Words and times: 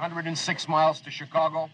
106 0.00 0.66
miles 0.66 0.98
to 1.02 1.10
Chicago. 1.10 1.68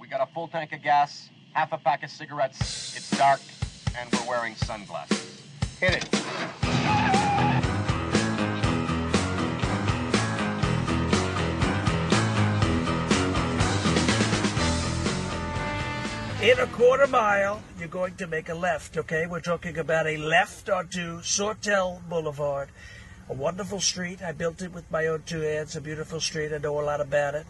We 0.00 0.08
got 0.08 0.20
a 0.20 0.26
full 0.34 0.48
tank 0.48 0.72
of 0.72 0.82
gas, 0.82 1.28
half 1.52 1.70
a 1.70 1.78
pack 1.78 2.02
of 2.02 2.10
cigarettes. 2.10 2.96
It's 2.96 3.08
dark, 3.16 3.40
and 3.96 4.10
we're 4.12 4.28
wearing 4.28 4.56
sunglasses. 4.56 5.42
Hit 5.78 5.94
it. 5.94 6.04
In 16.42 16.58
a 16.58 16.66
quarter 16.72 17.06
mile, 17.06 17.62
you're 17.78 17.86
going 17.86 18.16
to 18.16 18.26
make 18.26 18.48
a 18.48 18.54
left, 18.54 18.96
okay? 18.96 19.26
We're 19.28 19.38
talking 19.38 19.78
about 19.78 20.08
a 20.08 20.16
left 20.16 20.68
onto 20.68 21.22
Sawtelle 21.22 22.02
Boulevard. 22.08 22.70
A 23.30 23.34
wonderful 23.34 23.80
street. 23.80 24.22
I 24.22 24.32
built 24.32 24.62
it 24.62 24.72
with 24.72 24.90
my 24.90 25.06
own 25.06 25.22
two 25.26 25.40
hands. 25.40 25.76
A 25.76 25.80
beautiful 25.80 26.20
street. 26.20 26.52
I 26.52 26.58
know 26.58 26.80
a 26.80 26.82
lot 26.82 27.00
about 27.00 27.34
it. 27.34 27.46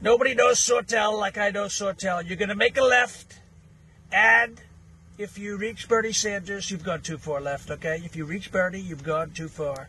Nobody 0.00 0.32
knows 0.34 0.60
Sawtelle 0.60 1.18
like 1.18 1.38
I 1.38 1.50
know 1.50 1.66
Sawtelle. 1.66 2.22
You're 2.22 2.36
going 2.36 2.50
to 2.50 2.54
make 2.54 2.76
a 2.76 2.84
left, 2.84 3.40
and 4.12 4.60
if 5.18 5.36
you 5.36 5.56
reach 5.56 5.88
Bernie 5.88 6.12
Sanders, 6.12 6.70
you've 6.70 6.84
gone 6.84 7.00
too 7.00 7.18
far 7.18 7.40
left, 7.40 7.68
okay? 7.68 8.00
If 8.04 8.14
you 8.14 8.24
reach 8.24 8.52
Bernie, 8.52 8.78
you've 8.78 9.02
gone 9.02 9.32
too 9.32 9.48
far. 9.48 9.88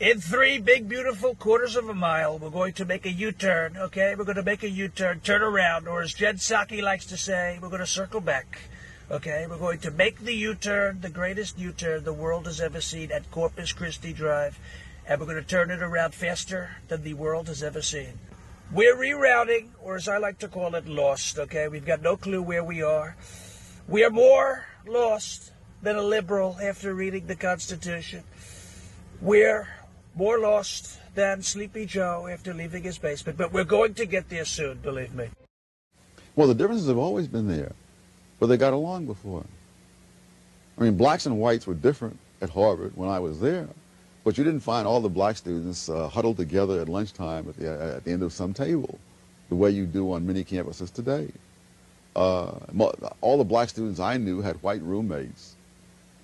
In 0.00 0.22
three 0.22 0.58
big, 0.58 0.88
beautiful 0.88 1.34
quarters 1.34 1.76
of 1.76 1.86
a 1.90 1.94
mile, 1.94 2.38
we're 2.38 2.48
going 2.48 2.72
to 2.72 2.86
make 2.86 3.04
a 3.04 3.12
U-turn, 3.12 3.76
okay? 3.76 4.14
We're 4.16 4.24
going 4.24 4.36
to 4.36 4.42
make 4.42 4.62
a 4.62 4.70
U-turn, 4.70 5.20
turn 5.20 5.42
around, 5.42 5.86
or 5.86 6.00
as 6.00 6.14
Jen 6.14 6.36
Psaki 6.36 6.82
likes 6.82 7.04
to 7.06 7.18
say, 7.18 7.58
we're 7.60 7.68
going 7.68 7.80
to 7.80 7.86
circle 7.86 8.22
back, 8.22 8.58
okay? 9.10 9.46
We're 9.48 9.58
going 9.58 9.80
to 9.80 9.90
make 9.90 10.20
the 10.20 10.34
U-turn, 10.34 11.00
the 11.00 11.10
greatest 11.10 11.58
U-turn 11.58 12.04
the 12.04 12.12
world 12.12 12.46
has 12.46 12.60
ever 12.60 12.80
seen 12.80 13.12
at 13.12 13.30
Corpus 13.30 13.72
Christi 13.72 14.12
Drive, 14.12 14.58
and 15.06 15.20
we're 15.20 15.26
going 15.26 15.42
to 15.42 15.48
turn 15.48 15.70
it 15.70 15.82
around 15.82 16.14
faster 16.14 16.76
than 16.88 17.02
the 17.02 17.14
world 17.14 17.48
has 17.48 17.62
ever 17.62 17.82
seen. 17.82 18.18
We're 18.72 18.96
rerouting, 18.96 19.68
or 19.82 19.96
as 19.96 20.08
I 20.08 20.18
like 20.18 20.38
to 20.38 20.48
call 20.48 20.74
it, 20.74 20.86
lost, 20.86 21.38
okay? 21.38 21.68
We've 21.68 21.84
got 21.84 22.00
no 22.00 22.16
clue 22.16 22.42
where 22.42 22.64
we 22.64 22.82
are. 22.82 23.16
We 23.88 24.04
are 24.04 24.10
more 24.10 24.66
lost 24.86 25.52
than 25.82 25.96
a 25.96 26.02
liberal 26.02 26.56
after 26.62 26.94
reading 26.94 27.26
the 27.26 27.36
Constitution. 27.36 28.22
We're 29.20 29.68
more 30.14 30.38
lost 30.38 30.98
than 31.14 31.42
Sleepy 31.42 31.86
Joe 31.86 32.28
after 32.30 32.54
leaving 32.54 32.84
his 32.84 32.98
basement, 32.98 33.36
but 33.36 33.52
we're 33.52 33.64
going 33.64 33.94
to 33.94 34.06
get 34.06 34.30
there 34.30 34.44
soon, 34.44 34.78
believe 34.78 35.14
me. 35.14 35.28
Well, 36.34 36.48
the 36.48 36.54
differences 36.54 36.88
have 36.88 36.96
always 36.96 37.28
been 37.28 37.48
there, 37.48 37.72
but 38.42 38.48
they 38.48 38.56
got 38.56 38.72
along 38.72 39.06
before. 39.06 39.44
I 40.76 40.82
mean, 40.82 40.96
blacks 40.96 41.26
and 41.26 41.38
whites 41.38 41.64
were 41.64 41.74
different 41.74 42.18
at 42.40 42.50
Harvard 42.50 42.90
when 42.96 43.08
I 43.08 43.20
was 43.20 43.38
there, 43.38 43.68
but 44.24 44.36
you 44.36 44.42
didn't 44.42 44.64
find 44.64 44.84
all 44.84 45.00
the 45.00 45.08
black 45.08 45.36
students 45.36 45.88
uh, 45.88 46.08
huddled 46.08 46.38
together 46.38 46.80
at 46.80 46.88
lunchtime 46.88 47.48
at 47.48 47.56
the, 47.56 47.70
at 47.70 48.02
the 48.02 48.10
end 48.10 48.24
of 48.24 48.32
some 48.32 48.52
table, 48.52 48.98
the 49.48 49.54
way 49.54 49.70
you 49.70 49.86
do 49.86 50.10
on 50.10 50.26
many 50.26 50.42
campuses 50.42 50.92
today. 50.92 51.28
Uh, 52.16 52.54
all 53.20 53.38
the 53.38 53.44
black 53.44 53.68
students 53.68 54.00
I 54.00 54.16
knew 54.16 54.40
had 54.40 54.56
white 54.56 54.82
roommates. 54.82 55.54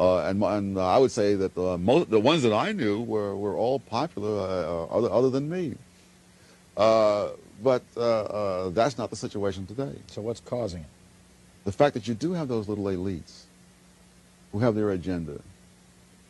Uh, 0.00 0.22
and 0.22 0.42
and 0.42 0.77
uh, 0.77 0.89
I 0.89 0.98
would 0.98 1.12
say 1.12 1.36
that 1.36 1.55
the, 1.55 1.78
mo- 1.78 2.02
the 2.02 2.19
ones 2.19 2.42
that 2.42 2.52
I 2.52 2.72
knew 2.72 3.00
were, 3.00 3.36
were 3.36 3.55
all 3.55 3.78
popular, 3.78 4.41
uh, 4.41 4.86
other, 4.86 5.08
other 5.12 5.30
than 5.30 5.48
me. 5.48 5.77
Uh, 6.77 7.28
but 7.62 7.84
uh, 7.96 8.00
uh, 8.00 8.69
that's 8.70 8.98
not 8.98 9.11
the 9.11 9.16
situation 9.16 9.66
today. 9.66 9.94
So 10.08 10.20
what's 10.20 10.41
causing 10.41 10.80
it? 10.80 10.98
The 11.69 11.72
fact 11.72 11.92
that 11.92 12.08
you 12.08 12.14
do 12.14 12.33
have 12.33 12.48
those 12.48 12.66
little 12.66 12.86
elites 12.86 13.42
who 14.52 14.61
have 14.61 14.74
their 14.74 14.92
agenda. 14.92 15.38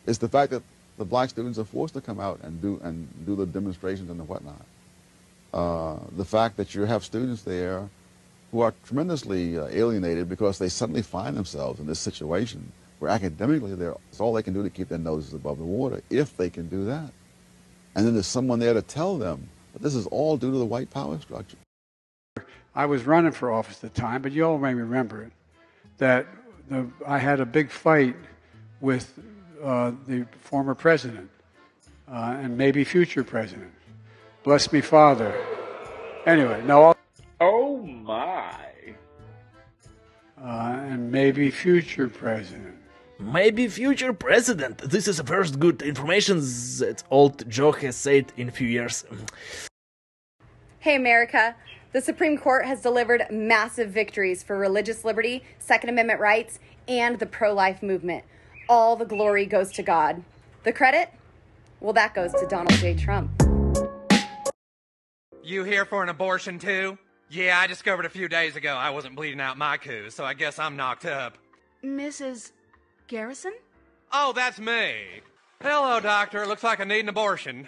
It's 0.05 0.17
the 0.17 0.27
fact 0.27 0.51
that 0.51 0.63
the 0.97 1.05
black 1.05 1.29
students 1.29 1.57
are 1.57 1.63
forced 1.63 1.93
to 1.93 2.01
come 2.01 2.19
out 2.19 2.41
and 2.43 2.61
do 2.61 2.77
and 2.83 3.07
do 3.25 3.37
the 3.37 3.45
demonstrations 3.45 4.09
and 4.09 4.19
the 4.19 4.25
whatnot. 4.25 4.65
Uh, 5.53 5.95
the 6.17 6.25
fact 6.25 6.57
that 6.57 6.75
you 6.75 6.81
have 6.81 7.05
students 7.05 7.43
there 7.43 7.89
who 8.51 8.59
are 8.59 8.73
tremendously 8.83 9.57
uh, 9.57 9.67
alienated 9.67 10.27
because 10.27 10.59
they 10.59 10.67
suddenly 10.67 11.01
find 11.01 11.37
themselves 11.37 11.79
in 11.79 11.87
this 11.87 11.99
situation 11.99 12.69
where 12.99 13.09
academically 13.09 13.71
it's 13.71 14.19
all 14.19 14.33
they 14.33 14.43
can 14.43 14.53
do 14.53 14.61
to 14.61 14.69
keep 14.69 14.89
their 14.89 14.97
noses 14.97 15.33
above 15.33 15.57
the 15.57 15.63
water, 15.63 16.01
if 16.09 16.35
they 16.35 16.49
can 16.49 16.67
do 16.67 16.83
that. 16.83 17.11
And 17.95 18.05
then 18.05 18.13
there's 18.13 18.27
someone 18.27 18.59
there 18.59 18.73
to 18.73 18.81
tell 18.81 19.17
them 19.17 19.47
that 19.71 19.81
this 19.81 19.95
is 19.95 20.05
all 20.07 20.35
due 20.35 20.51
to 20.51 20.57
the 20.57 20.65
white 20.65 20.89
power 20.89 21.17
structure. 21.17 21.55
I 22.79 22.85
was 22.85 23.05
running 23.05 23.33
for 23.33 23.51
office 23.51 23.83
at 23.83 23.93
the 23.93 24.01
time, 24.01 24.21
but 24.21 24.31
you 24.31 24.45
all 24.45 24.57
may 24.57 24.73
remember 24.73 25.21
it, 25.23 25.33
that 25.97 26.25
the, 26.69 26.87
I 27.05 27.17
had 27.17 27.41
a 27.41 27.45
big 27.45 27.69
fight 27.69 28.15
with 28.79 29.19
uh, 29.61 29.91
the 30.07 30.25
former 30.39 30.73
president 30.75 31.29
uh, 32.09 32.37
and 32.41 32.57
maybe 32.57 32.85
future 32.85 33.25
president. 33.25 33.73
Bless 34.43 34.71
me, 34.71 34.79
Father. 34.79 35.35
Anyway, 36.25 36.63
no. 36.65 36.83
I'll- 36.85 36.95
Oh 37.41 37.83
my. 37.83 38.55
Uh, 40.41 40.79
and 40.91 41.11
maybe 41.11 41.51
future 41.51 42.07
president. 42.07 42.77
Maybe 43.19 43.67
future 43.67 44.13
president. 44.13 44.77
This 44.77 45.09
is 45.09 45.17
the 45.17 45.25
first 45.25 45.59
good 45.59 45.81
information 45.81 46.37
that 46.79 47.03
old 47.11 47.49
Joe 47.49 47.73
has 47.73 47.97
said 47.97 48.31
in 48.37 48.47
a 48.47 48.51
few 48.51 48.69
years. 48.69 49.03
Hey, 50.79 50.95
America. 50.95 51.55
The 51.91 52.01
Supreme 52.01 52.37
Court 52.37 52.65
has 52.65 52.81
delivered 52.81 53.25
massive 53.31 53.89
victories 53.89 54.43
for 54.43 54.57
religious 54.57 55.03
liberty, 55.03 55.43
Second 55.57 55.89
Amendment 55.89 56.19
rights, 56.19 56.59
and 56.87 57.17
the 57.17 57.25
pro 57.25 57.51
life 57.51 57.81
movement. 57.81 58.23
All 58.67 58.95
the 58.95 59.05
glory 59.05 59.47
goes 59.47 59.71
to 59.71 59.81
God. 59.81 60.23
The 60.63 60.71
credit? 60.71 61.09
Well, 61.79 61.93
that 61.93 62.13
goes 62.13 62.31
to 62.33 62.45
Donald 62.45 62.73
J. 62.73 62.93
Trump. 62.93 63.31
You 65.41 65.63
here 65.63 65.83
for 65.83 66.03
an 66.03 66.09
abortion 66.09 66.59
too? 66.59 66.99
Yeah, 67.27 67.57
I 67.59 67.65
discovered 67.65 68.05
a 68.05 68.09
few 68.09 68.27
days 68.27 68.55
ago 68.55 68.75
I 68.75 68.91
wasn't 68.91 69.15
bleeding 69.15 69.41
out 69.41 69.57
my 69.57 69.77
coo, 69.77 70.11
so 70.11 70.23
I 70.23 70.35
guess 70.35 70.59
I'm 70.59 70.75
knocked 70.75 71.05
up. 71.05 71.39
Mrs. 71.83 72.51
Garrison? 73.07 73.53
Oh, 74.11 74.31
that's 74.35 74.59
me. 74.59 75.21
Hello, 75.59 75.99
doctor. 75.99 76.45
Looks 76.45 76.63
like 76.63 76.79
I 76.79 76.83
need 76.83 76.99
an 76.99 77.09
abortion. 77.09 77.67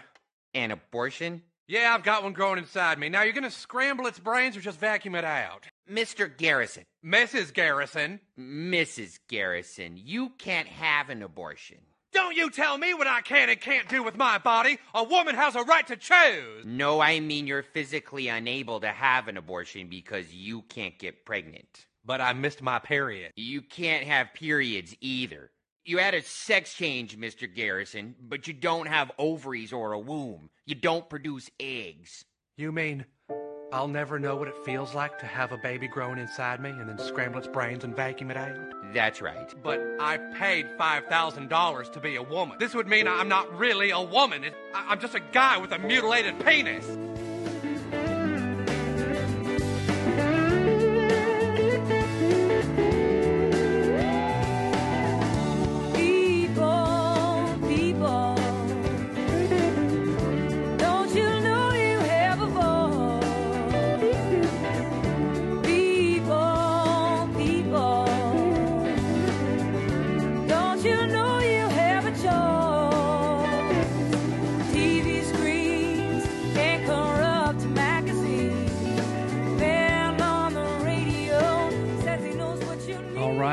An 0.54 0.70
abortion? 0.70 1.42
Yeah, 1.72 1.96
I've 1.96 2.04
got 2.04 2.24
one 2.24 2.34
growing 2.34 2.58
inside 2.58 3.00
me. 3.00 3.08
Now, 3.08 3.24
you're 3.24 3.32
gonna 3.32 3.50
scramble 3.50 4.06
its 4.06 4.20
brains 4.20 4.58
or 4.58 4.60
just 4.60 4.78
vacuum 4.78 5.16
it 5.16 5.24
out? 5.24 5.68
Mr. 5.90 6.30
Garrison. 6.36 6.84
Mrs. 7.02 7.54
Garrison. 7.54 8.20
Mrs. 8.38 9.20
Garrison, 9.30 9.94
you 9.96 10.32
can't 10.38 10.68
have 10.68 11.10
an 11.10 11.24
abortion. 11.24 11.78
Don't 12.12 12.36
you 12.36 12.50
tell 12.50 12.78
me 12.78 12.94
what 12.94 13.08
I 13.08 13.22
can 13.22 13.50
and 13.50 13.62
can't 13.62 13.88
do 13.88 14.04
with 14.04 14.18
my 14.18 14.38
body. 14.38 14.80
A 14.94 15.06
woman 15.06 15.34
has 15.36 15.56
a 15.56 15.62
right 15.62 15.88
to 15.88 15.96
choose. 15.96 16.66
No, 16.66 17.00
I 17.00 17.22
mean 17.22 17.48
you're 17.48 17.64
physically 17.64 18.28
unable 18.28 18.82
to 18.82 18.90
have 18.90 19.30
an 19.30 19.38
abortion 19.38 19.88
because 19.88 20.34
you 20.34 20.64
can't 20.64 21.00
get 21.00 21.24
pregnant. 21.24 21.86
But 22.04 22.20
I 22.20 22.34
missed 22.34 22.62
my 22.62 22.80
period. 22.80 23.32
You 23.38 23.62
can't 23.62 24.04
have 24.04 24.34
periods 24.34 24.94
either. 25.00 25.52
You 25.84 25.98
had 25.98 26.14
a 26.14 26.22
sex 26.22 26.74
change, 26.76 27.18
Mr. 27.18 27.52
Garrison, 27.54 28.16
but 28.22 28.48
you 28.48 28.54
don't 28.54 28.88
have 28.88 29.12
ovaries 29.18 29.74
or 29.74 29.94
a 29.94 30.00
womb. 30.00 30.50
You 30.66 30.76
don't 30.76 31.10
produce 31.10 31.50
eggs. 31.60 32.24
You 32.56 32.72
mean 32.72 33.06
I'll 33.74 33.88
never 33.88 34.20
know 34.20 34.36
what 34.36 34.48
it 34.48 34.66
feels 34.66 34.94
like 34.94 35.18
to 35.20 35.26
have 35.26 35.52
a 35.52 35.58
baby 35.58 35.88
growing 35.88 36.20
inside 36.20 36.62
me 36.62 36.70
and 36.70 36.88
then 36.88 37.00
scramble 37.00 37.40
its 37.40 37.48
brains 37.48 37.84
and 37.84 37.96
vacuum 37.96 38.30
it 38.30 38.38
out? 38.38 38.56
That's 38.94 39.22
right. 39.22 39.50
But 39.64 39.80
I 40.00 40.18
paid 40.38 40.68
$5,000 40.78 41.94
to 41.94 42.00
be 42.00 42.16
a 42.18 42.24
woman. 42.24 42.58
This 42.60 42.76
would 42.76 42.88
mean 42.88 43.08
I'm 43.08 43.30
not 43.30 43.58
really 43.58 43.90
a 43.92 44.02
woman. 44.02 44.44
I- 44.76 44.86
I'm 44.90 45.00
just 45.00 45.16
a 45.16 45.22
guy 45.22 45.58
with 45.58 45.72
a 45.72 45.80
mutilated 45.80 46.46
penis. 46.46 46.86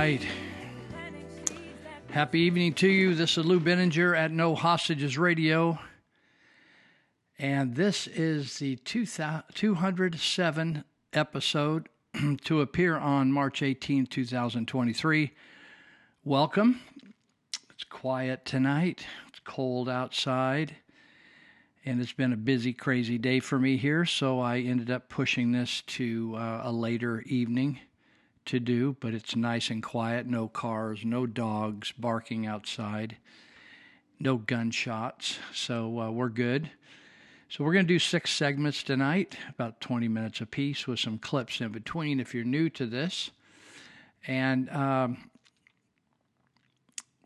Right. 0.08 0.26
Happy 2.08 2.40
evening 2.40 2.72
to 2.72 2.88
you. 2.88 3.14
This 3.14 3.36
is 3.36 3.44
Lou 3.44 3.60
Binninger 3.60 4.16
at 4.16 4.30
No 4.30 4.54
Hostages 4.54 5.18
Radio. 5.18 5.78
And 7.38 7.74
this 7.74 8.06
is 8.06 8.58
the 8.58 8.76
207 8.76 10.84
episode 11.12 11.88
to 12.44 12.60
appear 12.62 12.96
on 12.96 13.30
March 13.30 13.62
18, 13.62 14.06
2023. 14.06 15.30
Welcome. 16.24 16.80
It's 17.74 17.84
quiet 17.84 18.46
tonight, 18.46 19.04
it's 19.28 19.40
cold 19.40 19.90
outside. 19.90 20.76
and 21.84 22.00
it's 22.00 22.14
been 22.14 22.32
a 22.32 22.38
busy, 22.38 22.72
crazy 22.72 23.18
day 23.18 23.40
for 23.40 23.58
me 23.58 23.76
here. 23.76 24.06
So 24.06 24.40
I 24.40 24.60
ended 24.60 24.90
up 24.90 25.10
pushing 25.10 25.52
this 25.52 25.82
to 25.82 26.34
uh, 26.34 26.62
a 26.64 26.72
later 26.72 27.20
evening 27.26 27.80
to 28.48 28.60
do, 28.60 28.96
but 29.00 29.14
it's 29.14 29.36
nice 29.36 29.70
and 29.70 29.82
quiet. 29.82 30.26
No 30.26 30.48
cars, 30.48 31.04
no 31.04 31.26
dogs 31.26 31.92
barking 31.98 32.46
outside, 32.46 33.16
no 34.18 34.36
gunshots. 34.36 35.38
So 35.54 36.00
uh, 36.00 36.10
we're 36.10 36.28
good. 36.28 36.70
So 37.48 37.64
we're 37.64 37.72
going 37.72 37.86
to 37.86 37.94
do 37.94 37.98
six 37.98 38.30
segments 38.30 38.82
tonight, 38.82 39.36
about 39.48 39.80
20 39.80 40.08
minutes 40.08 40.40
apiece, 40.40 40.86
with 40.86 41.00
some 41.00 41.18
clips 41.18 41.60
in 41.60 41.72
between. 41.72 42.20
If 42.20 42.34
you're 42.34 42.44
new 42.44 42.68
to 42.70 42.84
this, 42.84 43.30
and 44.26 44.68
um, 44.68 45.30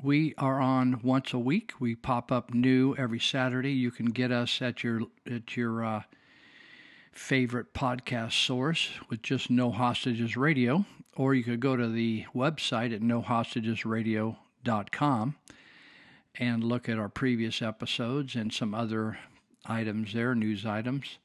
we 0.00 0.34
are 0.38 0.60
on 0.60 1.00
once 1.02 1.32
a 1.32 1.38
week. 1.38 1.72
We 1.80 1.94
pop 1.94 2.30
up 2.30 2.54
new 2.54 2.94
every 2.96 3.20
Saturday. 3.20 3.72
You 3.72 3.90
can 3.90 4.06
get 4.06 4.30
us 4.30 4.62
at 4.62 4.84
your 4.84 5.02
at 5.28 5.56
your 5.56 5.84
uh, 5.84 6.02
favorite 7.12 7.72
podcast 7.74 8.32
source 8.32 8.90
with 9.08 9.22
just 9.22 9.50
No 9.50 9.70
Hostages 9.70 10.36
Radio, 10.36 10.84
or 11.16 11.34
you 11.34 11.44
could 11.44 11.60
go 11.60 11.76
to 11.76 11.88
the 11.88 12.24
website 12.34 12.92
at 12.94 13.00
nohostagesradio.com 13.00 15.36
and 16.36 16.64
look 16.64 16.88
at 16.88 16.98
our 16.98 17.08
previous 17.08 17.62
episodes 17.62 18.34
and 18.34 18.52
some 18.52 18.74
other 18.74 19.20
items 19.66 20.14
there, 20.14 20.34
news 20.34 20.66
items. 20.66 21.18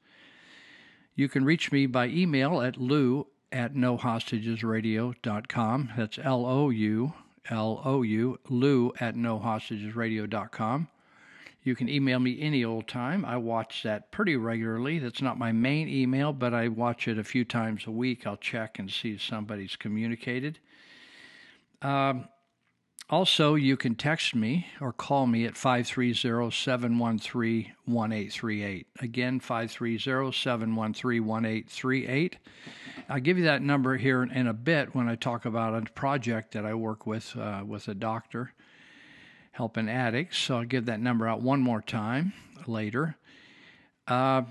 You 1.14 1.28
can 1.28 1.44
reach 1.44 1.72
me 1.72 1.86
by 1.86 2.06
email 2.08 2.60
at 2.60 2.76
lou 2.76 3.26
at 3.50 3.74
nohostagesradio.com. 3.74 5.90
That's 5.96 6.18
L 6.22 6.46
O 6.46 6.70
U 6.70 7.14
L 7.50 7.82
O 7.84 8.02
U, 8.02 8.38
lou 8.48 8.92
at 9.00 9.16
nohostagesradio.com. 9.16 10.88
You 11.62 11.74
can 11.74 11.88
email 11.88 12.18
me 12.18 12.40
any 12.40 12.64
old 12.64 12.88
time. 12.88 13.24
I 13.24 13.36
watch 13.36 13.82
that 13.82 14.10
pretty 14.10 14.36
regularly. 14.36 14.98
That's 14.98 15.20
not 15.20 15.38
my 15.38 15.52
main 15.52 15.88
email, 15.88 16.32
but 16.32 16.54
I 16.54 16.68
watch 16.68 17.08
it 17.08 17.18
a 17.18 17.24
few 17.24 17.44
times 17.44 17.86
a 17.86 17.90
week. 17.90 18.26
I'll 18.26 18.36
check 18.36 18.78
and 18.78 18.90
see 18.90 19.12
if 19.12 19.22
somebody's 19.22 19.76
communicated. 19.76 20.60
Um, 21.82 22.28
also, 23.10 23.54
you 23.54 23.76
can 23.78 23.94
text 23.94 24.34
me 24.34 24.66
or 24.80 24.92
call 24.92 25.26
me 25.26 25.46
at 25.46 25.56
530 25.56 26.50
713 26.50 27.72
1838. 27.86 28.86
Again, 29.00 29.40
530 29.40 30.32
713 30.32 31.24
1838. 31.24 32.36
I'll 33.08 33.20
give 33.20 33.38
you 33.38 33.44
that 33.44 33.62
number 33.62 33.96
here 33.96 34.22
in 34.22 34.46
a 34.46 34.52
bit 34.52 34.94
when 34.94 35.08
I 35.08 35.14
talk 35.14 35.46
about 35.46 35.74
a 35.74 35.90
project 35.92 36.52
that 36.52 36.66
I 36.66 36.74
work 36.74 37.06
with 37.06 37.34
uh, 37.34 37.62
with 37.66 37.88
a 37.88 37.94
doctor 37.94 38.52
helping 39.58 39.88
addicts. 39.88 40.38
So 40.38 40.58
I'll 40.58 40.64
give 40.64 40.86
that 40.86 41.00
number 41.00 41.26
out 41.26 41.42
one 41.42 41.60
more 41.60 41.82
time 41.82 42.32
later. 42.68 43.16
Uh, 44.06 44.42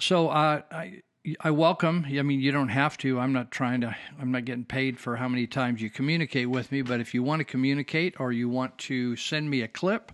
so 0.00 0.30
uh, 0.30 0.62
I, 0.72 1.02
I 1.40 1.50
welcome. 1.50 2.06
I 2.08 2.22
mean, 2.22 2.40
you 2.40 2.52
don't 2.52 2.70
have 2.70 2.96
to. 2.98 3.20
I'm 3.20 3.34
not 3.34 3.50
trying 3.50 3.82
to. 3.82 3.94
I'm 4.18 4.32
not 4.32 4.46
getting 4.46 4.64
paid 4.64 4.98
for 4.98 5.16
how 5.16 5.28
many 5.28 5.46
times 5.46 5.82
you 5.82 5.90
communicate 5.90 6.48
with 6.48 6.72
me. 6.72 6.80
But 6.80 7.00
if 7.00 7.12
you 7.12 7.22
want 7.22 7.40
to 7.40 7.44
communicate, 7.44 8.18
or 8.18 8.32
you 8.32 8.48
want 8.48 8.78
to 8.78 9.14
send 9.16 9.50
me 9.50 9.60
a 9.60 9.68
clip, 9.68 10.10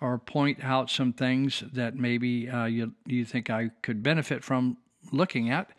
or 0.00 0.18
point 0.18 0.64
out 0.64 0.90
some 0.90 1.12
things 1.12 1.62
that 1.72 1.94
maybe 1.94 2.48
uh, 2.50 2.64
you 2.64 2.92
you 3.06 3.24
think 3.24 3.50
I 3.50 3.70
could 3.82 4.02
benefit 4.02 4.42
from 4.42 4.78
looking 5.12 5.48
at, 5.48 5.70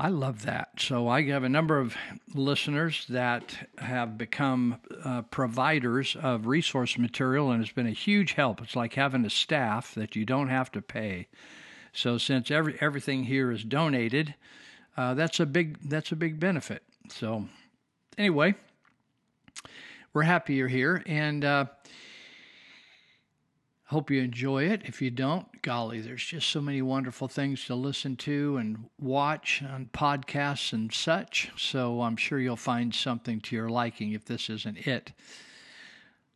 I 0.00 0.10
love 0.10 0.44
that. 0.44 0.70
So 0.78 1.08
I 1.08 1.22
have 1.24 1.42
a 1.42 1.48
number 1.48 1.80
of 1.80 1.96
listeners 2.32 3.04
that 3.08 3.68
have 3.78 4.16
become 4.16 4.76
uh, 5.04 5.22
providers 5.22 6.16
of 6.22 6.46
resource 6.46 6.96
material, 6.96 7.50
and 7.50 7.60
it's 7.60 7.72
been 7.72 7.88
a 7.88 7.90
huge 7.90 8.34
help. 8.34 8.62
It's 8.62 8.76
like 8.76 8.94
having 8.94 9.24
a 9.24 9.30
staff 9.30 9.94
that 9.96 10.14
you 10.14 10.24
don't 10.24 10.50
have 10.50 10.70
to 10.72 10.80
pay. 10.80 11.26
So 11.92 12.16
since 12.16 12.48
every 12.52 12.78
everything 12.80 13.24
here 13.24 13.50
is 13.50 13.64
donated, 13.64 14.36
uh, 14.96 15.14
that's 15.14 15.40
a 15.40 15.46
big 15.46 15.78
that's 15.88 16.12
a 16.12 16.16
big 16.16 16.38
benefit. 16.38 16.84
So 17.10 17.48
anyway, 18.16 18.54
we're 20.12 20.22
happy 20.22 20.54
you're 20.54 20.68
here, 20.68 21.02
and 21.06 21.44
uh, 21.44 21.64
hope 23.88 24.10
you 24.10 24.20
enjoy 24.20 24.64
it. 24.64 24.82
If 24.84 25.00
you 25.00 25.10
don't, 25.10 25.62
golly, 25.62 26.00
there's 26.00 26.24
just 26.24 26.50
so 26.50 26.60
many 26.60 26.82
wonderful 26.82 27.26
things 27.26 27.64
to 27.66 27.74
listen 27.74 28.16
to 28.16 28.58
and 28.58 28.84
watch 29.00 29.62
on 29.62 29.88
podcasts 29.92 30.72
and 30.72 30.92
such. 30.92 31.50
So 31.56 32.02
I'm 32.02 32.16
sure 32.16 32.38
you'll 32.38 32.56
find 32.56 32.94
something 32.94 33.40
to 33.40 33.56
your 33.56 33.70
liking 33.70 34.12
if 34.12 34.26
this 34.26 34.50
isn't 34.50 34.86
it. 34.86 35.12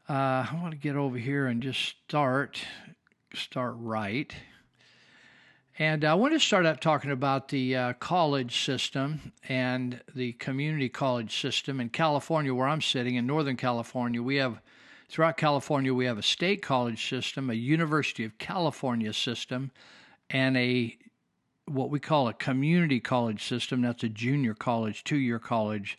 Uh, 0.09 0.47
I 0.51 0.59
want 0.61 0.73
to 0.73 0.79
get 0.79 0.97
over 0.97 1.19
here 1.19 1.47
and 1.47 1.63
just 1.63 1.95
start 2.09 2.65
start 3.35 3.75
right. 3.79 4.35
And 5.79 6.05
I 6.05 6.15
want 6.15 6.35
to 6.35 6.41
start 6.41 6.67
out 6.67 6.83
talking 6.83 7.11
about 7.11 7.49
the 7.49 7.77
uh, 7.77 7.93
college 7.95 8.63
system 8.63 9.33
and 9.49 10.01
the 10.15 10.33
community 10.35 10.91
college 10.91 11.41
system 11.41 11.81
in 11.81 11.89
California, 11.89 12.55
where 12.55 12.69
I'm 12.69 12.83
sitting 12.83 13.15
in 13.15 13.27
Northern 13.27 13.57
California. 13.57 14.23
We 14.23 14.37
have, 14.37 14.61
throughout 15.13 15.37
California, 15.37 15.93
we 15.93 16.07
have 16.07 16.17
a 16.17 16.23
state 16.23 16.63
college 16.63 17.07
system, 17.07 17.51
a 17.51 17.55
University 17.55 18.25
of 18.25 18.39
California 18.39 19.13
system, 19.13 19.71
and 20.31 20.57
a 20.57 20.97
what 21.67 21.91
we 21.91 22.01
call 22.01 22.29
a 22.29 22.33
community 22.33 22.99
college 22.99 23.45
system. 23.45 23.83
That's 23.83 24.03
a 24.03 24.09
junior 24.09 24.55
college, 24.55 25.05
two 25.05 25.19
year 25.19 25.39
college, 25.39 25.99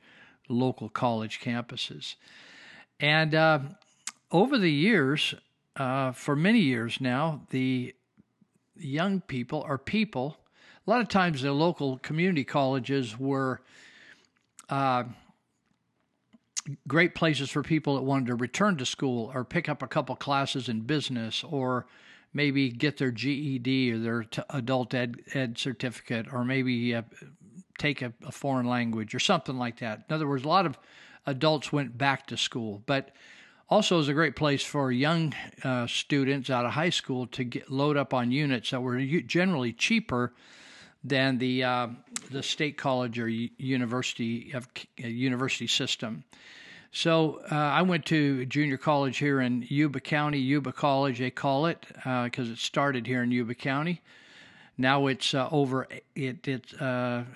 local 0.49 0.89
college 0.89 1.39
campuses. 1.39 2.15
And 2.99 3.35
uh, 3.35 3.59
over 4.31 4.57
the 4.57 4.71
years, 4.71 5.35
uh, 5.77 6.11
for 6.11 6.35
many 6.35 6.59
years 6.59 6.99
now, 6.99 7.43
the 7.51 7.93
young 8.75 9.21
people 9.21 9.63
or 9.67 9.77
people. 9.77 10.37
A 10.85 10.89
lot 10.89 11.01
of 11.01 11.07
times, 11.07 11.43
the 11.43 11.53
local 11.53 11.97
community 11.99 12.43
colleges 12.43 13.17
were 13.17 13.61
uh, 14.69 15.03
great 16.87 17.15
places 17.15 17.49
for 17.49 17.63
people 17.63 17.95
that 17.95 18.03
wanted 18.03 18.27
to 18.27 18.35
return 18.35 18.77
to 18.77 18.85
school 18.85 19.31
or 19.33 19.43
pick 19.43 19.67
up 19.67 19.81
a 19.81 19.87
couple 19.87 20.15
classes 20.15 20.69
in 20.69 20.81
business 20.81 21.43
or 21.43 21.85
maybe 22.33 22.69
get 22.69 22.97
their 22.97 23.11
GED 23.11 23.91
or 23.91 23.99
their 23.99 24.23
t- 24.23 24.41
adult 24.49 24.93
ed, 24.93 25.17
ed 25.33 25.57
certificate 25.57 26.27
or 26.31 26.43
maybe 26.43 26.95
uh, 26.95 27.03
take 27.77 28.01
a, 28.01 28.13
a 28.25 28.31
foreign 28.31 28.67
language 28.67 29.13
or 29.13 29.19
something 29.19 29.57
like 29.57 29.79
that. 29.79 30.05
In 30.09 30.15
other 30.15 30.27
words, 30.27 30.45
a 30.45 30.47
lot 30.47 30.65
of 30.65 30.77
adults 31.25 31.71
went 31.71 31.97
back 31.97 32.27
to 32.27 32.37
school, 32.37 32.81
but 32.85 33.11
also 33.69 33.99
is 33.99 34.07
a 34.07 34.13
great 34.13 34.35
place 34.35 34.63
for 34.63 34.91
young 34.91 35.33
uh, 35.63 35.87
students 35.87 36.49
out 36.49 36.65
of 36.65 36.71
high 36.71 36.89
school 36.89 37.27
to 37.27 37.43
get 37.43 37.71
load 37.71 37.97
up 37.97 38.13
on 38.13 38.31
units 38.31 38.71
that 38.71 38.81
were 38.81 38.99
generally 39.01 39.73
cheaper 39.73 40.33
than 41.03 41.37
the 41.37 41.63
uh, 41.63 41.87
the 42.31 42.43
state 42.43 42.77
college 42.77 43.19
or 43.19 43.27
university 43.27 44.51
of 44.53 44.67
uh, 45.03 45.07
university 45.07 45.67
system. 45.67 46.23
So 46.91 47.41
uh, 47.51 47.55
I 47.55 47.81
went 47.81 48.05
to 48.07 48.45
junior 48.45 48.77
college 48.77 49.17
here 49.17 49.41
in 49.41 49.65
Yuba 49.67 49.99
County, 49.99 50.37
Yuba 50.37 50.71
College 50.71 51.19
they 51.19 51.31
call 51.31 51.65
it 51.65 51.85
because 51.87 52.49
uh, 52.49 52.53
it 52.53 52.59
started 52.59 53.07
here 53.07 53.23
in 53.23 53.31
Yuba 53.31 53.55
County. 53.55 54.01
Now 54.77 55.07
it's 55.07 55.33
uh, 55.33 55.49
over 55.51 55.87
it 56.15 56.47
it 56.47 56.73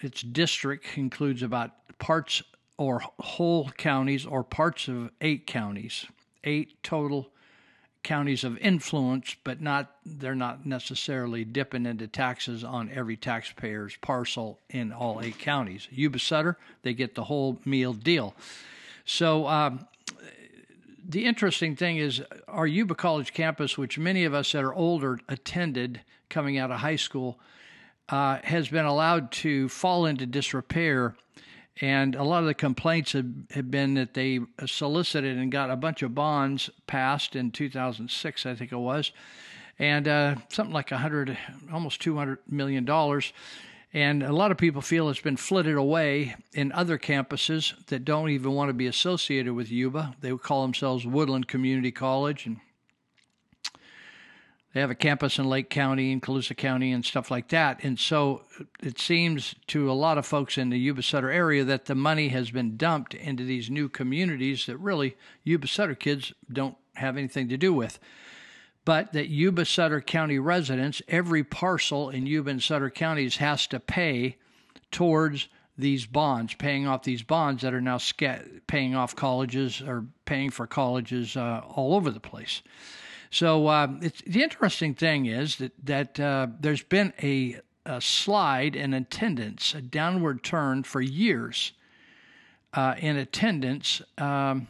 its 0.02 0.22
district 0.22 0.98
includes 0.98 1.42
about 1.42 1.72
parts 2.00 2.44
or 2.78 3.02
whole 3.20 3.70
counties 3.78 4.26
or 4.26 4.44
parts 4.44 4.88
of 4.88 5.10
eight 5.22 5.48
counties 5.48 6.06
eight 6.44 6.82
total 6.84 7.30
counties 8.08 8.46
of 8.46 8.58
influence, 8.60 9.36
but 9.44 9.60
not 9.60 9.92
they're 10.06 10.34
not 10.34 10.66
necessarily 10.66 11.44
dipping 11.44 11.86
into 11.86 12.08
taxes 12.08 12.64
on 12.64 12.90
every 12.90 13.18
taxpayer's 13.18 13.98
parcel 13.98 14.60
in 14.70 14.94
all 14.94 15.20
eight 15.22 15.38
counties. 15.38 15.90
Yuba 15.92 16.18
Sutter, 16.18 16.58
they 16.84 16.94
get 16.94 17.16
the 17.16 17.26
whole 17.26 17.60
meal 17.66 17.92
deal. 17.92 18.34
So 19.04 19.46
um, 19.48 19.88
the 21.06 21.26
interesting 21.26 21.76
thing 21.76 21.98
is 21.98 22.22
our 22.48 22.66
Yuba 22.66 22.96
College 22.96 23.34
campus, 23.34 23.78
which 23.78 24.00
many 24.00 24.24
of 24.24 24.34
us 24.34 24.54
that 24.54 24.64
are 24.64 24.74
older 24.74 25.20
attended 25.28 26.00
coming 26.30 26.58
out 26.58 26.72
of 26.72 26.80
high 26.80 26.96
school, 26.96 27.38
uh, 28.08 28.40
has 28.46 28.70
been 28.70 28.86
allowed 28.86 29.32
to 29.32 29.68
fall 29.68 30.06
into 30.06 30.26
disrepair 30.26 31.14
and 31.82 32.16
a 32.16 32.24
lot 32.24 32.40
of 32.40 32.46
the 32.48 32.54
complaints 32.54 33.14
have, 33.14 33.26
have 33.52 33.70
been 33.70 33.94
that 33.96 34.14
they 34.14 34.40
solicited 34.66 35.38
and 35.38 35.52
got 35.52 35.70
a 35.70 35.76
bunch 35.76 36.02
of 36.02 36.16
bonds 36.16 36.70
passed 36.88 37.36
in 37.36 37.52
2006, 37.52 38.46
I 38.46 38.56
think 38.56 38.72
it 38.72 38.78
was, 38.78 39.12
and 39.78 40.08
uh, 40.08 40.36
something 40.50 40.74
like 40.74 40.92
100, 40.92 41.38
almost 41.72 42.02
200 42.02 42.40
million 42.48 42.86
dollars. 42.86 43.32
And 43.94 44.22
a 44.22 44.34
lot 44.34 44.52
of 44.52 44.58
people 44.58 44.82
feel 44.82 45.10
it's 45.10 45.22
been 45.22 45.38
flitted 45.38 45.76
away 45.76 46.36
in 46.54 46.72
other 46.74 46.98
campuses 46.98 47.74
that 47.88 48.04
don't 48.04 48.30
even 48.30 48.52
want 48.52 48.70
to 48.70 48.74
be 48.74 48.86
associated 48.86 49.54
with 49.54 49.72
Yuba. 49.72 50.16
They 50.20 50.32
would 50.34 50.44
call 50.44 50.64
themselves 50.64 51.06
Woodland 51.06 51.48
Community 51.48 51.92
College 51.92 52.46
and 52.46 52.60
they 54.78 54.82
have 54.82 54.92
a 54.92 54.96
campus 54.96 55.40
in 55.40 55.50
Lake 55.50 55.72
County 55.72 56.12
and 56.12 56.22
Colusa 56.22 56.56
County 56.56 56.92
and 56.92 57.04
stuff 57.04 57.32
like 57.32 57.48
that. 57.48 57.84
And 57.84 57.98
so 57.98 58.44
it 58.80 59.00
seems 59.00 59.56
to 59.70 59.90
a 59.90 59.94
lot 59.94 60.20
of 60.20 60.26
folks 60.28 60.56
in 60.56 60.70
the 60.70 60.78
Yuba 60.78 61.02
Sutter 61.02 61.32
area 61.32 61.64
that 61.64 61.86
the 61.86 61.96
money 61.96 62.28
has 62.28 62.52
been 62.52 62.78
dumped 62.78 63.16
into 63.16 63.44
these 63.44 63.72
new 63.72 63.90
communities 63.90 64.68
that 64.68 64.78
really 64.78 65.18
Yuba 65.44 65.66
Sutter 65.66 65.96
kids 65.96 66.32
don't 66.54 66.78
have 66.94 67.18
anything 67.18 67.50
to 67.50 67.58
do 67.58 67.74
with. 67.74 67.98
but 68.86 69.14
that 69.14 69.30
Yuba 69.30 69.66
Sutter 69.66 70.00
County 70.00 70.38
residents, 70.38 71.02
every 71.08 71.44
parcel 71.44 72.12
in 72.12 72.28
Yuba 72.28 72.52
and 72.52 72.62
Sutter 72.62 72.92
counties 72.92 73.38
has 73.38 73.66
to 73.68 73.80
pay 73.80 74.38
towards 74.92 75.48
these 75.76 76.06
bonds, 76.06 76.54
paying 76.54 76.86
off 76.86 77.02
these 77.02 77.24
bonds 77.24 77.64
that 77.64 77.74
are 77.74 77.82
now 77.82 77.98
paying 78.68 78.96
off 78.96 79.16
colleges 79.16 79.82
or 79.82 80.06
paying 80.26 80.52
for 80.52 80.68
colleges 80.68 81.36
uh, 81.36 81.64
all 81.68 81.96
over 81.96 82.12
the 82.12 82.20
place. 82.20 82.62
So 83.30 83.68
uh, 83.68 83.88
the 84.26 84.44
interesting 84.44 84.94
thing 84.94 85.26
is 85.26 85.58
that 85.58 85.74
that 85.86 86.20
uh, 86.20 86.48
there's 86.60 86.84
been 86.84 87.14
a, 87.22 87.60
a, 87.86 88.02
slide 88.02 88.76
in 88.76 88.94
attendance, 88.94 89.74
a 89.74 89.82
downward 89.82 90.44
turn 90.44 90.84
for 90.84 91.02
years 91.02 91.74
uh, 92.74 92.96
in 92.98 93.18
attendance. 93.18 94.02
Um, 94.18 94.68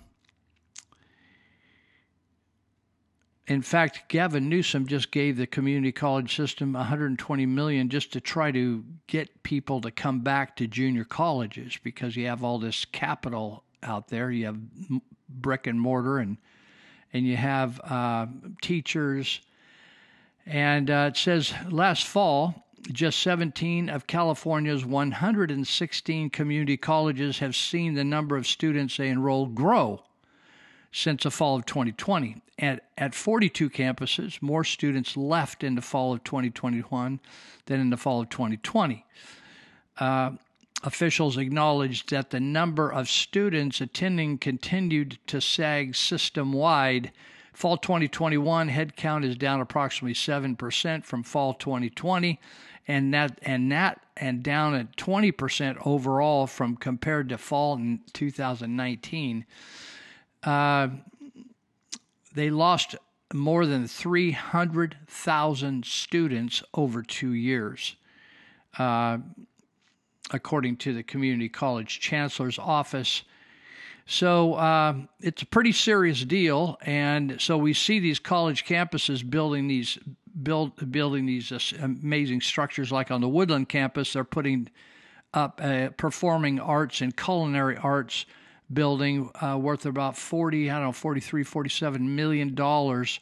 in 3.47 3.61
fact, 3.61 4.09
Gavin 4.09 4.49
Newsom 4.49 4.87
just 4.87 5.09
gave 5.11 5.37
the 5.37 5.47
community 5.47 5.93
college 5.93 6.35
system 6.35 6.73
120 6.73 7.45
million 7.45 7.87
just 7.87 8.11
to 8.11 8.19
try 8.19 8.51
to 8.51 8.83
get 9.07 9.43
people 9.43 9.79
to 9.81 9.91
come 9.91 10.19
back 10.19 10.57
to 10.57 10.67
junior 10.67 11.05
colleges 11.05 11.77
because 11.81 12.17
you 12.17 12.27
have 12.27 12.43
all 12.43 12.59
this 12.59 12.83
capital 12.83 13.63
out 13.83 14.09
there. 14.09 14.31
You 14.31 14.47
have 14.47 14.59
brick 15.29 15.65
and 15.65 15.79
mortar 15.79 16.17
and 16.17 16.37
and 17.13 17.25
you 17.25 17.35
have 17.35 17.79
uh, 17.83 18.27
teachers. 18.61 19.41
And 20.45 20.89
uh, 20.89 21.09
it 21.11 21.17
says 21.17 21.53
last 21.69 22.05
fall, 22.05 22.65
just 22.91 23.19
17 23.19 23.89
of 23.89 24.07
California's 24.07 24.85
116 24.85 26.29
community 26.29 26.77
colleges 26.77 27.39
have 27.39 27.55
seen 27.55 27.95
the 27.95 28.03
number 28.03 28.37
of 28.37 28.47
students 28.47 28.97
they 28.97 29.09
enroll 29.09 29.47
grow 29.47 30.03
since 30.91 31.23
the 31.23 31.31
fall 31.31 31.55
of 31.55 31.65
2020. 31.65 32.37
And 32.59 32.79
at 32.97 33.13
42 33.13 33.69
campuses, 33.69 34.41
more 34.41 34.63
students 34.63 35.15
left 35.15 35.63
in 35.63 35.75
the 35.75 35.81
fall 35.81 36.13
of 36.13 36.23
2021 36.23 37.19
than 37.65 37.79
in 37.79 37.89
the 37.89 37.97
fall 37.97 38.21
of 38.21 38.29
2020. 38.29 39.05
Uh, 39.99 40.31
officials 40.83 41.37
acknowledged 41.37 42.09
that 42.09 42.29
the 42.29 42.39
number 42.39 42.91
of 42.91 43.09
students 43.09 43.81
attending 43.81 44.37
continued 44.37 45.17
to 45.27 45.41
sag 45.41 45.95
system 45.95 46.53
wide. 46.53 47.11
Fall 47.53 47.77
2021 47.77 48.69
headcount 48.69 49.25
is 49.25 49.35
down 49.35 49.59
approximately 49.59 50.13
7% 50.13 51.03
from 51.03 51.23
fall 51.23 51.53
2020 51.55 52.39
and 52.87 53.13
that 53.13 53.37
and 53.41 53.71
that 53.71 54.01
and 54.15 54.41
down 54.41 54.73
at 54.73 54.95
20% 54.95 55.77
overall 55.85 56.47
from 56.47 56.75
compared 56.77 57.29
to 57.29 57.37
fall 57.37 57.75
in 57.75 57.99
2019. 58.13 59.45
Uh, 60.43 60.87
they 62.33 62.49
lost 62.49 62.95
more 63.33 63.65
than 63.65 63.87
300,000 63.87 65.85
students 65.85 66.63
over 66.73 67.03
two 67.03 67.33
years. 67.33 67.95
Uh, 68.77 69.17
according 70.31 70.77
to 70.77 70.93
the 70.93 71.03
community 71.03 71.49
college 71.49 71.99
chancellor's 71.99 72.59
office. 72.59 73.23
So 74.05 74.53
uh, 74.53 74.95
it's 75.19 75.41
a 75.41 75.45
pretty 75.45 75.73
serious 75.73 76.23
deal, 76.23 76.77
and 76.81 77.41
so 77.41 77.57
we 77.57 77.73
see 77.73 77.99
these 77.99 78.19
college 78.19 78.65
campuses 78.65 79.27
building 79.29 79.67
these 79.67 79.97
build 80.41 80.91
building 80.91 81.25
these 81.25 81.51
uh, 81.51 81.59
amazing 81.81 82.41
structures. 82.41 82.91
Like 82.91 83.11
on 83.11 83.21
the 83.21 83.27
Woodland 83.27 83.67
campus, 83.67 84.13
they're 84.13 84.23
putting 84.23 84.69
up 85.33 85.59
a 85.61 85.91
performing 85.97 86.59
arts 86.59 87.01
and 87.01 87.15
culinary 87.15 87.77
arts 87.77 88.25
building 88.71 89.29
uh, 89.41 89.57
worth 89.57 89.85
about 89.85 90.17
40 90.17 90.69
i 90.69 90.73
don't 90.75 90.83
know 90.83 90.91
43 90.91 91.43
47 91.43 92.15
million 92.15 92.53
dollars 92.53 93.19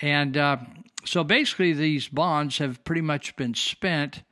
and 0.00 0.36
uh, 0.36 0.58
so 1.04 1.24
basically 1.24 1.72
these 1.72 2.08
bonds 2.08 2.58
have 2.58 2.84
pretty 2.84 3.00
much 3.00 3.36
been 3.36 3.54
spent 3.54 4.22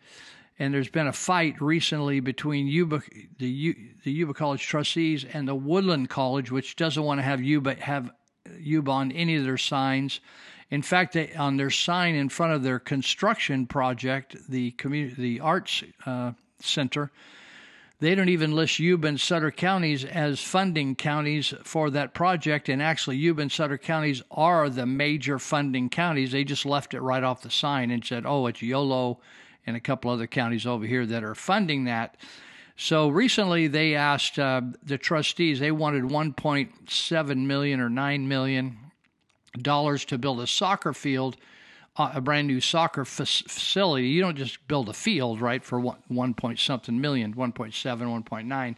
and 0.59 0.73
there's 0.73 0.89
been 0.89 1.07
a 1.07 1.13
fight 1.13 1.61
recently 1.61 2.21
between 2.21 2.67
Yuba, 2.67 3.03
the, 3.39 3.49
U, 3.49 3.75
the 4.05 4.13
Yuba 4.13 4.35
College 4.35 4.65
trustees 4.65 5.25
and 5.25 5.49
the 5.49 5.55
Woodland 5.55 6.09
College, 6.09 6.51
which 6.51 6.77
doesn't 6.77 7.03
want 7.03 7.19
to 7.19 7.23
have 7.23 7.43
Yuba 7.43 7.75
have 7.77 8.11
Yuba 8.59 8.91
on 8.91 9.13
any 9.13 9.37
of 9.37 9.45
their 9.45 9.59
signs. 9.59 10.21
In 10.71 10.83
fact, 10.83 11.15
they, 11.15 11.33
on 11.35 11.57
their 11.57 11.71
sign 11.71 12.15
in 12.15 12.29
front 12.29 12.53
of 12.53 12.63
their 12.63 12.79
construction 12.79 13.67
project, 13.67 14.37
the 14.49 14.71
community, 14.73 15.15
the 15.21 15.41
arts 15.41 15.83
uh, 16.07 16.33
center, 16.61 17.11
they 18.01 18.15
don't 18.15 18.29
even 18.29 18.55
list 18.55 18.79
Yuba 18.79 19.09
and 19.09 19.21
Sutter 19.21 19.51
counties 19.51 20.05
as 20.05 20.41
funding 20.41 20.95
counties 20.95 21.55
for 21.65 21.91
that 21.91 22.13
project. 22.13 22.69
And 22.69 22.83
actually, 22.83 23.17
Yuba 23.17 23.43
and 23.43 23.53
Sutter 23.53 23.79
counties 23.79 24.23
are 24.31 24.69
the 24.69 24.87
major 24.87 25.39
funding 25.39 25.89
counties. 25.89 26.33
They 26.33 26.45
just 26.45 26.67
left 26.67 26.95
it 26.95 27.01
right 27.01 27.23
off 27.23 27.43
the 27.43 27.51
sign 27.51 27.91
and 27.91 28.05
said, 28.05 28.25
"Oh, 28.27 28.47
it's 28.47 28.63
YOLO." 28.63 29.21
And 29.67 29.77
a 29.77 29.81
couple 29.81 30.11
other 30.11 30.27
counties 30.27 30.67
over 30.67 30.87
here 30.87 31.07
that 31.07 31.25
are 31.25 31.35
funding 31.35 31.85
that. 31.85 32.17
So 32.77 33.09
recently, 33.09 33.69
they 33.69 33.95
asked 33.95 34.39
uh, 34.39 34.63
the 34.83 34.99
trustees. 34.99 35.61
They 35.61 35.71
wanted 35.71 36.05
1.7 36.05 37.47
million 37.47 37.81
or 37.81 37.89
9 37.89 38.29
million 38.29 38.79
dollars 39.61 40.05
to 40.07 40.19
build 40.19 40.41
a 40.41 40.47
soccer 40.49 40.93
field, 40.93 41.37
uh, 41.97 42.11
a 42.15 42.21
brand 42.21 42.49
new 42.49 42.61
soccer 42.61 43.05
facility. 43.05 44.09
You 44.09 44.21
don't 44.21 44.37
just 44.37 44.67
build 44.67 44.89
a 44.89 44.93
field, 44.93 45.41
right, 45.41 45.65
for 45.65 45.79
one, 45.79 45.99
1 46.09 46.35
point 46.35 46.59
something 46.59 47.01
million, 47.01 47.35
1.7, 47.35 47.73
1.9. 47.73 48.77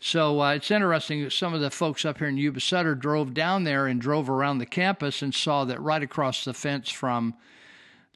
So 0.00 0.42
uh, 0.42 0.54
it's 0.54 0.70
interesting. 0.70 1.30
Some 1.30 1.54
of 1.54 1.60
the 1.60 1.70
folks 1.70 2.04
up 2.04 2.18
here 2.18 2.26
in 2.26 2.36
Yuba 2.36 2.60
Sutter 2.60 2.94
drove 2.94 3.34
down 3.34 3.64
there 3.64 3.86
and 3.86 4.00
drove 4.00 4.28
around 4.28 4.58
the 4.58 4.66
campus 4.66 5.22
and 5.22 5.32
saw 5.32 5.64
that 5.64 5.80
right 5.80 6.02
across 6.02 6.44
the 6.44 6.52
fence 6.52 6.90
from 6.90 7.34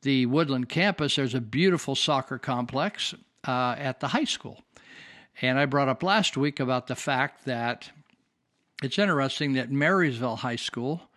the 0.06 0.24
Woodland 0.24 0.68
campus, 0.68 1.16
there's 1.16 1.34
a 1.34 1.40
beautiful 1.40 1.96
soccer 1.96 2.38
complex 2.38 3.12
uh, 3.46 3.74
at 3.76 3.98
the 3.98 4.06
high 4.06 4.24
school. 4.24 4.62
And 5.42 5.58
I 5.58 5.66
brought 5.66 5.88
up 5.88 6.04
last 6.04 6.36
week 6.36 6.60
about 6.60 6.86
the 6.86 6.94
fact 6.94 7.44
that 7.44 7.90
it's 8.84 9.00
interesting 9.00 9.54
that 9.54 9.72
Marysville 9.72 10.36
High 10.36 10.56
School 10.56 11.10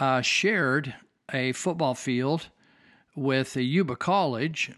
uh, 0.00 0.22
shared 0.22 0.92
a 1.32 1.52
football 1.52 1.94
field 1.94 2.48
with 3.14 3.54
Yuba 3.54 3.94
College 3.94 4.72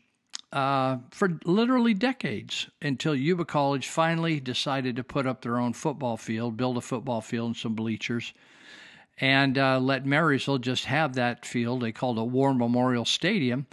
uh, 0.52 0.98
for 1.10 1.38
literally 1.46 1.94
decades 1.94 2.68
until 2.82 3.14
Yuba 3.14 3.46
College 3.46 3.88
finally 3.88 4.40
decided 4.40 4.94
to 4.96 5.04
put 5.04 5.26
up 5.26 5.40
their 5.40 5.58
own 5.58 5.72
football 5.72 6.18
field, 6.18 6.58
build 6.58 6.76
a 6.76 6.82
football 6.82 7.22
field 7.22 7.46
and 7.46 7.56
some 7.56 7.74
bleachers 7.74 8.34
and 9.18 9.58
uh, 9.58 9.78
let 9.78 10.06
Marysville 10.06 10.58
just 10.58 10.86
have 10.86 11.14
that 11.14 11.44
field. 11.46 11.82
They 11.82 11.92
called 11.92 12.18
it 12.18 12.22
War 12.22 12.54
Memorial 12.54 13.04
Stadium. 13.04 13.66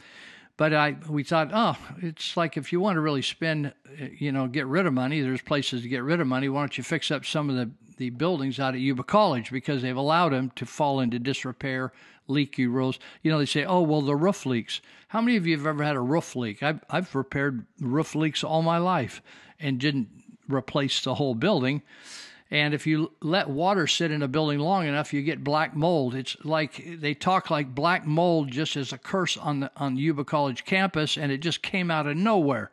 But 0.58 0.74
I, 0.74 0.98
we 1.08 1.24
thought, 1.24 1.52
oh, 1.54 1.78
it's 2.02 2.36
like 2.36 2.58
if 2.58 2.74
you 2.74 2.82
want 2.82 2.98
to 2.98 3.02
really 3.02 3.22
spend, 3.22 3.74
you 4.18 4.34
know, 4.34 4.46
get 4.48 4.68
rid 4.68 4.86
of 4.86 4.94
money, 4.94 5.22
there's 5.22 5.42
places 5.42 5.84
to 5.84 5.88
get 5.88 6.04
rid 6.04 6.20
of 6.20 6.28
money. 6.28 6.50
Why 6.50 6.60
don't 6.60 6.78
you 6.78 6.84
fix 6.84 7.12
up 7.12 7.26
some 7.26 7.50
of 7.50 7.56
the, 7.56 7.72
the 7.96 8.10
buildings 8.10 8.60
out 8.60 8.74
at 8.74 8.82
Yuba 8.82 9.04
College 9.04 9.52
because 9.52 9.82
they've 9.82 9.96
allowed 9.96 10.34
them 10.34 10.52
to 10.58 10.66
fall 10.66 11.00
into 11.00 11.18
disrepair, 11.18 11.94
leaky 12.28 12.68
roofs. 12.68 13.00
You 13.24 13.32
know, 13.32 13.40
they 13.40 13.46
say, 13.46 13.64
oh, 13.64 13.82
well, 13.84 14.02
the 14.02 14.18
roof 14.18 14.46
leaks. 14.46 14.82
How 15.08 15.22
many 15.22 15.38
of 15.38 15.48
you 15.48 15.56
have 15.56 15.66
ever 15.66 15.82
had 15.82 15.96
a 15.96 16.02
roof 16.02 16.36
leak? 16.36 16.62
I've, 16.62 16.84
I've 16.90 17.16
repaired 17.16 17.66
roof 17.80 18.14
leaks 18.14 18.44
all 18.44 18.62
my 18.62 18.80
life 18.80 19.22
and 19.62 19.80
didn't 19.80 20.10
replace 20.50 21.02
the 21.02 21.16
whole 21.16 21.36
building. 21.36 21.84
And 22.52 22.74
if 22.74 22.88
you 22.88 23.12
let 23.22 23.48
water 23.48 23.86
sit 23.86 24.10
in 24.12 24.24
a 24.24 24.28
building 24.28 24.60
long 24.60 24.88
enough, 24.88 25.14
you 25.14 25.22
get 25.22 25.44
black 25.44 25.76
mold. 25.76 26.16
It's 26.16 26.36
like 26.44 26.84
they 27.00 27.14
talk 27.14 27.52
like 27.52 27.76
black 27.76 28.08
mold 28.08 28.50
just 28.50 28.76
as 28.76 28.92
a 28.92 28.98
curse 28.98 29.38
on 29.38 29.60
the 29.60 29.72
on 29.78 29.98
Yuba 29.98 30.26
College 30.26 30.66
campus, 30.66 31.16
and 31.18 31.32
it 31.32 31.40
just 31.40 31.62
came 31.62 31.92
out 31.92 32.08
of 32.08 32.18
nowhere. 32.18 32.72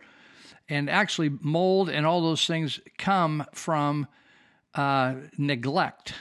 And 0.68 0.88
actually, 0.88 1.30
mold 1.40 1.90
and 1.90 2.06
all 2.06 2.22
those 2.22 2.46
things 2.46 2.80
come 2.96 3.44
from 3.52 4.06
uh, 4.74 5.14
neglect, 5.36 6.14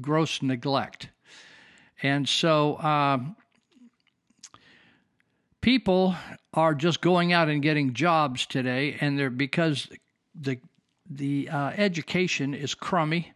gross 0.00 0.42
neglect. 0.42 1.08
And 2.02 2.28
so 2.28 2.78
um, 2.78 3.36
people 5.62 6.14
are 6.52 6.74
just 6.74 7.00
going 7.00 7.32
out 7.32 7.48
and 7.48 7.62
getting 7.62 7.94
jobs 7.94 8.44
today, 8.44 8.98
and 9.00 9.18
they're 9.18 9.30
because 9.30 9.88
the 10.34 10.58
the 11.16 11.48
uh, 11.48 11.70
education 11.70 12.54
is 12.54 12.74
crummy 12.74 13.32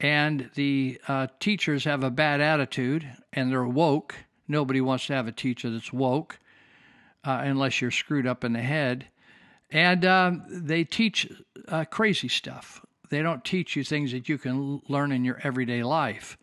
and 0.00 0.50
the 0.54 1.00
uh, 1.08 1.26
teachers 1.38 1.84
have 1.84 2.02
a 2.02 2.10
bad 2.10 2.40
attitude 2.40 3.06
and 3.32 3.50
they're 3.50 3.64
woke. 3.64 4.14
Nobody 4.48 4.80
wants 4.80 5.06
to 5.06 5.12
have 5.12 5.26
a 5.26 5.32
teacher 5.32 5.70
that's 5.70 5.92
woke 5.92 6.38
uh, 7.24 7.40
unless 7.44 7.80
you're 7.80 7.90
screwed 7.90 8.26
up 8.26 8.44
in 8.44 8.52
the 8.52 8.62
head. 8.62 9.06
And 9.70 10.04
um, 10.04 10.44
they 10.48 10.84
teach 10.84 11.30
uh, 11.68 11.84
crazy 11.84 12.28
stuff. 12.28 12.84
They 13.10 13.22
don't 13.22 13.44
teach 13.44 13.76
you 13.76 13.84
things 13.84 14.12
that 14.12 14.28
you 14.28 14.38
can 14.38 14.80
learn 14.88 15.12
in 15.12 15.24
your 15.24 15.38
everyday 15.42 15.82
life. 15.82 16.38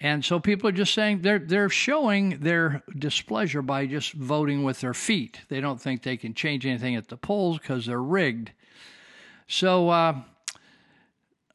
And 0.00 0.24
so 0.24 0.40
people 0.40 0.68
are 0.68 0.72
just 0.72 0.94
saying 0.94 1.22
they're 1.22 1.38
they're 1.38 1.68
showing 1.68 2.40
their 2.40 2.82
displeasure 2.98 3.62
by 3.62 3.86
just 3.86 4.12
voting 4.14 4.64
with 4.64 4.80
their 4.80 4.94
feet. 4.94 5.40
They 5.48 5.60
don't 5.60 5.80
think 5.80 6.02
they 6.02 6.16
can 6.16 6.34
change 6.34 6.66
anything 6.66 6.96
at 6.96 7.06
the 7.06 7.16
polls 7.16 7.58
because 7.58 7.86
they're 7.86 8.02
rigged. 8.02 8.50
So 9.46 9.88
uh, 9.88 10.20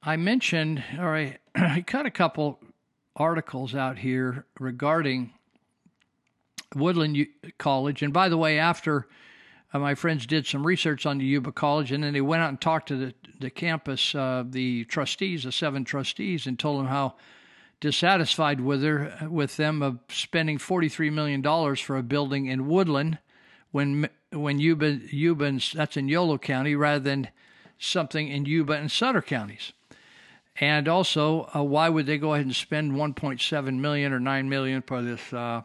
I 0.04 0.18
mentioned, 0.18 0.84
or 1.00 1.16
I, 1.16 1.38
I 1.56 1.82
cut 1.82 2.06
a 2.06 2.12
couple 2.12 2.60
articles 3.16 3.76
out 3.76 3.98
here 3.98 4.46
regarding 4.60 5.34
Woodland 6.76 7.18
U- 7.18 7.28
College. 7.58 8.04
And 8.04 8.14
by 8.14 8.30
the 8.30 8.38
way, 8.38 8.60
after 8.60 9.08
uh, 9.74 9.80
my 9.80 9.96
friends 9.96 10.26
did 10.26 10.46
some 10.46 10.66
research 10.66 11.06
on 11.06 11.18
the 11.18 11.26
Yuba 11.26 11.52
College, 11.52 11.92
and 11.92 12.04
then 12.04 12.14
they 12.14 12.22
went 12.22 12.44
out 12.44 12.50
and 12.50 12.62
talked 12.62 12.88
to 12.90 12.96
the, 12.96 13.14
the 13.40 13.50
campus, 13.50 14.14
uh, 14.16 14.44
the 14.48 14.86
trustees, 14.86 15.44
the 15.44 15.52
seven 15.52 15.84
trustees, 15.84 16.48
and 16.48 16.58
told 16.60 16.80
them 16.80 16.88
how 16.88 17.16
dissatisfied 17.80 18.62
with 18.62 18.84
her, 18.84 19.28
with 19.30 19.58
them 19.58 19.82
of 19.82 20.00
spending 20.10 20.58
$43 20.58 21.12
million 21.12 21.76
for 21.76 21.98
a 21.98 22.04
building 22.04 22.48
in 22.48 22.68
Woodland 22.68 23.20
when 23.72 24.10
when 24.32 24.60
Yuba, 24.60 25.00
Yuba 25.10 25.60
that's 25.74 25.96
in 25.96 26.10
Yolo 26.10 26.38
County 26.38 26.76
rather 26.76 27.00
than 27.00 27.30
something 27.80 28.28
in 28.28 28.46
Yuba 28.46 28.74
and 28.74 28.92
Sutter 28.92 29.22
counties. 29.22 29.74
And 30.60 30.88
also, 30.88 31.50
uh, 31.56 31.64
why 31.64 31.90
would 31.90 32.08
they 32.08 32.18
go 32.18 32.34
ahead 32.34 32.46
and 32.46 32.56
spend 32.56 32.94
1.7 32.94 33.80
million 33.80 34.12
or 34.12 34.20
9 34.20 34.50
million 34.50 34.82
for 34.82 35.02
this 35.02 35.34
uh, 35.34 35.62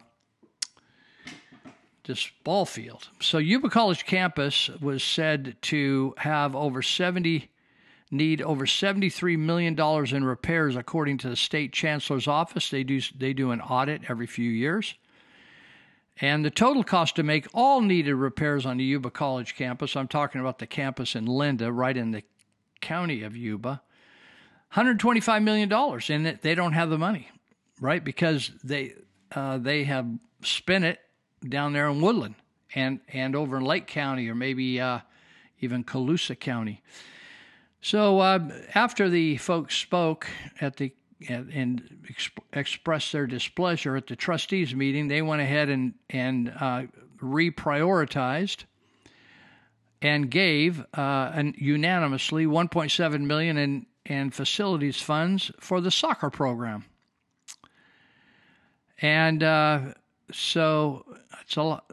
this 2.05 2.31
ball 2.45 2.67
field? 2.67 3.09
So 3.21 3.39
Yuba 3.39 3.71
College 3.71 4.05
campus 4.05 4.69
was 4.81 5.03
said 5.03 5.57
to 5.63 6.15
have 6.19 6.55
over 6.55 6.83
70 6.83 7.49
need 8.11 8.43
over 8.43 8.67
73 8.67 9.39
million 9.39 9.75
dollars 9.75 10.13
in 10.13 10.23
repairs 10.23 10.77
according 10.77 11.17
to 11.19 11.31
the 11.31 11.37
state 11.37 11.73
chancellor's 11.73 12.29
office. 12.29 12.69
They 12.69 12.85
do 12.85 13.01
they 13.17 13.33
do 13.33 13.51
an 13.51 13.61
audit 13.63 14.03
every 14.09 14.27
few 14.27 14.51
years. 14.51 14.95
And 16.21 16.45
the 16.45 16.51
total 16.51 16.85
cost 16.85 17.17
to 17.17 17.23
make 17.23 17.47
all 17.55 17.81
needed 17.81 18.15
repairs 18.15 18.67
on 18.67 18.77
the 18.77 18.85
Yuba 18.85 19.11
College 19.11 19.55
campus, 19.57 19.97
I'm 19.97 20.09
talking 20.09 20.41
about 20.41 20.59
the 20.59 20.67
campus 20.67 21.15
in 21.15 21.27
Linda, 21.27 21.73
right 21.73 21.97
in 21.97 22.11
the 22.11 22.23
county 22.81 23.23
of 23.23 23.37
Yuba, 23.37 23.83
$125 24.75 25.43
million. 25.43 25.73
And 25.73 26.39
they 26.43 26.55
don't 26.55 26.75
have 26.75 26.91
the 26.91 26.99
money, 26.99 27.31
right? 27.81 28.05
Because 28.05 28.51
they, 28.63 28.95
uh, 29.35 29.59
they 29.59 29.85
have 29.85 30.07
spent 30.43 30.85
it 30.85 31.01
down 31.49 31.73
there 31.73 31.89
in 31.89 32.01
Woodland 32.01 32.35
and, 32.75 33.01
and 33.09 33.35
over 33.35 33.57
in 33.57 33.65
Lake 33.65 33.87
County 33.87 34.29
or 34.29 34.35
maybe 34.35 34.81
uh, 34.81 35.01
even 35.61 35.85
Colusa 35.85 36.39
County. 36.39 36.83
So 37.81 38.21
uh, 38.21 38.39
after 38.75 39.09
the 39.09 39.39
folks 39.39 39.77
spoke 39.77 40.29
at 40.61 40.77
the 40.77 40.93
and 41.29 42.07
exp- 42.11 42.43
expressed 42.53 43.13
their 43.13 43.27
displeasure 43.27 43.97
at 43.97 44.07
the 44.07 44.17
trustees 44.17 44.75
meeting, 44.75 45.09
they 45.09 45.23
went 45.23 45.43
ahead 45.43 45.69
and 45.69 45.95
and 46.11 46.53
uh, 46.61 46.85
reprioritized 47.19 48.65
and 50.01 50.31
gave 50.31 50.81
uh, 50.97 51.31
an 51.35 51.55
unanimously 51.57 52.47
1.7 52.47 53.21
million 53.21 53.57
in 53.57 53.87
in 54.05 54.31
facilities 54.31 55.01
funds 55.01 55.53
for 55.61 55.81
the 55.81 55.91
soccer 55.91 56.29
program. 56.29 56.85
And 59.01 59.43
uh, 59.43 59.95
so 60.33 61.05
it's 61.41 61.57
a 61.57 61.63
lot. 61.63 61.91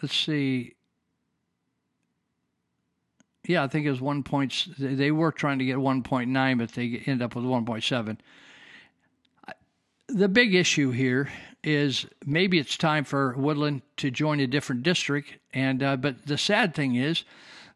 Let's 0.00 0.16
see 0.16 0.74
yeah, 3.48 3.64
I 3.64 3.66
think 3.66 3.86
it 3.86 3.90
was 3.90 4.00
one 4.00 4.22
point. 4.22 4.66
They 4.78 5.10
were 5.10 5.32
trying 5.32 5.58
to 5.58 5.64
get 5.64 5.78
1.9, 5.78 6.58
but 6.58 6.72
they 6.72 7.02
end 7.06 7.22
up 7.22 7.34
with 7.34 7.46
1.7. 7.46 8.18
The 10.08 10.28
big 10.28 10.54
issue 10.54 10.90
here 10.90 11.30
is 11.64 12.06
maybe 12.26 12.58
it's 12.58 12.76
time 12.76 13.04
for 13.04 13.34
Woodland 13.38 13.80
to 13.96 14.10
join 14.10 14.38
a 14.40 14.46
different 14.46 14.82
district, 14.82 15.38
and 15.54 15.82
uh, 15.82 15.96
but 15.96 16.26
the 16.26 16.36
sad 16.36 16.74
thing 16.74 16.94
is 16.94 17.24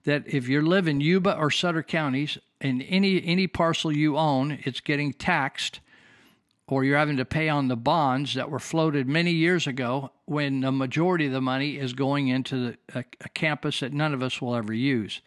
that 0.05 0.25
if 0.27 0.47
you 0.47 0.61
live 0.61 0.87
in 0.87 1.01
Yuba 1.01 1.37
or 1.37 1.51
Sutter 1.51 1.83
counties, 1.83 2.37
and 2.61 2.85
any 2.87 3.25
any 3.25 3.47
parcel 3.47 3.91
you 3.91 4.19
own, 4.19 4.59
it's 4.65 4.81
getting 4.81 5.15
taxed, 5.15 5.81
or 6.67 6.85
you're 6.85 6.99
having 6.99 7.17
to 7.17 7.25
pay 7.25 7.49
on 7.49 7.69
the 7.69 7.77
bonds 7.77 8.35
that 8.35 8.51
were 8.51 8.59
floated 8.59 9.09
many 9.09 9.33
years 9.33 9.67
ago, 9.67 10.11
when 10.27 10.61
the 10.61 10.73
majority 10.73 11.27
of 11.27 11.33
the 11.33 11.41
money 11.41 11.79
is 11.79 11.95
going 11.95 12.29
into 12.29 12.57
the, 12.57 12.79
a, 12.95 13.05
a 13.23 13.29
campus 13.31 13.81
that 13.81 13.95
none 13.95 14.13
of 14.13 14.23
us 14.23 14.41
will 14.41 14.55
ever 14.55 14.75
use 14.75 15.23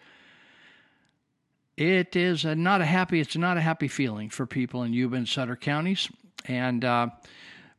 it 1.77 2.15
is 2.15 2.45
a, 2.45 2.55
not 2.55 2.81
a 2.81 2.85
happy 2.85 3.19
it's 3.19 3.35
not 3.35 3.57
a 3.57 3.61
happy 3.61 3.88
feeling 3.88 4.29
for 4.29 4.45
people 4.45 4.83
in 4.83 4.93
Yuba 4.93 5.17
and 5.17 5.27
Sutter 5.27 5.55
counties. 5.55 6.09
And 6.47 6.85
uh, 6.85 7.09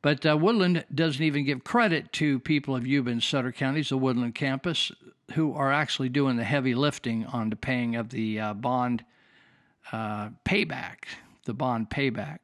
but 0.03 0.27
uh, 0.27 0.37
Woodland 0.37 0.85
doesn't 0.95 1.23
even 1.23 1.45
give 1.45 1.65
credit 1.65 2.13
to 2.15 2.39
people 2.41 2.77
of 2.77 2.87
Yuba 2.87 3.11
and 3.11 3.23
Sutter 3.23 3.53
counties 3.53 3.89
the 3.89 3.99
Woodland 3.99 4.35
campus 4.35 4.93
who 5.33 5.55
are 5.55 5.73
actually 5.73 6.09
doing 6.09 6.37
the 6.37 6.45
heavy 6.45 6.75
lifting 6.75 7.27
on 7.27 7.51
the 7.51 7.57
paying 7.57 7.97
of 7.97 8.11
the 8.11 8.39
uh, 8.39 8.55
bond 8.55 9.05
uh, 9.93 10.31
payback 10.45 11.05
the 11.47 11.55
bond 11.55 11.89
payback. 11.89 12.39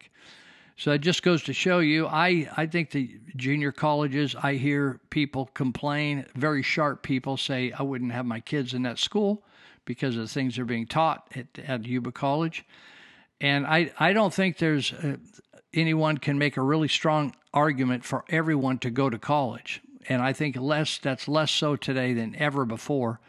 So 0.76 0.92
it 0.92 1.02
just 1.02 1.22
goes 1.22 1.42
to 1.44 1.52
show 1.52 1.80
you 1.80 2.06
I, 2.06 2.48
I 2.56 2.66
think 2.66 2.90
the 2.90 3.20
junior 3.36 3.70
colleges 3.70 4.34
I 4.34 4.54
hear 4.54 5.00
people 5.10 5.50
complain 5.52 6.24
very 6.34 6.62
sharp 6.62 7.02
people 7.02 7.36
say 7.36 7.72
I 7.72 7.82
wouldn't 7.82 8.12
have 8.12 8.24
my 8.24 8.40
kids 8.40 8.72
in 8.72 8.82
that 8.82 8.98
school 8.98 9.44
because 9.84 10.16
of 10.16 10.22
the 10.22 10.28
things 10.28 10.56
that 10.56 10.62
are 10.62 10.66
being 10.66 10.86
taught 10.86 11.26
at, 11.34 11.46
at 11.66 11.86
Yuba 11.86 12.12
College. 12.12 12.64
And 13.40 13.66
I, 13.66 13.92
I 13.98 14.12
don't 14.12 14.32
think 14.32 14.58
there's 14.58 14.92
uh, 14.92 15.16
anyone 15.74 16.18
can 16.18 16.38
make 16.38 16.56
a 16.56 16.62
really 16.62 16.88
strong 16.88 17.34
argument 17.52 18.04
for 18.04 18.24
everyone 18.28 18.78
to 18.78 18.90
go 18.90 19.10
to 19.10 19.18
college. 19.18 19.80
And 20.08 20.22
I 20.22 20.32
think 20.32 20.56
less 20.56 20.98
that's 20.98 21.28
less 21.28 21.50
so 21.50 21.76
today 21.76 22.12
than 22.12 22.34
ever 22.36 22.64
before. 22.64 23.20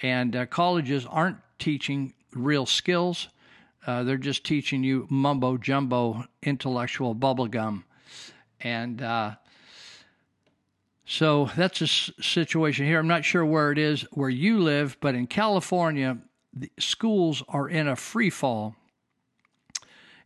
And 0.00 0.36
uh, 0.36 0.46
colleges 0.46 1.06
aren't 1.06 1.38
teaching 1.58 2.14
real 2.34 2.66
skills. 2.66 3.28
Uh, 3.86 4.02
they're 4.02 4.16
just 4.16 4.44
teaching 4.44 4.82
you 4.82 5.06
mumbo 5.08 5.56
jumbo 5.56 6.24
intellectual 6.42 7.14
bubblegum. 7.14 7.84
And 8.60 9.00
uh, 9.00 9.36
so 11.06 11.50
that's 11.56 11.80
a 11.80 11.86
situation 11.86 12.84
here. 12.84 12.98
I'm 12.98 13.06
not 13.06 13.24
sure 13.24 13.46
where 13.46 13.70
it 13.70 13.78
is 13.78 14.02
where 14.10 14.28
you 14.28 14.58
live, 14.58 14.96
but 15.00 15.14
in 15.14 15.28
California, 15.28 16.18
the 16.52 16.70
schools 16.80 17.44
are 17.48 17.68
in 17.68 17.86
a 17.86 17.94
free 17.94 18.28
fall. 18.28 18.74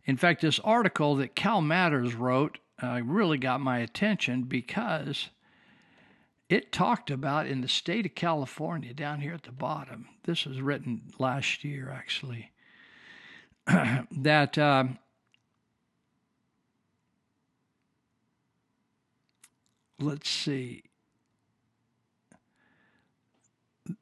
In 0.05 0.17
fact, 0.17 0.41
this 0.41 0.59
article 0.59 1.15
that 1.17 1.35
Cal 1.35 1.61
Matters 1.61 2.15
wrote 2.15 2.57
uh, 2.81 3.01
really 3.03 3.37
got 3.37 3.61
my 3.61 3.77
attention 3.77 4.43
because 4.43 5.29
it 6.49 6.71
talked 6.71 7.11
about 7.11 7.45
in 7.45 7.61
the 7.61 7.67
state 7.67 8.07
of 8.07 8.15
California, 8.15 8.91
down 8.91 9.21
here 9.21 9.35
at 9.35 9.43
the 9.43 9.51
bottom, 9.51 10.07
this 10.23 10.45
was 10.45 10.61
written 10.61 11.03
last 11.19 11.63
year 11.63 11.91
actually, 11.95 12.51
that. 13.67 14.57
Uh, 14.57 14.85
let's 20.01 20.29
see 20.29 20.83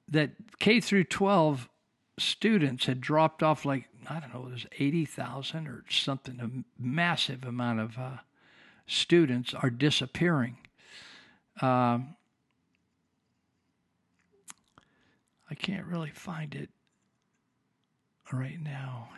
that 0.08 0.32
K 0.60 0.80
through 0.80 1.06
12 1.06 1.70
students 2.18 2.86
had 2.86 3.00
dropped 3.02 3.44
off 3.44 3.66
like 3.66 3.90
I 4.10 4.20
don't 4.20 4.34
know, 4.34 4.48
it 4.48 4.54
was 4.54 4.66
80,000 4.80 5.68
or 5.68 5.84
something, 5.90 6.40
a 6.40 6.82
massive 6.82 7.44
amount 7.44 7.80
of 7.80 7.98
uh, 7.98 8.18
students 8.88 9.54
are 9.54 9.70
disappearing. 9.70 10.58
Um, 11.62 12.16
I 15.50 15.56
can't 15.56 15.86
really 15.86 16.10
find 16.10 16.56
it 16.56 16.70
right 18.32 18.60
now. 18.60 19.10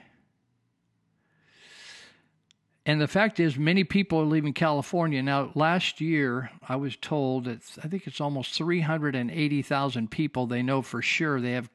And 2.91 2.99
the 2.99 3.07
fact 3.07 3.39
is, 3.39 3.57
many 3.57 3.85
people 3.85 4.19
are 4.19 4.25
leaving 4.25 4.51
California. 4.51 5.23
Now, 5.23 5.53
last 5.55 6.01
year, 6.01 6.51
I 6.67 6.75
was 6.75 6.97
told 6.97 7.45
that 7.45 7.61
I 7.81 7.87
think 7.87 8.05
it's 8.05 8.19
almost 8.19 8.53
380,000 8.53 10.11
people 10.11 10.45
they 10.45 10.61
know 10.61 10.81
for 10.81 11.01
sure 11.01 11.39
they 11.39 11.53
have 11.53 11.69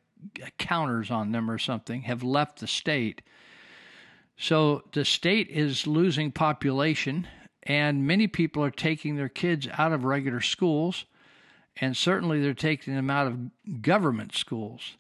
counters 0.59 1.11
on 1.11 1.33
them 1.33 1.51
or 1.51 1.57
something 1.57 2.03
have 2.03 2.23
left 2.23 2.59
the 2.59 2.67
state. 2.67 3.23
So 4.37 4.83
the 4.93 5.07
state 5.07 5.49
is 5.49 5.87
losing 5.87 6.33
population, 6.33 7.27
and 7.63 8.07
many 8.07 8.27
people 8.27 8.63
are 8.63 8.71
taking 8.71 9.17
their 9.17 9.31
kids 9.31 9.67
out 9.79 9.95
of 9.95 10.05
regular 10.05 10.43
schools, 10.43 11.07
and 11.77 11.97
certainly 11.97 12.43
they're 12.43 12.53
taking 12.53 12.95
them 12.95 13.09
out 13.09 13.27
of 13.27 13.81
government 13.81 14.35
schools. 14.35 14.99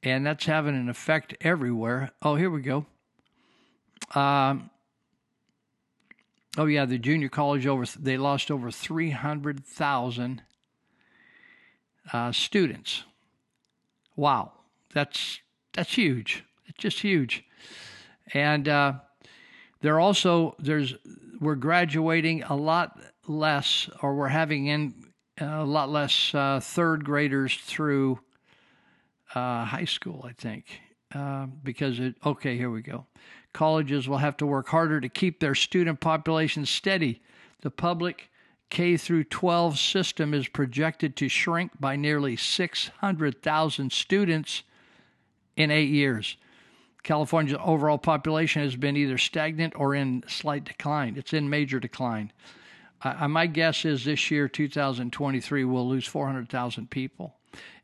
And 0.00 0.24
that's 0.24 0.46
having 0.46 0.76
an 0.76 0.88
effect 0.88 1.34
everywhere. 1.40 2.12
Oh, 2.22 2.36
here 2.36 2.50
we 2.50 2.62
go. 2.62 2.86
Um, 4.14 4.70
Oh 6.58 6.66
yeah, 6.66 6.84
the 6.84 6.98
junior 6.98 7.28
college 7.28 7.66
over 7.66 7.84
they 7.98 8.16
lost 8.16 8.50
over 8.50 8.70
three 8.70 9.10
hundred 9.10 9.64
thousand 9.64 10.42
uh, 12.12 12.32
students. 12.32 13.04
Wow, 14.16 14.52
that's 14.92 15.40
that's 15.72 15.94
huge. 15.94 16.44
It's 16.66 16.78
just 16.78 17.00
huge, 17.00 17.44
and 18.34 18.68
uh, 18.68 18.94
they're 19.80 20.00
also 20.00 20.56
there's 20.58 20.94
we're 21.40 21.54
graduating 21.54 22.42
a 22.42 22.56
lot 22.56 22.98
less, 23.28 23.88
or 24.02 24.14
we're 24.14 24.28
having 24.28 24.66
in 24.66 24.94
a 25.38 25.64
lot 25.64 25.88
less 25.88 26.34
uh, 26.34 26.60
third 26.60 27.04
graders 27.04 27.56
through 27.56 28.18
uh, 29.34 29.64
high 29.64 29.84
school. 29.84 30.24
I 30.28 30.32
think 30.32 30.80
uh, 31.14 31.46
because 31.62 32.00
it. 32.00 32.16
Okay, 32.26 32.56
here 32.56 32.70
we 32.70 32.82
go. 32.82 33.06
Colleges 33.52 34.08
will 34.08 34.18
have 34.18 34.36
to 34.38 34.46
work 34.46 34.68
harder 34.68 35.00
to 35.00 35.08
keep 35.08 35.40
their 35.40 35.54
student 35.54 36.00
population 36.00 36.66
steady. 36.66 37.22
The 37.62 37.70
public 37.70 38.30
K 38.70 38.96
through 38.96 39.24
12 39.24 39.78
system 39.78 40.32
is 40.32 40.48
projected 40.48 41.16
to 41.16 41.28
shrink 41.28 41.72
by 41.80 41.96
nearly 41.96 42.36
600,000 42.36 43.92
students 43.92 44.62
in 45.56 45.70
8 45.70 45.88
years. 45.88 46.36
California's 47.02 47.58
overall 47.64 47.98
population 47.98 48.62
has 48.62 48.76
been 48.76 48.96
either 48.96 49.18
stagnant 49.18 49.74
or 49.76 49.94
in 49.94 50.22
slight 50.28 50.64
decline. 50.64 51.16
It's 51.16 51.32
in 51.32 51.48
major 51.48 51.80
decline. 51.80 52.32
Uh, 53.02 53.26
my 53.28 53.46
guess 53.46 53.84
is 53.84 54.04
this 54.04 54.30
year, 54.30 54.46
2023, 54.46 55.64
we'll 55.64 55.88
lose 55.88 56.06
400,000 56.06 56.90
people. 56.90 57.34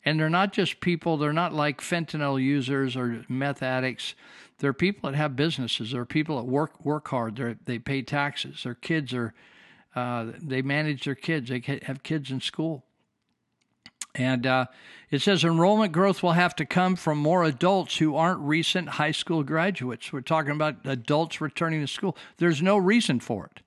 And 0.04 0.20
they're 0.20 0.28
not 0.28 0.52
just 0.52 0.80
people, 0.80 1.16
they're 1.16 1.32
not 1.32 1.52
like 1.52 1.80
fentanyl 1.80 2.40
users 2.40 2.96
or 2.96 3.24
meth 3.28 3.62
addicts. 3.62 4.14
They're 4.58 4.72
people 4.72 5.10
that 5.10 5.16
have 5.16 5.36
businesses. 5.36 5.92
There 5.92 6.00
are 6.00 6.06
people 6.06 6.36
that 6.36 6.44
work 6.44 6.84
work 6.84 7.08
hard. 7.08 7.36
They 7.36 7.56
they 7.64 7.78
pay 7.78 8.02
taxes. 8.02 8.62
Their 8.62 8.74
kids 8.74 9.12
are, 9.12 9.34
uh, 9.94 10.32
they 10.42 10.62
manage 10.62 11.04
their 11.04 11.14
kids. 11.14 11.50
They 11.50 11.62
have 11.82 12.02
kids 12.02 12.30
in 12.30 12.40
school. 12.40 12.84
And 14.14 14.46
uh, 14.46 14.66
it 15.10 15.20
says 15.20 15.44
enrollment 15.44 15.92
growth 15.92 16.22
will 16.22 16.32
have 16.32 16.56
to 16.56 16.64
come 16.64 16.96
from 16.96 17.18
more 17.18 17.44
adults 17.44 17.98
who 17.98 18.16
aren't 18.16 18.40
recent 18.40 18.88
high 18.88 19.10
school 19.10 19.42
graduates. 19.42 20.10
We're 20.10 20.22
talking 20.22 20.52
about 20.52 20.76
adults 20.86 21.42
returning 21.42 21.82
to 21.82 21.86
school. 21.86 22.16
There's 22.38 22.62
no 22.62 22.78
reason 22.78 23.20
for 23.20 23.44
it 23.44 23.60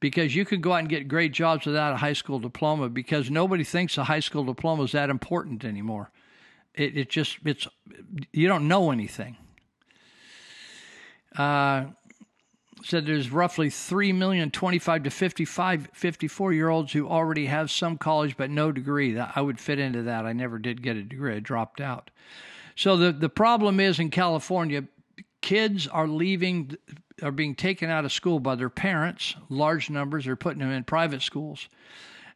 because 0.00 0.34
you 0.34 0.44
could 0.44 0.60
go 0.60 0.72
out 0.72 0.80
and 0.80 0.88
get 0.88 1.06
great 1.06 1.32
jobs 1.32 1.66
without 1.66 1.92
a 1.92 1.98
high 1.98 2.14
school 2.14 2.40
diploma 2.40 2.88
because 2.88 3.30
nobody 3.30 3.62
thinks 3.62 3.96
a 3.96 4.04
high 4.04 4.20
school 4.20 4.44
diploma 4.44 4.82
is 4.82 4.92
that 4.92 5.08
important 5.08 5.64
anymore. 5.64 6.10
It, 6.74 6.96
it 6.96 7.10
just, 7.10 7.38
it's, 7.44 7.68
you 8.32 8.48
don't 8.48 8.66
know 8.66 8.90
anything. 8.90 9.36
Uh, 11.36 11.86
said 12.84 13.06
there's 13.06 13.30
roughly 13.30 13.70
3 13.70 14.12
million 14.12 14.50
25 14.50 15.04
to 15.04 15.10
55 15.10 15.88
54 15.92 16.52
year 16.52 16.68
olds 16.68 16.92
who 16.92 17.08
already 17.08 17.46
have 17.46 17.70
some 17.70 17.98
college 17.98 18.36
but 18.36 18.50
no 18.50 18.72
degree. 18.72 19.18
I 19.18 19.40
would 19.40 19.60
fit 19.60 19.78
into 19.78 20.02
that. 20.02 20.26
I 20.26 20.32
never 20.32 20.58
did 20.58 20.82
get 20.82 20.96
a 20.96 21.02
degree. 21.02 21.36
I 21.36 21.40
dropped 21.40 21.80
out. 21.80 22.10
So 22.76 22.96
the, 22.96 23.12
the 23.12 23.28
problem 23.28 23.80
is 23.80 23.98
in 23.98 24.10
california 24.10 24.84
kids 25.40 25.86
are 25.86 26.08
leaving 26.08 26.76
are 27.22 27.30
being 27.30 27.54
taken 27.54 27.90
out 27.90 28.04
of 28.04 28.12
school 28.12 28.40
by 28.40 28.54
their 28.54 28.70
parents. 28.70 29.36
Large 29.50 29.90
numbers 29.90 30.26
are 30.26 30.36
putting 30.36 30.60
them 30.60 30.70
in 30.70 30.84
private 30.84 31.20
schools. 31.20 31.68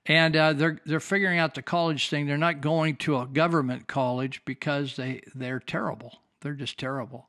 And 0.06 0.36
uh, 0.36 0.52
they're 0.52 0.80
they're 0.84 1.00
figuring 1.00 1.38
out 1.38 1.54
the 1.54 1.62
college 1.62 2.10
thing. 2.10 2.26
They're 2.26 2.36
not 2.36 2.60
going 2.60 2.96
to 2.96 3.18
a 3.18 3.26
government 3.26 3.86
college 3.86 4.42
because 4.44 4.96
they 4.96 5.22
they're 5.34 5.60
terrible. 5.60 6.18
They're 6.42 6.52
just 6.52 6.78
terrible 6.78 7.28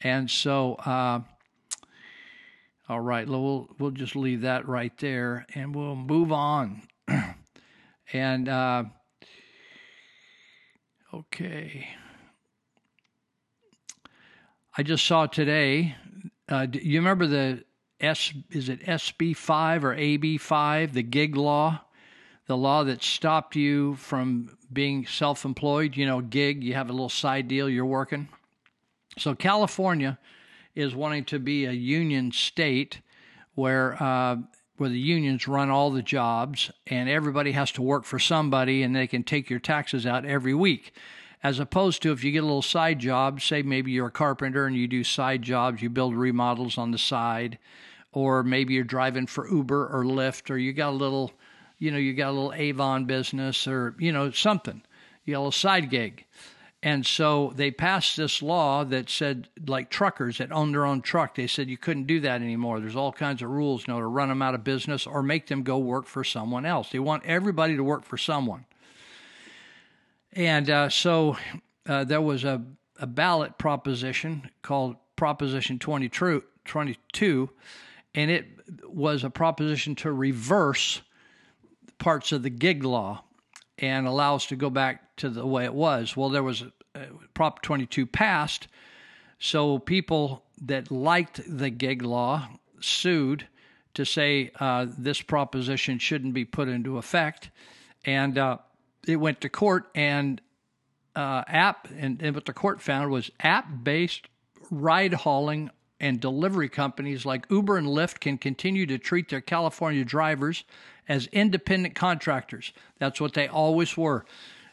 and 0.00 0.30
so 0.30 0.74
uh, 0.74 1.20
all 2.86 3.00
right, 3.00 3.26
we'll 3.26 3.68
we'll 3.78 3.92
just 3.92 4.14
leave 4.14 4.42
that 4.42 4.68
right 4.68 4.92
there, 4.98 5.46
and 5.54 5.74
we'll 5.74 5.96
move 5.96 6.32
on. 6.32 6.82
and 8.12 8.48
uh, 8.48 8.84
okay, 11.14 11.88
I 14.76 14.82
just 14.82 15.06
saw 15.06 15.26
today. 15.26 15.96
Uh, 16.46 16.66
you 16.72 16.98
remember 16.98 17.26
the 17.26 17.64
S? 18.00 18.34
Is 18.50 18.68
it 18.68 18.82
SB 18.82 19.34
five 19.34 19.82
or 19.82 19.94
AB 19.94 20.36
five? 20.36 20.92
The 20.92 21.02
gig 21.02 21.36
law, 21.36 21.80
the 22.46 22.56
law 22.56 22.84
that 22.84 23.02
stopped 23.02 23.56
you 23.56 23.94
from 23.94 24.58
being 24.70 25.06
self-employed. 25.06 25.96
You 25.96 26.04
know, 26.04 26.20
gig. 26.20 26.62
You 26.62 26.74
have 26.74 26.90
a 26.90 26.92
little 26.92 27.08
side 27.08 27.48
deal 27.48 27.70
you're 27.70 27.86
working. 27.86 28.28
So 29.16 29.34
California 29.34 30.18
is 30.74 30.94
wanting 30.94 31.24
to 31.26 31.38
be 31.38 31.66
a 31.66 31.72
union 31.72 32.32
state 32.32 33.00
where 33.54 34.02
uh, 34.02 34.36
where 34.76 34.90
the 34.90 34.98
unions 34.98 35.46
run 35.46 35.70
all 35.70 35.90
the 35.90 36.02
jobs 36.02 36.70
and 36.86 37.08
everybody 37.08 37.52
has 37.52 37.70
to 37.72 37.82
work 37.82 38.04
for 38.04 38.18
somebody 38.18 38.82
and 38.82 38.94
they 38.94 39.06
can 39.06 39.22
take 39.22 39.48
your 39.48 39.60
taxes 39.60 40.04
out 40.04 40.24
every 40.24 40.54
week. 40.54 40.92
As 41.44 41.60
opposed 41.60 42.02
to 42.02 42.12
if 42.12 42.24
you 42.24 42.32
get 42.32 42.42
a 42.42 42.46
little 42.46 42.62
side 42.62 42.98
job, 42.98 43.40
say 43.40 43.62
maybe 43.62 43.92
you're 43.92 44.08
a 44.08 44.10
carpenter 44.10 44.66
and 44.66 44.74
you 44.74 44.88
do 44.88 45.04
side 45.04 45.42
jobs, 45.42 45.82
you 45.82 45.90
build 45.90 46.14
remodels 46.14 46.78
on 46.78 46.90
the 46.90 46.98
side, 46.98 47.58
or 48.12 48.42
maybe 48.42 48.74
you're 48.74 48.82
driving 48.82 49.26
for 49.26 49.48
Uber 49.48 49.88
or 49.88 50.04
Lyft, 50.04 50.50
or 50.50 50.56
you 50.56 50.72
got 50.72 50.90
a 50.90 50.96
little, 50.96 51.30
you 51.78 51.90
know, 51.90 51.98
you 51.98 52.14
got 52.14 52.30
a 52.30 52.32
little 52.32 52.54
Avon 52.54 53.04
business 53.04 53.68
or, 53.68 53.94
you 53.98 54.10
know, 54.10 54.30
something. 54.30 54.82
You 55.24 55.34
got 55.34 55.38
a 55.38 55.40
little 55.40 55.52
side 55.52 55.90
gig. 55.90 56.24
And 56.84 57.06
so 57.06 57.50
they 57.56 57.70
passed 57.70 58.14
this 58.18 58.42
law 58.42 58.84
that 58.84 59.08
said, 59.08 59.48
like 59.66 59.88
truckers 59.88 60.36
that 60.36 60.52
own 60.52 60.70
their 60.70 60.84
own 60.84 61.00
truck, 61.00 61.34
they 61.34 61.46
said 61.46 61.70
you 61.70 61.78
couldn't 61.78 62.04
do 62.04 62.20
that 62.20 62.42
anymore. 62.42 62.78
There's 62.78 62.94
all 62.94 63.10
kinds 63.10 63.40
of 63.40 63.48
rules, 63.48 63.86
you 63.86 63.94
know, 63.94 64.00
to 64.00 64.06
run 64.06 64.28
them 64.28 64.42
out 64.42 64.54
of 64.54 64.64
business 64.64 65.06
or 65.06 65.22
make 65.22 65.46
them 65.46 65.62
go 65.62 65.78
work 65.78 66.04
for 66.04 66.22
someone 66.22 66.66
else. 66.66 66.90
They 66.90 66.98
want 66.98 67.24
everybody 67.24 67.74
to 67.76 67.82
work 67.82 68.04
for 68.04 68.18
someone. 68.18 68.66
And 70.34 70.68
uh, 70.68 70.90
so 70.90 71.38
uh, 71.88 72.04
there 72.04 72.20
was 72.20 72.44
a, 72.44 72.62
a 72.98 73.06
ballot 73.06 73.56
proposition 73.56 74.50
called 74.60 74.96
Proposition 75.16 75.78
22, 75.78 76.42
and 78.14 78.30
it 78.30 78.46
was 78.86 79.24
a 79.24 79.30
proposition 79.30 79.94
to 79.94 80.12
reverse 80.12 81.00
parts 81.96 82.30
of 82.30 82.42
the 82.42 82.50
gig 82.50 82.84
law 82.84 83.23
and 83.78 84.06
allow 84.06 84.36
us 84.36 84.46
to 84.46 84.56
go 84.56 84.70
back 84.70 85.16
to 85.16 85.28
the 85.28 85.46
way 85.46 85.64
it 85.64 85.74
was. 85.74 86.16
Well, 86.16 86.28
there 86.28 86.42
was 86.42 86.64
a 86.94 87.06
Prop 87.34 87.62
22 87.62 88.06
passed, 88.06 88.68
so 89.38 89.78
people 89.78 90.44
that 90.62 90.90
liked 90.90 91.40
the 91.46 91.70
gig 91.70 92.02
law 92.02 92.48
sued 92.80 93.48
to 93.94 94.04
say 94.04 94.50
uh, 94.60 94.86
this 94.96 95.20
proposition 95.20 95.98
shouldn't 95.98 96.34
be 96.34 96.44
put 96.44 96.68
into 96.68 96.98
effect, 96.98 97.50
and 98.04 98.38
uh, 98.38 98.58
it 99.06 99.16
went 99.16 99.40
to 99.40 99.48
court. 99.48 99.88
And 99.94 100.40
uh, 101.16 101.44
app 101.46 101.88
and, 101.96 102.20
and 102.22 102.34
what 102.34 102.44
the 102.44 102.52
court 102.52 102.80
found 102.80 103.10
was 103.10 103.30
app-based 103.40 104.26
ride 104.70 105.14
hauling 105.14 105.70
and 106.00 106.20
delivery 106.20 106.68
companies 106.68 107.24
like 107.24 107.46
Uber 107.50 107.76
and 107.76 107.86
Lyft 107.86 108.20
can 108.20 108.36
continue 108.36 108.84
to 108.86 108.98
treat 108.98 109.28
their 109.28 109.40
California 109.40 110.04
drivers 110.04 110.64
as 111.08 111.26
independent 111.28 111.94
contractors. 111.94 112.72
That's 112.98 113.20
what 113.20 113.34
they 113.34 113.48
always 113.48 113.96
were. 113.96 114.24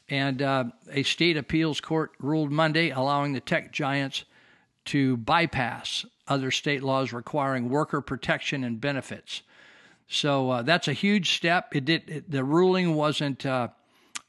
And 0.09 0.41
uh, 0.41 0.65
a 0.91 1.03
state 1.03 1.37
appeals 1.37 1.79
court 1.79 2.11
ruled 2.19 2.51
Monday, 2.51 2.89
allowing 2.89 3.33
the 3.33 3.39
tech 3.39 3.71
giants 3.71 4.25
to 4.85 5.17
bypass 5.17 6.05
other 6.27 6.51
state 6.51 6.83
laws 6.83 7.13
requiring 7.13 7.69
worker 7.69 8.01
protection 8.01 8.63
and 8.63 8.81
benefits. 8.81 9.41
So 10.07 10.49
uh, 10.49 10.61
that's 10.63 10.87
a 10.87 10.93
huge 10.93 11.37
step. 11.37 11.73
It 11.73 11.85
did. 11.85 12.09
It, 12.09 12.31
the 12.31 12.43
ruling 12.43 12.95
wasn't 12.95 13.45
uh, 13.45 13.69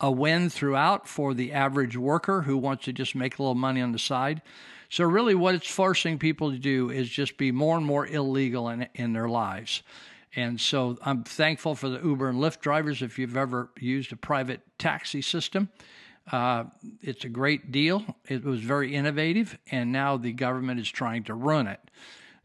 a 0.01 0.11
win 0.11 0.51
throughout 0.51 1.09
for 1.09 1.35
the 1.35 1.53
average 1.53 1.97
worker 1.97 2.43
who 2.43 2.57
wants 2.57 2.85
to 2.85 2.93
just 2.93 3.15
make 3.15 3.39
a 3.39 3.43
little 3.43 3.57
money 3.57 3.81
on 3.81 3.93
the 3.93 3.99
side. 3.99 4.43
So 4.89 5.05
really, 5.05 5.35
what 5.35 5.55
it's 5.55 5.69
forcing 5.69 6.19
people 6.19 6.53
to 6.53 6.59
do 6.59 6.91
is 6.91 7.09
just 7.09 7.37
be 7.37 7.51
more 7.51 7.77
and 7.77 7.87
more 7.87 8.07
illegal 8.07 8.69
in 8.69 8.87
in 8.95 9.13
their 9.13 9.29
lives. 9.29 9.83
And 10.35 10.61
so 10.61 10.97
I'm 11.03 11.25
thankful 11.25 11.75
for 11.75 11.89
the 11.89 12.01
Uber 12.01 12.29
and 12.29 12.39
Lyft 12.39 12.61
drivers. 12.61 13.03
If 13.03 13.19
you've 13.19 13.37
ever 13.37 13.71
used 13.79 14.13
a 14.13 14.17
private 14.17 14.61
taxi 14.79 15.21
system, 15.21 15.69
uh, 16.31 16.65
it's 17.01 17.25
a 17.25 17.29
great 17.29 17.71
deal. 17.71 18.05
It 18.29 18.45
was 18.45 18.61
very 18.61 18.95
innovative, 18.95 19.59
and 19.71 19.93
now 19.93 20.17
the 20.17 20.33
government 20.33 20.81
is 20.81 20.91
trying 20.91 21.25
to 21.25 21.35
run 21.35 21.67
it. 21.67 21.81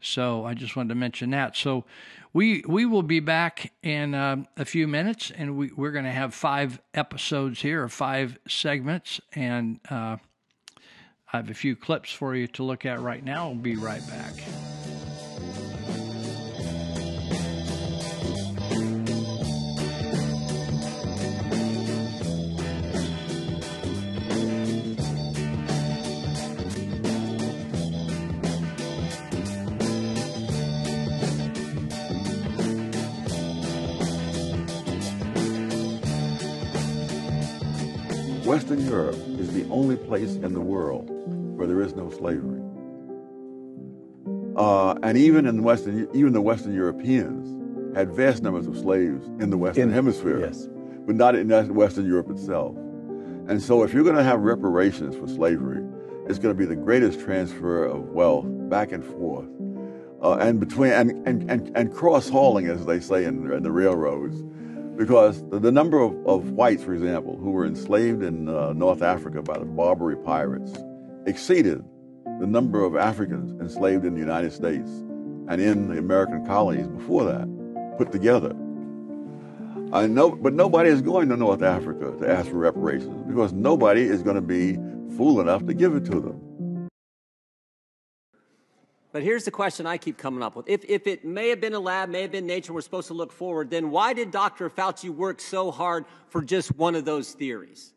So 0.00 0.44
I 0.44 0.54
just 0.54 0.76
wanted 0.76 0.90
to 0.90 0.94
mention 0.94 1.30
that. 1.30 1.56
So 1.56 1.84
we 2.32 2.62
we 2.66 2.86
will 2.86 3.02
be 3.02 3.20
back 3.20 3.72
in 3.82 4.14
uh, 4.14 4.44
a 4.56 4.64
few 4.64 4.86
minutes, 4.86 5.30
and 5.30 5.56
we, 5.56 5.70
we're 5.76 5.92
going 5.92 6.04
to 6.04 6.10
have 6.10 6.34
five 6.34 6.80
episodes 6.94 7.60
here, 7.60 7.82
or 7.82 7.88
five 7.88 8.38
segments, 8.46 9.20
and 9.32 9.80
uh, 9.90 10.16
I 11.32 11.36
have 11.36 11.50
a 11.50 11.54
few 11.54 11.74
clips 11.74 12.12
for 12.12 12.34
you 12.34 12.46
to 12.48 12.62
look 12.62 12.86
at 12.86 13.00
right 13.00 13.24
now. 13.24 13.48
We'll 13.48 13.56
be 13.56 13.76
right 13.76 14.06
back. 14.08 14.34
Western 38.48 38.82
Europe 38.86 39.18
is 39.38 39.52
the 39.52 39.68
only 39.68 39.94
place 39.94 40.36
in 40.36 40.54
the 40.54 40.60
world 40.60 41.10
where 41.58 41.66
there 41.66 41.82
is 41.82 41.94
no 41.94 42.08
slavery. 42.08 42.62
Uh, 44.56 44.94
and 45.02 45.18
even 45.18 45.44
in 45.44 45.62
Western, 45.62 46.08
even 46.14 46.32
the 46.32 46.40
Western 46.40 46.72
Europeans 46.72 47.94
had 47.94 48.10
vast 48.10 48.42
numbers 48.42 48.66
of 48.66 48.74
slaves 48.78 49.26
in 49.38 49.50
the 49.50 49.58
Western 49.58 49.90
In- 49.90 49.94
Hemisphere, 49.94 50.40
yes. 50.40 50.66
but 51.06 51.14
not 51.14 51.34
in 51.34 51.50
Western 51.74 52.06
Europe 52.06 52.30
itself. 52.30 52.74
And 53.48 53.62
so, 53.62 53.82
if 53.82 53.92
you're 53.92 54.02
going 54.02 54.16
to 54.16 54.24
have 54.24 54.40
reparations 54.40 55.14
for 55.14 55.28
slavery, 55.28 55.84
it's 56.26 56.38
going 56.38 56.56
to 56.56 56.58
be 56.58 56.64
the 56.64 56.74
greatest 56.74 57.20
transfer 57.20 57.84
of 57.84 58.08
wealth 58.12 58.46
back 58.70 58.92
and 58.92 59.04
forth, 59.04 59.48
uh, 60.22 60.36
and 60.36 60.58
between 60.58 60.92
and, 60.92 61.10
and, 61.28 61.50
and, 61.50 61.70
and 61.76 61.92
cross 61.92 62.30
hauling, 62.30 62.66
as 62.68 62.86
they 62.86 62.98
say 62.98 63.26
in, 63.26 63.52
in 63.52 63.62
the 63.62 63.72
railroads, 63.72 64.42
because 64.98 65.48
the, 65.50 65.70
number 65.70 66.00
of, 66.00 66.12
of 66.26 66.50
whites, 66.50 66.82
for 66.82 66.92
example, 66.92 67.36
who 67.36 67.52
were 67.52 67.64
enslaved 67.64 68.22
in 68.22 68.48
uh, 68.48 68.72
North 68.72 69.00
Africa 69.00 69.40
by 69.40 69.56
the 69.56 69.64
Barbary 69.64 70.16
pirates 70.16 70.72
exceeded 71.24 71.84
the 72.40 72.46
number 72.46 72.84
of 72.84 72.96
Africans 72.96 73.52
enslaved 73.60 74.04
in 74.04 74.14
the 74.14 74.20
United 74.20 74.52
States 74.52 74.90
and 75.48 75.60
in 75.60 75.88
the 75.88 75.98
American 75.98 76.44
colonies 76.44 76.88
before 76.88 77.24
that 77.24 77.46
put 77.96 78.10
together. 78.10 78.50
I 79.92 80.08
know, 80.08 80.32
but 80.32 80.52
nobody 80.52 80.90
is 80.90 81.00
going 81.00 81.28
to 81.28 81.36
North 81.36 81.62
Africa 81.62 82.12
to 82.18 82.28
ask 82.28 82.50
for 82.50 82.56
reparations 82.58 83.22
because 83.22 83.52
nobody 83.52 84.02
is 84.02 84.22
going 84.22 84.36
to 84.36 84.42
be 84.42 84.74
fool 85.16 85.40
enough 85.40 85.64
to 85.66 85.74
give 85.74 85.94
it 85.94 86.04
to 86.06 86.20
them. 86.20 86.47
But 89.18 89.24
here's 89.24 89.44
the 89.44 89.50
question 89.50 89.84
I 89.84 89.98
keep 89.98 90.16
coming 90.16 90.44
up 90.44 90.54
with. 90.54 90.68
If, 90.68 90.84
if 90.84 91.08
it 91.08 91.24
may 91.24 91.48
have 91.48 91.60
been 91.60 91.74
a 91.74 91.80
lab, 91.80 92.08
may 92.08 92.22
have 92.22 92.30
been 92.30 92.46
nature, 92.46 92.72
we're 92.72 92.82
supposed 92.82 93.08
to 93.08 93.14
look 93.14 93.32
forward, 93.32 93.68
then 93.68 93.90
why 93.90 94.12
did 94.12 94.30
Dr. 94.30 94.70
Fauci 94.70 95.10
work 95.10 95.40
so 95.40 95.72
hard 95.72 96.04
for 96.28 96.40
just 96.40 96.76
one 96.76 96.94
of 96.94 97.04
those 97.04 97.32
theories? 97.32 97.92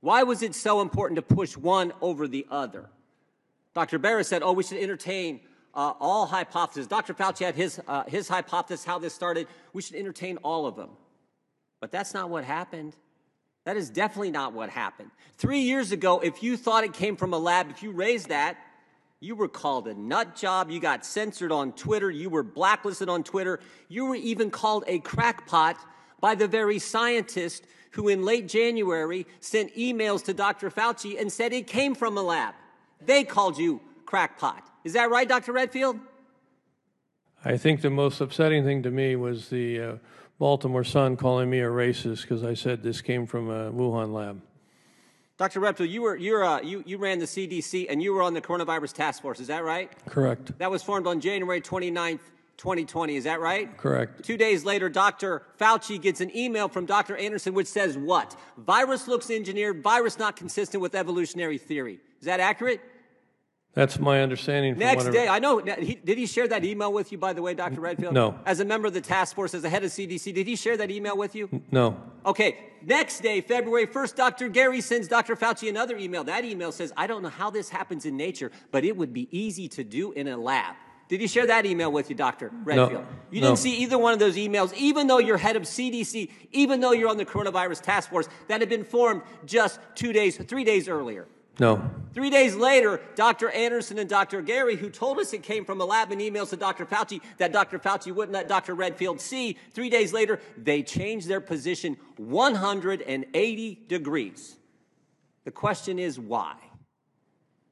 Why 0.00 0.24
was 0.24 0.42
it 0.42 0.56
so 0.56 0.80
important 0.80 1.18
to 1.18 1.22
push 1.22 1.56
one 1.56 1.92
over 2.00 2.26
the 2.26 2.48
other? 2.50 2.90
Dr. 3.74 4.00
Barrett 4.00 4.26
said, 4.26 4.42
oh, 4.42 4.54
we 4.54 4.64
should 4.64 4.78
entertain 4.78 5.38
uh, 5.72 5.92
all 6.00 6.26
hypotheses. 6.26 6.88
Dr. 6.88 7.14
Fauci 7.14 7.44
had 7.44 7.54
his, 7.54 7.80
uh, 7.86 8.02
his 8.08 8.26
hypothesis, 8.26 8.84
how 8.84 8.98
this 8.98 9.14
started. 9.14 9.46
We 9.72 9.82
should 9.82 9.94
entertain 9.94 10.36
all 10.38 10.66
of 10.66 10.74
them. 10.74 10.90
But 11.78 11.92
that's 11.92 12.12
not 12.12 12.28
what 12.28 12.42
happened. 12.42 12.96
That 13.66 13.76
is 13.76 13.88
definitely 13.88 14.32
not 14.32 14.52
what 14.52 14.70
happened. 14.70 15.12
Three 15.36 15.60
years 15.60 15.92
ago, 15.92 16.18
if 16.18 16.42
you 16.42 16.56
thought 16.56 16.82
it 16.82 16.92
came 16.92 17.16
from 17.16 17.34
a 17.34 17.38
lab, 17.38 17.70
if 17.70 17.84
you 17.84 17.92
raised 17.92 18.30
that, 18.30 18.58
you 19.20 19.34
were 19.34 19.48
called 19.48 19.88
a 19.88 19.94
nut 19.94 20.36
job. 20.36 20.70
You 20.70 20.78
got 20.78 21.04
censored 21.04 21.50
on 21.50 21.72
Twitter. 21.72 22.10
You 22.10 22.28
were 22.28 22.42
blacklisted 22.42 23.08
on 23.08 23.22
Twitter. 23.22 23.60
You 23.88 24.06
were 24.06 24.14
even 24.14 24.50
called 24.50 24.84
a 24.86 24.98
crackpot 25.00 25.78
by 26.20 26.34
the 26.34 26.46
very 26.46 26.78
scientist 26.78 27.64
who, 27.92 28.08
in 28.08 28.24
late 28.24 28.46
January, 28.46 29.26
sent 29.40 29.74
emails 29.74 30.24
to 30.24 30.34
Dr. 30.34 30.70
Fauci 30.70 31.18
and 31.18 31.32
said 31.32 31.52
it 31.52 31.66
came 31.66 31.94
from 31.94 32.18
a 32.18 32.22
lab. 32.22 32.54
They 33.04 33.24
called 33.24 33.58
you 33.58 33.80
crackpot. 34.04 34.68
Is 34.84 34.92
that 34.92 35.10
right, 35.10 35.28
Dr. 35.28 35.52
Redfield? 35.52 35.98
I 37.44 37.56
think 37.56 37.80
the 37.80 37.90
most 37.90 38.20
upsetting 38.20 38.64
thing 38.64 38.82
to 38.82 38.90
me 38.90 39.16
was 39.16 39.48
the 39.48 39.80
uh, 39.80 39.96
Baltimore 40.38 40.84
Sun 40.84 41.16
calling 41.16 41.48
me 41.48 41.60
a 41.60 41.68
racist 41.68 42.22
because 42.22 42.44
I 42.44 42.54
said 42.54 42.82
this 42.82 43.00
came 43.00 43.26
from 43.26 43.48
a 43.48 43.72
Wuhan 43.72 44.12
lab. 44.12 44.42
Dr. 45.38 45.60
Redfield, 45.60 45.90
you, 45.90 46.00
were, 46.00 46.16
you're, 46.16 46.44
uh, 46.44 46.62
you, 46.62 46.82
you 46.86 46.96
ran 46.96 47.18
the 47.18 47.26
CDC 47.26 47.86
and 47.90 48.02
you 48.02 48.14
were 48.14 48.22
on 48.22 48.32
the 48.32 48.40
coronavirus 48.40 48.94
task 48.94 49.20
force. 49.20 49.38
Is 49.38 49.48
that 49.48 49.64
right? 49.64 49.90
Correct. 50.06 50.56
That 50.58 50.70
was 50.70 50.82
formed 50.82 51.06
on 51.06 51.20
January 51.20 51.60
29th, 51.60 52.20
2020. 52.56 53.16
Is 53.16 53.24
that 53.24 53.40
right? 53.40 53.76
Correct. 53.76 54.24
Two 54.24 54.38
days 54.38 54.64
later, 54.64 54.88
Dr. 54.88 55.42
Fauci 55.60 56.00
gets 56.00 56.22
an 56.22 56.34
email 56.34 56.68
from 56.68 56.86
Dr. 56.86 57.16
Andersen 57.18 57.52
which 57.52 57.66
says 57.66 57.98
what? 57.98 58.34
Virus 58.56 59.06
looks 59.08 59.28
engineered, 59.28 59.82
virus 59.82 60.18
not 60.18 60.36
consistent 60.36 60.80
with 60.80 60.94
evolutionary 60.94 61.58
theory. 61.58 62.00
Is 62.20 62.26
that 62.26 62.40
accurate? 62.40 62.80
That's 63.76 63.98
my 63.98 64.22
understanding. 64.22 64.72
From 64.72 64.80
Next 64.80 65.10
day, 65.10 65.28
I 65.28 65.38
know. 65.38 65.58
He, 65.58 65.96
did 65.96 66.16
he 66.16 66.24
share 66.26 66.48
that 66.48 66.64
email 66.64 66.90
with 66.90 67.12
you, 67.12 67.18
by 67.18 67.34
the 67.34 67.42
way, 67.42 67.52
Dr. 67.52 67.82
Redfield? 67.82 68.14
No. 68.14 68.38
As 68.46 68.58
a 68.58 68.64
member 68.64 68.88
of 68.88 68.94
the 68.94 69.02
task 69.02 69.34
force, 69.34 69.52
as 69.52 69.64
a 69.64 69.68
head 69.68 69.84
of 69.84 69.90
CDC, 69.90 70.32
did 70.32 70.46
he 70.46 70.56
share 70.56 70.78
that 70.78 70.90
email 70.90 71.14
with 71.14 71.34
you? 71.34 71.62
No. 71.70 72.00
Okay, 72.24 72.56
next 72.80 73.20
day, 73.20 73.42
February 73.42 73.86
1st, 73.86 74.16
Dr. 74.16 74.48
Garry 74.48 74.80
sends 74.80 75.08
Dr. 75.08 75.36
Fauci 75.36 75.68
another 75.68 75.98
email. 75.98 76.24
That 76.24 76.46
email 76.46 76.72
says, 76.72 76.90
I 76.96 77.06
don't 77.06 77.22
know 77.22 77.28
how 77.28 77.50
this 77.50 77.68
happens 77.68 78.06
in 78.06 78.16
nature, 78.16 78.50
but 78.70 78.82
it 78.82 78.96
would 78.96 79.12
be 79.12 79.28
easy 79.30 79.68
to 79.68 79.84
do 79.84 80.12
in 80.12 80.26
a 80.26 80.38
lab. 80.38 80.74
Did 81.08 81.20
he 81.20 81.26
share 81.26 81.46
that 81.46 81.66
email 81.66 81.92
with 81.92 82.08
you, 82.08 82.16
Dr. 82.16 82.50
Redfield? 82.64 82.92
No, 82.92 83.06
You 83.30 83.42
didn't 83.42 83.58
see 83.58 83.76
either 83.82 83.98
one 83.98 84.14
of 84.14 84.18
those 84.18 84.36
emails, 84.36 84.72
even 84.72 85.06
though 85.06 85.18
you're 85.18 85.36
head 85.36 85.54
of 85.54 85.64
CDC, 85.64 86.30
even 86.50 86.80
though 86.80 86.92
you're 86.92 87.10
on 87.10 87.18
the 87.18 87.26
coronavirus 87.26 87.82
task 87.82 88.08
force 88.08 88.26
that 88.48 88.60
had 88.60 88.70
been 88.70 88.84
formed 88.84 89.20
just 89.44 89.78
two 89.94 90.14
days, 90.14 90.38
three 90.38 90.64
days 90.64 90.88
earlier. 90.88 91.28
No. 91.58 91.90
Three 92.12 92.30
days 92.30 92.54
later, 92.54 93.00
Dr. 93.14 93.50
Andersen 93.50 93.98
and 93.98 94.08
Dr. 94.08 94.42
Garry, 94.42 94.76
who 94.76 94.90
told 94.90 95.18
us 95.18 95.32
it 95.32 95.42
came 95.42 95.64
from 95.64 95.80
a 95.80 95.84
lab 95.84 96.12
in 96.12 96.18
emails 96.18 96.50
to 96.50 96.56
Dr. 96.56 96.84
Fauci 96.84 97.20
that 97.38 97.52
Dr. 97.52 97.78
Fauci 97.78 98.14
wouldn't 98.14 98.34
let 98.34 98.48
Dr. 98.48 98.74
Redfield 98.74 99.20
see, 99.20 99.56
three 99.72 99.90
days 99.90 100.12
later, 100.12 100.40
they 100.56 100.82
changed 100.82 101.28
their 101.28 101.40
position 101.40 101.96
180 102.16 103.84
degrees. 103.88 104.56
The 105.44 105.50
question 105.50 105.98
is 105.98 106.18
why? 106.18 106.56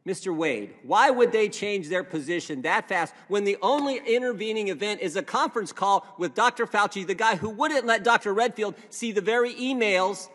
Mr. 0.06 0.36
Wade, 0.36 0.74
why 0.82 1.08
would 1.08 1.32
they 1.32 1.48
change 1.48 1.88
their 1.88 2.04
position 2.04 2.60
that 2.62 2.88
fast 2.88 3.14
when 3.28 3.44
the 3.44 3.56
only 3.62 3.96
intervening 4.06 4.68
event 4.68 5.00
is 5.00 5.16
a 5.16 5.22
conference 5.22 5.72
call 5.72 6.06
with 6.18 6.34
Dr. 6.34 6.66
Fauci, 6.66 7.06
the 7.06 7.14
guy 7.14 7.36
who 7.36 7.48
wouldn't 7.48 7.86
let 7.86 8.04
Dr. 8.04 8.34
Redfield 8.34 8.74
see 8.90 9.12
the 9.12 9.22
very 9.22 9.54
emails 9.54 10.28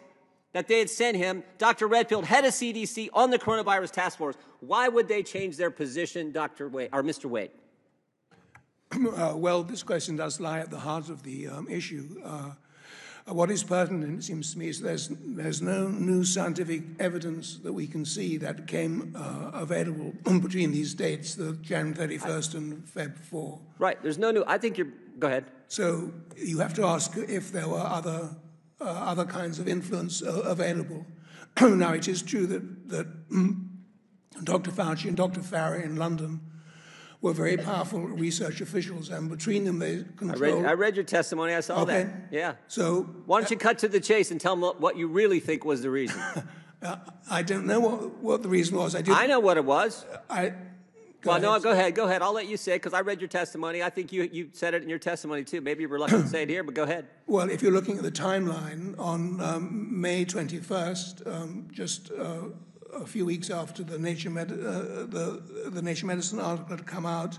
that 0.53 0.67
they 0.67 0.79
had 0.79 0.89
sent 0.89 1.15
him, 1.15 1.43
Dr. 1.57 1.87
Redfield, 1.87 2.25
head 2.25 2.45
of 2.45 2.53
CDC 2.53 3.09
on 3.13 3.29
the 3.29 3.39
coronavirus 3.39 3.91
task 3.91 4.17
force. 4.17 4.35
Why 4.61 4.87
would 4.87 5.07
they 5.07 5.23
change 5.23 5.57
their 5.57 5.71
position, 5.71 6.31
Dr. 6.31 6.67
Wade, 6.69 6.89
or 6.91 7.03
Mr. 7.03 7.25
Wade? 7.25 7.51
Uh, 8.91 9.33
well, 9.35 9.61
this 9.61 9.83
question 9.83 10.15
does 10.15 10.39
lie 10.39 10.59
at 10.59 10.71
the 10.71 10.79
heart 10.79 11.09
of 11.09 11.21
the 11.23 11.47
um, 11.47 11.67
issue. 11.69 12.19
Uh, 12.25 12.51
what 13.27 13.51
is 13.51 13.63
pertinent, 13.63 14.19
it 14.19 14.23
seems 14.23 14.53
to 14.53 14.59
me, 14.59 14.69
is 14.69 14.81
there's, 14.81 15.09
there's 15.09 15.61
no 15.61 15.87
new 15.87 16.23
scientific 16.23 16.81
evidence 16.99 17.57
that 17.57 17.73
we 17.73 17.85
can 17.85 18.03
see 18.03 18.37
that 18.37 18.65
became 18.65 19.15
uh, 19.15 19.51
available 19.53 20.13
between 20.41 20.71
these 20.71 20.95
dates, 20.95 21.35
the 21.35 21.53
January 21.61 22.17
31st 22.17 22.55
and 22.55 22.85
Feb 22.85 23.17
4. 23.19 23.59
Right, 23.77 24.01
there's 24.01 24.17
no 24.17 24.31
new. 24.31 24.43
I 24.47 24.57
think 24.57 24.77
you're. 24.77 24.87
Go 25.19 25.27
ahead. 25.27 25.45
So 25.67 26.11
you 26.37 26.59
have 26.59 26.73
to 26.75 26.85
ask 26.85 27.15
if 27.17 27.51
there 27.51 27.67
were 27.67 27.79
other, 27.79 28.29
uh, 28.81 28.85
other 28.85 29.25
kinds 29.25 29.59
of 29.59 29.67
influence 29.67 30.21
uh, 30.21 30.41
available. 30.45 31.05
now, 31.61 31.93
it 31.93 32.07
is 32.07 32.21
true 32.21 32.47
that, 32.47 32.89
that 32.89 33.29
mm, 33.29 33.67
Dr. 34.43 34.71
Fauci 34.71 35.07
and 35.07 35.17
Dr. 35.17 35.41
Farrar 35.41 35.77
in 35.77 35.95
London 35.95 36.41
were 37.21 37.33
very 37.33 37.57
powerful 37.57 37.99
research 37.99 38.61
officials, 38.61 39.09
and 39.09 39.29
between 39.29 39.65
them 39.65 39.79
they 39.79 40.05
controlled. 40.15 40.59
I 40.59 40.61
read, 40.61 40.65
I 40.65 40.73
read 40.73 40.95
your 40.95 41.05
testimony. 41.05 41.53
I 41.53 41.59
saw 41.59 41.81
Okay. 41.81 42.03
that. 42.03 42.13
Yeah. 42.31 42.53
So 42.67 43.03
Why 43.25 43.41
don't 43.41 43.51
you 43.51 43.57
cut 43.57 43.79
to 43.79 43.89
the 43.89 43.99
chase 43.99 44.31
and 44.31 44.39
tell 44.39 44.55
them 44.55 44.75
what 44.79 44.95
you 44.95 45.07
really 45.07 45.41
think 45.41 45.65
was 45.65 45.81
the 45.81 45.89
reason? 45.89 46.21
uh, 46.81 46.95
I 47.29 47.43
don't 47.43 47.65
know 47.65 47.81
what, 47.81 48.15
what 48.19 48.43
the 48.43 48.49
reason 48.49 48.77
was. 48.77 48.95
I 48.95 49.01
did. 49.01 49.13
I 49.13 49.27
know 49.27 49.39
what 49.39 49.57
it 49.57 49.65
was. 49.65 50.05
I. 50.29 50.53
well, 51.25 51.39
no, 51.39 51.59
go 51.59 51.71
ahead. 51.71 51.95
Go 51.95 52.05
ahead. 52.05 52.21
I'll 52.21 52.33
let 52.33 52.47
you 52.47 52.57
say 52.57 52.73
it 52.73 52.77
because 52.77 52.93
I 52.93 53.01
read 53.01 53.19
your 53.19 53.27
testimony. 53.27 53.83
I 53.83 53.89
think 53.89 54.11
you, 54.11 54.29
you 54.31 54.49
said 54.53 54.73
it 54.73 54.83
in 54.83 54.89
your 54.89 54.99
testimony 54.99 55.43
too. 55.43 55.61
Maybe 55.61 55.81
you're 55.81 55.89
reluctant 55.89 56.23
to 56.23 56.29
say 56.29 56.43
it 56.43 56.49
here, 56.49 56.63
but 56.63 56.75
go 56.75 56.83
ahead. 56.83 57.07
Well, 57.29 57.51
if 57.51 57.61
you're 57.61 57.71
looking 57.71 57.95
at 57.95 58.03
the 58.03 58.11
timeline, 58.11 58.97
on 58.97 59.39
um, 59.39 60.01
May 60.01 60.25
21st, 60.25 61.27
um, 61.27 61.67
just 61.71 62.09
uh, 62.11 62.45
a 62.91 63.05
few 63.05 63.23
weeks 63.23 63.51
after 63.51 63.83
the 63.83 63.99
Nature, 63.99 64.31
Med- 64.31 64.51
uh, 64.51 65.05
the, 65.05 65.43
the 65.67 65.83
Nature 65.83 66.07
Medicine 66.07 66.39
article 66.39 66.75
had 66.75 66.87
come 66.87 67.05
out, 67.05 67.37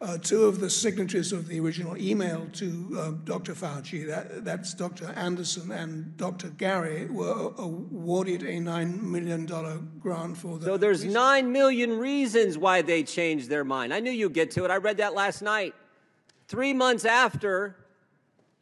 uh, 0.00 0.18
two 0.18 0.44
of 0.44 0.60
the 0.60 0.68
signatories 0.68 1.32
of 1.32 1.48
the 1.48 1.58
original 1.60 1.96
email 1.96 2.46
to 2.52 2.96
uh, 2.98 3.10
Dr. 3.24 3.54
Fauci, 3.54 4.06
that, 4.06 4.44
that's 4.44 4.74
Dr. 4.74 5.12
Andersen 5.16 5.70
and 5.72 6.16
Dr. 6.16 6.50
Garry, 6.50 7.06
were 7.06 7.52
awarded 7.58 8.42
a 8.42 8.58
$9 8.58 9.02
million 9.02 9.46
grant 10.00 10.36
for 10.36 10.58
the. 10.58 10.66
So 10.66 10.76
there's 10.76 11.04
nine 11.04 11.52
million 11.52 11.98
reasons 11.98 12.58
why 12.58 12.82
they 12.82 13.02
changed 13.02 13.48
their 13.48 13.64
mind. 13.64 13.94
I 13.94 14.00
knew 14.00 14.10
you'd 14.10 14.34
get 14.34 14.50
to 14.52 14.64
it. 14.64 14.70
I 14.70 14.76
read 14.76 14.98
that 14.98 15.14
last 15.14 15.42
night. 15.42 15.74
Three 16.48 16.74
months 16.74 17.04
after, 17.04 17.76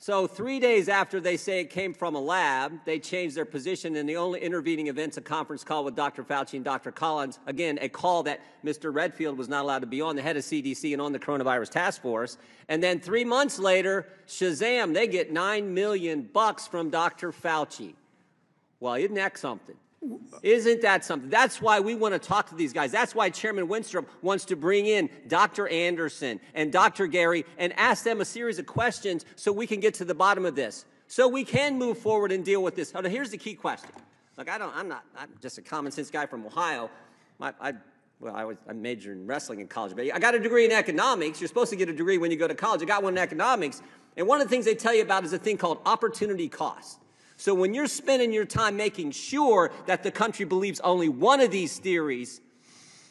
so 0.03 0.27
three 0.27 0.59
days 0.59 0.89
after 0.89 1.21
they 1.21 1.37
say 1.37 1.61
it 1.61 1.71
came 1.71 1.95
from 1.95 2.17
a 2.17 2.21
lab, 2.21 2.73
they 2.85 2.99
changed 2.99 3.37
their 3.37 3.45
position, 3.45 3.95
and 3.95 4.09
the 4.09 4.17
only 4.17 4.41
intervening 4.41 4.89
event's 4.89 5.17
a 5.17 5.21
conference 5.21 5.63
call 5.63 5.85
with 5.85 5.95
Dr. 5.95 6.25
Fauci 6.25 6.55
and 6.55 6.65
Dr. 6.65 6.91
Collins. 6.91 7.39
Again, 7.47 7.79
a 7.81 7.89
call 7.89 8.25
that 8.25 8.41
Mr. 8.65 8.93
Redfield 8.93 9.39
was 9.39 9.49
not 9.49 9.63
allowed 9.63 9.79
to 9.79 9.87
be 9.87 10.01
on, 10.01 10.17
the 10.17 10.23
head 10.23 10.37
of 10.37 10.43
CDC 10.43 10.93
and 10.93 11.01
on 11.01 11.13
the 11.13 11.21
coronavirus 11.21 11.69
task 11.71 12.03
force. 12.03 12.37
And 12.69 12.83
then 12.83 12.99
three 12.99 13.23
months 13.23 13.61
later, 13.61 14.09
Shazam, 14.27 14.93
they 14.93 15.07
get 15.07 15.31
nine 15.31 15.73
million 15.73 16.23
bucks 16.33 16.67
from 16.67 16.91
Dr. 16.91 17.31
Fauci. 17.31 17.95
Well, 18.81 18.95
isn't 18.95 19.15
that 19.15 19.39
something? 19.39 19.77
Isn't 20.43 20.83
that 20.83 21.05
something? 21.05 21.31
That's 21.31 21.63
why 21.63 21.81
we 21.81 21.95
want 21.95 22.15
to 22.15 22.19
talk 22.19 22.49
to 22.49 22.55
these 22.55 22.73
guys. 22.73 22.91
That's 22.91 23.15
why 23.15 23.31
Chairman 23.31 23.69
Wenstrup 23.69 24.07
wants 24.21 24.45
to 24.47 24.57
bring 24.57 24.87
in 24.87 25.09
Dr. 25.29 25.69
Andersen 25.69 26.41
and 26.55 26.73
Dr. 26.73 27.07
Garry 27.07 27.45
and 27.59 27.73
ask 27.79 28.05
them 28.05 28.21
a 28.21 28.25
series 28.25 28.59
of 28.59 28.67
questions 28.67 29.25
so 29.37 29.53
we 29.53 29.67
can 29.67 29.79
get 29.79 29.95
to 29.95 30.05
the 30.05 30.15
bottom 30.15 30.45
of 30.45 30.57
this. 30.57 30.85
So 31.07 31.29
we 31.29 31.45
can 31.45 31.79
move 31.79 31.99
forward 31.99 32.33
and 32.33 32.45
deal 32.45 32.63
with 32.63 32.75
this. 32.75 32.93
Now, 32.95 33.03
here's 33.03 33.31
the 33.31 33.39
key 33.39 33.55
question. 33.55 33.91
Look, 34.37 34.51
I 34.51 34.59
don't, 34.59 34.75
I'm 34.75 34.89
not, 34.89 35.05
I'm 35.17 35.29
just 35.41 35.59
a 35.59 35.63
common 35.63 35.93
sense 35.93 36.11
guy 36.11 36.27
from 36.27 36.45
Ohio. 36.47 36.91
My, 37.39 37.53
I, 37.61 37.75
well, 38.19 38.35
I, 38.35 38.45
was, 38.45 38.57
I 38.69 38.73
majored 38.73 39.19
in 39.19 39.27
wrestling 39.27 39.61
in 39.61 39.69
college, 39.69 39.95
but 39.95 40.07
I 40.13 40.19
got 40.19 40.35
a 40.35 40.39
degree 40.39 40.65
in 40.65 40.73
economics. 40.73 41.41
You're 41.41 41.49
supposed 41.49 41.71
to 41.71 41.77
get 41.77 41.89
a 41.89 41.93
degree 41.93 42.19
when 42.19 42.31
you 42.31 42.37
go 42.37 42.49
to 42.49 42.55
college. 42.55 42.83
I 42.83 42.87
got 42.87 43.03
one 43.03 43.15
in 43.15 43.19
economics. 43.19 43.83
And 44.17 44.27
one 44.27 44.41
of 44.41 44.49
the 44.49 44.51
things 44.51 44.65
they 44.65 44.75
tell 44.75 44.95
you 44.95 45.03
about 45.03 45.25
is 45.25 45.33
a 45.33 45.39
thing 45.39 45.59
called 45.59 45.79
opportunity 45.87 46.49
cost. 46.49 46.99
So 47.43 47.55
when 47.55 47.75
you're 47.75 47.89
spending 47.89 48.33
your 48.33 48.45
time 48.45 48.77
making 48.77 49.11
sure 49.11 49.73
that 49.87 50.05
the 50.05 50.13
country 50.13 50.45
believes 50.45 50.79
only 50.79 51.09
one 51.09 51.41
of 51.41 51.51
these 51.51 51.77
theories, 51.77 52.41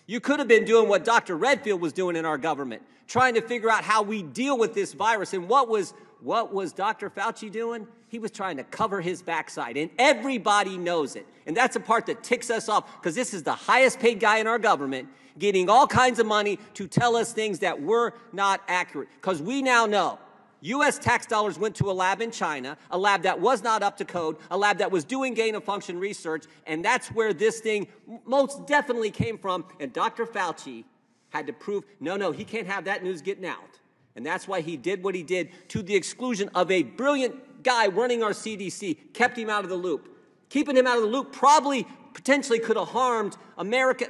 You 0.07 0.21
could 0.21 0.39
have 0.39 0.47
been 0.47 0.63
doing 0.63 0.87
what 0.87 1.03
Dr. 1.03 1.35
Redfield 1.35 1.81
was 1.81 1.91
doing 1.91 2.15
in 2.15 2.23
our 2.23 2.37
government, 2.37 2.81
trying 3.07 3.33
to 3.33 3.41
figure 3.41 3.69
out 3.69 3.83
how 3.83 4.03
we 4.03 4.23
deal 4.23 4.57
with 4.57 4.73
this 4.73 4.93
virus. 4.93 5.33
And 5.33 5.49
what 5.49 5.67
was 5.67 5.93
what 6.21 6.53
was 6.53 6.71
Dr. 6.71 7.09
Fauci 7.09 7.51
doing? 7.51 7.85
He 8.07 8.19
was 8.19 8.31
trying 8.31 8.55
to 8.55 8.63
cover 8.63 9.01
his 9.01 9.21
backside, 9.21 9.75
and 9.75 9.89
everybody 9.99 10.77
knows 10.77 11.17
it. 11.17 11.27
And 11.45 11.57
that's 11.57 11.73
the 11.73 11.81
part 11.81 12.05
that 12.05 12.23
ticks 12.23 12.49
us 12.49 12.69
off 12.69 13.01
because 13.01 13.15
this 13.15 13.33
is 13.33 13.43
the 13.43 13.51
highest 13.51 13.99
paid 13.99 14.21
guy 14.21 14.37
in 14.37 14.47
our 14.47 14.59
government 14.59 15.09
getting 15.39 15.69
all 15.69 15.87
kinds 15.87 16.19
of 16.19 16.25
money 16.25 16.57
to 16.75 16.87
tell 16.87 17.17
us 17.17 17.33
things 17.33 17.59
that 17.59 17.81
were 17.81 18.13
not 18.31 18.61
accurate. 18.69 19.09
Because 19.15 19.41
we 19.41 19.61
now 19.61 19.85
know 19.85 20.19
U.S. 20.61 20.99
tax 20.99 21.25
dollars 21.25 21.57
went 21.57 21.75
to 21.77 21.89
a 21.89 21.93
lab 21.93 22.21
in 22.21 22.31
China, 22.31 22.77
a 22.91 22.97
lab 22.97 23.23
that 23.23 23.39
was 23.39 23.63
not 23.63 23.81
up 23.81 23.97
to 23.97 24.05
code, 24.05 24.37
a 24.51 24.57
lab 24.57 24.77
that 24.77 24.91
was 24.91 25.03
doing 25.03 25.33
gain 25.33 25.55
of 25.55 25.63
function 25.63 25.99
research, 25.99 26.45
and 26.67 26.85
that's 26.85 27.07
where 27.09 27.33
this 27.33 27.59
thing 27.59 27.87
most 28.25 28.67
definitely 28.67 29.11
came 29.11 29.37
from. 29.37 29.65
And 29.79 29.91
Dr. 29.91 30.25
Fauci 30.25 30.83
had 31.29 31.47
to 31.47 31.53
prove 31.53 31.83
no, 31.99 32.15
no, 32.15 32.31
he 32.31 32.45
can't 32.45 32.67
have 32.67 32.85
that 32.85 33.03
news 33.03 33.21
getting 33.21 33.45
out. 33.45 33.79
And 34.15 34.25
that's 34.25 34.47
why 34.47 34.61
he 34.61 34.77
did 34.77 35.03
what 35.03 35.15
he 35.15 35.23
did 35.23 35.49
to 35.69 35.81
the 35.81 35.95
exclusion 35.95 36.49
of 36.53 36.69
a 36.69 36.83
brilliant 36.83 37.63
guy 37.63 37.87
running 37.87 38.21
our 38.21 38.31
CDC, 38.31 39.13
kept 39.13 39.37
him 39.37 39.49
out 39.49 39.63
of 39.63 39.69
the 39.69 39.75
loop. 39.75 40.09
Keeping 40.49 40.75
him 40.75 40.85
out 40.85 40.97
of 40.97 41.03
the 41.03 41.09
loop 41.09 41.31
probably 41.31 41.87
potentially 42.13 42.59
could 42.59 42.75
have 42.75 42.89
harmed 42.89 43.37
America. 43.57 44.07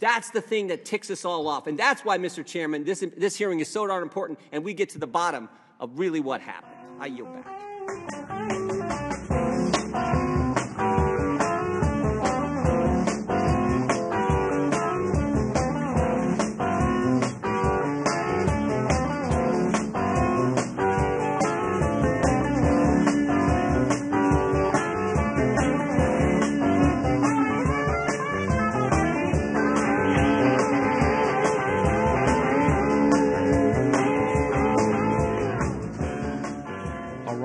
That's 0.00 0.30
the 0.30 0.40
thing 0.40 0.66
that 0.66 0.84
ticks 0.84 1.10
us 1.10 1.24
all 1.24 1.46
off. 1.46 1.68
And 1.68 1.78
that's 1.78 2.04
why, 2.04 2.18
Mr. 2.18 2.44
Chairman, 2.44 2.82
this, 2.82 3.04
this 3.16 3.36
hearing 3.36 3.60
is 3.60 3.68
so 3.68 3.86
darn 3.86 4.02
important 4.02 4.40
and 4.50 4.64
we 4.64 4.74
get 4.74 4.88
to 4.90 4.98
the 4.98 5.06
bottom 5.06 5.48
of 5.82 5.98
really 5.98 6.20
what 6.20 6.40
happened. 6.40 6.72
I 7.00 7.06
yield 7.06 7.34
back. 7.34 9.41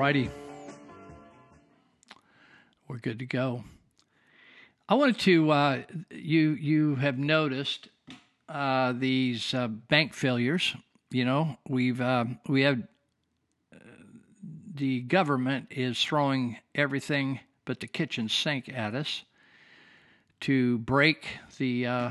Righty. 0.08 0.30
We're 2.88 2.96
good 2.96 3.18
to 3.18 3.26
go. 3.26 3.62
I 4.88 4.94
wanted 4.94 5.18
to, 5.18 5.50
uh, 5.50 5.82
you, 6.10 6.52
you 6.52 6.94
have 6.94 7.18
noticed 7.18 7.90
uh, 8.48 8.94
these 8.96 9.52
uh, 9.52 9.68
bank 9.68 10.14
failures. 10.14 10.74
You 11.10 11.26
know, 11.26 11.58
we've, 11.68 12.00
uh, 12.00 12.24
we 12.48 12.62
have, 12.62 12.78
uh, 13.70 13.76
the 14.76 15.02
government 15.02 15.66
is 15.72 16.02
throwing 16.02 16.56
everything 16.74 17.40
but 17.66 17.80
the 17.80 17.86
kitchen 17.86 18.30
sink 18.30 18.70
at 18.70 18.94
us 18.94 19.24
to 20.40 20.78
break 20.78 21.26
the, 21.58 21.86
uh, 21.86 22.10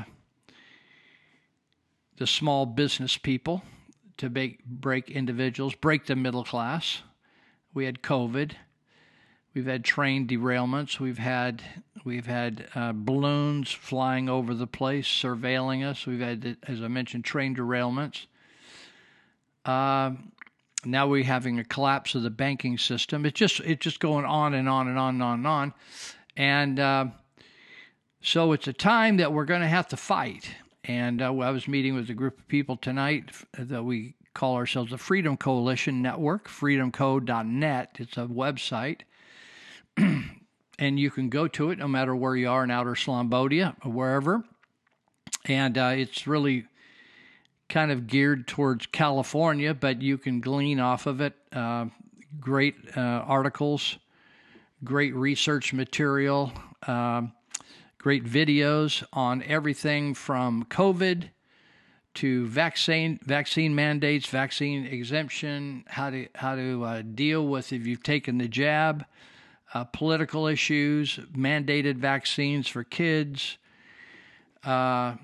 the 2.18 2.28
small 2.28 2.64
business 2.64 3.16
people, 3.16 3.64
to 4.18 4.30
break, 4.30 4.64
break 4.64 5.10
individuals, 5.10 5.74
break 5.74 6.06
the 6.06 6.14
middle 6.14 6.44
class. 6.44 7.02
We 7.74 7.84
had 7.84 8.02
COVID. 8.02 8.52
We've 9.54 9.66
had 9.66 9.84
train 9.84 10.26
derailments. 10.26 11.00
We've 11.00 11.18
had 11.18 11.62
we've 12.04 12.26
had 12.26 12.68
uh, 12.74 12.92
balloons 12.94 13.72
flying 13.72 14.28
over 14.28 14.54
the 14.54 14.66
place, 14.66 15.06
surveilling 15.06 15.84
us. 15.84 16.06
We've 16.06 16.20
had, 16.20 16.56
as 16.62 16.82
I 16.82 16.88
mentioned, 16.88 17.24
train 17.24 17.56
derailments. 17.56 18.26
Uh, 19.64 20.12
now 20.84 21.08
we're 21.08 21.24
having 21.24 21.58
a 21.58 21.64
collapse 21.64 22.14
of 22.14 22.22
the 22.22 22.30
banking 22.30 22.78
system. 22.78 23.26
It's 23.26 23.38
just 23.38 23.60
it's 23.60 23.82
just 23.82 24.00
going 24.00 24.24
on 24.24 24.54
and 24.54 24.68
on 24.68 24.88
and 24.88 24.98
on 24.98 25.14
and 25.14 25.22
on 25.22 25.38
and 25.38 25.46
on, 25.46 25.74
and 26.36 26.80
uh, 26.80 27.06
so 28.20 28.52
it's 28.52 28.68
a 28.68 28.72
time 28.72 29.16
that 29.16 29.32
we're 29.32 29.44
going 29.44 29.62
to 29.62 29.68
have 29.68 29.88
to 29.88 29.96
fight. 29.96 30.50
And 30.84 31.20
uh, 31.20 31.26
I 31.26 31.50
was 31.50 31.68
meeting 31.68 31.94
with 31.94 32.08
a 32.08 32.14
group 32.14 32.38
of 32.38 32.48
people 32.48 32.76
tonight 32.76 33.30
that 33.58 33.82
we 33.82 34.14
call 34.38 34.54
ourselves 34.54 34.92
the 34.92 34.98
Freedom 34.98 35.36
Coalition 35.36 36.00
Network, 36.00 36.46
freedomco.net. 36.46 37.96
It's 37.98 38.16
a 38.16 38.26
website. 38.26 39.00
and 39.96 41.00
you 41.00 41.10
can 41.10 41.28
go 41.28 41.48
to 41.48 41.70
it 41.70 41.78
no 41.80 41.88
matter 41.88 42.14
where 42.14 42.36
you 42.36 42.48
are 42.48 42.62
in 42.62 42.70
outer 42.70 42.92
Slombodia 42.92 43.74
or 43.84 43.90
wherever. 43.90 44.44
And 45.46 45.76
uh, 45.76 45.92
it's 45.96 46.28
really 46.28 46.66
kind 47.68 47.90
of 47.90 48.06
geared 48.06 48.46
towards 48.46 48.86
California, 48.86 49.74
but 49.74 50.02
you 50.02 50.16
can 50.16 50.40
glean 50.40 50.78
off 50.78 51.06
of 51.06 51.20
it 51.20 51.34
uh, 51.50 51.86
great 52.38 52.76
uh, 52.96 53.00
articles, 53.00 53.98
great 54.84 55.16
research 55.16 55.72
material, 55.72 56.52
um, 56.86 57.32
great 57.98 58.24
videos 58.24 59.02
on 59.12 59.42
everything 59.42 60.14
from 60.14 60.64
COVID 60.66 61.30
to 62.18 62.48
vaccine 62.48 63.20
vaccine 63.22 63.76
mandates, 63.76 64.26
vaccine 64.26 64.84
exemption, 64.86 65.84
how 65.86 66.10
to 66.10 66.26
how 66.34 66.56
to 66.56 66.84
uh, 66.84 67.02
deal 67.14 67.46
with 67.46 67.72
if 67.72 67.86
you've 67.86 68.02
taken 68.02 68.38
the 68.38 68.48
jab, 68.48 69.04
uh, 69.72 69.84
political 69.84 70.48
issues, 70.48 71.20
mandated 71.32 71.96
vaccines 71.96 72.66
for 72.66 72.82
kids, 72.82 73.56
uh, 74.64 75.14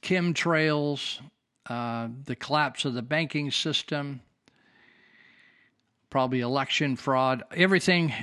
chemtrails, 0.00 1.20
uh, 1.68 2.08
the 2.24 2.34
collapse 2.34 2.86
of 2.86 2.94
the 2.94 3.02
banking 3.02 3.50
system, 3.50 4.22
probably 6.08 6.40
election 6.40 6.96
fraud, 6.96 7.42
everything 7.54 8.14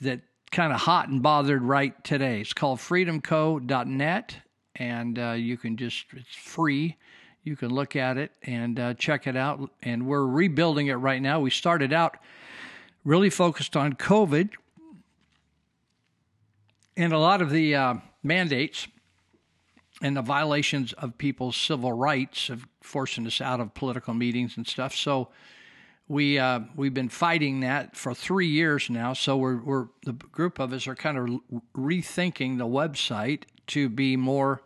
that 0.00 0.22
kind 0.50 0.72
of 0.72 0.80
hot 0.80 1.10
and 1.10 1.22
bothered 1.22 1.62
right 1.62 2.02
today. 2.02 2.40
It's 2.40 2.54
called 2.54 2.78
freedomco.net, 2.78 4.36
and 4.76 5.18
uh, 5.18 5.32
you 5.32 5.58
can 5.58 5.76
just 5.76 6.06
it's 6.14 6.34
free 6.34 6.96
you 7.44 7.56
can 7.56 7.70
look 7.70 7.96
at 7.96 8.16
it 8.16 8.32
and 8.42 8.78
uh, 8.78 8.94
check 8.94 9.26
it 9.26 9.36
out. 9.36 9.70
And 9.82 10.06
we're 10.06 10.26
rebuilding 10.26 10.86
it 10.86 10.94
right 10.94 11.20
now. 11.20 11.40
We 11.40 11.50
started 11.50 11.92
out 11.92 12.16
really 13.04 13.30
focused 13.30 13.76
on 13.76 13.94
COVID 13.94 14.50
and 16.96 17.12
a 17.12 17.18
lot 17.18 17.42
of 17.42 17.50
the 17.50 17.74
uh, 17.74 17.94
mandates 18.22 18.86
and 20.02 20.16
the 20.16 20.22
violations 20.22 20.92
of 20.94 21.16
people's 21.18 21.56
civil 21.56 21.92
rights 21.92 22.48
of 22.48 22.66
forcing 22.80 23.26
us 23.26 23.40
out 23.40 23.60
of 23.60 23.74
political 23.74 24.14
meetings 24.14 24.56
and 24.56 24.66
stuff. 24.66 24.94
So 24.94 25.28
we 26.08 26.38
uh, 26.38 26.60
we've 26.76 26.94
been 26.94 27.08
fighting 27.08 27.60
that 27.60 27.96
for 27.96 28.14
three 28.14 28.48
years 28.48 28.90
now. 28.90 29.12
So 29.12 29.36
we're 29.36 29.62
we're 29.62 29.86
the 30.04 30.12
group 30.12 30.58
of 30.58 30.72
us 30.72 30.86
are 30.86 30.94
kind 30.94 31.16
of 31.16 31.40
rethinking 31.74 32.58
the 32.58 32.66
website 32.66 33.44
to 33.68 33.88
be 33.88 34.16
more 34.16 34.62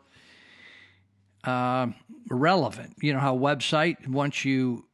uh, 1.46 1.88
relevant. 2.28 2.96
You 3.00 3.14
know 3.14 3.20
how 3.20 3.36
website 3.36 4.06
once 4.06 4.44
you 4.44 4.86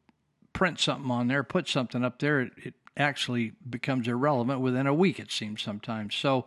print 0.52 0.78
something 0.78 1.10
on 1.10 1.28
there, 1.28 1.42
put 1.42 1.68
something 1.68 2.04
up 2.04 2.18
there, 2.18 2.40
it, 2.40 2.52
it 2.56 2.74
actually 2.96 3.52
becomes 3.68 4.06
irrelevant 4.06 4.60
within 4.60 4.86
a 4.86 4.94
week. 4.94 5.18
It 5.18 5.32
seems 5.32 5.62
sometimes. 5.62 6.14
So 6.14 6.46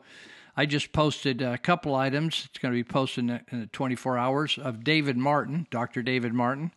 I 0.55 0.65
just 0.65 0.93
posted 0.93 1.41
a 1.41 1.57
couple 1.57 1.95
items. 1.95 2.47
It's 2.49 2.59
going 2.59 2.71
to 2.71 2.77
be 2.77 2.83
posted 2.83 3.25
in, 3.25 3.41
in 3.51 3.67
24 3.69 4.17
hours 4.17 4.57
of 4.57 4.83
David 4.83 5.17
Martin, 5.17 5.67
Dr. 5.69 6.01
David 6.01 6.33
Martin. 6.33 6.71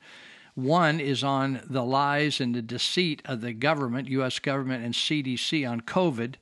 One 0.54 0.98
is 0.98 1.22
on 1.22 1.60
the 1.70 1.84
lies 1.84 2.40
and 2.40 2.54
the 2.54 2.62
deceit 2.62 3.22
of 3.24 3.42
the 3.42 3.52
government, 3.52 4.08
U.S. 4.08 4.40
government, 4.40 4.84
and 4.84 4.92
CDC 4.92 5.68
on 5.68 5.82
COVID. 5.82 6.34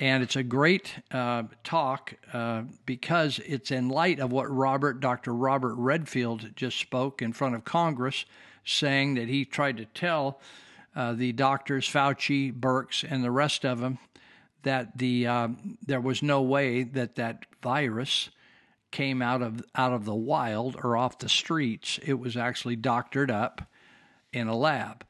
And 0.00 0.24
it's 0.24 0.36
a 0.36 0.42
great 0.42 0.92
uh, 1.12 1.44
talk 1.62 2.14
uh, 2.32 2.62
because 2.84 3.40
it's 3.46 3.70
in 3.70 3.88
light 3.88 4.18
of 4.18 4.32
what 4.32 4.50
Robert, 4.50 5.00
Dr. 5.00 5.32
Robert 5.32 5.74
Redfield 5.76 6.50
just 6.56 6.78
spoke 6.78 7.22
in 7.22 7.32
front 7.32 7.54
of 7.54 7.64
Congress, 7.64 8.24
saying 8.64 9.14
that 9.14 9.28
he 9.28 9.44
tried 9.44 9.76
to 9.76 9.84
tell 9.84 10.40
uh, 10.96 11.12
the 11.12 11.32
doctors, 11.32 11.88
Fauci, 11.88 12.52
Birx, 12.52 13.04
and 13.08 13.22
the 13.22 13.30
rest 13.30 13.64
of 13.64 13.80
them, 13.80 13.98
that 14.62 14.98
the 14.98 15.26
um, 15.26 15.78
there 15.86 16.00
was 16.00 16.22
no 16.22 16.42
way 16.42 16.82
that 16.82 17.16
that 17.16 17.46
virus 17.62 18.30
came 18.90 19.20
out 19.20 19.42
of 19.42 19.62
out 19.74 19.92
of 19.92 20.04
the 20.04 20.14
wild 20.14 20.76
or 20.82 20.96
off 20.96 21.18
the 21.18 21.28
streets. 21.28 21.98
It 22.04 22.14
was 22.14 22.36
actually 22.36 22.76
doctored 22.76 23.30
up 23.30 23.68
in 24.32 24.48
a 24.48 24.56
lab. 24.56 25.04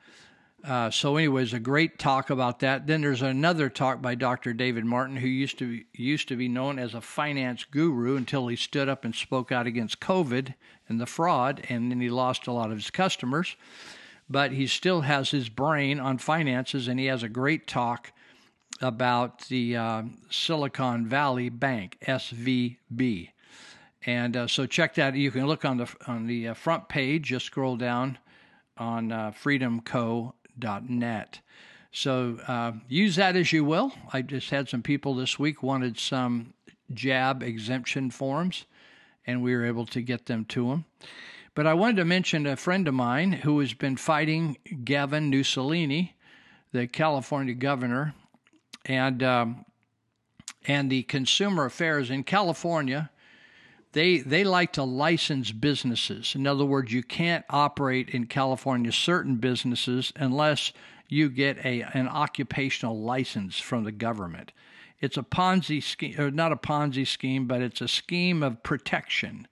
Uh, 0.65 0.91
so, 0.91 1.19
anyways, 1.19 1.53
a 1.53 1.61
great 1.61 1.99
talk 1.99 2.31
about 2.31 2.61
that. 2.61 2.87
Then 2.87 3.03
there's 3.03 3.21
another 3.21 3.69
talk 3.69 4.01
by 4.01 4.15
Dr. 4.15 4.55
David 4.55 4.87
Martin, 4.87 5.17
who 5.17 5.29
used 5.29 5.59
to 5.59 5.69
be, 5.69 5.85
used 5.93 6.27
to 6.29 6.37
be 6.37 6.49
known 6.49 6.79
as 6.79 6.95
a 6.95 7.03
finance 7.03 7.65
guru 7.65 8.17
until 8.17 8.49
he 8.49 8.57
stood 8.57 8.89
up 8.89 9.05
and 9.05 9.15
spoke 9.15 9.53
out 9.53 9.67
against 9.67 10.01
COVID 10.01 10.55
and 10.89 10.99
the 10.99 11.05
fraud, 11.05 11.67
and 11.69 11.91
then 11.91 12.01
he 12.01 12.09
lost 12.09 12.47
a 12.47 12.53
lot 12.53 12.71
of 12.71 12.79
his 12.79 12.91
customers. 12.91 13.57
But 14.31 14.53
he 14.53 14.67
still 14.67 15.03
has 15.03 15.31
his 15.31 15.51
brain 15.51 16.01
on 16.01 16.17
finances, 16.17 16.89
and 16.89 16.99
he 16.99 17.07
has 17.07 17.23
a 17.23 17.29
great 17.29 17.67
talk 17.67 18.13
about 18.81 19.41
the 19.49 19.77
uh, 19.77 20.03
Silicon 20.31 21.07
Valley 21.07 21.51
Bank, 21.51 21.99
SVB. 22.07 23.29
And 24.07 24.35
uh, 24.35 24.47
so 24.47 24.65
check 24.65 24.95
that. 24.95 25.15
You 25.15 25.31
can 25.31 25.47
look 25.47 25.67
on 25.67 25.77
the 25.77 25.95
on 26.07 26.27
the 26.27 26.49
uh, 26.49 26.55
front 26.55 26.89
page. 26.89 27.25
Just 27.25 27.45
scroll 27.47 27.77
down 27.77 28.17
on 28.79 29.13
uh, 29.13 29.31
freedomco.net. 30.59 31.41
So 31.93 32.39
uh, 32.49 32.73
use 32.89 33.17
that 33.17 33.37
as 33.37 33.53
you 33.53 33.65
will. 33.65 33.93
I 34.13 34.23
just 34.23 34.51
had 34.51 34.69
some 34.69 34.83
people 34.83 35.15
this 35.15 35.39
week 35.39 35.63
wanted 35.63 35.99
some 35.99 36.55
jab 36.93 37.43
exemption 37.43 38.11
forms, 38.11 38.67
and 39.27 39.43
we 39.43 39.55
were 39.55 39.65
able 39.65 39.87
to 39.87 40.03
get 40.03 40.27
them 40.27 40.45
to 40.47 40.71
them. 40.71 40.85
But 41.55 41.69
I 41.69 41.75
wanted 41.75 41.97
to 41.97 42.05
mention 42.05 42.47
a 42.47 42.57
friend 42.57 42.89
of 42.89 42.95
mine 42.95 43.31
who 43.31 43.61
has 43.61 43.75
been 43.75 43.97
fighting 43.97 44.59
Gavin 44.83 45.31
Mussolini, 45.31 46.17
the 46.73 46.89
California 46.89 47.55
governor, 47.55 48.15
and 48.85 49.23
um, 49.23 49.65
and 50.67 50.91
the 50.91 51.05
Consumer 51.05 51.67
Affairs 51.67 52.11
in 52.11 52.25
California. 52.25 53.11
They 53.95 54.19
they 54.19 54.43
like 54.43 54.73
to 54.73 54.83
license 54.83 55.53
businesses. 55.53 56.35
In 56.35 56.49
other 56.49 56.65
words, 56.65 56.93
you 56.93 57.05
can't 57.05 57.45
operate 57.49 58.11
in 58.11 58.27
California 58.27 58.91
certain 58.91 59.37
businesses 59.37 60.13
unless 60.17 60.73
you 61.09 61.31
get 61.31 61.65
a 61.65 61.83
an 61.83 62.09
occupational 62.09 63.01
license 63.01 63.61
from 63.61 63.85
the 63.85 63.93
government. 63.93 64.51
It's 65.01 65.17
a 65.17 65.23
Ponzi 65.23 65.81
scheme, 65.81 66.19
or 66.19 66.33
not 66.33 66.51
a 66.51 66.57
Ponzi 66.57 67.07
scheme, 67.07 67.47
but 67.47 67.63
it's 67.63 67.81
a 67.81 67.87
scheme 67.87 68.43
of 68.43 68.65
protection. 68.65 69.47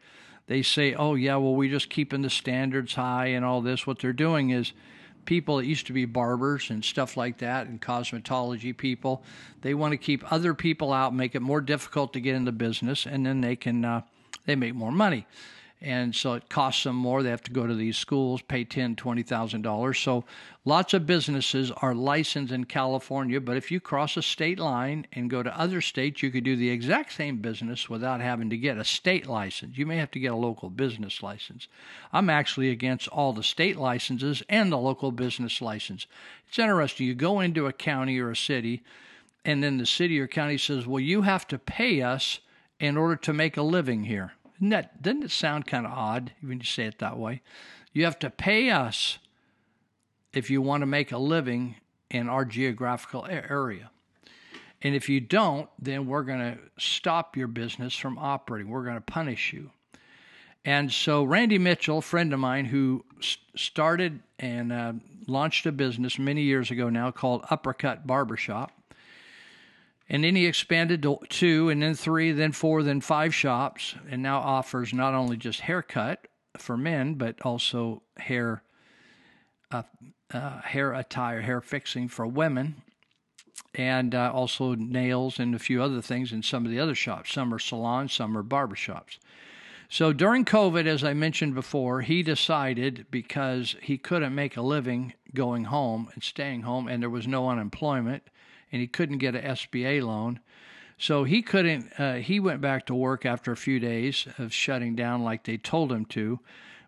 They 0.49 0.63
say, 0.63 0.93
"Oh 0.93 1.15
yeah, 1.15 1.37
well 1.37 1.55
we're 1.55 1.71
just 1.71 1.89
keeping 1.89 2.23
the 2.23 2.31
standards 2.31 2.95
high 2.95 3.27
and 3.27 3.45
all 3.45 3.61
this." 3.61 3.87
What 3.87 4.01
they're 4.01 4.13
doing 4.13 4.51
is 4.51 4.73
people 5.25 5.59
that 5.59 5.67
used 5.67 5.87
to 5.87 5.93
be 5.93 6.05
barbers 6.05 6.69
and 6.69 6.85
stuff 6.85 7.17
like 7.17 7.39
that 7.39 7.69
and 7.69 7.81
cosmetology 7.81 8.77
people 8.77 9.23
they 9.61 9.73
want 9.73 9.93
to 9.93 9.97
keep 9.97 10.33
other 10.33 10.53
people 10.53 10.93
out 10.93 11.15
make 11.15 11.37
it 11.37 11.41
more 11.41 11.61
difficult 11.61 12.13
to 12.13 12.19
get 12.19 12.35
in 12.35 12.45
the 12.45 12.51
business 12.51 13.07
and 13.07 13.25
then 13.25 13.41
they 13.41 13.55
can 13.55 13.85
uh, 13.85 14.01
they 14.47 14.57
make 14.57 14.75
more 14.75 14.93
money. 14.93 15.27
And 15.81 16.15
so 16.15 16.35
it 16.35 16.49
costs 16.49 16.85
them 16.85 16.95
more. 16.95 17.25
They 17.25 17.31
have 17.31 17.43
to 17.43 17.51
go 17.51 17.67
to 17.67 17.75
these 17.75 17.97
schools 17.97 18.41
pay 18.41 18.63
ten 18.63 18.95
twenty 18.95 19.25
thousand 19.25 19.63
dollars. 19.63 19.99
So 19.99 20.25
lots 20.65 20.95
of 20.95 21.07
businesses 21.07 21.73
are 21.73 21.93
licensed 21.93 22.53
in 22.53 22.65
california 22.65 23.41
but 23.41 23.57
if 23.57 23.73
you 23.73 23.81
cross 23.81 24.17
a 24.17 24.23
state 24.23 24.61
line 24.61 25.05
and 25.13 25.29
go 25.29 25.43
to 25.43 25.59
other 25.59 25.81
states 25.81 26.23
you 26.23 26.31
could 26.31 26.45
do 26.45 26.55
the 26.55 26.71
exact 26.71 27.13
same 27.13 27.39
business 27.39 27.91
without 27.91 28.21
having 28.21 28.49
to 28.49 28.57
get 28.57 28.79
a 28.79 28.85
state 28.85 29.27
license. 29.27 29.77
You 29.77 29.87
may 29.87 29.97
have 29.97 30.13
to 30.13 30.21
get 30.21 30.33
a 30.33 30.37
local 30.37 30.71
business 30.71 31.21
license. 31.21 31.67
I'm 32.13 32.31
actually 32.31 32.71
against 32.71 33.09
all 33.09 33.33
the 33.33 33.43
state 33.43 33.77
licenses 33.77 34.43
and 34.49 34.71
the 34.71 34.79
local 34.79 35.11
business 35.11 35.61
license. 35.61 36.07
It's 36.49 36.59
interesting. 36.61 37.09
You 37.09 37.15
go 37.15 37.41
into 37.41 37.67
a 37.67 37.73
county 37.73 38.21
or 38.21 38.31
a 38.31 38.37
city 38.37 38.85
and 39.45 39.65
then 39.65 39.79
the 39.79 39.87
city 39.87 40.21
or 40.21 40.29
county 40.29 40.59
says 40.59 40.87
well 40.87 41.01
you 41.01 41.23
have 41.23 41.49
to 41.49 41.59
pay 41.59 42.03
us 42.03 42.39
in 42.83 42.99
order 42.99 43.17
to 43.17 43.33
make 43.33 43.57
a 43.57 43.63
living 43.63 44.05
here 44.05 44.33
isn't 44.63 44.71
that, 44.71 45.03
doesn't 45.03 45.25
it 45.25 45.31
sound 45.33 45.67
kind 45.67 45.87
of 45.87 45.93
odd 45.93 46.33
when 46.41 46.61
you 46.61 46.65
say 46.65 46.85
it 46.85 47.01
that 47.01 47.19
way? 47.19 47.43
You 47.93 48.05
have 48.05 48.19
to 48.21 48.31
pay 48.31 48.71
us 48.71 49.19
if 50.33 50.51
you 50.51 50.63
want 50.63 50.83
to 50.83 50.87
make 50.87 51.11
a 51.11 51.19
living 51.19 51.75
in 52.13 52.29
our 52.29 52.45
geographical 52.45 53.27
area. 53.29 53.91
And 54.81 54.95
if 54.95 55.09
you 55.09 55.19
don't, 55.19 55.69
then 55.81 56.07
we're 56.07 56.23
going 56.23 56.39
to 56.39 56.59
stop 56.79 57.37
your 57.37 57.49
business 57.49 57.97
from 57.97 58.19
operating. 58.19 58.71
We're 58.71 58.85
going 58.85 58.95
to 58.95 59.01
punish 59.01 59.53
you. 59.53 59.73
And 60.65 60.93
so, 60.93 61.25
Randy 61.25 61.59
Mitchell, 61.59 62.01
friend 62.01 62.33
of 62.33 62.39
mine 62.39 62.67
who 62.67 63.05
started 63.57 64.21
and 64.39 64.73
uh, 64.73 64.93
launched 65.27 65.67
a 65.67 65.73
business 65.73 66.21
many 66.21 66.43
years 66.43 66.71
ago 66.71 66.89
now 66.89 67.11
called 67.11 67.45
Uppercut 67.51 68.07
Barbershop, 68.07 68.71
and 70.09 70.25
then 70.25 70.37
he 70.37 70.47
expanded 70.47 71.03
to 71.03 71.19
two, 71.29 71.69
and 71.69 71.83
then 71.83 71.95
three, 71.95 72.33
then 72.33 72.53
four, 72.53 72.83
then 72.83 73.01
five 73.01 73.35
shops, 73.35 73.95
and 74.11 74.23
now 74.23 74.39
offers 74.39 74.93
not 74.93 75.15
only 75.15 75.37
just 75.37 75.61
haircut 75.61 76.27
for 76.59 76.77
men, 76.77 77.15
but 77.15 77.41
also 77.43 78.03
hair, 78.19 78.63
uh, 79.71 79.83
uh, 80.33 80.61
hair 80.61 80.93
attire, 80.93 81.41
hair 81.41 81.61
fixing 81.61 82.09
for 82.09 82.27
women, 82.27 82.83
and 83.75 84.15
uh, 84.15 84.31
also 84.33 84.75
nails 84.75 85.39
and 85.39 85.55
a 85.55 85.59
few 85.59 85.83
other 85.83 86.03
things 86.03 86.33
in 86.33 86.43
some 86.43 86.65
of 86.65 86.71
the 86.71 86.81
other 86.81 86.95
shops. 86.95 87.33
Some 87.33 87.55
are 87.55 87.59
salons, 87.59 88.13
some 88.13 88.37
are 88.37 88.43
barber 88.43 88.77
shops. 88.77 89.19
So 89.89 90.13
during 90.13 90.47
COVID, 90.47 90.87
as 90.87 91.05
I 91.05 91.13
mentioned 91.13 91.55
before, 91.55 92.01
he 92.01 92.23
decided 92.23 93.07
because 93.11 93.77
he 93.83 93.99
couldn't 93.99 94.35
make 94.35 94.57
a 94.57 94.63
living 94.63 95.13
going 95.35 95.65
home 95.65 96.09
and 96.15 96.23
staying 96.23 96.63
home, 96.63 96.89
and 96.89 97.03
there 97.03 97.11
was 97.11 97.27
no 97.27 97.49
unemployment 97.49 98.23
and 98.73 98.81
he 98.81 98.87
couldn't 98.87 99.19
get 99.19 99.37
an 99.37 99.43
SBA 99.43 100.03
loan. 100.05 100.41
So 100.99 101.25
he 101.25 101.43
couldn't. 101.43 101.93
Uh, 101.99 102.15
he 102.15 102.41
went 102.41 102.61
back 102.61 102.87
to 102.87 102.95
work 102.95 103.27
after 103.27 103.53
a 103.53 103.57
few 103.57 103.79
days 103.79 104.27
of 104.39 104.53
shutting 104.53 104.95
down, 104.95 105.23
like 105.23 105.45
they 105.45 105.57
told 105.57 105.93
him 105.93 106.05
to. 106.07 106.41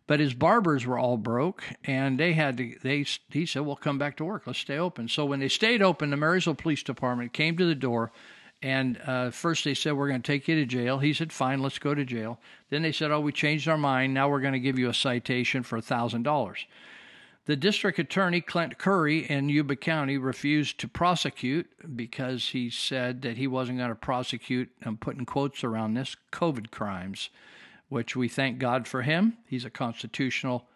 But 0.07 0.21
his 0.21 0.35
barbers 0.35 0.87
were 0.87 0.99
all 0.99 1.17
broke, 1.17 1.65
and 1.83 2.21
they 2.21 2.35
had 2.35 2.59
to. 2.59 2.77
They 2.83 3.07
he 3.31 3.47
said, 3.47 3.63
"Well, 3.63 3.77
come 3.77 3.99
back 3.99 4.17
to 4.19 4.25
work. 4.25 4.47
Let's 4.47 4.59
stay 4.59 4.79
open." 4.79 5.09
So 5.09 5.25
when 5.25 5.41
they 5.41 5.49
stayed 5.49 5.83
open, 5.83 6.11
the 6.11 6.17
Marysville 6.17 6.55
Police 6.55 6.83
Department 6.83 7.33
came 7.33 7.57
to 7.57 7.65
the 7.65 7.75
door, 7.75 8.13
and 8.63 9.01
uh, 9.07 9.31
first 9.31 9.65
they 9.65 9.75
said, 9.75 9.95
"We're 9.95 10.09
going 10.09 10.23
to 10.23 10.33
take 10.33 10.47
you 10.47 10.57
to 10.57 10.67
jail." 10.67 10.99
He 10.99 11.15
said, 11.15 11.33
"Fine, 11.33 11.61
let's 11.61 11.79
go 11.79 11.95
to 11.95 12.05
jail." 12.05 12.39
Then 12.69 12.83
they 12.83 12.93
said, 12.93 13.11
"Oh, 13.11 13.21
we 13.21 13.33
changed 13.33 13.67
our 13.67 13.79
mind. 13.79 14.13
Now 14.13 14.29
we're 14.29 14.41
going 14.41 14.53
to 14.53 14.61
give 14.61 14.79
you 14.79 14.91
a 14.91 14.95
citation 14.95 15.63
for 15.63 15.79
a 15.79 15.83
thousand 15.83 16.23
dollars." 16.23 16.67
The 17.47 17.57
district 17.57 17.99
attorney, 17.99 18.41
Clint 18.41 18.79
Curry, 18.79 19.31
in 19.31 19.51
Yuba 19.51 19.77
County 19.77 20.17
refused 20.17 20.81
to 20.81 20.89
prosecute 20.89 21.69
because 21.95 22.49
he 22.49 22.71
said 22.71 23.21
that 23.21 23.37
he 23.37 23.47
wasn't 23.47 23.79
going 23.79 23.91
to 23.91 23.95
prosecute, 23.95 24.71
I'm 24.83 24.97
putting 24.97 25.27
quotes 25.27 25.63
around 25.63 25.93
this, 25.93 26.17
COVID 26.33 26.71
crimes, 26.71 27.29
which 27.91 28.17
we 28.17 28.29
thank 28.29 28.59
God 28.59 28.89
for 28.89 29.03
him. 29.03 29.37
He's 29.47 29.67
a 29.67 29.71
constitutional 29.71 30.67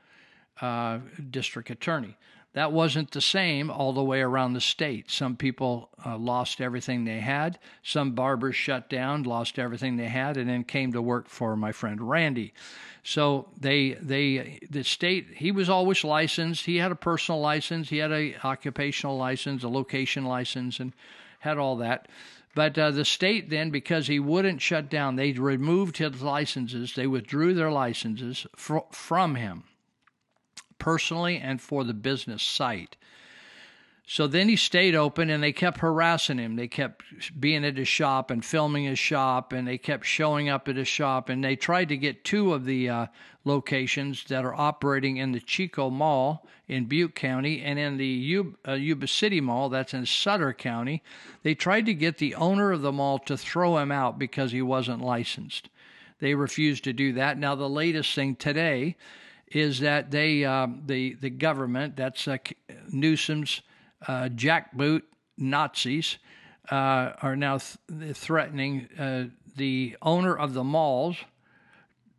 uh, 0.61 0.99
district 1.31 1.71
attorney. 1.71 2.19
That 2.59 2.73
wasn't 2.73 3.13
the 3.13 3.21
same 3.21 3.71
all 3.71 3.93
the 3.93 4.03
way 4.03 4.21
around 4.21 4.55
the 4.55 4.61
state. 4.61 5.13
Some 5.13 5.37
people 5.37 5.91
uh, 6.05 6.19
lost 6.19 6.61
everything 6.61 7.05
they 7.05 7.21
had. 7.21 7.57
Some 7.85 8.17
barbers 8.17 8.57
shut 8.57 8.91
down, 8.91 9.23
lost 9.23 9.61
everything 9.61 9.97
they 9.97 10.09
had, 10.09 10.37
and 10.37 10.51
then 10.51 10.65
came 10.65 10.93
to 10.95 11.01
work 11.01 11.29
for 11.29 11.55
my 11.55 11.71
friend 11.71 12.11
Randy. 12.11 12.53
So 13.05 13.47
they 13.57 13.93
they 13.93 14.59
the 14.69 14.83
state 14.83 15.29
he 15.37 15.53
was 15.53 15.69
always 15.69 16.03
licensed. 16.03 16.67
He 16.67 16.79
had 16.79 16.91
a 16.91 16.97
personal 16.97 17.41
license. 17.41 17.91
He 17.91 17.99
had 17.99 18.11
a 18.11 18.35
occupational 18.43 19.17
license, 19.17 19.63
a 19.63 19.69
location 19.69 20.25
license, 20.25 20.81
and 20.81 20.95
had 21.39 21.59
all 21.59 21.77
that. 21.77 22.09
But 22.57 22.77
uh, 22.77 22.91
the 22.91 23.05
state 23.05 23.51
then, 23.51 23.71
because 23.71 24.09
he 24.09 24.19
wouldn't 24.19 24.63
shut 24.63 24.91
down, 24.91 25.15
they 25.15 25.31
removed 25.31 25.99
his 25.99 26.23
licenses. 26.23 26.97
They 26.97 27.07
withdrew 27.07 27.55
their 27.55 27.71
licenses 27.71 28.49
fr- 28.57 28.79
from 28.91 29.37
him 29.37 29.63
personally 30.79 31.39
and 31.39 31.61
for 31.61 31.85
the 31.85 31.95
business 31.95 32.43
site. 32.43 32.97
So 34.11 34.27
then 34.27 34.49
he 34.49 34.57
stayed 34.57 34.95
open 34.95 35.29
and 35.29 35.43
they 35.43 35.53
kept 35.53 35.81
harassing 35.81 36.39
him. 36.39 36.57
They 36.57 36.67
kept 36.67 37.05
being 37.39 37.63
at 37.63 37.77
his 37.77 37.89
shop 37.89 38.31
and 38.31 38.43
filming 38.43 38.85
his 38.85 38.99
shop 38.99 39.53
and 39.53 39.69
they 39.69 39.77
kept 39.77 40.07
showing 40.07 40.49
up 40.49 40.67
at 40.67 40.77
his 40.77 40.89
shop. 40.89 41.29
And 41.29 41.45
they 41.45 41.57
tried 41.57 41.91
to 41.91 41.97
get 41.99 42.25
two 42.25 42.55
of 42.55 42.65
the 42.65 42.89
uh, 42.89 43.07
locations 43.45 44.25
that 44.29 44.47
are 44.47 44.55
operating 44.55 45.19
in 45.19 45.33
the 45.33 45.41
Chico 45.41 45.91
Mall 45.91 46.47
in 46.67 46.87
Butte 46.87 47.15
County 47.15 47.61
and 47.61 47.79
in 47.79 47.99
the 47.99 48.07
Yuba, 48.07 48.57
uh, 48.67 48.73
Yuba 48.73 49.07
City 49.09 49.43
Mall 49.43 49.69
that's 49.69 49.93
in 49.93 50.07
Sutter 50.07 50.55
County. 50.55 51.03
They 51.43 51.55
tried 51.55 51.85
to 51.85 51.93
get 51.93 52.17
the 52.17 52.35
owner 52.35 52.73
of 52.73 52.81
the 52.81 52.93
mall 52.93 53.19
to 53.21 53.37
throw 53.37 53.77
him 53.77 53.93
out 53.93 54.19
because 54.19 54.53
he 54.53 54.63
wasn't 54.63 55.03
licensed. 55.03 55.69
They 56.19 56.35
refused 56.35 56.85
to 56.85 56.95
do 56.95 57.13
that. 57.13 57.37
Now, 57.37 57.55
the 57.55 57.69
latest 57.69 58.15
thing 58.15 58.37
today 58.37 58.97
is 59.51 59.81
that 59.81 60.11
they 60.11 60.45
um, 60.45 60.83
the 60.87 61.15
the 61.15 61.31
government 61.31 61.97
that's 61.97 62.29
uh, 62.29 62.39
Newsom's 62.91 63.63
uh, 64.07 64.29
jackboot 64.35 65.03
Nazis 65.37 66.19
uh, 66.71 67.13
are 67.23 67.37
now 67.37 67.59
th- 67.59 68.17
threatening 68.17 68.89
uh, 68.99 69.25
the 69.57 69.97
owner 70.03 70.37
of 70.37 70.55
the 70.55 70.65
malls 70.65 71.17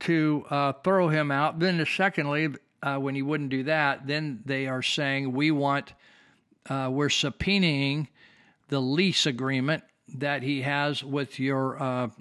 to 0.02 0.46
uh, 0.50 0.74
throw 0.84 1.10
him 1.10 1.30
out. 1.32 1.60
Then, 1.60 1.86
secondly, 1.86 2.50
uh, 2.82 2.98
when 2.98 3.16
he 3.16 3.22
wouldn't 3.22 3.50
do 3.50 3.64
that, 3.64 4.08
then 4.08 4.42
they 4.46 4.68
are 4.68 4.82
saying 4.82 5.34
we 5.34 5.52
want 5.52 5.94
we're 6.70 7.10
subpoenaing 7.10 8.08
the 8.70 8.80
lease 8.80 9.26
agreement 9.26 9.84
that 10.08 10.44
he 10.44 10.62
has 10.62 11.04
with 11.04 11.40
your 11.40 12.12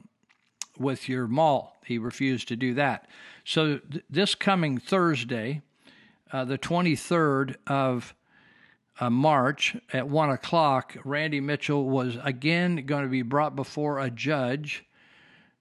with 0.78 1.08
your 1.08 1.26
mall. 1.26 1.76
He 1.84 1.98
refused 1.98 2.48
to 2.48 2.56
do 2.56 2.74
that. 2.74 3.08
So 3.48 3.78
th- 3.78 4.04
this 4.10 4.34
coming 4.34 4.76
Thursday, 4.76 5.62
uh, 6.30 6.44
the 6.44 6.58
23rd 6.58 7.56
of 7.66 8.14
uh, 9.00 9.08
March 9.08 9.74
at 9.90 10.06
1 10.06 10.28
o'clock, 10.28 10.98
Randy 11.02 11.40
Mitchell 11.40 11.88
was 11.88 12.18
again 12.22 12.84
going 12.84 13.04
to 13.04 13.08
be 13.08 13.22
brought 13.22 13.56
before 13.56 14.00
a 14.00 14.10
judge 14.10 14.84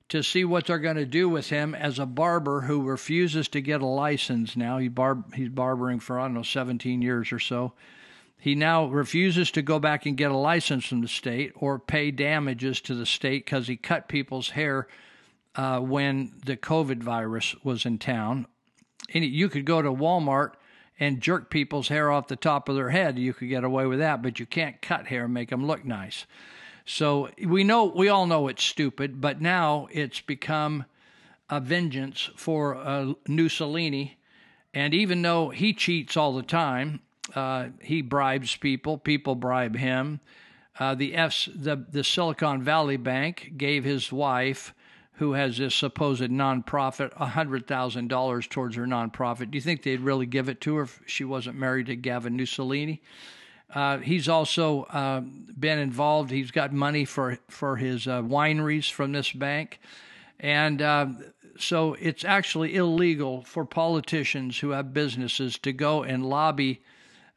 to 0.09 0.21
see 0.21 0.43
what 0.43 0.65
they're 0.65 0.79
going 0.79 0.97
to 0.97 1.05
do 1.05 1.29
with 1.29 1.47
him 1.47 1.73
as 1.73 1.97
a 1.97 2.05
barber 2.05 2.59
who 2.59 2.81
refuses 2.81 3.47
to 3.47 3.61
get 3.61 3.79
a 3.79 3.85
license 3.85 4.57
now. 4.57 4.79
He 4.79 4.89
barb- 4.89 5.33
he's 5.33 5.47
barbering 5.47 6.01
for, 6.01 6.19
I 6.19 6.23
don't 6.23 6.33
know, 6.33 6.43
17 6.43 7.01
years 7.01 7.31
or 7.31 7.39
so. 7.39 7.71
He 8.37 8.53
now 8.53 8.87
refuses 8.87 9.49
to 9.51 9.61
go 9.61 9.79
back 9.79 10.05
and 10.05 10.17
get 10.17 10.31
a 10.31 10.37
license 10.37 10.87
from 10.87 10.99
the 10.99 11.07
state 11.07 11.53
or 11.55 11.79
pay 11.79 12.11
damages 12.11 12.81
to 12.81 12.95
the 12.95 13.05
state 13.05 13.45
because 13.45 13.69
he 13.69 13.77
cut 13.77 14.09
people's 14.09 14.49
hair 14.49 14.89
uh, 15.57 15.79
when 15.79 16.31
the 16.45 16.55
COVID 16.55 17.03
virus 17.03 17.55
was 17.63 17.85
in 17.85 17.97
town. 17.97 18.47
And 19.13 19.25
you 19.25 19.49
could 19.49 19.65
go 19.65 19.81
to 19.81 19.91
Walmart 19.91 20.53
and 20.99 21.21
jerk 21.21 21.49
people's 21.49 21.89
hair 21.89 22.11
off 22.11 22.27
the 22.27 22.35
top 22.35 22.69
of 22.69 22.75
their 22.75 22.91
head. 22.91 23.19
You 23.19 23.33
could 23.33 23.49
get 23.49 23.63
away 23.63 23.85
with 23.85 23.99
that, 23.99 24.21
but 24.21 24.39
you 24.39 24.45
can't 24.45 24.81
cut 24.81 25.07
hair 25.07 25.25
and 25.25 25.33
make 25.33 25.49
them 25.49 25.65
look 25.65 25.83
nice. 25.83 26.25
So 26.85 27.29
we 27.43 27.63
know, 27.63 27.85
we 27.85 28.07
all 28.07 28.27
know 28.27 28.47
it's 28.47 28.63
stupid, 28.63 29.19
but 29.19 29.41
now 29.41 29.87
it's 29.91 30.21
become 30.21 30.85
a 31.49 31.59
vengeance 31.59 32.29
for 32.35 32.75
uh, 32.75 33.13
Mussolini. 33.27 34.17
And 34.73 34.93
even 34.93 35.21
though 35.21 35.49
he 35.49 35.73
cheats 35.73 36.15
all 36.15 36.33
the 36.33 36.43
time, 36.43 37.01
uh, 37.35 37.69
he 37.81 38.01
bribes 38.01 38.55
people, 38.55 38.97
people 38.97 39.35
bribe 39.35 39.75
him. 39.75 40.19
Uh, 40.79 40.93
the, 40.93 41.15
F, 41.15 41.49
the 41.53 41.75
the 41.89 42.03
Silicon 42.03 42.63
Valley 42.63 42.97
Bank 42.97 43.53
gave 43.57 43.83
his 43.83 44.11
wife, 44.11 44.73
who 45.17 45.33
has 45.33 45.57
this 45.57 45.73
supposed 45.73 46.21
nonprofit, 46.21 47.11
hundred 47.13 47.67
thousand 47.67 48.07
dollars 48.07 48.47
towards 48.47 48.75
her 48.75 48.85
nonprofit. 48.85 49.51
Do 49.51 49.57
you 49.57 49.61
think 49.61 49.83
they'd 49.83 49.99
really 49.99 50.27
give 50.27 50.47
it 50.47 50.61
to 50.61 50.75
her 50.75 50.83
if 50.83 51.01
she 51.05 51.23
wasn't 51.23 51.57
married 51.57 51.87
to 51.87 51.95
Gavin 51.95 52.37
Mussolini? 52.37 53.01
Uh, 53.73 53.97
he's 53.97 54.29
also 54.29 54.83
uh, 54.83 55.19
been 55.19 55.79
involved. 55.79 56.29
He's 56.29 56.51
got 56.51 56.71
money 56.71 57.03
for 57.03 57.39
for 57.47 57.77
his 57.77 58.07
uh, 58.07 58.21
wineries 58.21 58.91
from 58.91 59.11
this 59.11 59.31
bank, 59.31 59.79
and 60.39 60.81
uh, 60.81 61.07
so 61.57 61.95
it's 61.95 62.23
actually 62.23 62.75
illegal 62.75 63.43
for 63.43 63.65
politicians 63.65 64.59
who 64.59 64.69
have 64.69 64.93
businesses 64.93 65.57
to 65.59 65.73
go 65.73 66.03
and 66.03 66.25
lobby 66.25 66.81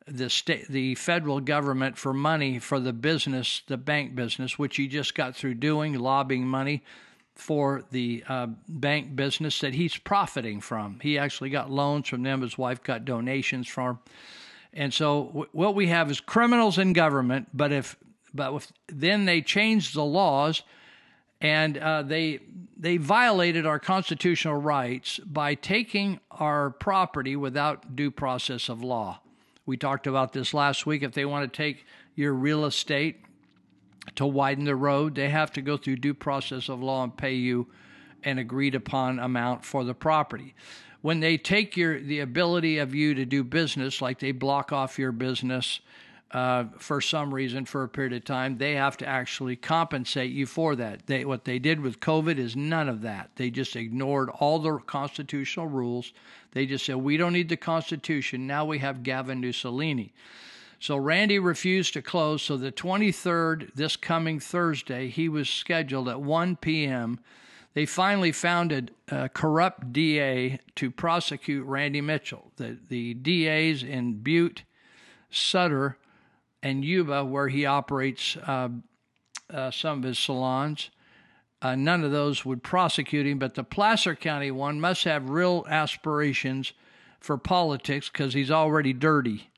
the 0.07 0.29
state, 0.29 0.69
the 0.69 0.95
federal 0.97 1.41
government 1.41 1.97
for 1.97 2.13
money 2.13 2.59
for 2.59 2.79
the 2.79 2.93
business, 2.93 3.63
the 3.69 3.79
bank 3.79 4.15
business, 4.15 4.59
which 4.59 4.77
he 4.77 4.87
just 4.87 5.15
got 5.15 5.35
through 5.35 5.55
doing, 5.55 5.95
lobbying 5.95 6.47
money 6.47 6.83
for 7.41 7.83
the 7.91 8.23
uh, 8.29 8.47
bank 8.69 9.17
business 9.17 9.59
that 9.61 9.75
he's 9.75 9.97
profiting 9.97 10.61
from. 10.61 11.01
He 11.01 11.19
actually 11.19 11.51
got 11.51 11.71
loans 11.71 12.07
from 12.09 12.23
them. 12.23 12.43
His 12.43 12.59
wife 12.59 12.83
got 12.83 13.05
donations 13.05 13.67
from. 13.67 13.99
And 14.75 14.93
so 14.93 15.25
w- 15.25 15.49
what 15.53 15.75
we 15.75 15.87
have 15.87 16.11
is 16.11 16.21
criminals 16.21 16.79
in 16.79 16.93
government. 16.93 17.49
But 17.55 17.73
if 17.73 17.97
but 18.33 18.55
if, 18.55 18.73
then 18.87 19.25
they 19.25 19.43
changed 19.43 19.95
the 19.95 20.05
laws, 20.05 20.63
and 21.41 21.77
uh, 21.79 22.03
they 22.03 22.41
they 22.77 22.99
violated 22.99 23.67
our 23.67 23.79
constitutional 23.81 24.57
rights 24.57 25.19
by 25.21 25.55
taking 25.55 26.21
our 26.31 26.71
property 26.71 27.35
without 27.35 27.97
due 27.97 28.11
process 28.11 28.69
of 28.69 28.85
law. 28.85 29.21
We 29.67 29.77
talked 29.77 30.07
about 30.07 30.33
this 30.33 30.55
last 30.55 30.87
week. 30.87 31.03
If 31.03 31.13
they 31.13 31.25
want 31.25 31.51
to 31.51 31.57
take 31.57 31.87
your 32.15 32.35
real 32.35 32.65
estate 32.67 33.25
to 34.15 34.27
widen 34.27 34.65
the 34.65 34.77
road, 34.77 35.15
they 35.15 35.29
have 35.29 35.53
to 35.53 35.63
go 35.63 35.77
through 35.77 35.97
due 35.97 36.15
process 36.15 36.69
of 36.69 36.83
law 36.83 37.05
and 37.05 37.17
pay 37.17 37.35
you 37.35 37.67
an 38.23 38.39
agreed 38.39 38.75
upon 38.75 39.19
amount 39.19 39.65
for 39.65 39.85
the 39.85 39.95
property. 39.95 40.55
When 41.03 41.21
they 41.21 41.39
take 41.39 41.77
your 41.77 41.99
the 42.01 42.21
ability 42.21 42.79
of 42.79 42.95
you 42.95 43.15
to 43.15 43.25
do 43.25 43.43
business, 43.43 44.03
like 44.03 44.19
they 44.19 44.33
block 44.33 44.73
off 44.73 44.99
your 44.99 45.13
business 45.13 45.81
uh, 46.33 46.65
for 46.79 47.01
some 47.01 47.35
reason 47.35 47.65
for 47.65 47.83
a 47.83 47.89
period 47.89 48.13
of 48.13 48.25
time, 48.25 48.59
they 48.59 48.75
have 48.75 48.97
to 48.99 49.07
actually 49.07 49.57
compensate 49.57 50.31
you 50.31 50.47
for 50.47 50.77
that. 50.77 51.07
They, 51.07 51.25
what 51.25 51.45
they 51.45 51.59
did 51.59 51.81
with 51.81 51.99
COVID 51.99 52.39
is 52.39 52.55
none 52.55 52.89
of 52.89 53.03
that. 53.03 53.31
They 53.35 53.51
just 53.51 53.75
ignored 53.75 54.29
all 54.29 54.61
the 54.61 54.79
constitutional 54.79 55.67
rules. 55.67 56.13
They 56.53 56.67
just 56.67 56.87
said, 56.87 56.97
we 56.97 57.17
don't 57.17 57.33
need 57.33 57.49
the 57.49 57.57
Constitution. 57.57 58.47
Now 58.47 58.65
we 58.65 58.79
have 58.79 59.03
Gavin 59.03 59.41
Mussolini. 59.41 60.13
So 60.81 60.97
Randy 60.97 61.39
refused 61.39 61.93
to 61.93 62.03
close. 62.03 62.43
So 62.43 62.57
the 62.57 62.73
23rd, 62.73 63.75
this 63.75 63.97
coming 63.97 64.41
Thursday, 64.41 65.09
he 65.09 65.29
was 65.29 65.49
scheduled 65.49 66.09
at 66.09 66.23
1 66.23 66.57
p.m. 66.57 67.21
They 67.75 67.85
finally 67.85 68.33
found 68.33 68.91
a, 69.11 69.29
corrupt 69.29 69.93
DA 69.93 70.59
to 70.77 70.91
prosecute 70.91 71.67
Randy 71.67 72.01
Mitchell. 72.01 72.51
The, 72.57 72.79
the 72.89 73.13
DAs 73.13 73.83
in 73.83 74.23
Butte, 74.23 74.63
Sutter, 75.31 75.99
and 76.63 76.83
Yuba, 76.83 77.27
where 77.27 77.49
he 77.49 77.67
operates 77.67 78.39
uh, 78.39 78.71
uh, 79.53 79.71
some 79.71 79.99
of 79.99 80.05
his 80.05 80.19
salons, 80.19 80.91
uh, 81.61 81.75
none 81.75 82.03
of 82.05 82.11
those 82.11 82.47
would 82.47 82.63
prosecute 82.63 83.27
him. 83.27 83.39
But 83.39 83.55
the 83.55 83.65
Placer 83.65 84.15
County 84.15 84.51
one 84.51 84.81
must 84.81 85.05
have 85.05 85.29
real 85.29 85.67
aspirations 85.69 86.73
for 87.21 87.37
politics 87.37 88.09
because 88.09 88.33
he's 88.33 88.51
already 88.51 88.95
dirty. 88.95 89.51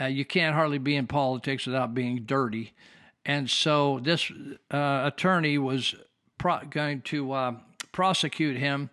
Uh, 0.00 0.06
you 0.06 0.24
can't 0.24 0.54
hardly 0.54 0.78
be 0.78 0.94
in 0.96 1.06
politics 1.06 1.66
without 1.66 1.94
being 1.94 2.24
dirty. 2.24 2.74
And 3.24 3.50
so 3.50 4.00
this 4.02 4.30
uh, 4.70 5.02
attorney 5.04 5.58
was 5.58 5.94
pro- 6.38 6.64
going 6.68 7.02
to 7.02 7.32
uh, 7.32 7.52
prosecute 7.92 8.56
him 8.56 8.90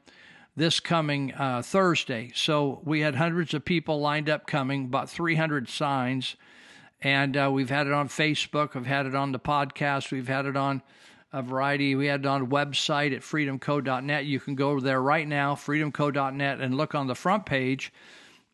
this 0.55 0.79
coming 0.79 1.33
uh, 1.33 1.61
Thursday. 1.61 2.31
So 2.35 2.81
we 2.83 3.01
had 3.01 3.15
hundreds 3.15 3.53
of 3.53 3.65
people 3.65 3.99
lined 3.99 4.29
up 4.29 4.47
coming, 4.47 4.85
about 4.85 5.09
300 5.09 5.67
signs. 5.67 6.35
And 7.01 7.35
uh, 7.35 7.49
we've 7.51 7.69
had 7.69 7.87
it 7.87 7.93
on 7.93 8.07
Facebook, 8.07 8.75
we've 8.75 8.85
had 8.85 9.05
it 9.05 9.13
on 9.13 9.33
the 9.33 9.39
podcast, 9.39 10.11
we've 10.11 10.27
had 10.27 10.45
it 10.45 10.55
on 10.55 10.81
a 11.33 11.41
variety. 11.41 11.95
We 11.95 12.05
had 12.05 12.21
it 12.21 12.25
on 12.27 12.47
website 12.47 13.13
at 13.13 13.21
freedomco.net. 13.21 14.25
You 14.25 14.39
can 14.39 14.55
go 14.55 14.79
there 14.79 15.01
right 15.01 15.27
now, 15.27 15.55
freedomco.net, 15.55 16.61
and 16.61 16.77
look 16.77 16.93
on 16.93 17.07
the 17.07 17.15
front 17.15 17.45
page 17.45 17.91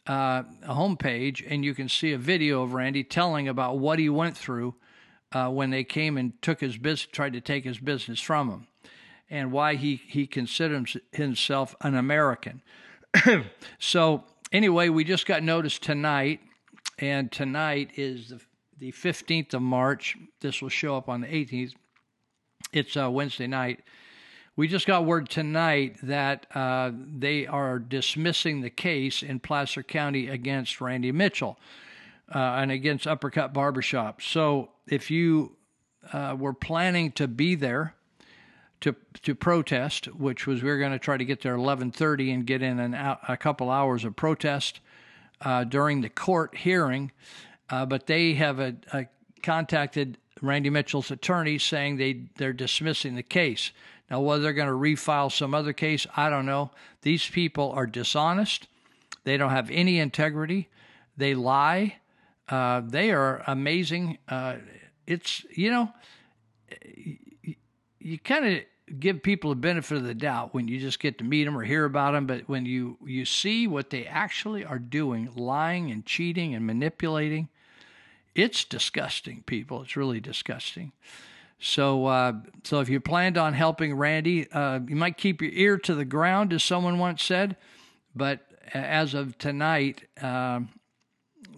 uh, 0.08 0.44
homepage, 0.66 1.46
and 1.48 1.64
you 1.64 1.74
can 1.74 1.90
see 1.90 2.14
a 2.14 2.18
video 2.18 2.64
of 2.64 2.74
Randy 2.74 3.04
telling 3.04 3.48
about 3.48 3.80
what 3.80 4.00
he 4.00 4.10
went 4.10 4.38
through 4.38 4.76
uh, 5.32 5.50
when 5.50 5.70
they 5.70 5.84
came 5.84 6.18
and 6.18 6.40
took 6.42 6.60
his 6.60 6.78
business, 6.78 7.08
tried 7.12 7.34
to 7.34 7.42
take 7.42 7.64
his 7.64 7.78
business 7.78 8.20
from 8.20 8.50
him, 8.50 8.68
and 9.30 9.52
why 9.52 9.76
he 9.76 10.02
he 10.08 10.26
considers 10.26 10.98
himself 11.12 11.76
an 11.82 11.96
American. 11.96 12.62
so 13.80 14.24
anyway, 14.52 14.90
we 14.90 15.04
just 15.04 15.26
got 15.26 15.44
notice 15.44 15.78
tonight, 15.78 16.40
and 16.98 17.32
tonight 17.32 17.92
is 17.96 18.30
the 18.30 18.40
the 18.80 18.92
15th 18.94 19.54
of 19.54 19.62
March. 19.62 20.16
This 20.40 20.62
will 20.62 20.70
show 20.70 20.96
up 20.96 21.10
on 21.10 21.22
the 21.22 21.28
18th. 21.28 21.74
It's 22.72 22.96
uh, 22.96 23.10
Wednesday 23.12 23.48
night. 23.48 23.82
We 24.60 24.68
just 24.68 24.86
got 24.86 25.06
word 25.06 25.30
tonight 25.30 25.96
that 26.04 26.46
uh, 26.54 26.92
they 26.94 27.48
are 27.48 27.80
dismissing 27.80 28.60
the 28.60 28.70
case 28.70 29.24
in 29.24 29.40
Placer 29.40 29.84
County 29.84 30.28
against 30.28 30.82
Randy 30.82 31.14
Mitchell 31.14 31.58
uh, 32.36 32.40
and 32.40 32.70
against 32.70 33.08
Uppercut 33.08 33.54
Barbershop. 33.54 34.22
So 34.22 34.72
if 34.86 35.10
you 35.10 35.56
uh, 36.12 36.36
were 36.38 36.52
planning 36.52 37.14
to 37.14 37.26
be 37.26 37.56
there 37.56 37.96
to 38.82 38.98
to 39.24 39.34
protest, 39.34 40.08
which 40.08 40.46
was 40.46 40.62
we 40.62 40.70
are 40.70 40.78
going 40.78 40.92
to 40.92 41.00
try 41.00 41.16
to 41.16 41.24
get 41.24 41.40
there 41.40 41.56
11:30 41.56 42.34
and 42.34 42.46
get 42.46 42.62
in 42.62 42.82
an, 42.82 42.94
a 42.94 43.38
couple 43.38 43.70
hours 43.70 44.04
of 44.04 44.18
protest 44.18 44.82
uh, 45.40 45.64
during 45.64 46.02
the 46.02 46.10
court 46.10 46.58
hearing, 46.58 47.14
uh, 47.70 47.86
but 47.86 48.08
they 48.08 48.34
have 48.34 48.60
a, 48.60 48.76
a 48.92 49.06
contacted 49.42 50.18
Randy 50.42 50.70
Mitchell's 50.70 51.12
attorney 51.12 51.58
saying 51.60 51.96
they 51.96 52.26
they're 52.36 52.52
dismissing 52.52 53.16
the 53.16 53.24
case. 53.24 53.72
Now, 54.10 54.22
whether 54.22 54.42
they're 54.42 54.54
going 54.54 54.68
to 54.68 54.74
refile 54.74 55.32
some 55.32 55.54
other 55.54 55.74
case, 55.74 56.08
I 56.18 56.30
don't 56.30 56.46
know. 56.46 56.72
These 57.02 57.30
people 57.30 57.72
are 57.72 57.86
dishonest. 57.86 58.68
They 59.24 59.38
don't 59.38 59.52
have 59.52 59.70
any 59.70 60.00
integrity. 60.00 60.70
They 61.16 61.36
lie. 61.36 61.98
Uh, 62.48 62.82
they 62.84 63.12
are 63.12 63.44
amazing. 63.46 64.18
Uh, 64.28 64.56
it's, 65.06 65.46
you 65.52 65.70
know, 65.70 65.92
you, 66.84 67.56
you 68.00 68.18
kind 68.18 68.46
of 68.46 68.64
give 69.00 69.22
people 69.22 69.52
a 69.52 69.56
benefit 69.56 69.98
of 69.98 70.04
the 70.04 70.16
doubt 70.16 70.54
when 70.54 70.68
you 70.68 70.80
just 70.80 71.00
get 71.00 71.20
to 71.20 71.24
meet 71.24 71.44
them 71.44 71.56
or 71.56 71.64
hear 71.64 71.86
about 71.86 72.14
them. 72.14 72.26
But 72.26 72.50
when 72.50 72.66
you, 72.66 72.98
you 73.06 73.26
see 73.26 73.68
what 73.68 73.92
they 73.92 74.06
actually 74.06 74.66
are 74.66 74.80
doing, 74.80 75.30
lying 75.36 75.92
and 75.92 76.04
cheating 76.06 76.56
and 76.56 76.66
manipulating, 76.66 77.50
it's 78.34 78.64
disgusting, 78.64 79.44
people. 79.46 79.84
It's 79.84 79.96
really 79.96 80.20
disgusting. 80.20 80.94
So, 81.60 82.06
uh, 82.06 82.34
so 82.64 82.80
if 82.80 82.88
you 82.88 83.02
planned 83.02 83.38
on 83.38 83.54
helping 83.54 83.94
Randy, 83.94 84.50
uh, 84.52 84.80
you 84.88 84.96
might 84.96 85.18
keep 85.18 85.42
your 85.42 85.52
ear 85.52 85.78
to 85.80 85.94
the 85.94 86.06
ground, 86.06 86.54
as 86.54 86.64
someone 86.64 87.00
once 87.00 87.24
said. 87.24 87.58
But 88.16 88.42
as 88.74 89.14
of 89.14 89.38
tonight, 89.38 90.08
uh, 90.22 90.62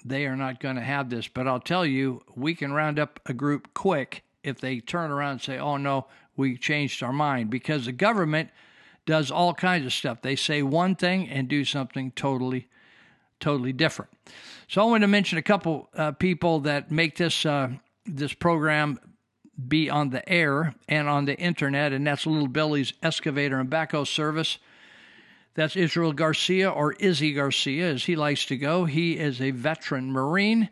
they 0.03 0.25
are 0.25 0.35
not 0.35 0.59
going 0.59 0.75
to 0.75 0.81
have 0.81 1.09
this. 1.09 1.27
But 1.27 1.47
I'll 1.47 1.59
tell 1.59 1.85
you, 1.85 2.23
we 2.35 2.55
can 2.55 2.73
round 2.73 2.97
up 2.99 3.19
a 3.27 3.33
group 3.33 3.73
quick 3.73 4.23
if 4.43 4.59
they 4.59 4.79
turn 4.79 5.11
around 5.11 5.33
and 5.33 5.41
say, 5.41 5.59
"Oh 5.59 5.77
no, 5.77 6.07
we 6.35 6.57
changed 6.57 7.03
our 7.03 7.13
mind," 7.13 7.51
because 7.51 7.85
the 7.85 7.91
government 7.91 8.49
does 9.05 9.29
all 9.29 9.53
kinds 9.53 9.85
of 9.85 9.93
stuff. 9.93 10.21
They 10.21 10.35
say 10.35 10.63
one 10.63 10.95
thing 10.95 11.29
and 11.29 11.47
do 11.47 11.63
something 11.63 12.11
totally, 12.11 12.67
totally 13.39 13.73
different. 13.73 14.11
So 14.67 14.81
I 14.81 14.85
want 14.85 15.01
to 15.01 15.07
mention 15.07 15.37
a 15.37 15.43
couple 15.43 15.89
uh, 15.95 16.13
people 16.13 16.61
that 16.61 16.89
make 16.89 17.17
this 17.17 17.45
uh, 17.45 17.69
this 18.05 18.33
program 18.33 18.99
be 19.67 19.89
on 19.89 20.09
the 20.09 20.27
air 20.27 20.75
and 20.87 21.07
on 21.07 21.25
the 21.25 21.37
internet, 21.37 21.93
and 21.93 22.05
that's 22.05 22.25
Little 22.25 22.47
Billy's 22.47 22.93
Excavator 23.03 23.59
and 23.59 23.69
Backhoe 23.69 24.07
Service. 24.07 24.57
That's 25.53 25.75
Israel 25.75 26.13
Garcia 26.13 26.69
or 26.69 26.93
Izzy 26.93 27.33
Garcia, 27.33 27.89
as 27.91 28.05
he 28.05 28.15
likes 28.15 28.45
to 28.45 28.57
go. 28.57 28.85
He 28.85 29.17
is 29.17 29.41
a 29.41 29.51
veteran 29.51 30.11
Marine. 30.11 30.69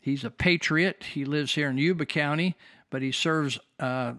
He's 0.00 0.24
a 0.24 0.30
patriot. 0.30 1.04
He 1.12 1.24
lives 1.24 1.54
here 1.54 1.68
in 1.68 1.78
Yuba 1.78 2.06
County, 2.06 2.56
but 2.90 3.02
he 3.02 3.12
serves 3.12 3.58
uh, 3.78 4.14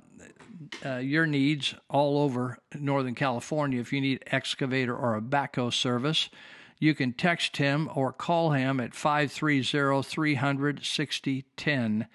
uh, 0.85 0.97
your 0.97 1.25
needs 1.25 1.73
all 1.89 2.19
over 2.19 2.59
Northern 2.75 3.15
California. 3.15 3.81
If 3.81 3.91
you 3.91 4.01
need 4.01 4.23
excavator 4.27 4.95
or 4.95 5.15
a 5.15 5.21
backhoe 5.21 5.73
service, 5.73 6.29
you 6.79 6.93
can 6.93 7.13
text 7.13 7.57
him 7.57 7.89
or 7.95 8.13
call 8.13 8.51
him 8.51 8.79
at 8.79 8.93
530 8.93 10.03
300 10.03 10.85
6010. 10.85 12.07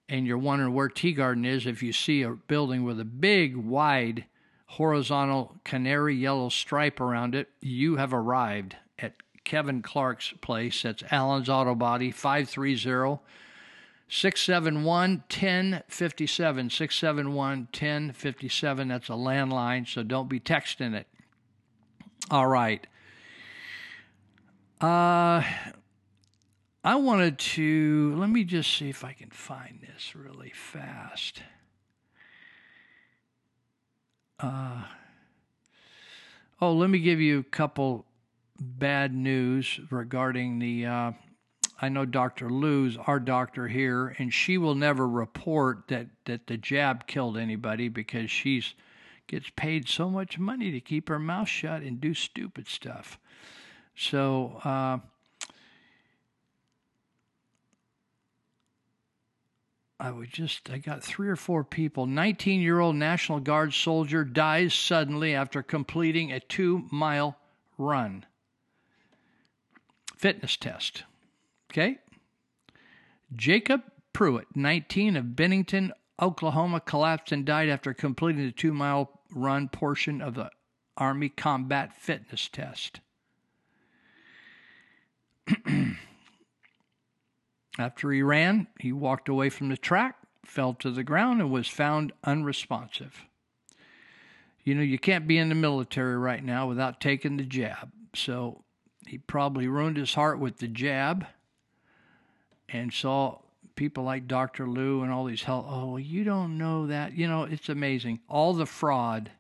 and 0.10 0.28
you're 0.28 0.38
wondering 0.38 0.74
where 0.74 0.90
Teegarden 0.90 1.46
is. 1.46 1.66
If 1.66 1.82
you 1.82 1.94
see 1.94 2.22
a 2.22 2.32
building 2.32 2.84
with 2.84 3.00
a 3.00 3.06
big, 3.06 3.56
wide, 3.56 4.26
horizontal 4.66 5.56
canary 5.64 6.16
yellow 6.16 6.50
stripe 6.50 7.00
around 7.00 7.34
it, 7.34 7.48
you 7.62 7.96
have 7.96 8.14
arrived 8.14 8.76
at 9.00 9.14
Kevin 9.46 9.82
Clark's 9.82 10.34
place. 10.42 10.84
That's 10.84 11.04
Allen's 11.12 11.48
Auto 11.48 11.76
Body, 11.76 12.12
530 12.12 13.22
671 14.10 15.24
1057. 15.30 16.70
671 16.70 17.60
1057. 17.72 18.88
That's 18.90 19.08
a 19.08 19.14
landline, 19.14 19.88
so 19.88 20.04
don't 20.04 20.28
be 20.28 20.42
texting 20.42 20.94
it. 20.94 21.08
All 22.30 22.48
right. 22.48 22.86
Uh, 24.82 25.44
I 26.84 26.96
wanted 26.96 27.38
to, 27.38 28.16
let 28.18 28.32
me 28.32 28.44
just 28.44 28.76
see 28.76 28.90
if 28.90 29.04
I 29.04 29.14
can 29.14 29.30
find 29.30 29.80
this 29.80 30.16
really 30.16 30.50
fast. 30.50 31.44
Uh, 34.40 34.86
oh, 36.60 36.74
let 36.74 36.90
me 36.90 36.98
give 36.98 37.22
you 37.22 37.38
a 37.38 37.44
couple 37.44 38.08
bad 38.60 39.14
news 39.14 39.80
regarding 39.92 40.58
the. 40.58 40.88
Uh, 40.88 41.12
I 41.80 41.90
know 41.90 42.06
Dr. 42.06 42.50
Luu's 42.50 42.98
our 43.06 43.20
doctor 43.20 43.68
here, 43.68 44.16
and 44.18 44.34
she 44.34 44.58
will 44.58 44.74
never 44.74 45.08
report 45.08 45.90
that 45.90 46.08
that 46.26 46.48
the 46.48 46.58
jab 46.58 47.06
killed 47.06 47.38
anybody 47.38 47.88
because 47.88 48.32
she's 48.32 48.74
gets 49.28 49.52
paid 49.56 49.88
so 49.88 50.10
much 50.10 50.40
money 50.40 50.72
to 50.72 50.80
keep 50.80 51.08
her 51.08 51.20
mouth 51.20 51.48
shut 51.48 51.84
and 51.84 52.02
do 52.02 52.16
stupid 52.16 52.68
stuff. 52.68 53.20
So. 53.96 54.60
Uh, 54.64 55.00
I 60.02 60.10
would 60.10 60.34
just, 60.34 60.68
I 60.72 60.80
got 60.80 61.04
three 61.04 61.30
or 61.30 61.36
four 61.36 61.64
people. 61.64 62.08
19 62.08 62.60
year 62.60 62.80
old 62.80 62.96
National 62.96 63.40
Guard 63.40 63.72
soldier 63.72 64.24
dies 64.24 64.74
suddenly 64.74 65.36
after 65.36 65.62
completing 65.62 66.32
a 66.32 66.40
two 66.40 66.88
mile 66.92 67.38
run 67.78 68.26
fitness 70.18 70.58
test. 70.58 71.04
Okay? 71.72 72.00
Jacob 73.36 73.82
Pruitt, 74.12 74.48
19 74.56 75.16
of 75.16 75.36
Bennington, 75.36 75.94
Oklahoma, 76.20 76.80
collapsed 76.80 77.32
and 77.32 77.46
died 77.46 77.70
after 77.70 77.94
completing 77.94 78.44
the 78.46 78.52
two 78.52 78.74
mile 78.74 79.22
run 79.36 79.70
portion 79.70 80.20
of 80.20 80.34
the 80.34 80.50
Army 80.98 81.30
combat 81.30 81.96
fitness 81.96 82.50
test. 82.50 83.02
after 87.80 88.12
he 88.12 88.22
ran, 88.22 88.68
he 88.80 88.92
walked 88.92 89.30
away 89.30 89.50
from 89.50 89.70
the 89.70 89.78
track, 89.78 90.16
fell 90.46 90.74
to 90.76 90.92
the 90.92 91.04
ground, 91.04 91.42
and 91.42 91.52
was 91.52 91.68
found 91.68 92.14
unresponsive. 92.24 93.26
You 94.64 94.76
know, 94.76 94.84
you 94.84 95.00
can't 95.00 95.28
be 95.28 95.38
in 95.38 95.50
the 95.50 95.56
military 95.56 96.18
right 96.18 96.44
now 96.44 96.68
without 96.68 97.02
taking 97.02 97.38
the 97.38 97.44
jab. 97.44 97.92
So 98.16 98.64
he 99.08 99.18
probably 99.18 99.68
ruined 99.68 99.98
his 99.98 100.14
heart 100.14 100.40
with 100.40 100.58
the 100.58 100.68
jab 100.68 101.26
and 102.70 102.94
saw 102.94 103.40
people 103.76 104.04
like 104.04 104.28
Dr. 104.28 104.68
Luu 104.68 105.02
and 105.02 105.12
all 105.12 105.26
these 105.26 105.44
hell. 105.44 105.66
Oh, 105.68 105.98
you 105.98 106.24
don't 106.24 106.58
know 106.58 106.88
that. 106.88 107.14
You 107.18 107.28
know, 107.28 107.44
it's 107.44 107.70
amazing. 107.70 108.20
All 108.30 108.54
the 108.54 108.66
fraud, 108.66 109.32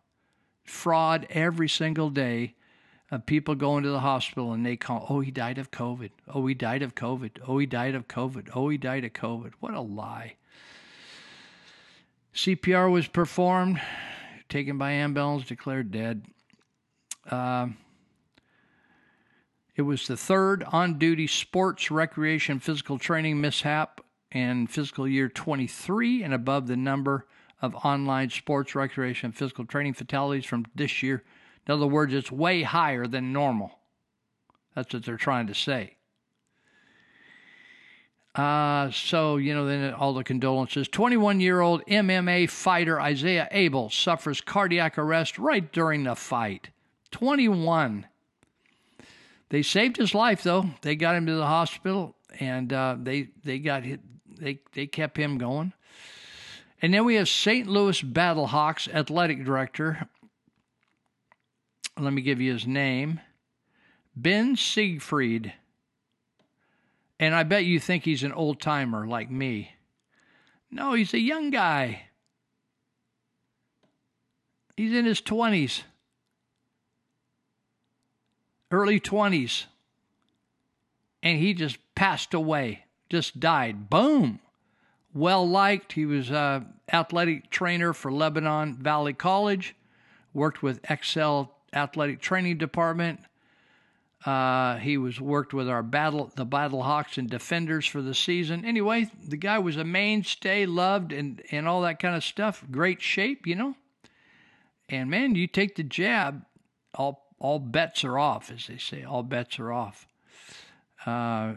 fraud 0.66 1.28
every 1.30 1.70
single 1.70 2.10
day 2.10 2.56
of 3.12 3.26
people 3.26 3.56
going 3.56 3.84
to 3.84 3.90
the 3.90 4.00
hospital 4.00 4.54
and 4.54 4.66
they 4.66 4.78
call, 4.78 5.06
oh, 5.10 5.20
he 5.20 5.32
died 5.32 5.58
of 5.58 5.70
COVID. 5.70 6.12
Oh, 6.34 6.48
he 6.48 6.54
died 6.54 6.82
of 6.82 6.96
COVID. 6.96 7.32
Oh, 7.46 7.58
he 7.58 7.66
died 7.66 7.94
of 7.94 8.08
COVID. 8.08 8.50
Oh, 8.56 8.70
he 8.70 8.78
died 8.78 9.04
of 9.04 9.12
COVID. 9.12 9.52
What 9.60 9.74
a 9.74 9.82
lie. 9.82 10.36
CPR 12.34 12.90
was 12.90 13.08
performed, 13.08 13.82
taken 14.48 14.78
by 14.78 14.92
ambulance, 14.92 15.46
declared 15.46 15.92
dead. 15.92 16.24
Uh, 17.30 17.68
it 19.76 19.82
was 19.82 20.08
the 20.08 20.16
third 20.16 20.64
on 20.72 20.98
duty 20.98 21.28
sports, 21.28 21.92
recreation, 21.92 22.60
physical 22.60 22.98
training 22.98 23.42
mishap 23.42 24.00
in 24.32 24.68
fiscal 24.68 25.06
year 25.06 25.28
23 25.28 26.24
and 26.24 26.34
above 26.34 26.68
the 26.68 26.78
number 26.78 27.28
of 27.62 27.76
online 27.76 28.30
sports, 28.30 28.74
recreation, 28.74 29.34
physical 29.34 29.66
training 29.66 29.94
fatalities 29.94 30.46
from 30.46 30.66
this 30.74 31.04
year. 31.04 31.24
In 31.68 31.74
other 31.74 31.88
words, 31.88 32.14
it's 32.14 32.32
way 32.32 32.64
higher 32.64 33.08
than 33.08 33.34
normal. 33.34 33.80
That's 34.76 34.94
what 34.94 35.04
they're 35.04 35.18
trying 35.18 35.48
to 35.48 35.54
say. 35.54 35.98
Uh, 38.34 38.90
so, 38.92 39.36
you 39.36 39.54
know, 39.54 39.66
then 39.66 39.94
all 39.94 40.14
the 40.14 40.24
condolences. 40.24 40.88
21 40.88 41.42
year 41.42 41.60
old 41.60 41.86
MMA 41.86 42.50
fighter 42.50 43.00
Isaiah 43.00 43.48
Abel 43.52 43.90
suffers 43.90 44.40
cardiac 44.40 44.98
arrest 44.98 45.38
right 45.38 45.70
during 45.72 46.04
the 46.04 46.16
fight. 46.16 46.70
21. 47.12 48.08
They 49.50 49.62
saved 49.62 49.98
his 49.98 50.16
life, 50.16 50.44
though. 50.44 50.70
They 50.82 50.96
got 50.96 51.16
him 51.16 51.26
to 51.26 51.36
the 51.36 51.46
hospital, 51.46 52.16
and 52.40 52.72
uh, 52.72 52.96
they 52.98 53.28
they 53.44 53.60
got 53.60 53.84
hit, 53.84 54.00
they 54.40 54.62
they 54.72 54.88
kept 54.88 55.18
him 55.18 55.38
going. 55.38 55.74
And 56.82 56.94
then 56.94 57.04
we 57.04 57.16
have 57.16 57.28
St. 57.28 57.68
Louis 57.68 58.02
Battlehawks 58.02 58.92
athletic 58.92 59.44
director. 59.44 60.08
Let 62.02 62.14
me 62.14 62.22
give 62.22 62.42
you 62.42 62.54
his 62.54 62.66
name, 62.66 63.20
Ben 64.16 64.56
Siegfried. 64.56 65.54
And 67.20 67.36
I 67.36 67.44
bet 67.44 67.66
you 67.66 67.80
think 67.80 68.04
he's 68.04 68.24
an 68.24 68.34
old 68.34 68.60
timer 68.60 69.06
like 69.06 69.30
me. 69.30 69.74
No, 70.72 70.94
he's 70.94 71.14
a 71.14 71.20
young 71.20 71.52
guy. 71.52 72.04
He's 74.76 74.94
in 74.94 75.06
his 75.06 75.22
20s, 75.22 75.84
early 78.72 79.00
20s. 79.00 79.66
And 81.22 81.38
he 81.38 81.54
just 81.54 81.78
passed 81.94 82.34
away 82.34 82.86
just 83.12 83.42
died. 83.42 83.90
Boom. 83.90 84.40
Well 85.14 85.48
liked. 85.48 85.94
He 85.94 86.06
was 86.06 86.32
a 86.32 86.66
athletic 86.92 87.52
trainer 87.52 87.94
for 87.94 88.12
Lebanon 88.12 88.78
Valley 88.78 89.14
College. 89.14 89.76
Worked 90.34 90.64
with 90.64 90.80
Excel 90.90 91.54
Athletic 91.74 92.22
Training 92.22 92.58
Department. 92.58 93.20
Uh, 94.26 94.78
he 94.78 94.98
was 94.98 95.20
worked 95.20 95.54
with 95.54 95.68
our 95.68 95.82
battle, 95.82 96.32
the 96.36 96.46
Battle 96.46 96.84
Hawks 96.84 97.18
and 97.18 97.30
Defenders 97.30 97.88
for 97.88 98.02
the 98.04 98.14
season. 98.14 98.64
Anyway, 98.66 99.10
the 99.28 99.38
guy 99.38 99.58
was 99.58 99.78
a 99.78 99.84
mainstay, 99.84 100.66
loved, 100.68 101.12
and 101.12 101.42
and 101.50 101.68
all 101.68 101.82
that 101.82 102.00
kind 102.00 102.16
of 102.16 102.24
stuff. 102.24 102.64
Great 102.70 103.02
shape, 103.02 103.48
you 103.48 103.56
know. 103.56 103.76
And 104.90 105.10
man, 105.10 105.34
you 105.34 105.48
take 105.48 105.76
the 105.76 105.84
jab, 105.84 106.46
all 106.94 107.26
all 107.40 107.58
bets 107.58 108.04
are 108.04 108.20
off, 108.20 108.52
as 108.52 108.68
they 108.68 108.78
say. 108.78 109.04
All 109.04 109.24
bets 109.24 109.58
are 109.58 109.72
off. 109.72 110.08
Uh, 111.04 111.54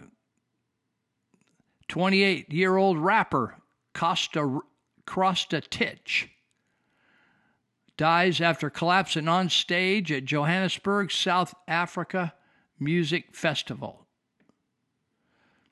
28 1.89 2.51
year 2.51 2.77
old 2.77 2.99
rapper 2.99 3.57
Costa 3.93 4.61
Crosta 5.07 5.63
Titch 5.69 6.31
dies 7.97 8.41
after 8.41 8.71
collapsing 8.71 9.29
on 9.29 9.49
stage 9.49 10.11
at 10.11 10.25
Johannesburg, 10.25 11.11
South 11.11 11.55
Africa 11.69 12.35
Music 12.79 13.35
Festival. 13.35 14.07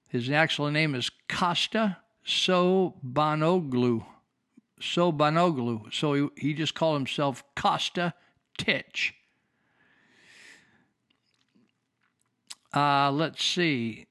His 0.08 0.30
actual 0.30 0.70
name 0.70 0.94
is 0.94 1.10
Costa 1.28 1.98
Sobanoglu. 2.24 4.04
Sobanoglu. 4.80 5.92
So 5.92 6.14
he, 6.14 6.28
he 6.36 6.54
just 6.54 6.74
called 6.74 6.96
himself 6.96 7.42
Costa 7.56 8.14
Titch. 8.58 9.14
Uh, 12.74 13.10
let's 13.10 13.42
see. 13.42 14.06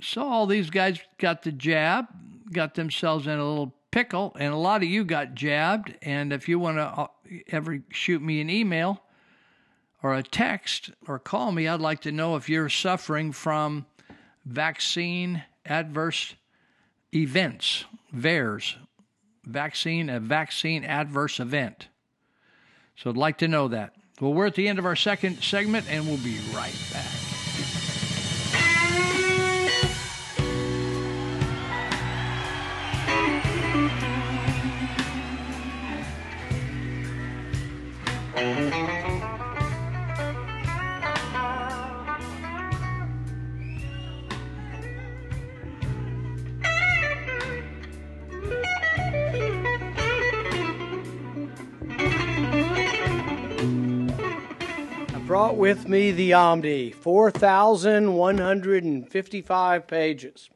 So 0.00 0.22
all 0.22 0.46
these 0.46 0.70
guys 0.70 1.00
got 1.18 1.42
the 1.42 1.52
jab, 1.52 2.06
got 2.52 2.74
themselves 2.74 3.26
in 3.26 3.38
a 3.38 3.48
little 3.48 3.74
pickle, 3.90 4.36
and 4.38 4.52
a 4.52 4.56
lot 4.56 4.82
of 4.82 4.88
you 4.88 5.04
got 5.04 5.34
jabbed. 5.34 5.96
And 6.02 6.32
if 6.32 6.48
you 6.48 6.58
want 6.58 6.76
to 6.78 6.82
uh, 6.82 7.06
ever 7.48 7.80
shoot 7.90 8.22
me 8.22 8.40
an 8.40 8.50
email 8.50 9.02
or 10.02 10.14
a 10.14 10.22
text 10.22 10.90
or 11.06 11.18
call 11.18 11.52
me, 11.52 11.68
I'd 11.68 11.80
like 11.80 12.00
to 12.02 12.12
know 12.12 12.36
if 12.36 12.48
you're 12.48 12.68
suffering 12.68 13.32
from 13.32 13.86
vaccine 14.44 15.44
adverse 15.66 16.34
events, 17.14 17.84
VAERS, 18.14 18.76
vaccine, 19.44 20.08
a 20.10 20.20
vaccine 20.20 20.84
adverse 20.84 21.40
event. 21.40 21.88
So 22.96 23.10
I'd 23.10 23.16
like 23.16 23.38
to 23.38 23.48
know 23.48 23.68
that. 23.68 23.94
Well, 24.20 24.34
we're 24.34 24.46
at 24.46 24.54
the 24.54 24.68
end 24.68 24.78
of 24.78 24.86
our 24.86 24.96
second 24.96 25.42
segment, 25.42 25.86
and 25.88 26.06
we'll 26.06 26.16
be 26.18 26.38
right 26.52 26.74
back. 26.92 27.27
Brought 55.28 55.56
with 55.56 55.88
me 55.88 56.10
the 56.10 56.32
Omni, 56.32 56.90
4,155 56.90 59.86
pages. 59.86 60.50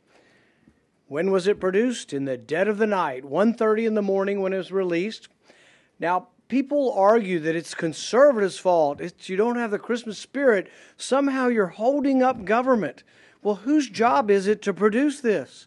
When 1.07 1.30
was 1.30 1.47
it 1.47 1.61
produced? 1.61 2.12
In 2.12 2.24
the 2.24 2.37
dead 2.37 2.66
of 2.68 2.78
the 2.78 2.87
night, 2.87 3.24
1:30 3.24 3.87
in 3.87 3.95
the 3.95 4.03
morning 4.03 4.41
when 4.41 4.53
it 4.53 4.57
was 4.57 4.72
released. 4.72 5.28
Now, 6.01 6.30
people 6.53 6.92
argue 6.92 7.40
that 7.40 7.57
it's 7.57 7.74
conservatives' 7.74 8.59
fault. 8.59 9.00
It's 9.00 9.30
you 9.30 9.38
don't 9.38 9.57
have 9.57 9.70
the 9.70 9.78
Christmas 9.78 10.18
spirit. 10.18 10.70
Somehow 10.98 11.48
you're 11.48 11.68
holding 11.68 12.22
up 12.22 12.44
government. 12.44 13.05
Well, 13.42 13.55
whose 13.55 13.88
job 13.88 14.30
is 14.30 14.46
it 14.46 14.61
to 14.62 14.74
produce 14.74 15.22
this? 15.22 15.66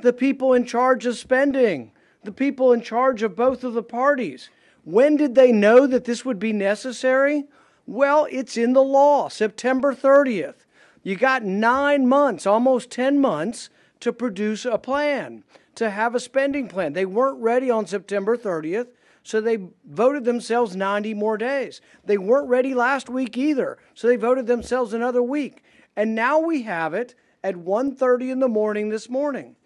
The 0.00 0.12
people 0.12 0.52
in 0.52 0.66
charge 0.66 1.06
of 1.06 1.16
spending, 1.16 1.92
the 2.22 2.32
people 2.32 2.70
in 2.70 2.82
charge 2.82 3.22
of 3.22 3.34
both 3.34 3.64
of 3.64 3.72
the 3.72 3.82
parties. 3.82 4.50
When 4.84 5.16
did 5.16 5.36
they 5.36 5.52
know 5.52 5.86
that 5.86 6.04
this 6.04 6.22
would 6.22 6.38
be 6.38 6.52
necessary? 6.52 7.44
Well, 7.86 8.26
it's 8.30 8.58
in 8.58 8.74
the 8.74 8.82
law, 8.82 9.30
September 9.30 9.94
30th. 9.94 10.66
You 11.02 11.16
got 11.16 11.44
nine 11.44 12.06
months, 12.06 12.46
almost 12.46 12.90
10 12.90 13.18
months, 13.18 13.70
to 14.00 14.12
produce 14.12 14.66
a 14.66 14.76
plan, 14.76 15.44
to 15.76 15.88
have 15.88 16.14
a 16.14 16.20
spending 16.20 16.68
plan. 16.68 16.92
They 16.92 17.06
weren't 17.06 17.40
ready 17.40 17.70
on 17.70 17.86
September 17.86 18.36
30th, 18.36 18.88
so 19.22 19.40
they 19.40 19.58
voted 19.84 20.24
themselves 20.24 20.74
90 20.74 21.14
more 21.14 21.36
days. 21.36 21.80
They 22.04 22.18
weren't 22.18 22.48
ready 22.48 22.74
last 22.74 23.08
week 23.08 23.36
either, 23.36 23.78
so 23.94 24.08
they 24.08 24.16
voted 24.16 24.46
themselves 24.46 24.92
another 24.92 25.22
week. 25.22 25.62
And 25.96 26.14
now 26.14 26.38
we 26.38 26.62
have 26.62 26.94
it 26.94 27.14
at 27.42 27.56
1:30 27.56 28.30
in 28.30 28.40
the 28.40 28.48
morning 28.48 28.88
this 28.88 29.08
morning. 29.08 29.56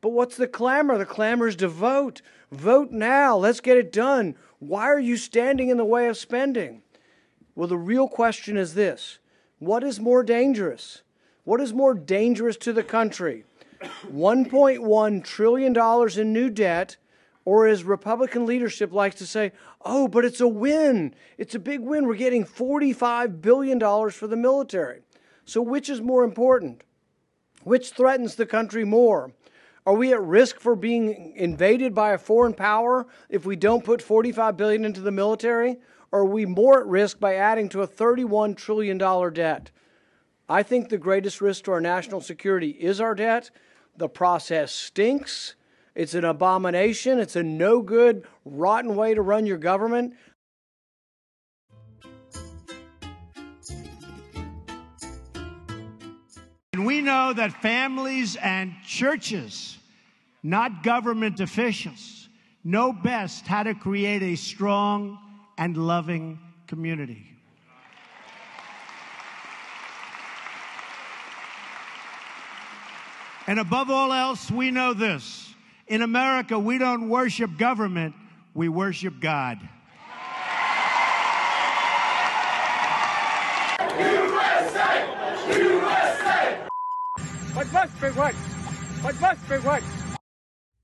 But 0.00 0.10
what's 0.10 0.36
the 0.36 0.48
clamor? 0.48 0.96
The 0.96 1.06
clamor 1.06 1.48
is 1.48 1.56
to 1.56 1.68
vote. 1.68 2.22
Vote 2.50 2.90
now. 2.90 3.36
Let's 3.36 3.60
get 3.60 3.76
it 3.76 3.92
done. 3.92 4.36
Why 4.58 4.84
are 4.84 5.00
you 5.00 5.16
standing 5.16 5.68
in 5.68 5.76
the 5.76 5.84
way 5.84 6.08
of 6.08 6.16
spending? 6.16 6.82
Well, 7.54 7.68
the 7.68 7.76
real 7.76 8.08
question 8.08 8.56
is 8.56 8.74
this 8.74 9.18
What 9.58 9.84
is 9.84 10.00
more 10.00 10.22
dangerous? 10.22 11.02
What 11.44 11.60
is 11.60 11.72
more 11.72 11.94
dangerous 11.94 12.56
to 12.58 12.72
the 12.72 12.82
country? 12.82 13.44
$1.1 14.12 15.24
trillion 15.24 16.18
in 16.18 16.32
new 16.32 16.50
debt, 16.50 16.96
or 17.50 17.66
as 17.66 17.82
Republican 17.82 18.46
leadership 18.46 18.92
likes 18.92 19.16
to 19.16 19.26
say, 19.26 19.50
oh, 19.84 20.06
but 20.06 20.24
it's 20.24 20.40
a 20.40 20.46
win. 20.46 21.12
It's 21.36 21.56
a 21.56 21.58
big 21.58 21.80
win. 21.80 22.06
We're 22.06 22.14
getting 22.14 22.44
$45 22.44 23.42
billion 23.42 23.80
for 23.80 24.28
the 24.28 24.36
military. 24.36 25.00
So, 25.46 25.60
which 25.60 25.90
is 25.90 26.00
more 26.00 26.22
important? 26.22 26.84
Which 27.64 27.90
threatens 27.90 28.36
the 28.36 28.46
country 28.46 28.84
more? 28.84 29.32
Are 29.84 29.94
we 29.94 30.12
at 30.12 30.22
risk 30.22 30.60
for 30.60 30.76
being 30.76 31.32
invaded 31.34 31.92
by 31.92 32.12
a 32.12 32.18
foreign 32.18 32.54
power 32.54 33.08
if 33.28 33.44
we 33.44 33.56
don't 33.56 33.84
put 33.84 34.00
45 34.00 34.56
billion 34.56 34.84
into 34.84 35.00
the 35.00 35.10
military? 35.10 35.78
Or 36.12 36.20
are 36.20 36.26
we 36.26 36.46
more 36.46 36.78
at 36.78 36.86
risk 36.86 37.18
by 37.18 37.34
adding 37.34 37.68
to 37.70 37.82
a 37.82 37.86
31 37.88 38.54
trillion 38.54 38.96
dollar 38.96 39.32
debt? 39.32 39.72
I 40.48 40.62
think 40.62 40.88
the 40.88 40.98
greatest 40.98 41.40
risk 41.40 41.64
to 41.64 41.72
our 41.72 41.80
national 41.80 42.20
security 42.20 42.70
is 42.70 43.00
our 43.00 43.16
debt. 43.16 43.50
The 43.96 44.08
process 44.08 44.70
stinks. 44.70 45.56
It's 45.94 46.14
an 46.14 46.24
abomination. 46.24 47.18
It's 47.18 47.36
a 47.36 47.42
no 47.42 47.82
good, 47.82 48.24
rotten 48.44 48.96
way 48.96 49.14
to 49.14 49.22
run 49.22 49.46
your 49.46 49.58
government. 49.58 50.14
And 56.72 56.86
we 56.86 57.00
know 57.00 57.32
that 57.32 57.52
families 57.60 58.36
and 58.36 58.72
churches, 58.86 59.76
not 60.42 60.82
government 60.82 61.40
officials, 61.40 62.28
know 62.64 62.92
best 62.92 63.46
how 63.46 63.64
to 63.64 63.74
create 63.74 64.22
a 64.22 64.36
strong 64.36 65.18
and 65.58 65.76
loving 65.76 66.38
community. 66.66 67.26
And 73.46 73.58
above 73.58 73.90
all 73.90 74.12
else, 74.12 74.50
we 74.50 74.70
know 74.70 74.94
this. 74.94 75.49
In 75.90 76.02
America, 76.02 76.56
we 76.56 76.78
don't 76.78 77.08
worship 77.08 77.58
government, 77.58 78.14
we 78.54 78.68
worship 78.68 79.14
God. 79.20 79.58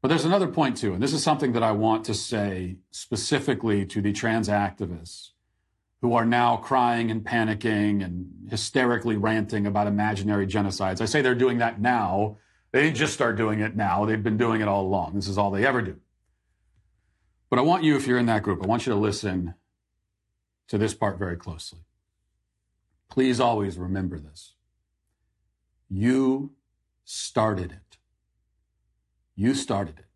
But 0.02 0.08
there's 0.08 0.24
another 0.24 0.48
point 0.48 0.76
too, 0.76 0.94
and 0.94 1.00
this 1.00 1.12
is 1.12 1.22
something 1.22 1.52
that 1.52 1.62
I 1.62 1.70
want 1.70 2.04
to 2.06 2.14
say 2.14 2.78
specifically 2.90 3.86
to 3.86 4.02
the 4.02 4.12
trans 4.12 4.48
activists 4.48 5.28
who 6.00 6.14
are 6.14 6.26
now 6.26 6.56
crying 6.56 7.12
and 7.12 7.24
panicking 7.24 8.04
and 8.04 8.48
hysterically 8.50 9.16
ranting 9.16 9.68
about 9.68 9.86
imaginary 9.86 10.48
genocides. 10.48 11.00
I 11.00 11.04
say 11.04 11.22
they're 11.22 11.36
doing 11.36 11.58
that 11.58 11.80
now. 11.80 12.38
They 12.76 12.82
didn't 12.82 12.98
just 12.98 13.14
start 13.14 13.38
doing 13.38 13.60
it 13.60 13.74
now. 13.74 14.04
They've 14.04 14.22
been 14.22 14.36
doing 14.36 14.60
it 14.60 14.68
all 14.68 14.82
along. 14.82 15.14
This 15.14 15.28
is 15.28 15.38
all 15.38 15.50
they 15.50 15.64
ever 15.64 15.80
do. 15.80 15.96
But 17.48 17.58
I 17.58 17.62
want 17.62 17.84
you, 17.84 17.96
if 17.96 18.06
you're 18.06 18.18
in 18.18 18.26
that 18.26 18.42
group, 18.42 18.62
I 18.62 18.66
want 18.66 18.84
you 18.84 18.92
to 18.92 18.98
listen 18.98 19.54
to 20.68 20.76
this 20.76 20.92
part 20.92 21.18
very 21.18 21.38
closely. 21.38 21.78
Please 23.08 23.40
always 23.40 23.78
remember 23.78 24.18
this. 24.18 24.56
You 25.88 26.52
started 27.06 27.72
it. 27.72 27.96
You 29.34 29.54
started 29.54 30.00
it. 30.00 30.10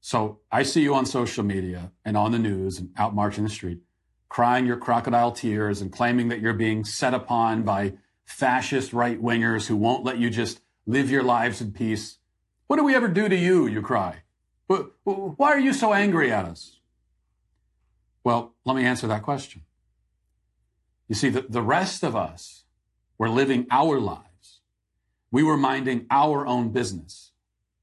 So 0.00 0.38
I 0.52 0.62
see 0.62 0.82
you 0.82 0.94
on 0.94 1.06
social 1.06 1.42
media 1.42 1.90
and 2.04 2.16
on 2.16 2.30
the 2.30 2.38
news 2.38 2.78
and 2.78 2.90
out 2.96 3.16
marching 3.16 3.42
the 3.42 3.50
street, 3.50 3.80
crying 4.28 4.64
your 4.64 4.76
crocodile 4.76 5.32
tears 5.32 5.80
and 5.80 5.90
claiming 5.90 6.28
that 6.28 6.38
you're 6.38 6.52
being 6.52 6.84
set 6.84 7.14
upon 7.14 7.64
by 7.64 7.94
fascist 8.24 8.92
right 8.92 9.20
wingers 9.20 9.66
who 9.66 9.74
won't 9.74 10.04
let 10.04 10.18
you 10.18 10.30
just 10.30 10.60
live 10.86 11.10
your 11.10 11.22
lives 11.22 11.60
in 11.60 11.72
peace. 11.72 12.18
What 12.66 12.76
do 12.76 12.84
we 12.84 12.94
ever 12.94 13.08
do 13.08 13.28
to 13.28 13.36
you? 13.36 13.66
You 13.66 13.82
cry. 13.82 14.22
"Wh- 14.70 14.88
wh- 15.04 15.38
Why 15.38 15.50
are 15.52 15.58
you 15.60 15.72
so 15.72 15.92
angry 15.92 16.32
at 16.32 16.44
us? 16.44 16.78
Well, 18.24 18.54
let 18.64 18.76
me 18.76 18.84
answer 18.84 19.06
that 19.08 19.22
question. 19.22 19.62
You 21.08 21.14
see, 21.14 21.28
the, 21.28 21.42
the 21.42 21.62
rest 21.62 22.02
of 22.02 22.14
us 22.16 22.64
were 23.18 23.28
living 23.28 23.66
our 23.70 24.00
lives. 24.00 24.60
We 25.30 25.42
were 25.42 25.56
minding 25.56 26.06
our 26.10 26.46
own 26.46 26.70
business 26.70 27.32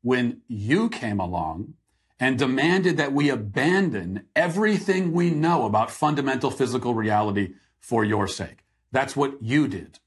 when 0.02 0.42
you 0.48 0.90
came 0.90 1.20
along 1.20 1.74
and 2.20 2.38
demanded 2.38 2.98
that 2.98 3.14
we 3.14 3.30
abandon 3.30 4.26
everything 4.36 5.12
we 5.14 5.30
know 5.30 5.66
about 5.66 5.92
fundamental 5.92 6.52
physical 6.52 6.94
reality 6.94 7.54
for 7.80 8.04
your 8.04 8.28
sake. 8.28 8.64
That's 8.92 9.16
what 9.16 9.42
you 9.42 9.68
did. 9.68 10.00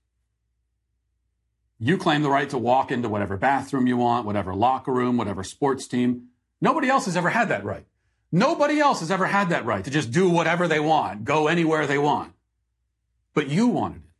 You 1.85 1.99
claim 1.99 2.23
the 2.23 2.31
right 2.31 2.49
to 2.51 2.59
walk 2.59 2.93
into 2.93 3.09
whatever 3.09 3.37
bathroom 3.37 3.89
you 3.89 3.97
want, 3.97 4.25
whatever 4.25 4.55
locker 4.55 4.93
room, 4.93 5.17
whatever 5.17 5.43
sports 5.43 5.89
team. 5.89 6.29
Nobody 6.61 6.89
else 6.89 7.07
has 7.07 7.17
ever 7.17 7.31
had 7.31 7.49
that 7.49 7.65
right. 7.65 7.87
Nobody 8.31 8.79
else 8.79 9.01
has 9.01 9.11
ever 9.11 9.27
had 9.27 9.49
that 9.49 9.65
right 9.65 9.83
to 9.83 9.91
just 9.91 10.13
do 10.13 10.29
whatever 10.29 10.69
they 10.69 10.79
want, 10.79 11.25
go 11.25 11.49
anywhere 11.49 11.89
they 11.89 11.99
want. 11.99 12.35
But 13.35 13.49
you 13.49 13.67
wanted 13.67 14.05
it. 14.05 14.11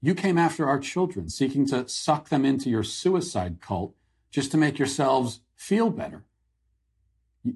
You 0.00 0.14
came 0.14 0.38
after 0.38 0.68
our 0.68 0.78
children, 0.78 1.28
seeking 1.28 1.66
to 1.66 1.88
suck 1.88 2.28
them 2.28 2.44
into 2.44 2.70
your 2.70 2.84
suicide 2.84 3.60
cult 3.60 3.96
just 4.30 4.52
to 4.52 4.56
make 4.56 4.78
yourselves 4.78 5.40
feel 5.56 5.90
better. 5.90 6.22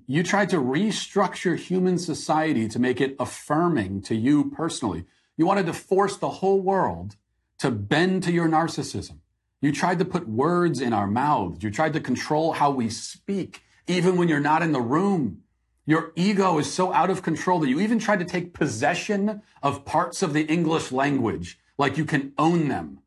You 0.08 0.24
tried 0.24 0.50
to 0.50 0.56
restructure 0.56 1.56
human 1.56 1.96
society 1.96 2.66
to 2.66 2.80
make 2.80 3.00
it 3.00 3.14
affirming 3.20 4.02
to 4.02 4.16
you 4.16 4.50
personally. 4.50 5.04
You 5.36 5.46
wanted 5.46 5.66
to 5.66 5.72
force 5.72 6.16
the 6.16 6.28
whole 6.28 6.60
world 6.60 7.14
to 7.62 7.70
bend 7.70 8.24
to 8.24 8.32
your 8.32 8.48
narcissism. 8.48 9.18
You 9.60 9.70
tried 9.70 10.00
to 10.00 10.04
put 10.04 10.28
words 10.28 10.80
in 10.80 10.92
our 10.92 11.06
mouths. 11.06 11.62
You 11.62 11.70
tried 11.70 11.92
to 11.92 12.00
control 12.00 12.50
how 12.50 12.72
we 12.72 12.90
speak, 12.90 13.62
even 13.86 14.16
when 14.16 14.28
you're 14.28 14.40
not 14.40 14.62
in 14.62 14.72
the 14.72 14.80
room. 14.80 15.42
Your 15.86 16.10
ego 16.16 16.58
is 16.58 16.72
so 16.72 16.92
out 16.92 17.08
of 17.08 17.22
control 17.22 17.60
that 17.60 17.68
you 17.68 17.78
even 17.78 18.00
tried 18.00 18.18
to 18.18 18.24
take 18.24 18.52
possession 18.52 19.42
of 19.62 19.84
parts 19.84 20.24
of 20.24 20.32
the 20.32 20.42
English 20.42 20.90
language, 20.90 21.60
like 21.78 21.96
you 21.96 22.04
can 22.04 22.32
own 22.36 22.66
them 22.66 22.98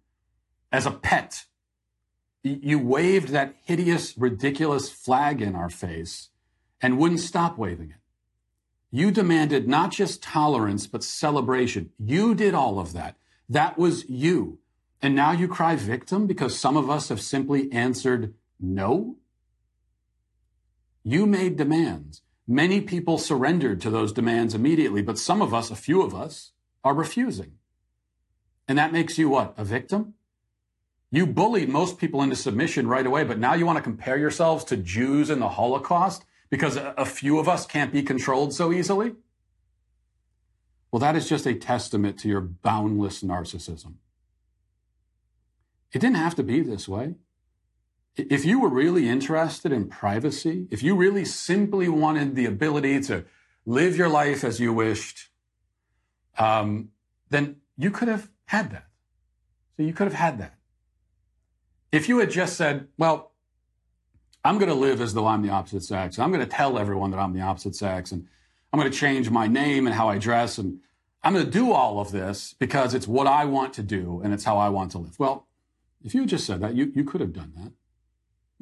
as 0.71 0.85
a 0.85 0.91
pet. 0.91 1.43
You 2.41 2.79
waved 2.79 3.29
that 3.29 3.55
hideous, 3.65 4.17
ridiculous 4.17 4.89
flag 4.89 5.41
in 5.41 5.53
our 5.53 5.69
face 5.69 6.29
and 6.81 6.97
wouldn't 6.97 7.19
stop 7.19 7.57
waving 7.57 7.89
it. 7.89 7.97
You 8.89 9.11
demanded 9.11 9.67
not 9.67 9.91
just 9.91 10.23
tolerance, 10.23 10.87
but 10.87 11.03
celebration. 11.03 11.89
You 11.99 12.33
did 12.33 12.53
all 12.53 12.79
of 12.79 12.93
that. 12.93 13.17
That 13.49 13.77
was 13.77 14.09
you. 14.09 14.59
And 15.01 15.15
now 15.15 15.31
you 15.31 15.47
cry 15.47 15.75
victim 15.75 16.27
because 16.27 16.57
some 16.57 16.77
of 16.77 16.89
us 16.89 17.09
have 17.09 17.21
simply 17.21 17.71
answered 17.71 18.33
no? 18.59 19.17
You 21.03 21.25
made 21.25 21.57
demands. 21.57 22.21
Many 22.47 22.81
people 22.81 23.17
surrendered 23.17 23.81
to 23.81 23.89
those 23.89 24.13
demands 24.13 24.55
immediately, 24.55 25.01
but 25.01 25.19
some 25.19 25.41
of 25.41 25.53
us, 25.53 25.69
a 25.69 25.75
few 25.75 26.01
of 26.01 26.15
us, 26.15 26.51
are 26.83 26.93
refusing. 26.93 27.53
And 28.67 28.77
that 28.77 28.93
makes 28.93 29.17
you 29.17 29.29
what? 29.29 29.53
A 29.57 29.63
victim? 29.63 30.13
You 31.11 31.25
bullied 31.27 31.69
most 31.69 31.97
people 31.97 32.21
into 32.21 32.35
submission 32.35 32.87
right 32.87 33.05
away, 33.05 33.23
but 33.23 33.39
now 33.39 33.53
you 33.53 33.65
want 33.65 33.77
to 33.77 33.83
compare 33.83 34.17
yourselves 34.17 34.63
to 34.65 34.77
Jews 34.77 35.29
in 35.29 35.39
the 35.39 35.49
Holocaust 35.49 36.25
because 36.49 36.75
a, 36.75 37.05
few 37.05 37.39
of 37.39 37.47
us 37.47 37.65
can't 37.65 37.91
be 37.91 38.03
controlled 38.03 38.53
so 38.53 38.71
easily? 38.71 39.13
Well, 40.95 41.01
that 41.01 41.17
is 41.17 41.27
just 41.27 41.45
a 41.45 41.53
testament 41.53 42.17
to 42.19 42.29
your 42.29 42.39
boundless 42.39 43.21
narcissism. 43.21 43.95
It 45.91 45.99
didn't 45.99 46.15
have 46.15 46.35
to 46.35 46.41
be 46.43 46.61
this 46.61 46.87
way. 46.87 47.15
If 48.15 48.45
you 48.45 48.61
were 48.61 48.69
really 48.69 49.09
interested 49.09 49.73
in 49.73 49.89
privacy, 49.89 50.69
if 50.71 50.81
you 50.81 50.95
really 50.95 51.25
simply 51.25 51.89
wanted 51.89 52.37
the 52.37 52.45
ability 52.45 53.01
to 53.01 53.25
live 53.65 53.97
your 53.97 54.07
life 54.07 54.45
as 54.45 54.61
you 54.61 54.71
wished, 54.71 55.31
um, 56.37 56.91
then 57.29 57.57
you 57.75 57.91
could 57.91 58.07
have 58.07 58.29
had 58.45 58.71
that. 58.71 58.87
So 59.75 59.83
you 59.83 59.91
could 59.91 60.07
have 60.07 60.13
had 60.13 60.37
that. 60.37 60.55
If 61.91 62.07
you 62.07 62.19
had 62.19 62.31
just 62.31 62.55
said, 62.55 62.87
well, 62.97 63.33
I'm 64.45 64.59
going 64.59 64.69
to 64.69 64.75
live 64.75 65.01
as 65.01 65.13
though 65.13 65.27
I'm 65.27 65.41
the 65.41 65.49
opposite 65.49 65.83
sex, 65.83 66.17
I'm 66.19 66.31
going 66.31 66.39
to 66.39 66.49
tell 66.49 66.79
everyone 66.79 67.11
that 67.11 67.19
I'm 67.19 67.33
the 67.33 67.41
opposite 67.41 67.75
sex, 67.75 68.13
and 68.13 68.29
I'm 68.75 68.81
going 68.81 68.91
to 68.91 68.97
change 68.97 69.29
my 69.29 69.47
name 69.47 69.87
and 69.87 69.95
how 69.95 70.09
I 70.09 70.17
dress, 70.17 70.57
and 70.57 70.81
I'm 71.23 71.31
going 71.31 71.45
to 71.45 71.49
do 71.49 71.71
all 71.71 72.01
of 72.01 72.11
this 72.11 72.55
because 72.59 72.93
it's 72.93 73.07
what 73.07 73.25
I 73.25 73.45
want 73.45 73.73
to 73.75 73.81
do 73.81 74.19
and 74.21 74.33
it's 74.33 74.43
how 74.43 74.57
I 74.57 74.67
want 74.67 74.91
to 74.91 74.97
live. 74.97 75.17
Well, 75.17 75.47
if 76.03 76.13
you 76.13 76.25
just 76.25 76.45
said 76.45 76.59
that, 76.59 76.75
you, 76.75 76.91
you 76.93 77.05
could 77.05 77.21
have 77.21 77.31
done 77.31 77.53
that. 77.55 77.71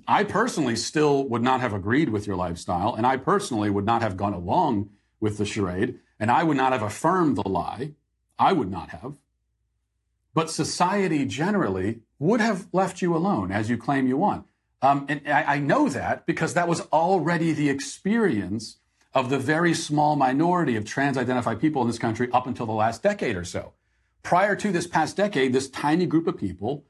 I 0.07 0.24
personally 0.24 0.76
still 0.76 1.28
would 1.30 1.41
not 1.41 1.61
have 1.61 1.74
agreed 1.74 2.09
with 2.09 2.28
your 2.28 2.36
lifestyle, 2.36 2.93
and 2.93 3.07
I 3.07 3.18
personally 3.18 3.72
would 3.72 3.88
not 3.88 4.03
have 4.03 4.16
gone 4.16 4.34
along 4.34 4.91
with 5.20 5.39
the 5.39 5.45
charade, 5.45 5.97
and 6.20 6.30
I 6.30 6.43
would 6.43 6.57
not 6.57 6.74
have 6.74 6.84
affirmed 6.84 7.36
the 7.36 7.49
lie. 7.49 7.93
I 8.38 8.53
would 8.53 8.70
not 8.70 8.89
have. 8.89 9.16
But 10.36 10.51
society 10.51 11.26
generally 11.26 12.01
would 12.20 12.39
have 12.39 12.68
left 12.72 13.01
you 13.01 13.16
alone, 13.16 13.51
as 13.51 13.68
you 13.68 13.78
claim 13.80 14.05
you 14.05 14.18
want. 14.18 14.45
Um, 14.80 15.07
and 15.09 15.28
I, 15.28 15.55
I 15.55 15.57
know 15.57 15.89
that 15.89 16.28
because 16.28 16.53
that 16.53 16.68
was 16.68 16.82
already 16.91 17.51
the 17.51 17.72
experience 17.72 18.78
of 19.14 19.30
the 19.30 19.39
very 19.39 19.74
small 19.74 20.16
minority 20.16 20.76
of 20.76 20.86
trans 20.86 21.18
identified 21.18 21.61
people 21.61 21.82
in 21.82 21.88
this 21.88 21.99
country 21.99 22.30
up 22.34 22.47
until 22.47 22.66
the 22.66 22.72
last 22.72 23.03
decade 23.03 23.36
or 23.36 23.45
so. 23.45 23.74
Prior 24.24 24.55
to 24.55 24.72
this 24.72 24.88
past 24.88 25.18
decade, 25.18 25.53
this 25.53 25.70
tiny 25.70 26.05
group 26.05 26.28
of 26.28 26.38
people 26.38 26.86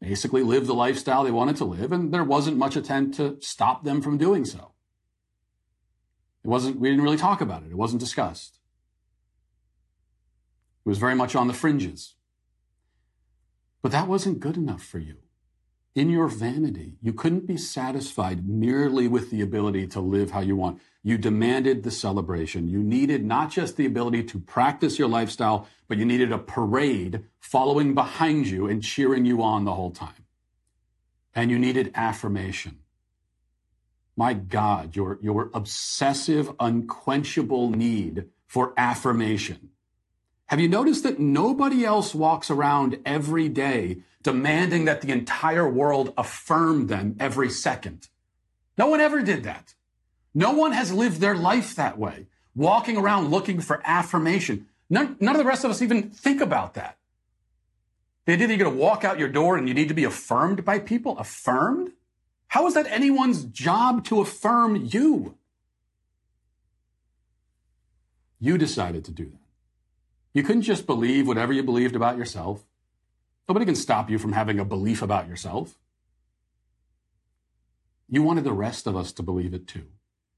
basically 0.00 0.42
lived 0.42 0.66
the 0.66 0.74
lifestyle 0.74 1.24
they 1.24 1.30
wanted 1.30 1.56
to 1.56 1.64
live, 1.64 1.92
and 1.92 2.12
there 2.12 2.24
wasn't 2.24 2.56
much 2.56 2.76
attempt 2.76 3.16
to 3.16 3.36
stop 3.40 3.84
them 3.84 4.02
from 4.02 4.18
doing 4.18 4.44
so. 4.44 4.72
It 6.44 6.48
wasn't, 6.48 6.78
we 6.78 6.88
didn't 6.88 7.04
really 7.04 7.16
talk 7.16 7.40
about 7.40 7.62
it, 7.62 7.70
it 7.70 7.76
wasn't 7.76 8.00
discussed. 8.00 8.58
It 10.84 10.88
was 10.88 10.98
very 10.98 11.14
much 11.14 11.34
on 11.34 11.48
the 11.48 11.54
fringes. 11.54 12.14
But 13.82 13.92
that 13.92 14.08
wasn't 14.08 14.40
good 14.40 14.56
enough 14.56 14.82
for 14.82 14.98
you. 14.98 15.18
In 15.96 16.10
your 16.10 16.28
vanity, 16.28 16.98
you 17.00 17.14
couldn't 17.14 17.46
be 17.46 17.56
satisfied 17.56 18.46
merely 18.46 19.08
with 19.08 19.30
the 19.30 19.40
ability 19.40 19.86
to 19.88 20.00
live 20.00 20.30
how 20.30 20.40
you 20.40 20.54
want. 20.54 20.78
You 21.02 21.16
demanded 21.16 21.84
the 21.84 21.90
celebration. 21.90 22.68
You 22.68 22.82
needed 22.82 23.24
not 23.24 23.50
just 23.50 23.78
the 23.78 23.86
ability 23.86 24.24
to 24.24 24.38
practice 24.38 24.98
your 24.98 25.08
lifestyle, 25.08 25.66
but 25.88 25.96
you 25.96 26.04
needed 26.04 26.32
a 26.32 26.38
parade 26.38 27.24
following 27.40 27.94
behind 27.94 28.46
you 28.46 28.66
and 28.66 28.82
cheering 28.82 29.24
you 29.24 29.42
on 29.42 29.64
the 29.64 29.72
whole 29.72 29.90
time. 29.90 30.26
And 31.34 31.50
you 31.50 31.58
needed 31.58 31.92
affirmation. 31.94 32.80
My 34.18 34.34
God, 34.34 34.96
your, 34.96 35.18
your 35.22 35.50
obsessive, 35.54 36.52
unquenchable 36.60 37.70
need 37.70 38.26
for 38.46 38.74
affirmation. 38.76 39.70
Have 40.46 40.60
you 40.60 40.68
noticed 40.68 41.04
that 41.04 41.18
nobody 41.18 41.86
else 41.86 42.14
walks 42.14 42.50
around 42.50 42.98
every 43.04 43.48
day 43.48 44.02
demanding 44.26 44.86
that 44.86 45.02
the 45.02 45.12
entire 45.12 45.68
world 45.68 46.12
affirm 46.18 46.88
them 46.88 47.16
every 47.20 47.48
second? 47.48 48.08
No 48.76 48.88
one 48.88 49.00
ever 49.00 49.22
did 49.22 49.44
that. 49.44 49.74
No 50.34 50.52
one 50.52 50.72
has 50.72 50.92
lived 50.92 51.20
their 51.20 51.36
life 51.36 51.76
that 51.76 51.96
way, 51.96 52.26
walking 52.54 52.96
around 52.96 53.30
looking 53.30 53.60
for 53.60 53.80
affirmation. 53.84 54.66
None, 54.90 55.16
none 55.20 55.36
of 55.36 55.38
the 55.38 55.48
rest 55.48 55.62
of 55.62 55.70
us 55.70 55.80
even 55.80 56.10
think 56.10 56.40
about 56.40 56.74
that. 56.74 56.98
The 58.24 58.32
idea 58.32 58.48
that 58.48 58.56
you're 58.56 58.64
going 58.64 58.76
to 58.76 58.82
walk 58.82 59.04
out 59.04 59.20
your 59.20 59.28
door 59.28 59.56
and 59.56 59.68
you 59.68 59.74
need 59.74 59.88
to 59.88 59.94
be 59.94 60.02
affirmed 60.02 60.64
by 60.64 60.80
people. 60.80 61.16
Affirmed? 61.18 61.92
How 62.48 62.66
is 62.66 62.74
that 62.74 62.88
anyone's 62.88 63.44
job 63.44 64.04
to 64.06 64.20
affirm 64.20 64.74
you? 64.84 65.38
You 68.40 68.58
decided 68.58 69.04
to 69.04 69.12
do 69.12 69.26
that. 69.26 69.46
You 70.34 70.42
couldn't 70.42 70.62
just 70.62 70.84
believe 70.84 71.28
whatever 71.28 71.52
you 71.52 71.62
believed 71.62 71.94
about 71.94 72.18
yourself. 72.18 72.64
Nobody 73.48 73.64
can 73.64 73.76
stop 73.76 74.10
you 74.10 74.18
from 74.18 74.32
having 74.32 74.58
a 74.58 74.64
belief 74.64 75.02
about 75.02 75.28
yourself. 75.28 75.78
You 78.08 78.22
wanted 78.22 78.44
the 78.44 78.52
rest 78.52 78.86
of 78.86 78.96
us 78.96 79.12
to 79.12 79.22
believe 79.22 79.54
it 79.54 79.66
too. 79.66 79.86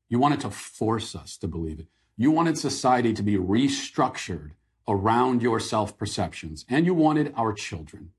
You 0.09 0.19
wanted 0.19 0.41
to 0.41 0.51
force 0.51 1.15
us 1.15 1.37
to 1.39 1.49
believe 1.49 1.81
it. 1.81 1.87
You 2.17 2.31
wanted 2.31 2.59
society 2.59 3.13
to 3.15 3.23
be 3.23 3.37
restructured 3.37 4.53
around 4.87 5.43
your 5.43 5.61
self 5.61 5.97
perceptions, 5.97 6.65
and 6.69 6.87
you 6.87 6.95
wanted 6.95 7.33
our 7.37 7.53
children. 7.53 8.11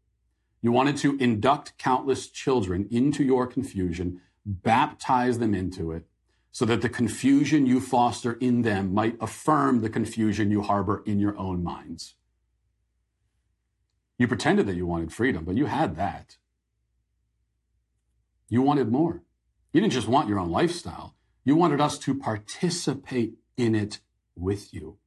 You 0.62 0.72
wanted 0.72 0.98
to 0.98 1.18
induct 1.18 1.78
countless 1.78 2.28
children 2.28 2.88
into 2.92 3.24
your 3.24 3.48
confusion, 3.48 4.22
baptize 4.46 5.40
them 5.40 5.56
into 5.56 5.92
it, 5.92 6.06
so 6.52 6.66
that 6.66 6.82
the 6.82 6.90
confusion 6.90 7.66
you 7.66 7.80
foster 7.80 8.34
in 8.34 8.62
them 8.62 8.94
might 8.94 9.18
affirm 9.22 9.82
the 9.82 9.90
confusion 9.90 10.52
you 10.52 10.62
harbor 10.62 11.04
in 11.06 11.20
your 11.20 11.38
own 11.38 11.64
minds. 11.64 12.16
You 14.20 14.28
pretended 14.28 14.68
that 14.68 14.78
you 14.78 14.88
wanted 14.88 15.14
freedom, 15.14 15.46
but 15.46 15.58
you 15.58 15.68
had 15.68 15.98
that. 15.98 16.38
You 18.50 18.62
wanted 18.64 18.92
more. 18.92 19.24
You 19.74 19.82
didn't 19.82 19.94
just 19.94 20.10
want 20.10 20.30
your 20.30 20.40
own 20.40 20.52
lifestyle, 20.52 21.16
you 21.46 21.56
wanted 21.56 21.82
us 21.82 22.00
to 22.00 22.16
participate 22.16 23.36
in 23.58 23.76
it 23.76 24.02
with 24.36 24.74
you. 24.74 25.00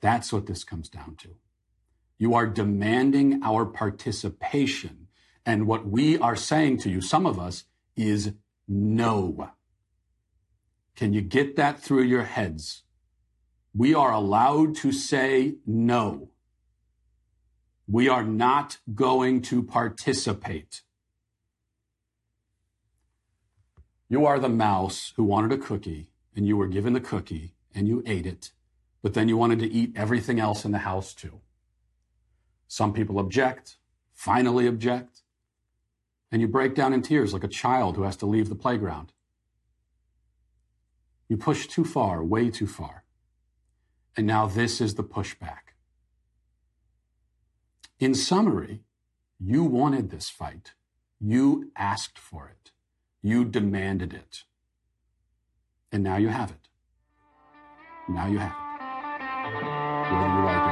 That's 0.00 0.32
what 0.32 0.46
this 0.46 0.64
comes 0.64 0.88
down 0.90 1.16
to. 1.18 1.36
You 2.18 2.34
are 2.34 2.46
demanding 2.46 3.42
our 3.44 3.66
participation 3.66 5.08
And 5.46 5.66
what 5.66 5.86
we 5.86 6.18
are 6.18 6.36
saying 6.36 6.78
to 6.80 6.90
you, 6.90 7.00
some 7.00 7.26
of 7.26 7.38
us, 7.38 7.64
is 7.96 8.32
no. 8.68 9.50
Can 10.96 11.12
you 11.12 11.22
get 11.22 11.56
that 11.56 11.80
through 11.80 12.04
your 12.04 12.24
heads? 12.24 12.84
We 13.74 13.94
are 13.94 14.12
allowed 14.12 14.76
to 14.76 14.92
say 14.92 15.56
no. 15.66 16.30
We 17.86 18.08
are 18.08 18.24
not 18.24 18.78
going 18.94 19.42
to 19.42 19.62
participate. 19.62 20.82
You 24.08 24.26
are 24.26 24.38
the 24.38 24.48
mouse 24.48 25.12
who 25.16 25.24
wanted 25.24 25.52
a 25.52 25.58
cookie 25.58 26.08
and 26.34 26.46
you 26.46 26.56
were 26.56 26.68
given 26.68 26.92
the 26.92 27.00
cookie 27.00 27.54
and 27.74 27.88
you 27.88 28.02
ate 28.06 28.26
it, 28.26 28.52
but 29.02 29.14
then 29.14 29.28
you 29.28 29.36
wanted 29.36 29.58
to 29.58 29.70
eat 29.70 29.92
everything 29.96 30.40
else 30.40 30.64
in 30.64 30.72
the 30.72 30.78
house 30.78 31.12
too. 31.12 31.40
Some 32.68 32.92
people 32.92 33.18
object, 33.18 33.76
finally 34.12 34.66
object, 34.66 35.22
and 36.32 36.40
you 36.40 36.48
break 36.48 36.74
down 36.74 36.92
in 36.92 37.02
tears 37.02 37.32
like 37.32 37.44
a 37.44 37.48
child 37.48 37.96
who 37.96 38.02
has 38.02 38.16
to 38.16 38.26
leave 38.26 38.48
the 38.48 38.54
playground. 38.54 39.12
You 41.28 41.36
push 41.36 41.66
too 41.66 41.84
far, 41.84 42.24
way 42.24 42.50
too 42.50 42.66
far. 42.66 43.04
And 44.16 44.26
now 44.26 44.46
this 44.46 44.80
is 44.80 44.94
the 44.94 45.04
pushback. 45.04 45.63
In 48.04 48.14
summary, 48.14 48.82
you 49.40 49.64
wanted 49.64 50.10
this 50.10 50.28
fight. 50.28 50.74
You 51.18 51.72
asked 51.74 52.18
for 52.18 52.50
it. 52.50 52.70
You 53.22 53.46
demanded 53.46 54.12
it. 54.12 54.42
And 55.90 56.04
now 56.04 56.18
you 56.18 56.28
have 56.28 56.50
it. 56.50 56.68
Now 58.06 58.26
you 58.26 58.36
have 58.36 58.52
it. 58.52 58.64
Whether 60.12 60.34
you 60.36 60.44
like 60.44 60.63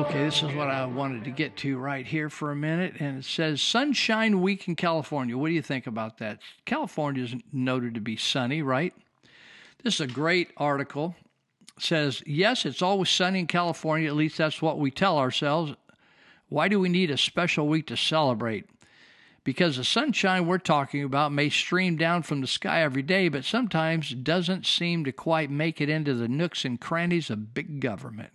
Okay, 0.00 0.24
this 0.24 0.42
is 0.42 0.54
what 0.54 0.68
I 0.68 0.86
wanted 0.86 1.24
to 1.24 1.30
get 1.30 1.58
to 1.58 1.76
right 1.76 2.06
here 2.06 2.30
for 2.30 2.50
a 2.50 2.56
minute. 2.56 2.94
And 3.00 3.18
it 3.18 3.24
says 3.26 3.60
Sunshine 3.60 4.40
Week 4.40 4.66
in 4.66 4.74
California. 4.74 5.36
What 5.36 5.48
do 5.48 5.52
you 5.52 5.60
think 5.60 5.86
about 5.86 6.16
that? 6.18 6.38
California 6.64 7.22
is 7.22 7.34
noted 7.52 7.92
to 7.96 8.00
be 8.00 8.16
sunny, 8.16 8.62
right? 8.62 8.94
This 9.84 9.96
is 9.96 10.00
a 10.00 10.06
great 10.06 10.52
article. 10.56 11.16
It 11.76 11.82
says, 11.82 12.22
yes, 12.24 12.64
it's 12.64 12.80
always 12.80 13.10
sunny 13.10 13.40
in 13.40 13.46
California. 13.46 14.08
At 14.08 14.16
least 14.16 14.38
that's 14.38 14.62
what 14.62 14.78
we 14.78 14.90
tell 14.90 15.18
ourselves. 15.18 15.74
Why 16.48 16.68
do 16.68 16.80
we 16.80 16.88
need 16.88 17.10
a 17.10 17.18
special 17.18 17.68
week 17.68 17.86
to 17.88 17.96
celebrate? 17.98 18.64
Because 19.44 19.76
the 19.76 19.84
sunshine 19.84 20.46
we're 20.46 20.56
talking 20.56 21.04
about 21.04 21.30
may 21.30 21.50
stream 21.50 21.96
down 21.96 22.22
from 22.22 22.40
the 22.40 22.46
sky 22.46 22.80
every 22.84 23.02
day, 23.02 23.28
but 23.28 23.44
sometimes 23.44 24.14
doesn't 24.14 24.64
seem 24.64 25.04
to 25.04 25.12
quite 25.12 25.50
make 25.50 25.78
it 25.78 25.90
into 25.90 26.14
the 26.14 26.26
nooks 26.26 26.64
and 26.64 26.80
crannies 26.80 27.28
of 27.28 27.52
big 27.52 27.80
government 27.80 28.32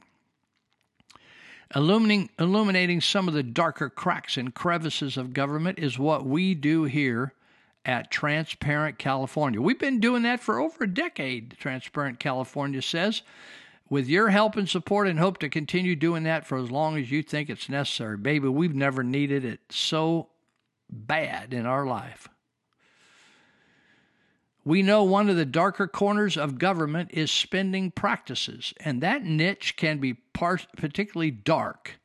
illuminating, 1.74 2.30
illuminating 2.38 3.02
some 3.02 3.28
of 3.28 3.34
the 3.34 3.44
darker 3.44 3.90
cracks 3.90 4.38
and 4.38 4.54
crevices 4.54 5.18
of 5.18 5.34
government 5.34 5.80
is 5.80 5.98
what 5.98 6.26
we 6.26 6.54
do 6.54 6.84
here 6.84 7.34
at 7.86 8.12
Transparent 8.12 8.98
California. 8.98 9.62
We've 9.62 9.80
been 9.80 10.00
doing 10.00 10.24
that 10.24 10.40
for 10.40 10.60
over 10.60 10.84
a 10.84 10.88
decade, 10.88 11.56
Transparent 11.58 12.20
California 12.20 12.82
says. 12.82 13.22
With 13.88 14.08
your 14.08 14.30
help 14.30 14.56
and 14.56 14.68
support, 14.68 15.08
and 15.08 15.20
hope 15.20 15.38
to 15.40 15.50
continue 15.50 15.96
doing 15.96 16.24
that 16.24 16.48
for 16.48 16.58
as 16.58 16.72
long 16.72 16.98
as 16.98 17.12
you 17.12 17.22
think 17.22 17.52
it's 17.52 17.70
necessary. 17.70 18.18
Baby, 18.18 18.48
we've 18.48 18.74
never 18.74 19.04
needed 19.04 19.46
it 19.46 19.60
so 19.70 20.30
bad 20.90 21.54
in 21.54 21.68
our 21.68 21.86
life. 21.86 22.28
We 24.66 24.82
know 24.82 25.04
one 25.04 25.30
of 25.30 25.36
the 25.36 25.46
darker 25.46 25.88
corners 25.88 26.36
of 26.36 26.58
government 26.58 27.12
is 27.14 27.30
spending 27.30 27.92
practices, 27.92 28.74
and 28.80 29.00
that 29.02 29.24
niche 29.24 29.76
can 29.78 30.00
be 30.00 30.16
par- 30.16 30.60
particularly 30.76 31.30
dark 31.30 32.00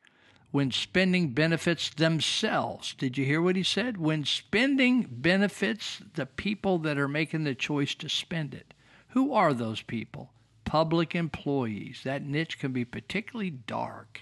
when 0.51 0.71
spending 0.71 1.33
benefits 1.33 1.89
themselves. 1.89 2.93
Did 2.93 3.17
you 3.17 3.25
hear 3.25 3.41
what 3.41 3.57
he 3.57 3.63
said? 3.63 3.97
When 3.97 4.27
spending 4.27 5.09
benefits 5.11 6.03
the 6.15 6.27
people 6.27 6.77
that 6.81 6.99
are 6.99 7.09
making 7.09 7.45
the 7.45 7.55
choice 7.55 7.95
to 7.95 8.11
spend 8.11 8.53
it. 8.53 8.75
Who 9.09 9.33
are 9.33 9.55
those 9.55 9.81
people? 9.81 10.31
Public 10.65 11.15
employees. 11.15 12.03
That 12.05 12.27
niche 12.27 12.59
can 12.59 12.73
be 12.73 12.85
particularly 12.85 13.51
dark. 13.51 14.21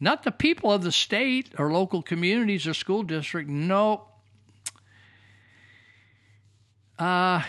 Not 0.00 0.24
the 0.24 0.32
people 0.32 0.72
of 0.72 0.82
the 0.82 0.90
state 0.90 1.50
or 1.56 1.72
local 1.72 2.02
communities 2.02 2.66
or 2.66 2.74
school 2.74 3.04
district. 3.04 3.48
No, 3.48 4.08
uh, 6.98 7.42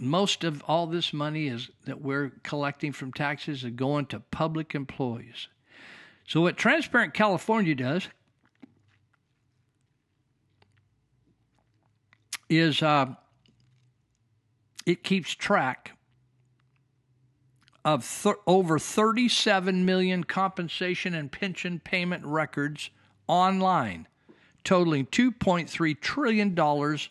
most 0.00 0.44
of 0.44 0.62
all 0.66 0.86
this 0.86 1.12
money 1.12 1.48
is 1.48 1.70
that 1.86 2.00
we're 2.00 2.32
collecting 2.42 2.92
from 2.92 3.12
taxes 3.12 3.64
is 3.64 3.70
going 3.70 4.06
to 4.06 4.20
public 4.20 4.74
employees. 4.74 5.48
So 6.26 6.42
what 6.42 6.56
Transparent 6.56 7.14
California 7.14 7.74
does 7.74 8.08
is 12.48 12.82
uh, 12.82 13.06
it 14.84 15.02
keeps 15.02 15.34
track 15.34 15.92
of 17.84 18.26
over 18.46 18.78
37 18.78 19.84
million 19.84 20.24
compensation 20.24 21.14
and 21.14 21.30
pension 21.30 21.80
payment 21.80 22.24
records 22.26 22.90
online, 23.28 24.08
totaling 24.64 25.06
2.3 25.06 26.00
trillion 26.00 26.54
dollars 26.54 27.08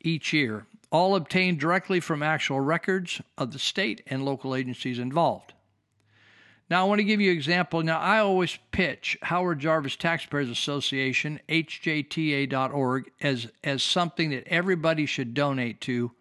each 0.00 0.32
year, 0.32 0.66
all 0.90 1.14
obtained 1.14 1.60
directly 1.60 2.00
from 2.00 2.22
actual 2.22 2.60
records 2.60 3.20
of 3.36 3.52
the 3.52 3.58
state 3.58 4.02
and 4.06 4.24
local 4.24 4.54
agencies 4.54 4.98
involved. 4.98 5.52
Now, 6.70 6.82
I 6.82 6.88
want 6.88 6.98
to 6.98 7.04
give 7.04 7.20
you 7.20 7.30
an 7.30 7.36
example. 7.36 7.82
Now, 7.82 7.98
I 7.98 8.18
always 8.18 8.58
pitch 8.72 9.16
Howard 9.22 9.58
Jarvis 9.58 9.96
Taxpayers 9.96 10.50
Association, 10.50 11.40
hjta.org, 11.48 13.10
as, 13.22 13.48
as 13.64 13.82
something 13.82 14.30
that 14.30 14.46
everybody 14.46 15.06
should 15.06 15.32
donate 15.32 15.80
to 15.82 16.12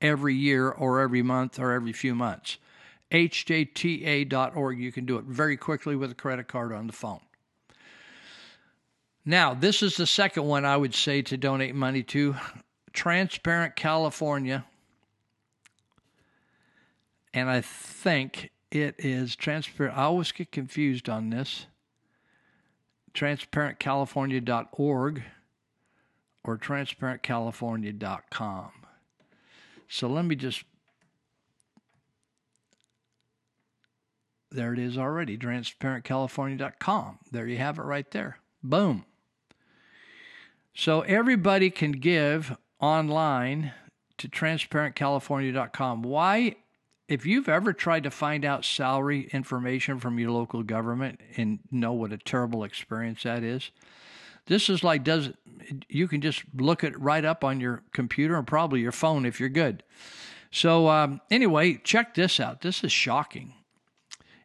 every 0.00 0.34
year 0.34 0.68
or 0.68 1.00
every 1.00 1.22
month 1.22 1.58
or 1.58 1.72
every 1.72 1.92
few 1.92 2.14
months. 2.14 2.58
hjta.org. 3.10 4.78
You 4.78 4.92
can 4.92 5.06
do 5.06 5.16
it 5.18 5.24
very 5.24 5.56
quickly 5.56 5.96
with 5.96 6.12
a 6.12 6.14
credit 6.14 6.46
card 6.46 6.72
on 6.72 6.86
the 6.86 6.92
phone. 6.92 7.20
Now, 9.24 9.54
this 9.54 9.82
is 9.82 9.96
the 9.96 10.06
second 10.06 10.44
one 10.44 10.64
I 10.64 10.76
would 10.76 10.94
say 10.94 11.20
to 11.22 11.36
donate 11.36 11.74
money 11.74 12.04
to 12.04 12.36
Transparent 12.96 13.76
California. 13.76 14.64
And 17.34 17.50
I 17.50 17.60
think 17.60 18.50
it 18.70 18.94
is 18.98 19.36
transparent. 19.36 19.94
I 19.96 20.04
always 20.04 20.32
get 20.32 20.50
confused 20.50 21.10
on 21.10 21.28
this. 21.28 21.66
TransparentCalifornia.org 23.12 25.22
or 26.42 26.58
TransparentCalifornia.com. 26.58 28.70
So 29.88 30.08
let 30.08 30.24
me 30.24 30.34
just. 30.34 30.64
There 34.50 34.72
it 34.72 34.78
is 34.78 34.96
already. 34.96 35.36
TransparentCalifornia.com. 35.36 37.18
There 37.30 37.46
you 37.46 37.58
have 37.58 37.78
it 37.78 37.82
right 37.82 38.10
there. 38.10 38.38
Boom. 38.62 39.04
So 40.74 41.02
everybody 41.02 41.68
can 41.68 41.92
give 41.92 42.56
online 42.80 43.72
to 44.18 44.28
transparentcalifornia.com. 44.28 46.02
Why? 46.02 46.56
If 47.08 47.24
you've 47.24 47.48
ever 47.48 47.72
tried 47.72 48.02
to 48.02 48.10
find 48.10 48.44
out 48.44 48.64
salary 48.64 49.28
information 49.32 50.00
from 50.00 50.18
your 50.18 50.32
local 50.32 50.62
government 50.62 51.20
and 51.36 51.60
know 51.70 51.92
what 51.92 52.12
a 52.12 52.18
terrible 52.18 52.64
experience 52.64 53.22
that 53.22 53.44
is, 53.44 53.70
this 54.46 54.68
is 54.68 54.82
like 54.82 55.04
does 55.04 55.30
you 55.88 56.08
can 56.08 56.20
just 56.20 56.42
look 56.56 56.84
it 56.84 56.98
right 57.00 57.24
up 57.24 57.42
on 57.44 57.60
your 57.60 57.82
computer 57.92 58.36
and 58.36 58.46
probably 58.46 58.80
your 58.80 58.92
phone 58.92 59.26
if 59.26 59.40
you're 59.40 59.48
good. 59.48 59.82
So 60.50 60.88
um, 60.88 61.20
anyway, 61.30 61.80
check 61.82 62.14
this 62.14 62.40
out. 62.40 62.60
This 62.60 62.82
is 62.84 62.92
shocking. 62.92 63.54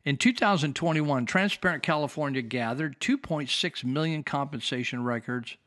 In 0.03 0.17
2021, 0.17 1.27
Transparent 1.27 1.83
California 1.83 2.41
gathered 2.41 2.99
2.6 2.99 3.83
million 3.83 4.23
compensation 4.23 5.03
records 5.03 5.57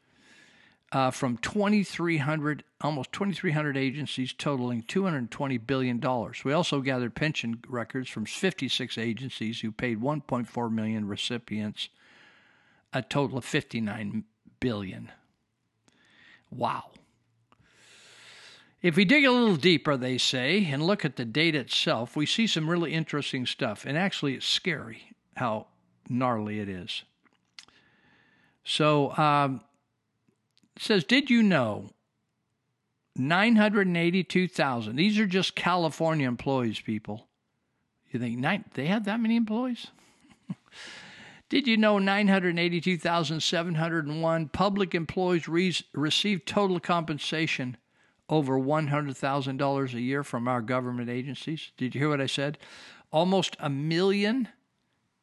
uh, 0.95 1.11
from 1.11 1.37
2,300, 1.39 2.63
almost 2.81 3.13
2,300 3.13 3.77
agencies 3.77 4.33
totaling 4.33 4.81
$220 4.85 5.67
billion. 5.67 6.01
We 6.45 6.53
also 6.53 6.81
gathered 6.81 7.17
pension 7.17 7.61
records 7.69 8.09
from 8.09 8.27
56 8.27 8.97
agencies 8.97 9.61
who 9.61 9.73
paid 9.73 10.01
1.4 10.01 10.71
million 10.71 11.09
recipients, 11.09 11.89
a 12.93 13.03
total 13.03 13.39
of 13.39 13.45
59 13.45 14.23
billion. 14.61 15.11
Wow. 16.49 16.85
If 18.81 18.95
we 18.95 19.05
dig 19.05 19.25
a 19.25 19.33
little 19.33 19.57
deeper, 19.57 19.97
they 19.97 20.17
say, 20.17 20.65
and 20.71 20.81
look 20.81 21.05
at 21.05 21.17
the 21.17 21.25
data 21.25 21.59
itself, 21.59 22.15
we 22.15 22.25
see 22.25 22.47
some 22.47 22.71
really 22.71 22.93
interesting 22.93 23.47
stuff. 23.47 23.85
And 23.85 23.99
actually, 23.99 24.35
it's 24.35 24.47
scary 24.47 25.17
how 25.37 25.67
gnarly 26.09 26.61
it 26.61 26.69
is. 26.69 27.03
So, 28.63 29.17
um, 29.17 29.61
says, 30.79 31.05
Did 31.05 31.31
you 31.31 31.43
know 31.43 31.91
982,000? 33.17 34.97
These 34.97 35.19
are 35.19 35.27
just 35.27 35.55
California 35.55 36.27
employees, 36.27 36.81
people. 36.81 37.29
You 38.11 38.19
think 38.21 38.39
nine, 38.39 38.65
they 38.75 38.87
have 38.87 39.05
that 39.05 39.21
many 39.21 39.37
employees? 39.37 39.89
Did 41.49 41.67
you 41.67 41.77
know 41.77 41.99
982,701 41.99 44.49
public 44.49 44.95
employees 44.95 45.49
re- 45.49 45.77
receive 45.93 46.45
total 46.45 46.79
compensation 46.81 47.77
over 48.29 48.59
$100,000 48.59 49.95
a 49.95 50.01
year 50.01 50.25
from 50.25 50.49
our 50.49 50.63
government 50.63 51.11
agencies? 51.11 51.71
Did 51.77 51.95
you 51.95 52.01
hear 52.01 52.09
what 52.09 52.21
I 52.21 52.27
said? 52.27 52.59
Almost 53.13 53.57
a 53.61 53.71
million 53.71 54.49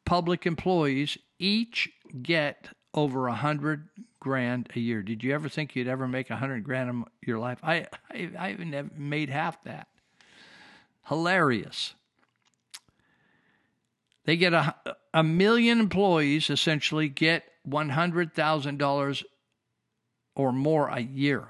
public 0.04 0.46
employees 0.46 1.18
each 1.38 1.90
get 2.22 2.68
over 2.94 3.28
a 3.28 3.34
hundred 3.34 3.88
grand 4.20 4.68
a 4.74 4.80
year. 4.80 5.02
Did 5.02 5.24
you 5.24 5.34
ever 5.34 5.48
think 5.48 5.74
you'd 5.74 5.88
ever 5.88 6.06
make 6.06 6.30
a 6.30 6.36
hundred 6.36 6.64
grand 6.64 6.90
in 6.90 7.04
your 7.26 7.38
life? 7.38 7.58
I, 7.62 7.86
I, 8.10 8.30
I 8.38 8.48
haven't 8.50 8.98
made 8.98 9.30
half 9.30 9.62
that. 9.64 9.88
Hilarious. 11.08 11.94
They 14.24 14.36
get 14.36 14.52
a, 14.52 14.74
a 15.12 15.22
million 15.22 15.80
employees 15.80 16.48
essentially 16.48 17.08
get 17.08 17.44
$100,000 17.68 19.24
or 20.36 20.52
more 20.52 20.88
a 20.88 21.00
year. 21.00 21.48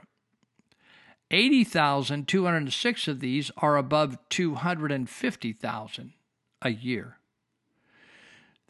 80,206 1.30 3.08
of 3.08 3.20
these 3.20 3.50
are 3.56 3.76
above 3.76 4.18
250,000 4.28 6.12
a 6.60 6.70
year. 6.70 7.16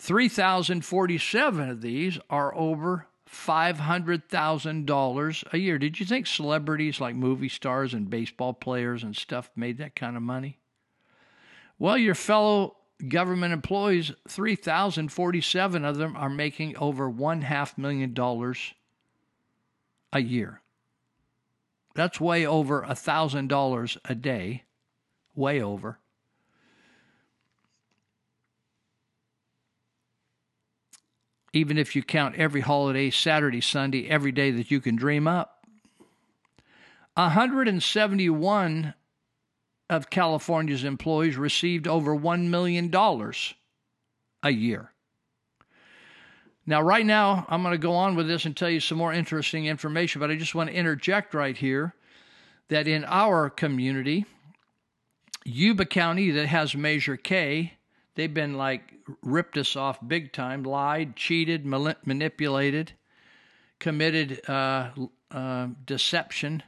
3,047 0.03 1.71
of 1.71 1.81
these 1.81 2.19
are 2.29 2.53
over 2.57 3.07
$500,000 3.31 5.53
a 5.53 5.59
year. 5.59 5.79
Did 5.79 6.01
you 6.01 6.07
think 6.07 6.27
celebrities 6.27 7.01
like 7.01 7.15
movie 7.15 7.49
stars 7.49 7.95
and 7.95 8.11
baseball 8.11 8.53
players 8.53 9.05
and 9.05 9.15
stuff 9.15 9.49
made 9.55 9.79
that 9.79 9.95
kind 9.95 10.17
of 10.17 10.23
money? 10.25 10.59
Well, 11.79 11.97
your 11.97 12.17
fellow 12.17 12.79
government 13.07 13.53
employees, 13.53 14.11
3,047 14.27 15.85
of 15.85 15.99
them 15.99 16.17
are 16.17 16.29
making 16.29 16.77
over 16.79 17.09
one 17.09 17.43
half 17.43 17.79
million 17.79 18.13
dollars 18.13 18.75
a 20.13 20.21
year. 20.21 20.63
That's 21.95 22.21
way 22.21 22.45
over 22.45 22.83
a 22.83 22.97
thousand 22.97 23.51
dollars 23.51 23.97
a 24.05 24.17
day, 24.17 24.65
way 25.37 25.63
over. 25.63 26.01
Even 31.53 31.77
if 31.77 31.95
you 31.95 32.03
count 32.03 32.37
every 32.37 32.63
holiday, 32.63 33.11
Saturday, 33.11 33.61
Sunday, 33.61 34.09
every 34.09 34.33
day 34.33 34.51
that 34.51 34.71
you 34.71 34.81
can 34.81 34.97
dream 34.97 35.29
up. 35.29 35.67
171 37.15 38.95
of 39.91 40.09
California's 40.09 40.85
employees 40.85 41.37
received 41.37 41.87
over 41.87 42.17
$1 42.17 42.47
million 42.49 42.91
a 44.43 44.51
year. 44.51 44.93
Now, 46.65 46.81
right 46.81 47.05
now, 47.05 47.45
I'm 47.49 47.63
going 47.63 47.73
to 47.73 47.79
go 47.79 47.93
on 47.93 48.15
with 48.15 48.29
this 48.29 48.45
and 48.45 48.57
tell 48.57 48.71
you 48.71 48.81
some 48.81 48.97
more 48.97 49.13
interesting 49.13 49.67
information, 49.67 50.21
but 50.21 50.31
I 50.31 50.37
just 50.37 50.55
want 50.55 50.71
to 50.71 50.77
interject 50.77 51.35
right 51.35 51.57
here 51.57 51.95
that 52.69 52.87
in 52.87 53.05
our 53.05 53.51
community, 53.51 54.25
Yuba 55.45 55.87
County, 55.87 56.31
that 56.31 56.47
has 56.47 56.75
Measure 56.75 57.17
K, 57.17 57.75
they've 58.15 58.33
been 58.33 58.55
like 58.55 58.95
ripped 59.23 59.57
us 59.57 59.77
off 59.77 59.99
big 60.07 60.33
time, 60.33 60.63
lied, 60.63 61.17
cheated, 61.17 61.65
manipulated, 61.67 62.93
committed 63.79 64.49
uh, 64.49 64.91
uh, 65.31 65.69
deception 65.87 66.63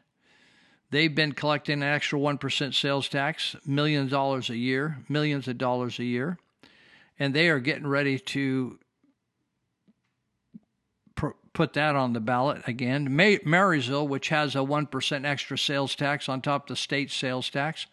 They've 0.95 1.12
been 1.12 1.32
collecting 1.32 1.82
an 1.82 1.88
extra 1.88 2.20
1% 2.20 2.72
sales 2.72 3.09
tax, 3.09 3.57
millions 3.66 4.05
of 4.05 4.11
dollars 4.12 4.49
a 4.49 4.57
year, 4.57 4.99
millions 5.09 5.49
of 5.49 5.59
dollars 5.59 5.99
a 5.99 6.05
year. 6.05 6.38
And 7.18 7.34
they 7.34 7.49
are 7.49 7.59
getting 7.59 7.88
ready 7.88 8.16
to 8.16 8.78
put 11.53 11.72
that 11.72 11.97
on 11.97 12.12
the 12.12 12.20
ballot 12.20 12.62
again. 12.68 13.09
Marysville, 13.45 14.07
which 14.07 14.28
has 14.28 14.55
a 14.55 14.59
1% 14.59 15.24
extra 15.24 15.59
sales 15.59 15.97
tax 15.97 16.28
on 16.28 16.40
top 16.40 16.62
of 16.62 16.68
the 16.68 16.76
state 16.76 17.11
sales 17.11 17.51
tax, 17.51 17.86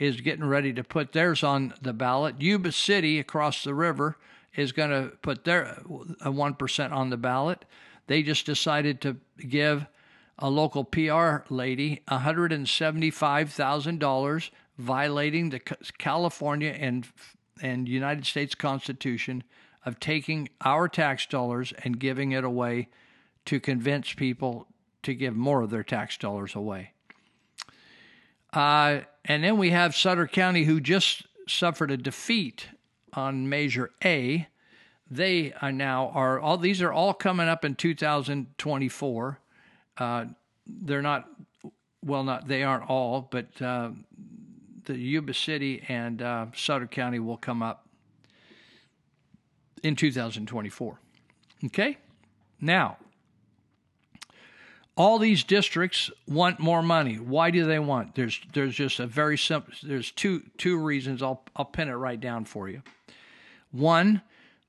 is 0.00 0.20
getting 0.22 0.44
ready 0.44 0.72
to 0.72 0.82
put 0.82 1.12
theirs 1.12 1.44
on 1.44 1.72
the 1.80 1.92
ballot. 1.92 2.40
Yuba 2.40 2.72
City 2.72 3.20
across 3.20 3.62
the 3.62 3.74
river 3.74 4.16
is 4.56 4.72
going 4.72 4.90
to 4.90 5.16
put 5.18 5.44
their 5.44 5.80
a 6.20 6.32
1% 6.32 6.92
on 6.92 7.10
the 7.10 7.16
ballot. 7.16 7.64
They 8.08 8.24
just 8.24 8.46
decided 8.46 9.00
to 9.02 9.18
give 9.48 9.86
a 10.38 10.50
local 10.50 10.82
PR 10.84 11.44
lady 11.50 12.02
$175,000 12.08 14.50
violating 14.78 15.50
the 15.50 15.60
California 15.98 16.70
and 16.70 17.06
and 17.62 17.86
United 17.86 18.24
States 18.24 18.54
Constitution 18.54 19.44
of 19.84 20.00
taking 20.00 20.48
our 20.62 20.88
tax 20.88 21.26
dollars 21.26 21.74
and 21.84 22.00
giving 22.00 22.32
it 22.32 22.42
away 22.42 22.88
to 23.44 23.60
convince 23.60 24.14
people 24.14 24.66
to 25.02 25.12
give 25.12 25.36
more 25.36 25.60
of 25.60 25.68
their 25.68 25.82
tax 25.82 26.16
dollars 26.16 26.54
away. 26.54 26.92
Uh, 28.54 29.00
and 29.24 29.44
then 29.44 29.58
we 29.58 29.70
have 29.70 29.94
Sutter 29.94 30.26
County, 30.26 30.64
who 30.64 30.80
just 30.80 31.26
suffered 31.46 31.90
a 31.90 31.96
defeat 31.96 32.68
on 33.12 33.48
Measure 33.48 33.90
A. 34.04 34.48
They 35.10 35.52
are 35.60 35.72
now 35.72 36.08
are 36.14 36.38
all 36.38 36.56
these 36.56 36.80
are 36.80 36.92
all 36.92 37.12
coming 37.12 37.48
up 37.48 37.64
in 37.64 37.74
2024. 37.74 39.40
Uh, 39.98 40.24
they're 40.66 41.02
not 41.02 41.28
well, 42.04 42.24
not 42.24 42.48
they 42.48 42.62
aren't 42.62 42.88
all, 42.88 43.28
but 43.30 43.60
uh, 43.60 43.90
the 44.84 44.96
Yuba 44.96 45.34
City 45.34 45.84
and 45.88 46.22
uh, 46.22 46.46
Sutter 46.54 46.86
County 46.86 47.18
will 47.18 47.36
come 47.36 47.62
up 47.62 47.86
in 49.82 49.96
2024. 49.96 51.00
Okay, 51.66 51.98
now 52.60 52.96
all 55.00 55.18
these 55.18 55.44
districts 55.44 56.10
want 56.28 56.58
more 56.58 56.82
money. 56.82 57.14
Why 57.14 57.50
do 57.50 57.64
they 57.64 57.78
want? 57.78 58.14
There's 58.14 58.38
there's 58.52 58.74
just 58.74 59.00
a 59.00 59.06
very 59.06 59.38
simple. 59.38 59.72
There's 59.82 60.10
two 60.10 60.42
two 60.58 60.76
reasons. 60.76 61.22
I'll 61.22 61.42
I'll 61.56 61.64
pin 61.64 61.88
it 61.88 61.94
right 61.94 62.20
down 62.20 62.44
for 62.44 62.68
you. 62.68 62.82
One, 63.72 64.20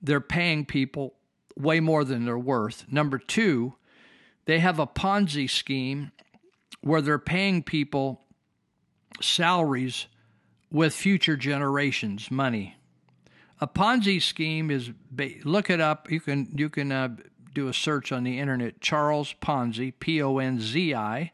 they're 0.02 0.22
paying 0.22 0.66
people 0.66 1.16
way 1.58 1.82
more 1.82 2.06
than 2.06 2.24
they're 2.24 2.38
worth. 2.38 2.86
Number 2.90 3.18
two, 3.18 3.74
they 4.46 4.60
have 4.60 4.80
a 4.80 4.88
Ponzi 4.88 5.50
scheme 5.50 6.14
where 6.80 7.02
they're 7.02 7.20
paying 7.20 7.62
people 7.62 8.22
salaries 9.20 10.06
with 10.72 10.94
future 10.94 11.36
generations 11.36 12.32
money. 12.32 12.78
A 13.60 13.68
Ponzi 13.68 14.22
scheme 14.22 14.72
is 14.72 14.92
look 15.44 15.70
it 15.70 15.82
up. 15.82 16.10
You 16.10 16.22
can 16.22 16.54
you 16.56 16.70
can 16.70 16.94
uh, 16.94 17.18
do 17.54 17.68
a 17.68 17.74
search 17.74 18.12
on 18.12 18.24
the 18.24 18.40
internet. 18.40 18.82
Charles 18.82 19.34
Ponzi, 19.42 19.94
P 20.00 20.22
O 20.22 20.38
N 20.38 20.60
Z 20.60 20.94
I. 20.94 21.32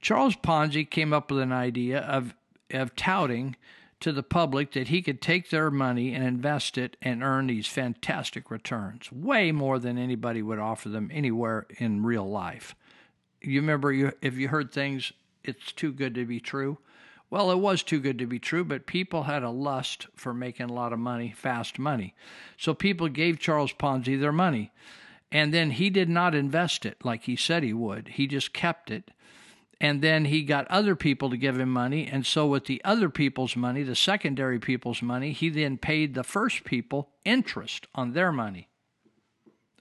Charles 0.00 0.36
Ponzi 0.36 0.88
came 0.88 1.12
up 1.12 1.30
with 1.30 1.40
an 1.40 1.52
idea 1.52 2.00
of 2.00 2.34
of 2.70 2.96
touting 2.96 3.56
to 4.00 4.12
the 4.12 4.22
public 4.22 4.72
that 4.72 4.88
he 4.88 5.00
could 5.00 5.22
take 5.22 5.50
their 5.50 5.70
money 5.70 6.12
and 6.12 6.24
invest 6.24 6.76
it 6.76 6.96
and 7.00 7.22
earn 7.22 7.46
these 7.46 7.66
fantastic 7.66 8.50
returns, 8.50 9.10
way 9.10 9.52
more 9.52 9.78
than 9.78 9.96
anybody 9.96 10.42
would 10.42 10.58
offer 10.58 10.88
them 10.88 11.10
anywhere 11.12 11.66
in 11.78 12.04
real 12.04 12.28
life. 12.28 12.74
You 13.40 13.60
remember 13.60 13.92
you 13.92 14.12
if 14.20 14.34
you 14.34 14.48
heard 14.48 14.72
things 14.72 15.12
it's 15.44 15.72
too 15.72 15.92
good 15.92 16.14
to 16.16 16.26
be 16.26 16.40
true. 16.40 16.78
Well, 17.30 17.50
it 17.50 17.58
was 17.58 17.82
too 17.82 17.98
good 17.98 18.18
to 18.18 18.26
be 18.26 18.38
true, 18.38 18.64
but 18.64 18.86
people 18.86 19.24
had 19.24 19.42
a 19.42 19.50
lust 19.50 20.06
for 20.14 20.32
making 20.32 20.70
a 20.70 20.72
lot 20.72 20.92
of 20.92 20.98
money, 20.98 21.32
fast 21.36 21.78
money. 21.78 22.14
So 22.56 22.72
people 22.74 23.08
gave 23.08 23.38
Charles 23.38 23.72
Ponzi 23.72 24.18
their 24.20 24.32
money. 24.32 24.72
And 25.32 25.52
then 25.52 25.72
he 25.72 25.90
did 25.90 26.08
not 26.08 26.34
invest 26.34 26.86
it 26.86 27.04
like 27.04 27.24
he 27.24 27.36
said 27.36 27.62
he 27.62 27.72
would. 27.72 28.08
He 28.08 28.26
just 28.26 28.52
kept 28.52 28.90
it. 28.90 29.10
And 29.80 30.00
then 30.00 30.26
he 30.26 30.42
got 30.42 30.66
other 30.68 30.96
people 30.96 31.28
to 31.30 31.36
give 31.36 31.58
him 31.58 31.68
money. 31.68 32.06
And 32.06 32.24
so 32.24 32.46
with 32.46 32.64
the 32.64 32.80
other 32.84 33.10
people's 33.10 33.56
money 33.56 33.82
the 33.82 33.94
secondary 33.94 34.58
people's 34.58 35.02
money 35.02 35.32
he 35.32 35.48
then 35.48 35.76
paid 35.76 36.14
the 36.14 36.24
first 36.24 36.64
people 36.64 37.10
interest 37.24 37.86
on 37.94 38.12
their 38.12 38.32
money. 38.32 38.68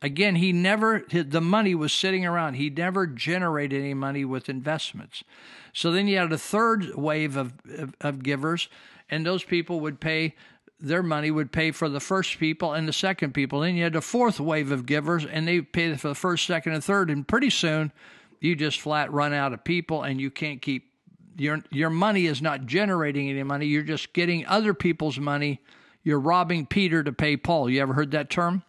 Again 0.02 0.36
he 0.36 0.52
never 0.52 1.06
the 1.10 1.42
money 1.42 1.76
was 1.76 1.94
sitting 1.94 2.26
around. 2.26 2.56
He 2.56 2.70
never 2.70 3.08
generated 3.08 3.82
any 3.82 3.94
money 3.94 4.26
with 4.26 4.50
investments. 4.50 5.24
So 5.74 5.92
then 5.92 6.08
you 6.08 6.18
had 6.18 6.34
a 6.34 6.38
third 6.38 6.96
wave 6.96 7.38
of, 7.38 7.54
of, 7.78 7.96
of 8.02 8.24
givers 8.24 8.68
and 9.10 9.26
those 9.26 9.44
people 9.44 9.80
would 9.82 10.00
pay 10.00 10.36
their 10.80 11.04
money 11.04 11.32
would 11.32 11.52
pay 11.52 11.72
for 11.72 11.88
the 11.88 12.00
first 12.00 12.38
people 12.38 12.74
and 12.74 12.88
the 12.88 12.94
second 12.94 13.34
people 13.34 13.62
then 13.62 13.76
you 13.76 13.84
had 13.84 13.96
a 13.96 14.02
fourth 14.02 14.40
wave 14.40 14.72
of 14.72 14.86
givers 14.86 15.26
and 15.26 15.48
they 15.48 15.62
paid 15.62 16.00
for 16.00 16.10
the 16.10 16.16
first 16.16 16.46
second 16.46 16.74
and 16.74 16.84
third 16.84 17.10
and 17.10 17.28
pretty 17.28 17.50
soon 17.50 17.92
You 18.42 18.56
just 18.56 18.80
flat 18.82 19.12
run 19.12 19.34
out 19.34 19.54
of 19.54 19.64
people 19.64 20.04
and 20.04 20.20
you 20.20 20.30
can't 20.30 20.62
keep 20.62 20.92
your 21.38 21.64
your 21.70 21.90
money 21.90 22.26
is 22.26 22.42
not 22.42 22.66
generating 22.66 23.30
any 23.30 23.44
money. 23.44 23.66
You're 23.66 23.84
just 23.84 24.14
getting 24.14 24.46
other 24.46 24.74
people's 24.74 25.20
money. 25.20 25.62
You're 26.04 26.20
robbing 26.20 26.66
Peter 26.66 27.04
to 27.04 27.12
pay 27.12 27.36
Paul. 27.38 27.70
You 27.70 27.82
ever 27.82 27.94
heard 27.94 28.12
that 28.12 28.30
term? 28.30 28.64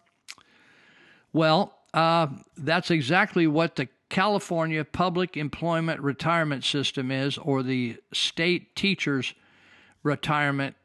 Well, 1.33 1.77
uh, 1.93 2.27
that's 2.57 2.89
exactly 2.89 3.47
what 3.47 3.75
the 3.75 3.87
California 4.09 4.83
Public 4.83 5.37
Employment 5.37 6.01
Retirement 6.01 6.63
System 6.63 7.11
is, 7.11 7.37
or 7.37 7.61
the 7.61 7.97
state 8.13 8.75
teachers 8.75 9.33
retirement 10.03 10.75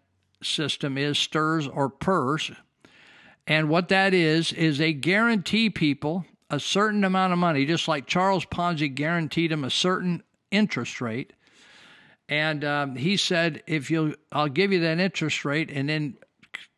system 0.44 0.98
is, 0.98 1.16
STRS 1.16 1.70
or 1.74 1.88
PERS. 1.88 2.52
And 3.46 3.68
what 3.68 3.88
that 3.88 4.14
is, 4.14 4.52
is 4.52 4.78
they 4.78 4.92
guarantee 4.92 5.70
people 5.70 6.24
a 6.50 6.60
certain 6.60 7.02
amount 7.02 7.32
of 7.32 7.38
money, 7.38 7.64
just 7.64 7.88
like 7.88 8.06
Charles 8.06 8.44
Ponzi 8.44 8.94
guaranteed 8.94 9.50
them 9.50 9.64
a 9.64 9.70
certain 9.70 10.22
interest 10.50 11.00
rate. 11.00 11.32
And 12.28 12.64
um, 12.64 12.96
he 12.96 13.16
said, 13.16 13.62
if 13.66 13.90
you, 13.90 14.16
I'll 14.30 14.48
give 14.48 14.72
you 14.72 14.80
that 14.80 15.00
interest 15.00 15.44
rate, 15.44 15.70
and 15.70 15.88
then 15.88 16.16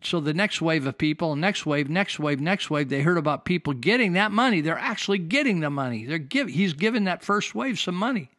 so 0.02 0.20
the 0.20 0.34
next 0.34 0.60
wave 0.60 0.86
of 0.86 0.98
people, 0.98 1.34
next 1.34 1.64
wave, 1.64 1.88
next 1.88 2.18
wave, 2.18 2.40
next 2.40 2.70
wave, 2.70 2.88
they 2.88 3.02
heard 3.02 3.18
about 3.18 3.44
people 3.44 3.72
getting 3.72 4.12
that 4.12 4.32
money. 4.32 4.60
They're 4.60 4.78
actually 4.78 5.18
getting 5.18 5.60
the 5.60 5.70
money. 5.70 6.04
They're 6.04 6.18
give, 6.18 6.48
he's 6.48 6.74
giving 6.74 7.04
that 7.04 7.22
first 7.22 7.54
wave 7.54 7.78
some 7.78 7.94
money. 7.94 8.30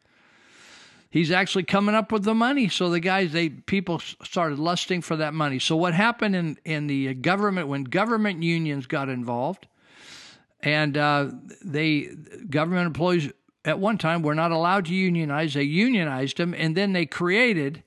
He's 1.10 1.30
actually 1.30 1.64
coming 1.64 1.94
up 1.94 2.12
with 2.12 2.24
the 2.24 2.34
money. 2.34 2.68
So 2.68 2.90
the 2.90 3.00
guys, 3.00 3.32
they 3.32 3.48
people 3.48 4.00
started 4.22 4.58
lusting 4.58 5.02
for 5.02 5.16
that 5.16 5.34
money. 5.34 5.58
So 5.58 5.76
what 5.76 5.94
happened 5.94 6.34
in 6.34 6.58
in 6.64 6.86
the 6.88 7.14
government 7.14 7.68
when 7.68 7.84
government 7.84 8.42
unions 8.42 8.86
got 8.86 9.08
involved, 9.08 9.66
and 10.60 10.96
uh, 10.96 11.30
they 11.64 12.10
government 12.50 12.86
employees 12.86 13.32
at 13.64 13.78
one 13.78 13.98
time 13.98 14.22
were 14.22 14.34
not 14.34 14.52
allowed 14.52 14.86
to 14.86 14.94
unionize. 14.94 15.54
They 15.54 15.62
unionized 15.62 16.36
them, 16.38 16.54
and 16.54 16.76
then 16.76 16.92
they 16.92 17.06
created 17.06 17.82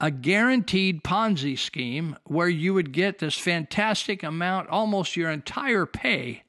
a 0.00 0.10
guaranteed 0.10 1.04
Ponzi 1.04 1.58
scheme 1.58 2.16
where 2.24 2.48
you 2.48 2.72
would 2.72 2.92
get 2.92 3.18
this 3.18 3.36
fantastic 3.36 4.22
amount, 4.22 4.68
almost 4.70 5.16
your 5.16 5.30
entire 5.30 5.84
pay. 5.86 6.42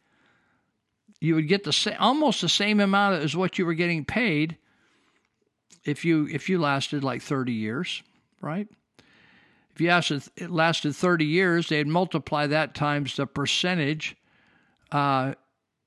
You 1.20 1.36
would 1.36 1.48
get 1.48 1.66
the 1.66 1.74
sa- 1.74 1.98
almost 2.00 2.42
the 2.42 2.50
same 2.50 2.80
amount 2.80 3.22
as 3.24 3.36
what 3.36 3.58
you 3.60 3.66
were 3.66 3.74
getting 3.74 4.06
paid 4.06 4.58
if 5.84 6.06
you 6.06 6.28
if 6.32 6.50
you 6.50 6.60
lasted 6.60 7.04
like 7.04 7.22
30 7.22 7.52
years, 7.52 8.04
right? 8.42 8.68
If 9.74 9.80
you 9.80 9.90
lasted, 9.90 10.24
it 10.36 10.50
lasted 10.50 10.96
30 10.96 11.26
years, 11.26 11.70
they'd 11.70 11.88
multiply 11.88 12.48
that 12.48 12.76
times 12.76 13.16
the 13.16 13.26
percentage. 13.26 14.16
Uh, 14.92 15.34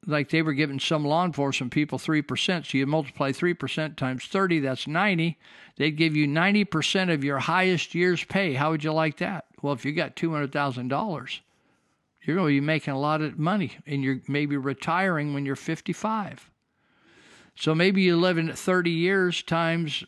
like 0.06 0.30
they 0.30 0.42
were 0.42 0.52
giving 0.52 0.80
some 0.80 1.04
law 1.04 1.24
enforcement 1.24 1.72
people 1.72 1.98
3%. 1.98 2.66
So 2.66 2.78
you 2.78 2.86
multiply 2.86 3.32
3% 3.32 3.96
times 3.96 4.26
30, 4.26 4.60
that's 4.60 4.86
90. 4.86 5.38
They'd 5.76 5.96
give 5.96 6.14
you 6.14 6.26
90% 6.26 7.12
of 7.12 7.24
your 7.24 7.38
highest 7.38 7.94
year's 7.94 8.24
pay. 8.24 8.54
How 8.54 8.70
would 8.70 8.84
you 8.84 8.92
like 8.92 9.18
that? 9.18 9.46
Well, 9.62 9.72
if 9.72 9.84
you 9.84 9.92
got 9.92 10.16
$200,000, 10.16 11.40
you're 12.22 12.36
going 12.36 12.48
to 12.48 12.60
be 12.60 12.66
making 12.66 12.94
a 12.94 12.98
lot 12.98 13.20
of 13.20 13.38
money 13.38 13.78
and 13.86 14.02
you're 14.02 14.20
maybe 14.28 14.56
retiring 14.56 15.34
when 15.34 15.46
you're 15.46 15.56
55. 15.56 16.50
So 17.56 17.74
maybe 17.74 18.02
you 18.02 18.16
live 18.16 18.38
in 18.38 18.52
30 18.52 18.90
years 18.90 19.42
times, 19.42 20.04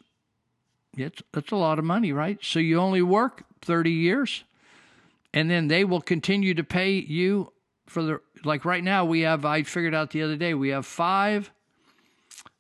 it's, 0.97 1.23
that's 1.33 1.53
a 1.53 1.57
lot 1.57 1.79
of 1.79 1.85
money, 1.85 2.13
right? 2.13 2.39
So 2.43 2.59
you 2.59 2.81
only 2.81 3.03
work 3.03 3.45
30 3.63 3.91
years 3.91 4.45
and 5.33 5.51
then 5.51 5.69
they 5.69 5.85
will 5.85 6.01
continue 6.01 6.55
to 6.55 6.65
pay 6.65 6.93
you 6.93 7.53
for 7.87 8.03
the 8.03 8.21
like 8.45 8.65
right 8.65 8.83
now 8.83 9.05
we 9.05 9.21
have 9.21 9.45
I 9.45 9.63
figured 9.63 9.95
out 9.95 10.11
the 10.11 10.23
other 10.23 10.37
day 10.37 10.55
we 10.55 10.71
have 10.71 10.85
five 10.87 11.51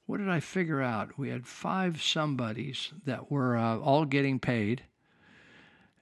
what 0.07 0.19
did 0.19 0.29
I 0.29 0.41
figure 0.41 0.81
out? 0.81 1.19
We 1.19 1.31
had 1.31 1.47
five 1.47 2.01
somebodies 2.01 2.93
that 3.05 3.31
were 3.31 3.57
uh, 3.57 3.79
all 3.79 4.05
getting 4.05 4.39
paid, 4.39 4.85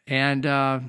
and 0.07 0.45
uh, 0.45 0.81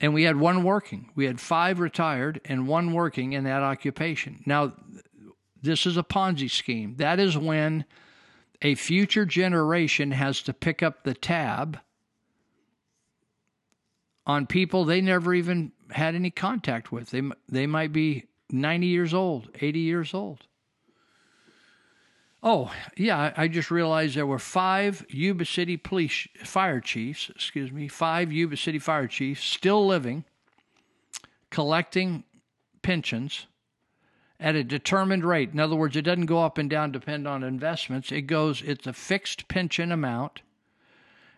and 0.00 0.12
we 0.12 0.24
had 0.24 0.36
one 0.36 0.64
working. 0.64 1.10
We 1.14 1.26
had 1.26 1.40
five 1.40 1.78
retired 1.78 2.40
and 2.44 2.66
one 2.66 2.92
working 2.92 3.32
in 3.32 3.44
that 3.44 3.62
occupation. 3.62 4.42
Now, 4.46 4.72
this 5.64 5.86
is 5.86 5.96
a 5.96 6.02
Ponzi 6.02 6.50
scheme. 6.50 6.96
That 6.96 7.18
is 7.18 7.38
when 7.38 7.84
a 8.60 8.74
future 8.74 9.24
generation 9.24 10.10
has 10.10 10.42
to 10.42 10.52
pick 10.52 10.82
up 10.82 11.02
the 11.02 11.14
tab 11.14 11.80
on 14.26 14.46
people 14.46 14.84
they 14.84 15.00
never 15.00 15.34
even 15.34 15.72
had 15.90 16.14
any 16.14 16.30
contact 16.30 16.92
with. 16.92 17.10
They 17.10 17.22
they 17.48 17.66
might 17.66 17.92
be 17.92 18.26
90 18.50 18.86
years 18.86 19.14
old, 19.14 19.48
80 19.60 19.80
years 19.80 20.14
old. 20.14 20.46
Oh, 22.42 22.70
yeah, 22.94 23.32
I 23.38 23.48
just 23.48 23.70
realized 23.70 24.16
there 24.16 24.26
were 24.26 24.38
five 24.38 25.06
Yuba 25.08 25.46
City 25.46 25.78
police 25.78 26.28
fire 26.44 26.80
chiefs, 26.80 27.30
excuse 27.34 27.72
me, 27.72 27.88
five 27.88 28.30
Yuba 28.30 28.58
City 28.58 28.78
fire 28.78 29.06
chiefs 29.06 29.42
still 29.42 29.86
living, 29.86 30.24
collecting 31.48 32.24
pensions 32.82 33.46
at 34.40 34.54
a 34.54 34.64
determined 34.64 35.24
rate. 35.24 35.52
In 35.52 35.60
other 35.60 35.76
words, 35.76 35.96
it 35.96 36.02
doesn't 36.02 36.26
go 36.26 36.42
up 36.42 36.58
and 36.58 36.68
down 36.68 36.92
depend 36.92 37.26
on 37.26 37.42
investments. 37.42 38.10
It 38.10 38.22
goes 38.22 38.62
it's 38.62 38.86
a 38.86 38.92
fixed 38.92 39.48
pension 39.48 39.92
amount 39.92 40.42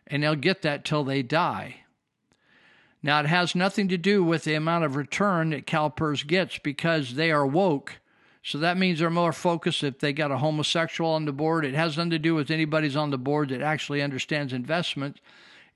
and 0.06 0.23
they'll 0.23 0.35
get 0.35 0.62
that 0.62 0.85
till 0.85 1.05
they 1.05 1.23
die. 1.23 1.82
Now, 3.02 3.20
it 3.20 3.27
has 3.27 3.55
nothing 3.55 3.89
to 3.89 3.98
do 3.98 4.24
with 4.24 4.44
the 4.44 4.55
amount 4.55 4.85
of 4.85 4.97
return 4.97 5.51
that 5.51 5.66
CalPERS 5.66 6.27
gets 6.27 6.59
because 6.59 7.14
they 7.14 7.31
are 7.31 7.47
woke. 7.47 8.01
So 8.43 8.59
that 8.59 8.78
means 8.78 8.98
they're 8.98 9.10
more 9.10 9.32
focused 9.32 9.85
if 9.85 9.98
they 9.98 10.12
got 10.12 10.31
a 10.31 10.39
homosexual 10.39 11.10
on 11.10 11.24
the 11.24 11.32
board. 11.32 11.64
It 11.64 11.74
has 11.74 11.97
nothing 11.97 12.10
to 12.10 12.18
do 12.18 12.35
with 12.35 12.51
anybody's 12.51 12.97
on 12.97 13.10
the 13.10 13.18
board 13.18 13.51
that 13.51 13.60
actually 13.60 14.02
understands 14.02 14.52
investment. 14.52 15.20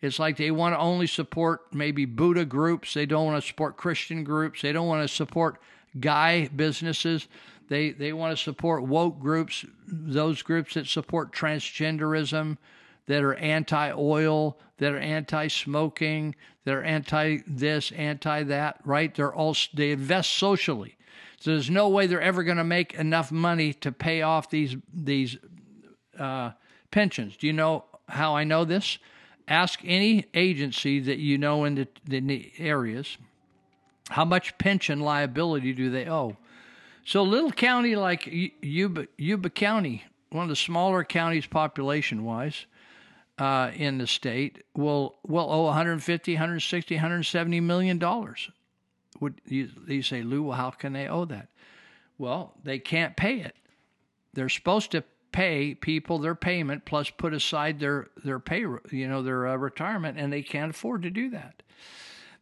It's 0.00 0.18
like 0.18 0.36
they 0.36 0.50
want 0.50 0.74
to 0.74 0.78
only 0.78 1.06
support 1.06 1.74
maybe 1.74 2.04
Buddha 2.04 2.44
groups. 2.44 2.94
They 2.94 3.06
don't 3.06 3.26
want 3.26 3.42
to 3.42 3.46
support 3.46 3.76
Christian 3.76 4.24
groups. 4.24 4.62
They 4.62 4.72
don't 4.72 4.88
want 4.88 5.06
to 5.06 5.14
support 5.14 5.60
guy 5.98 6.48
businesses. 6.48 7.26
They 7.68 7.90
they 7.90 8.12
want 8.12 8.36
to 8.36 8.42
support 8.42 8.84
woke 8.84 9.20
groups, 9.20 9.64
those 9.86 10.42
groups 10.42 10.74
that 10.74 10.86
support 10.86 11.32
transgenderism, 11.32 12.58
that 13.06 13.22
are 13.22 13.34
anti-oil, 13.34 14.58
that 14.78 14.92
are 14.92 14.98
anti-smoking, 14.98 16.34
that 16.64 16.74
are 16.74 16.82
anti-this, 16.82 17.92
anti-that. 17.92 18.80
Right? 18.84 19.14
They're 19.14 19.34
all 19.34 19.56
they 19.74 19.92
invest 19.92 20.30
socially. 20.30 20.96
So 21.38 21.52
there's 21.52 21.70
no 21.70 21.88
way 21.88 22.06
they're 22.06 22.20
ever 22.20 22.42
going 22.42 22.58
to 22.58 22.64
make 22.64 22.92
enough 22.94 23.32
money 23.32 23.72
to 23.74 23.92
pay 23.92 24.22
off 24.22 24.50
these 24.50 24.76
these 24.92 25.38
uh, 26.18 26.50
pensions. 26.90 27.36
Do 27.36 27.46
you 27.46 27.52
know 27.52 27.84
how 28.08 28.36
I 28.36 28.44
know 28.44 28.64
this? 28.64 28.98
Ask 29.48 29.80
any 29.84 30.26
agency 30.34 31.00
that 31.00 31.18
you 31.18 31.38
know 31.38 31.64
in 31.64 31.74
the, 31.74 31.88
in 32.08 32.26
the 32.26 32.52
areas 32.58 33.16
how 34.10 34.24
much 34.24 34.56
pension 34.58 35.00
liability 35.00 35.72
do 35.72 35.90
they 35.90 36.08
owe. 36.08 36.36
So 37.04 37.22
a 37.22 37.22
little 37.22 37.50
county 37.50 37.96
like 37.96 38.28
Yuba, 38.60 39.08
Yuba 39.16 39.50
County, 39.50 40.04
one 40.30 40.44
of 40.44 40.48
the 40.48 40.56
smaller 40.56 41.02
counties 41.02 41.46
population 41.46 42.24
wise 42.24 42.66
uh, 43.38 43.70
in 43.74 43.98
the 43.98 44.06
state, 44.06 44.62
will 44.74 45.16
will 45.26 45.50
owe 45.50 45.64
150, 45.64 46.34
160, 46.34 46.94
170 46.94 47.60
million 47.60 47.98
dollars 47.98 48.50
would 49.20 49.40
you, 49.46 49.68
you 49.86 50.02
say, 50.02 50.22
Lou, 50.22 50.44
well, 50.44 50.56
how 50.56 50.70
can 50.70 50.92
they 50.92 51.06
owe 51.06 51.26
that? 51.26 51.48
Well, 52.18 52.54
they 52.64 52.78
can't 52.78 53.16
pay 53.16 53.40
it. 53.40 53.54
They're 54.32 54.48
supposed 54.48 54.90
to 54.92 55.04
pay 55.32 55.74
people 55.74 56.18
their 56.18 56.34
payment 56.34 56.84
plus 56.84 57.10
put 57.10 57.32
aside 57.32 57.78
their 57.78 58.08
their 58.24 58.40
pay, 58.40 58.60
you 58.90 59.08
know, 59.08 59.22
their 59.22 59.46
uh, 59.46 59.56
retirement, 59.56 60.18
and 60.18 60.32
they 60.32 60.42
can't 60.42 60.70
afford 60.70 61.02
to 61.02 61.10
do 61.10 61.30
that. 61.30 61.62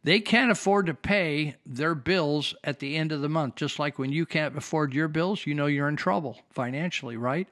They 0.03 0.21
can't 0.21 0.51
afford 0.51 0.85
to 0.85 0.93
pay 0.93 1.55
their 1.65 1.93
bills 1.93 2.55
at 2.63 2.79
the 2.79 2.95
end 2.95 3.11
of 3.11 3.21
the 3.21 3.29
month. 3.29 3.55
Just 3.55 3.79
like 3.79 3.99
when 3.99 4.11
you 4.11 4.25
can't 4.25 4.57
afford 4.57 4.93
your 4.93 5.07
bills, 5.09 5.45
you 5.45 5.53
know 5.53 5.65
you're 5.65 5.89
in 5.89 5.97
trouble 5.97 6.39
financially, 6.51 7.17
right? 7.17 7.47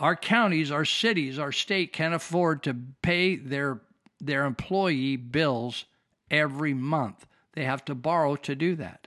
Our 0.00 0.16
counties, 0.16 0.70
our 0.70 0.84
cities, 0.84 1.38
our 1.38 1.52
state 1.52 1.92
can't 1.92 2.14
afford 2.14 2.62
to 2.64 2.76
pay 3.02 3.36
their 3.36 3.80
their 4.20 4.44
employee 4.44 5.16
bills 5.16 5.84
every 6.30 6.74
month. 6.74 7.26
They 7.52 7.64
have 7.64 7.84
to 7.84 7.94
borrow 7.94 8.34
to 8.36 8.54
do 8.54 8.74
that. 8.76 9.06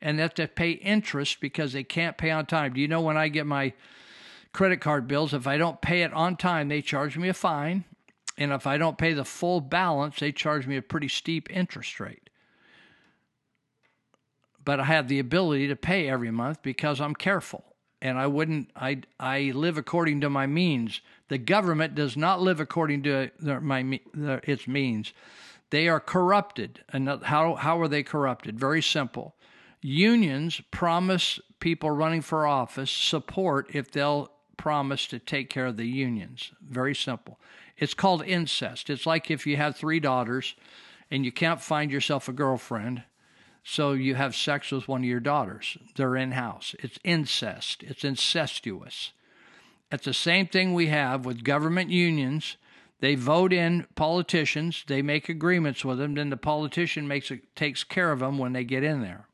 And 0.00 0.18
they 0.18 0.22
have 0.22 0.34
to 0.34 0.46
pay 0.46 0.72
interest 0.72 1.40
because 1.40 1.72
they 1.72 1.82
can't 1.82 2.16
pay 2.16 2.30
on 2.30 2.46
time. 2.46 2.74
Do 2.74 2.80
you 2.80 2.86
know 2.86 3.00
when 3.00 3.16
I 3.16 3.28
get 3.28 3.46
my 3.46 3.72
credit 4.52 4.80
card 4.80 5.08
bills, 5.08 5.34
if 5.34 5.46
I 5.46 5.58
don't 5.58 5.80
pay 5.80 6.02
it 6.02 6.12
on 6.12 6.36
time, 6.36 6.68
they 6.68 6.80
charge 6.80 7.16
me 7.18 7.28
a 7.28 7.34
fine. 7.34 7.84
And 8.38 8.52
if 8.52 8.66
I 8.66 8.76
don't 8.78 8.98
pay 8.98 9.14
the 9.14 9.24
full 9.24 9.60
balance, 9.60 10.18
they 10.18 10.32
charge 10.32 10.66
me 10.66 10.76
a 10.76 10.82
pretty 10.82 11.08
steep 11.08 11.50
interest 11.50 11.98
rate. 12.00 12.28
But 14.64 14.80
I 14.80 14.84
have 14.84 15.08
the 15.08 15.18
ability 15.18 15.68
to 15.68 15.76
pay 15.76 16.08
every 16.08 16.30
month 16.30 16.62
because 16.62 17.00
I'm 17.00 17.14
careful. 17.14 17.64
And 18.02 18.18
I 18.18 18.26
wouldn't, 18.26 18.70
I, 18.76 19.02
I 19.18 19.52
live 19.54 19.78
according 19.78 20.20
to 20.20 20.30
my 20.30 20.46
means. 20.46 21.00
The 21.28 21.38
government 21.38 21.94
does 21.94 22.16
not 22.16 22.42
live 22.42 22.60
according 22.60 23.04
to 23.04 23.30
their, 23.38 23.60
my, 23.60 24.00
their, 24.12 24.40
its 24.44 24.68
means. 24.68 25.12
They 25.70 25.88
are 25.88 26.00
corrupted. 26.00 26.84
And 26.92 27.08
how, 27.22 27.54
how 27.54 27.80
are 27.80 27.88
they 27.88 28.02
corrupted? 28.02 28.60
Very 28.60 28.82
simple. 28.82 29.34
Unions 29.80 30.60
promise 30.70 31.40
people 31.58 31.90
running 31.90 32.20
for 32.20 32.46
office 32.46 32.90
support 32.90 33.70
if 33.72 33.90
they'll 33.90 34.30
promise 34.56 35.06
to 35.06 35.18
take 35.18 35.48
care 35.48 35.66
of 35.66 35.76
the 35.76 35.86
unions. 35.86 36.52
Very 36.60 36.94
simple. 36.94 37.38
It's 37.78 37.94
called 37.94 38.24
incest. 38.24 38.88
It's 38.90 39.06
like 39.06 39.30
if 39.30 39.46
you 39.46 39.56
have 39.56 39.76
three 39.76 40.00
daughters 40.00 40.54
and 41.10 41.24
you 41.24 41.32
can't 41.32 41.60
find 41.60 41.90
yourself 41.90 42.28
a 42.28 42.32
girlfriend, 42.32 43.02
so 43.62 43.92
you 43.92 44.14
have 44.14 44.34
sex 44.36 44.70
with 44.70 44.88
one 44.88 45.02
of 45.02 45.08
your 45.08 45.20
daughters. 45.20 45.76
They're 45.96 46.16
in 46.16 46.32
house. 46.32 46.74
It's 46.78 46.98
incest, 47.04 47.82
it's 47.82 48.04
incestuous. 48.04 49.12
It's 49.90 50.04
the 50.04 50.14
same 50.14 50.46
thing 50.46 50.72
we 50.72 50.86
have 50.88 51.24
with 51.24 51.44
government 51.44 51.90
unions. 51.90 52.56
They 53.00 53.14
vote 53.14 53.52
in 53.52 53.86
politicians, 53.94 54.84
they 54.86 55.02
make 55.02 55.28
agreements 55.28 55.84
with 55.84 55.98
them, 55.98 56.14
then 56.14 56.30
the 56.30 56.36
politician 56.36 57.06
makes 57.06 57.30
takes 57.54 57.84
care 57.84 58.10
of 58.10 58.20
them 58.20 58.38
when 58.38 58.52
they 58.52 58.64
get 58.64 58.82
in 58.82 59.02
there. 59.02 59.26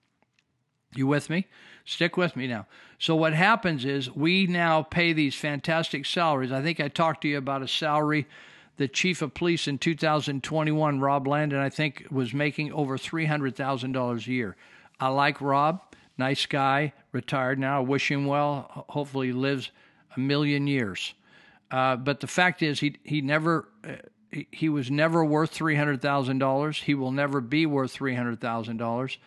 You 0.95 1.07
with 1.07 1.31
me? 1.31 1.47
Stick 1.85 2.17
with 2.17 2.37
me 2.37 2.47
now. 2.47 2.67
So 3.03 3.17
what 3.17 3.35
happens 3.35 3.85
is 3.85 4.15
we 4.15 4.47
now 4.47 4.85
pay 4.85 5.13
these 5.13 5.35
fantastic 5.35 6.07
salaries. 6.07 6.53
I 6.53 6.63
think 6.63 6.79
I 6.79 6.87
talked 6.87 7.23
to 7.23 7.29
you 7.29 7.37
about 7.37 7.61
a 7.61 7.67
salary 7.67 8.29
the 8.77 8.87
chief 8.87 9.23
of 9.23 9.35
police 9.35 9.67
in 9.67 9.79
2021, 9.79 11.01
Rob 11.01 11.27
Landon, 11.27 11.59
I 11.59 11.69
think 11.69 12.07
was 12.13 12.33
making 12.33 12.73
over 12.73 12.97
$300,000 12.97 14.27
a 14.27 14.31
year. 14.31 14.55
I 15.01 15.09
like 15.09 15.41
Rob, 15.41 15.83
nice 16.17 16.47
guy, 16.47 16.93
retired 17.11 17.59
now. 17.59 17.83
Wish 17.83 18.09
him 18.09 18.25
well. 18.25 18.85
Hopefully 18.91 19.27
he 19.27 19.33
lives 19.33 19.73
a 20.17 20.21
million 20.21 20.69
years. 20.69 21.13
Uh, 21.73 21.97
but 21.97 22.21
the 22.21 22.29
fact 22.29 22.63
is, 22.63 22.79
he 22.79 22.99
he 23.03 23.21
never 23.21 23.69
uh, 23.83 23.95
he, 24.31 24.47
he 24.53 24.69
was 24.69 24.93
never 24.93 25.25
worth 25.25 25.51
three 25.51 25.75
hundred 25.75 26.01
thousand 26.01 26.39
dollars. 26.39 26.79
He 26.79 26.95
will 26.95 27.11
never 27.11 27.41
be 27.41 27.67
worth 27.67 27.91
three 27.91 28.15
hundred 28.15 28.41
thousand 28.41 28.77
dollars. 28.77 29.19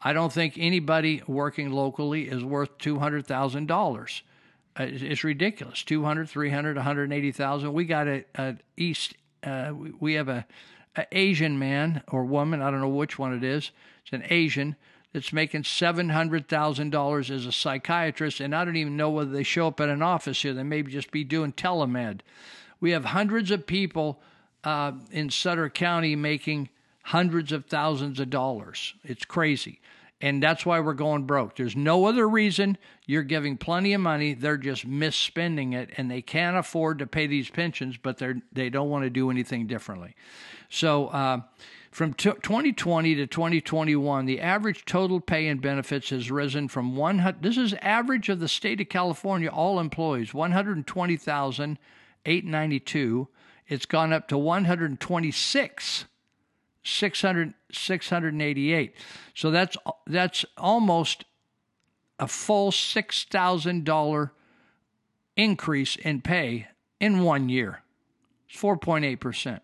I 0.00 0.12
don't 0.12 0.32
think 0.32 0.54
anybody 0.56 1.22
working 1.26 1.72
locally 1.72 2.28
is 2.28 2.44
worth 2.44 2.78
two 2.78 2.98
hundred 2.98 3.26
thousand 3.26 3.66
dollars. 3.66 4.22
Uh, 4.78 4.84
It's 4.88 5.24
ridiculous. 5.24 5.82
200, 5.82 6.28
300, 6.28 6.76
180,000. 6.76 7.72
We 7.72 7.84
got 7.84 8.06
a, 8.06 8.24
a 8.36 8.56
East, 8.76 9.14
uh, 9.42 9.72
we- 9.98 10.14
have 10.14 10.28
a, 10.28 10.46
a 10.94 11.06
Asian 11.10 11.58
man 11.58 12.02
or 12.08 12.24
woman, 12.24 12.62
I 12.62 12.70
don't 12.70 12.80
know 12.80 12.88
which 12.88 13.18
one 13.18 13.32
it 13.34 13.42
is. 13.42 13.72
It's 14.04 14.12
an 14.12 14.24
Asian 14.30 14.76
that's 15.12 15.32
making 15.32 15.62
$700,000 15.62 17.30
as 17.30 17.46
a 17.46 17.52
psychiatrist, 17.52 18.40
and 18.40 18.54
I 18.54 18.64
don't 18.64 18.76
even 18.76 18.96
know 18.96 19.10
whether 19.10 19.30
they 19.30 19.42
show 19.42 19.68
up 19.68 19.80
at 19.80 19.88
an 19.88 20.02
office 20.02 20.42
here. 20.42 20.54
They 20.54 20.62
may 20.62 20.82
just 20.82 21.10
be 21.10 21.24
doing 21.24 21.52
telemed. 21.52 22.20
We 22.80 22.92
have 22.92 23.06
hundreds 23.06 23.50
of 23.50 23.66
people 23.66 24.20
uh, 24.64 24.92
in 25.10 25.30
Sutter 25.30 25.68
County 25.70 26.14
making 26.14 26.68
hundreds 27.08 27.52
of 27.52 27.64
thousands 27.66 28.20
of 28.20 28.28
dollars. 28.30 28.94
It's 29.04 29.24
crazy. 29.24 29.80
And 30.20 30.42
that's 30.42 30.66
why 30.66 30.80
we're 30.80 30.94
going 30.94 31.22
broke. 31.24 31.54
There's 31.54 31.76
no 31.76 32.06
other 32.06 32.28
reason. 32.28 32.76
You're 33.06 33.22
giving 33.22 33.56
plenty 33.56 33.92
of 33.94 34.00
money. 34.00 34.34
They're 34.34 34.56
just 34.56 34.84
misspending 34.86 35.74
it, 35.74 35.90
and 35.96 36.10
they 36.10 36.22
can't 36.22 36.56
afford 36.56 36.98
to 36.98 37.06
pay 37.06 37.28
these 37.28 37.48
pensions, 37.50 37.96
but 37.96 38.18
they're 38.18 38.42
they 38.52 38.68
don't 38.68 38.90
want 38.90 39.04
to 39.04 39.10
do 39.10 39.30
anything 39.30 39.68
differently. 39.68 40.16
So 40.68 41.06
uh, 41.06 41.42
from 41.92 42.14
t- 42.14 42.32
2020 42.42 43.14
to 43.14 43.28
2021, 43.28 44.26
the 44.26 44.40
average 44.40 44.84
total 44.84 45.20
pay 45.20 45.46
and 45.46 45.60
benefits 45.62 46.10
has 46.10 46.32
risen 46.32 46.66
from 46.66 46.96
one. 46.96 47.20
hun- 47.20 47.38
This 47.40 47.56
is 47.56 47.74
average 47.80 48.28
of 48.28 48.40
the 48.40 48.48
state 48.48 48.80
of 48.80 48.88
California, 48.88 49.48
all 49.48 49.78
employees, 49.78 50.34
120,892. 50.34 53.28
It's 53.68 53.86
gone 53.86 54.12
up 54.12 54.26
to 54.28 54.36
126. 54.36 56.06
600 56.88 57.54
688 57.70 58.94
so 59.34 59.50
that's 59.50 59.76
that's 60.06 60.44
almost 60.56 61.24
a 62.18 62.26
full 62.26 62.72
$6000 62.72 64.30
increase 65.36 65.96
in 65.96 66.20
pay 66.20 66.66
in 66.98 67.22
one 67.22 67.48
year. 67.48 67.82
it's 68.48 68.60
4.8% 68.60 69.60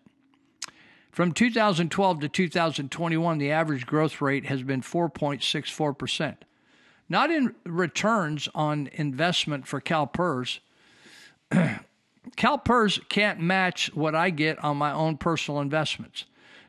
from 1.11 1.31
2012 1.31 2.19
to 2.19 2.29
2021 2.29 3.37
the 3.37 3.51
average 3.51 3.85
growth 3.85 4.21
rate 4.21 4.45
has 4.45 4.63
been 4.63 4.81
4.64% 4.81 6.37
not 7.09 7.29
in 7.29 7.55
returns 7.65 8.47
on 8.55 8.89
investment 8.93 9.67
for 9.67 9.81
CalPERS 9.81 10.59
CalPERS 11.51 13.01
can't 13.09 13.39
match 13.39 13.91
what 13.93 14.15
I 14.15 14.29
get 14.29 14.63
on 14.63 14.77
my 14.77 14.91
own 14.91 15.17
personal 15.17 15.61
investments. 15.61 16.25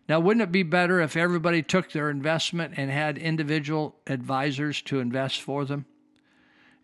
Now, 0.09 0.21
wouldn't 0.21 0.43
it 0.43 0.53
be 0.53 0.63
better 0.63 1.01
if 1.01 1.17
everybody 1.17 1.63
took 1.63 1.91
their 1.91 2.11
investment 2.11 2.75
and 2.77 2.91
had 2.91 3.19
individual 3.19 3.97
advisors 4.07 4.81
to 4.83 5.01
invest 5.01 5.41
for 5.41 5.65
them? 5.65 5.87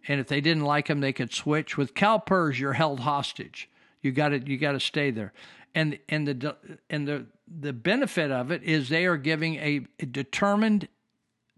And 0.08 0.20
if 0.20 0.26
they 0.26 0.40
didn't 0.40 0.64
like 0.64 0.88
them, 0.88 1.00
they 1.00 1.12
could 1.12 1.32
switch. 1.32 1.76
With 1.76 1.94
CalPERS, 1.94 2.58
you're 2.58 2.72
held 2.72 3.00
hostage. 3.00 3.70
You 4.00 4.10
got 4.10 4.30
to 4.30 4.38
you 4.40 4.58
got 4.58 4.72
to 4.72 4.80
stay 4.80 5.12
there. 5.12 5.32
And 5.74 5.98
and 6.08 6.26
the 6.26 6.56
and 6.90 7.06
the 7.06 7.26
the 7.46 7.72
benefit 7.72 8.32
of 8.32 8.50
it 8.50 8.62
is 8.64 8.88
they 8.88 9.06
are 9.06 9.16
giving 9.16 9.56
a, 9.56 9.86
a 10.00 10.06
determined 10.06 10.88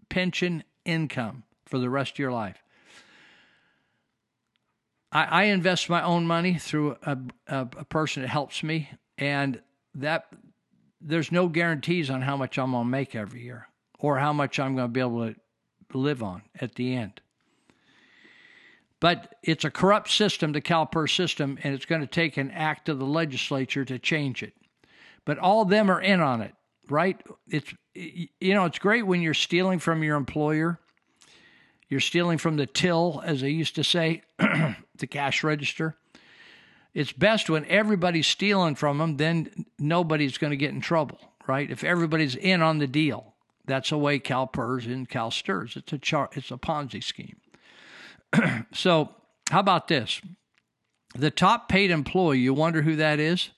pension 0.09 0.63
income 0.83 1.43
for 1.65 1.79
the 1.79 1.89
rest 1.89 2.13
of 2.13 2.19
your 2.19 2.31
life. 2.31 2.61
I, 5.11 5.23
I 5.23 5.43
invest 5.45 5.89
my 5.89 6.03
own 6.03 6.27
money 6.27 6.55
through 6.55 6.97
a, 7.03 7.17
a, 7.47 7.61
a 7.61 7.85
person 7.85 8.21
that 8.21 8.27
helps 8.27 8.61
me, 8.61 8.89
and 9.17 9.61
that 9.95 10.27
there's 11.01 11.31
no 11.31 11.47
guarantees 11.47 12.09
on 12.09 12.21
how 12.21 12.37
much 12.37 12.57
I'm 12.57 12.71
going 12.71 12.85
to 12.85 12.89
make 12.89 13.15
every 13.15 13.43
year 13.43 13.67
or 13.99 14.19
how 14.19 14.33
much 14.33 14.59
I'm 14.59 14.75
going 14.75 14.87
to 14.87 14.91
be 14.91 14.99
able 14.99 15.27
to 15.27 15.35
live 15.93 16.23
on 16.23 16.43
at 16.59 16.75
the 16.75 16.95
end. 16.95 17.21
But 18.99 19.35
it's 19.43 19.65
a 19.65 19.69
corrupt 19.69 20.09
system, 20.09 20.51
the 20.51 20.61
CalPERS 20.61 21.15
system, 21.15 21.59
and 21.63 21.75
it's 21.75 21.85
going 21.85 22.01
to 22.01 22.07
take 22.07 22.37
an 22.37 22.49
act 22.51 22.89
of 22.89 22.97
the 22.97 23.05
legislature 23.05 23.85
to 23.85 23.99
change 23.99 24.41
it. 24.41 24.53
But 25.25 25.37
all 25.37 25.61
of 25.61 25.69
them 25.69 25.91
are 25.91 26.01
in 26.01 26.21
on 26.21 26.41
it, 26.41 26.53
right? 26.89 27.21
It's 27.47 27.73
you 27.93 28.53
know, 28.53 28.65
it's 28.65 28.79
great 28.79 29.05
when 29.05 29.21
you're 29.21 29.33
stealing 29.33 29.79
from 29.79 30.03
your 30.03 30.17
employer. 30.17 30.79
You're 31.87 31.99
stealing 31.99 32.37
from 32.37 32.57
the 32.57 32.65
till, 32.65 33.21
as 33.23 33.41
they 33.41 33.49
used 33.49 33.75
to 33.75 33.83
say, 33.83 34.23
the 34.39 35.07
cash 35.07 35.43
register. 35.43 35.97
It's 36.95 37.11
best 37.11 37.49
when 37.49 37.65
everybody's 37.65 38.25
stealing 38.25 38.75
from 38.75 38.97
them, 38.97 39.17
then 39.17 39.65
nobody's 39.77 40.37
going 40.37 40.51
to 40.51 40.57
get 40.57 40.71
in 40.71 40.79
trouble, 40.79 41.19
right? 41.45 41.69
If 41.69 41.83
everybody's 41.83 42.35
in 42.37 42.61
on 42.61 42.79
the 42.79 42.87
deal, 42.87 43.35
that's 43.65 43.89
the 43.89 43.97
way 43.97 44.17
CalPERS 44.17 44.85
and 44.85 45.07
CalSTRS. 45.07 45.75
It's 45.75 45.91
a 45.91 45.97
char- 45.97 46.29
it's 46.31 46.51
a 46.51 46.57
Ponzi 46.57 47.03
scheme. 47.03 47.35
so, 48.73 49.09
how 49.51 49.59
about 49.59 49.89
this? 49.89 50.21
The 51.13 51.31
top 51.31 51.67
paid 51.67 51.91
employee, 51.91 52.39
you 52.39 52.53
wonder 52.53 52.81
who 52.83 52.95
that 52.95 53.19
is 53.19 53.49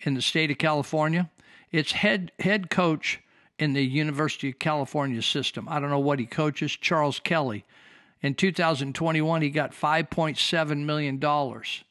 in 0.00 0.14
the 0.14 0.22
state 0.22 0.52
of 0.52 0.58
California? 0.58 1.28
It's 1.72 1.90
head 1.90 2.30
head 2.38 2.70
coach 2.70 3.20
in 3.58 3.72
the 3.72 3.84
University 3.84 4.50
of 4.50 4.60
California 4.60 5.22
system. 5.22 5.66
I 5.68 5.80
don't 5.80 5.90
know 5.90 5.98
what 5.98 6.20
he 6.20 6.26
coaches, 6.26 6.72
Charles 6.72 7.18
Kelly. 7.18 7.64
In 8.22 8.34
2021, 8.34 9.42
he 9.42 9.50
got 9.50 9.72
5.7 9.72 10.84
million 10.84 11.18
dollars. 11.18 11.82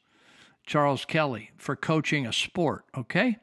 Charles 0.66 1.04
Kelly 1.04 1.52
for 1.56 1.76
coaching 1.76 2.26
a 2.26 2.32
sport, 2.32 2.84
okay? 2.96 3.38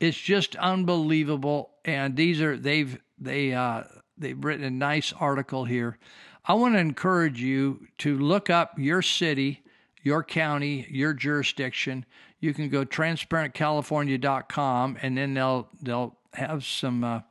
It's 0.00 0.18
just 0.18 0.56
unbelievable. 0.56 1.70
And 1.84 2.16
these 2.16 2.40
are, 2.40 2.56
they've, 2.56 2.98
they, 3.18 3.54
uh, 3.54 3.84
they've 4.18 4.42
written 4.42 4.64
a 4.64 4.70
nice 4.70 5.12
article 5.18 5.64
here. 5.64 5.98
I 6.44 6.54
want 6.54 6.74
to 6.74 6.80
encourage 6.80 7.40
you 7.40 7.86
to 7.98 8.18
look 8.18 8.50
up 8.50 8.78
your 8.78 9.02
city, 9.02 9.62
your 10.02 10.22
county, 10.22 10.86
your 10.90 11.12
jurisdiction. 11.12 12.04
You 12.38 12.54
can 12.54 12.68
go 12.68 12.84
transparentcalifornia.com 12.84 14.98
and 15.02 15.18
then 15.18 15.34
they'll 15.34 15.68
they'll 15.82 16.16
have 16.34 16.64
some 16.64 17.02
uh, 17.02 17.22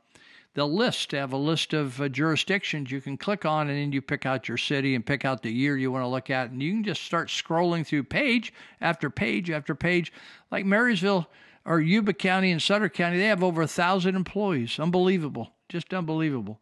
they'll 0.53 0.73
list 0.73 1.11
have 1.11 1.31
a 1.31 1.37
list 1.37 1.73
of 1.73 2.01
uh, 2.01 2.09
jurisdictions 2.09 2.91
you 2.91 2.99
can 2.99 3.15
click 3.15 3.45
on 3.45 3.69
and 3.69 3.77
then 3.77 3.93
you 3.93 4.01
pick 4.01 4.25
out 4.25 4.49
your 4.49 4.57
city 4.57 4.95
and 4.95 5.05
pick 5.05 5.23
out 5.23 5.43
the 5.43 5.51
year 5.51 5.77
you 5.77 5.91
want 5.91 6.03
to 6.03 6.07
look 6.07 6.29
at 6.29 6.49
and 6.49 6.61
you 6.61 6.71
can 6.71 6.83
just 6.83 7.03
start 7.03 7.29
scrolling 7.29 7.85
through 7.85 8.03
page 8.03 8.51
after 8.81 9.09
page 9.09 9.51
after 9.51 9.75
page 9.75 10.11
like 10.51 10.65
Marysville 10.65 11.29
or 11.65 11.79
Yuba 11.79 12.13
County 12.13 12.51
and 12.51 12.61
Sutter 12.61 12.89
County 12.89 13.17
they 13.17 13.25
have 13.25 13.43
over 13.43 13.61
a 13.61 13.67
thousand 13.67 14.15
employees. 14.15 14.79
Unbelievable. 14.79 15.51
Just 15.69 15.93
unbelievable. 15.93 16.59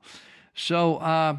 So 0.56 0.98
uh, 0.98 1.38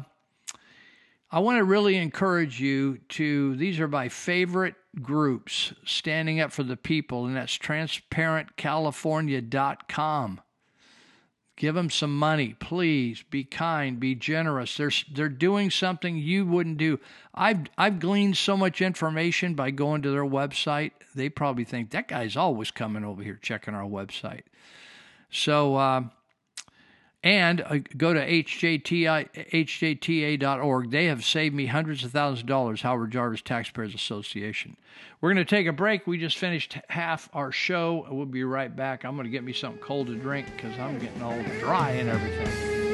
I 1.31 1.39
want 1.39 1.57
to 1.57 1.63
really 1.63 1.95
encourage 1.97 2.59
you 2.61 2.99
to, 3.09 3.55
these 3.55 3.79
are 3.79 3.87
my 3.87 4.09
favorite 4.09 4.75
groups 5.01 5.73
standing 5.83 6.39
up 6.39 6.51
for 6.51 6.61
the 6.63 6.77
people, 6.77 7.25
and 7.25 7.35
that's 7.35 7.57
transparentcalifornia.com. 7.57 10.41
Give 11.57 11.75
them 11.75 11.89
some 11.89 12.15
money, 12.15 12.55
please. 12.59 13.23
Be 13.29 13.45
kind, 13.45 13.99
be 13.99 14.13
generous. 14.13 14.75
They're, 14.75 14.91
they're 15.13 15.29
doing 15.29 15.71
something 15.71 16.17
you 16.17 16.45
wouldn't 16.45 16.77
do. 16.77 16.99
I've, 17.33 17.67
I've 17.77 17.99
gleaned 17.99 18.35
so 18.35 18.57
much 18.57 18.81
information 18.81 19.53
by 19.53 19.71
going 19.71 20.01
to 20.01 20.11
their 20.11 20.25
website. 20.25 20.91
They 21.15 21.29
probably 21.29 21.63
think 21.63 21.91
that 21.91 22.09
guy's 22.09 22.35
always 22.35 22.71
coming 22.71 23.05
over 23.05 23.23
here 23.23 23.39
checking 23.41 23.73
our 23.73 23.87
website. 23.87 24.43
So, 25.29 25.75
uh, 25.77 26.03
and 27.25 27.61
uh, 27.61 27.79
go 27.97 28.13
to 28.13 28.25
HJTI, 28.25 29.49
hjta.org. 29.51 30.91
They 30.91 31.05
have 31.05 31.25
saved 31.25 31.55
me 31.55 31.65
hundreds 31.65 32.03
of 32.03 32.11
thousands 32.11 32.41
of 32.41 32.45
dollars, 32.45 32.83
Howard 32.83 33.11
Jarvis 33.11 33.41
Taxpayers 33.41 33.95
Association. 33.95 34.77
We're 35.19 35.33
going 35.33 35.43
to 35.43 35.49
take 35.49 35.65
a 35.65 35.73
break. 35.73 36.05
We 36.05 36.19
just 36.19 36.37
finished 36.37 36.77
half 36.87 37.27
our 37.33 37.51
show. 37.51 38.05
We'll 38.11 38.27
be 38.27 38.43
right 38.43 38.73
back. 38.73 39.03
I'm 39.03 39.15
going 39.15 39.25
to 39.25 39.31
get 39.31 39.43
me 39.43 39.53
something 39.53 39.81
cold 39.81 40.07
to 40.07 40.15
drink 40.15 40.45
because 40.55 40.77
I'm 40.77 40.99
getting 40.99 41.23
all 41.23 41.41
dry 41.59 41.91
and 41.91 42.09
everything. 42.09 42.84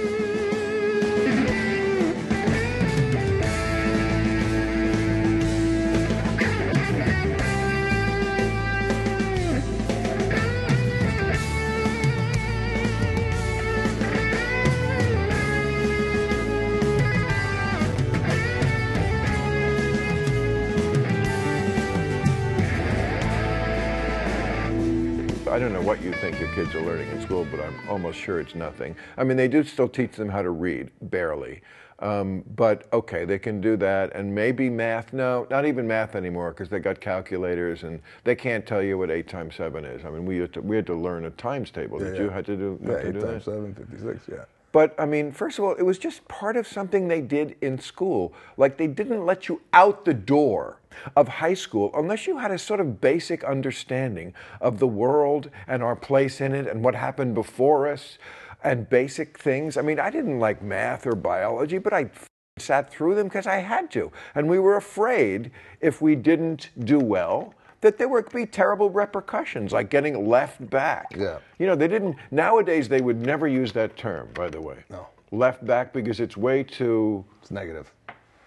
School, 27.32 27.48
but 27.50 27.62
I'm 27.62 27.80
almost 27.88 28.20
sure 28.20 28.42
it's 28.42 28.56
nothing. 28.56 28.94
I 29.16 29.24
mean, 29.24 29.38
they 29.38 29.48
do 29.48 29.64
still 29.64 29.88
teach 29.88 30.18
them 30.18 30.28
how 30.28 30.42
to 30.42 30.50
read, 30.50 30.92
barely. 31.04 31.62
Um, 32.00 32.44
but 32.58 32.88
okay, 32.92 33.24
they 33.24 33.40
can 33.40 33.62
do 33.62 33.78
that, 33.78 34.14
and 34.14 34.36
maybe 34.36 34.70
math. 34.70 35.14
No, 35.14 35.48
not 35.50 35.66
even 35.66 35.88
math 35.88 36.16
anymore, 36.16 36.50
because 36.52 36.68
they 36.68 36.80
got 36.80 37.00
calculators, 37.00 37.84
and 37.84 38.02
they 38.26 38.36
can't 38.36 38.66
tell 38.66 38.84
you 38.84 38.98
what 38.98 39.10
eight 39.10 39.30
times 39.30 39.56
seven 39.56 39.86
is. 39.86 40.04
I 40.04 40.10
mean, 40.10 40.26
we 40.26 40.40
had 40.40 40.52
to, 40.54 40.62
we 40.62 40.76
had 40.76 40.86
to 40.88 40.96
learn 40.96 41.24
a 41.24 41.30
times 41.30 41.72
table. 41.72 42.00
Did 42.00 42.16
Yeah, 42.16 42.22
you 42.24 42.28
yeah. 42.28 42.34
had 42.34 42.46
to 42.48 42.56
do, 42.58 42.80
Yeah, 42.84 42.90
have 42.92 43.02
to 43.02 43.08
eight 43.08 43.14
do 43.14 43.22
times 43.22 43.46
that? 43.46 43.52
seven, 43.52 43.76
56, 43.76 44.28
yeah. 44.30 44.44
But 44.72 44.96
I 45.00 45.06
mean, 45.06 45.32
first 45.32 45.60
of 45.60 45.66
all, 45.66 45.74
it 45.74 45.84
was 45.84 45.98
just 45.98 46.28
part 46.28 46.56
of 46.56 46.68
something 46.68 47.08
they 47.08 47.22
did 47.22 47.56
in 47.62 47.80
school. 47.80 48.34
Like 48.58 48.78
they 48.78 48.88
didn't 48.88 49.26
let 49.26 49.50
you 49.50 49.62
out 49.74 50.06
the 50.06 50.14
door 50.14 50.80
of 51.16 51.28
high 51.28 51.54
school 51.54 51.92
unless 51.94 52.28
you 52.28 52.38
had 52.38 52.52
a 52.52 52.58
sort 52.58 52.80
of 52.80 53.02
basic 53.02 53.44
understanding 53.44 54.34
of 54.60 54.80
the 54.80 54.88
world 54.88 55.50
and 55.68 55.82
our 55.82 55.96
place 55.96 56.42
in 56.42 56.54
it 56.54 56.68
and 56.68 56.84
what 56.84 56.96
happened 56.96 57.36
before 57.36 57.88
us 57.88 58.18
and 58.64 58.90
basic 58.90 59.40
things. 59.40 59.78
I 59.78 59.82
mean, 59.82 60.00
I 60.00 60.10
didn't 60.10 60.40
like 60.40 60.62
math 60.62 61.08
or 61.08 61.16
biology, 61.16 61.78
but 61.78 61.94
I 61.94 62.10
sat 62.58 62.92
through 62.92 63.16
them 63.16 63.28
because 63.28 63.48
I 63.48 63.58
had 63.58 63.90
to. 63.92 64.12
And 64.36 64.50
we 64.50 64.60
were 64.60 64.78
afraid 64.78 65.52
if 65.80 66.02
we 66.02 66.16
didn't 66.16 66.70
do 66.80 67.00
well 67.00 67.56
that 67.82 67.98
there 67.98 68.08
would 68.08 68.32
be 68.32 68.46
terrible 68.46 68.90
repercussions, 68.90 69.74
like 69.74 69.90
getting 69.90 70.28
left 70.28 70.70
back. 70.70 71.08
Yeah. 71.16 71.40
You 71.60 71.66
know, 71.66 71.76
they 71.76 71.88
didn't, 71.88 72.16
nowadays 72.30 72.88
they 72.88 73.02
would 73.02 73.22
never 73.22 73.48
use 73.48 73.74
that 73.74 73.98
term, 73.98 74.30
by 74.34 74.50
the 74.50 74.62
way. 74.62 74.78
No. 74.90 75.08
Left 75.32 75.66
back 75.66 75.92
because 75.94 76.20
it's 76.20 76.38
way 76.38 76.64
too. 76.64 77.26
It's 77.42 77.52
negative. 77.52 77.92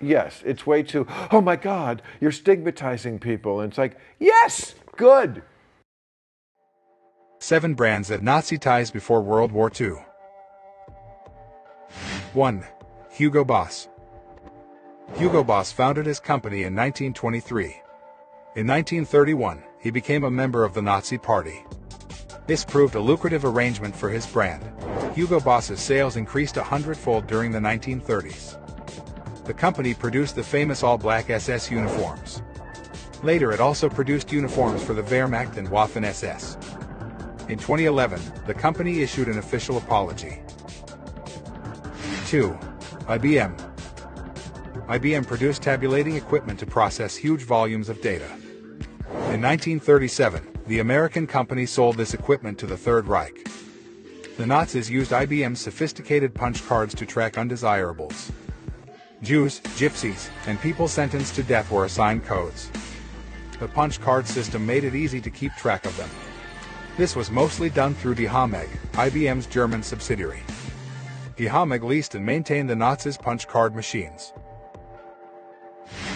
Yes, 0.01 0.43
it's 0.44 0.66
way 0.66 0.82
too, 0.82 1.06
oh 1.31 1.40
my 1.40 1.56
God, 1.56 2.02
you're 2.20 2.32
stigmatizing 2.32 3.19
people. 3.19 3.61
And 3.61 3.70
it's 3.70 3.78
like, 3.78 3.97
yes, 4.19 4.74
good. 4.97 5.43
Seven 7.39 7.74
brands 7.74 8.11
of 8.11 8.23
Nazi 8.23 8.59
ties 8.59 8.90
before 8.90 9.20
World 9.23 9.52
War 9.52 9.70
II. 9.78 9.97
1. 12.32 12.65
Hugo 13.11 13.44
Boss. 13.44 13.89
Hugo 15.16 15.44
Boss 15.44 15.70
founded 15.70 16.06
his 16.06 16.20
company 16.20 16.59
in 16.59 16.74
1923. 16.74 17.84
In 18.57 18.69
1931, 18.69 19.65
he 19.81 19.91
became 19.91 20.23
a 20.23 20.31
member 20.31 20.63
of 20.63 20.75
the 20.75 20.81
Nazi 20.81 21.19
Party. 21.19 21.65
This 22.47 22.65
proved 22.65 22.95
a 22.95 23.01
lucrative 23.01 23.45
arrangement 23.45 23.97
for 23.97 24.09
his 24.09 24.29
brand. 24.29 24.63
Hugo 25.13 25.41
Boss's 25.41 25.81
sales 25.81 26.15
increased 26.15 26.57
a 26.57 26.63
hundredfold 26.63 27.27
during 27.27 27.51
the 27.51 27.59
1930s. 27.59 29.45
The 29.45 29.55
company 29.55 29.93
produced 29.93 30.37
the 30.37 30.45
famous 30.45 30.85
all-black 30.85 31.31
SS 31.31 31.69
uniforms. 31.69 32.43
Later 33.25 33.51
it 33.51 33.59
also 33.59 33.89
produced 33.89 34.31
uniforms 34.31 34.85
for 34.85 34.95
the 34.95 35.03
Wehrmacht 35.03 35.57
and 35.57 35.69
Waffen-SS. 35.69 36.55
In 37.51 37.59
2011, 37.59 38.21
the 38.47 38.55
company 38.55 39.03
issued 39.03 39.27
an 39.27 39.39
official 39.39 39.79
apology. 39.79 40.43
2. 42.29 42.57
IBM. 43.07 43.73
IBM 44.87 45.27
produced 45.27 45.61
tabulating 45.61 46.15
equipment 46.15 46.61
to 46.61 46.67
process 46.67 47.17
huge 47.17 47.43
volumes 47.43 47.89
of 47.89 48.01
data. 48.01 48.29
In 49.35 49.43
1937, 49.43 50.61
the 50.69 50.78
American 50.78 51.27
company 51.27 51.66
sold 51.66 51.97
this 51.97 52.15
equipment 52.15 52.56
to 52.56 52.66
the 52.66 52.77
Third 52.77 53.09
Reich. 53.09 53.51
The 54.36 54.47
Nazis 54.47 54.89
used 54.89 55.11
IBM's 55.11 55.59
sophisticated 55.59 56.32
punch 56.32 56.65
cards 56.69 56.94
to 56.94 57.05
track 57.05 57.36
undesirables. 57.36 58.31
Jews, 59.23 59.59
gypsies, 59.77 60.31
and 60.47 60.61
people 60.61 60.86
sentenced 60.86 61.35
to 61.35 61.43
death 61.43 61.69
were 61.73 61.85
assigned 61.85 62.24
codes. 62.24 62.70
The 63.59 63.66
punch 63.66 64.01
card 64.01 64.28
system 64.28 64.65
made 64.65 64.85
it 64.85 64.94
easy 64.94 65.20
to 65.23 65.31
keep 65.31 65.52
track 65.55 65.85
of 65.85 65.97
them. 65.97 66.11
This 66.97 67.16
was 67.16 67.32
mostly 67.32 67.70
done 67.70 67.94
through 67.94 68.15
Die 68.15 68.27
IBM's 68.93 69.47
German 69.47 69.82
subsidiary. 69.82 70.44
Die 71.36 71.78
leased 71.78 72.15
and 72.15 72.24
maintained 72.24 72.70
the 72.70 72.77
Nazis' 72.77 73.16
punch 73.16 73.48
card 73.48 73.74
machines. 73.74 74.32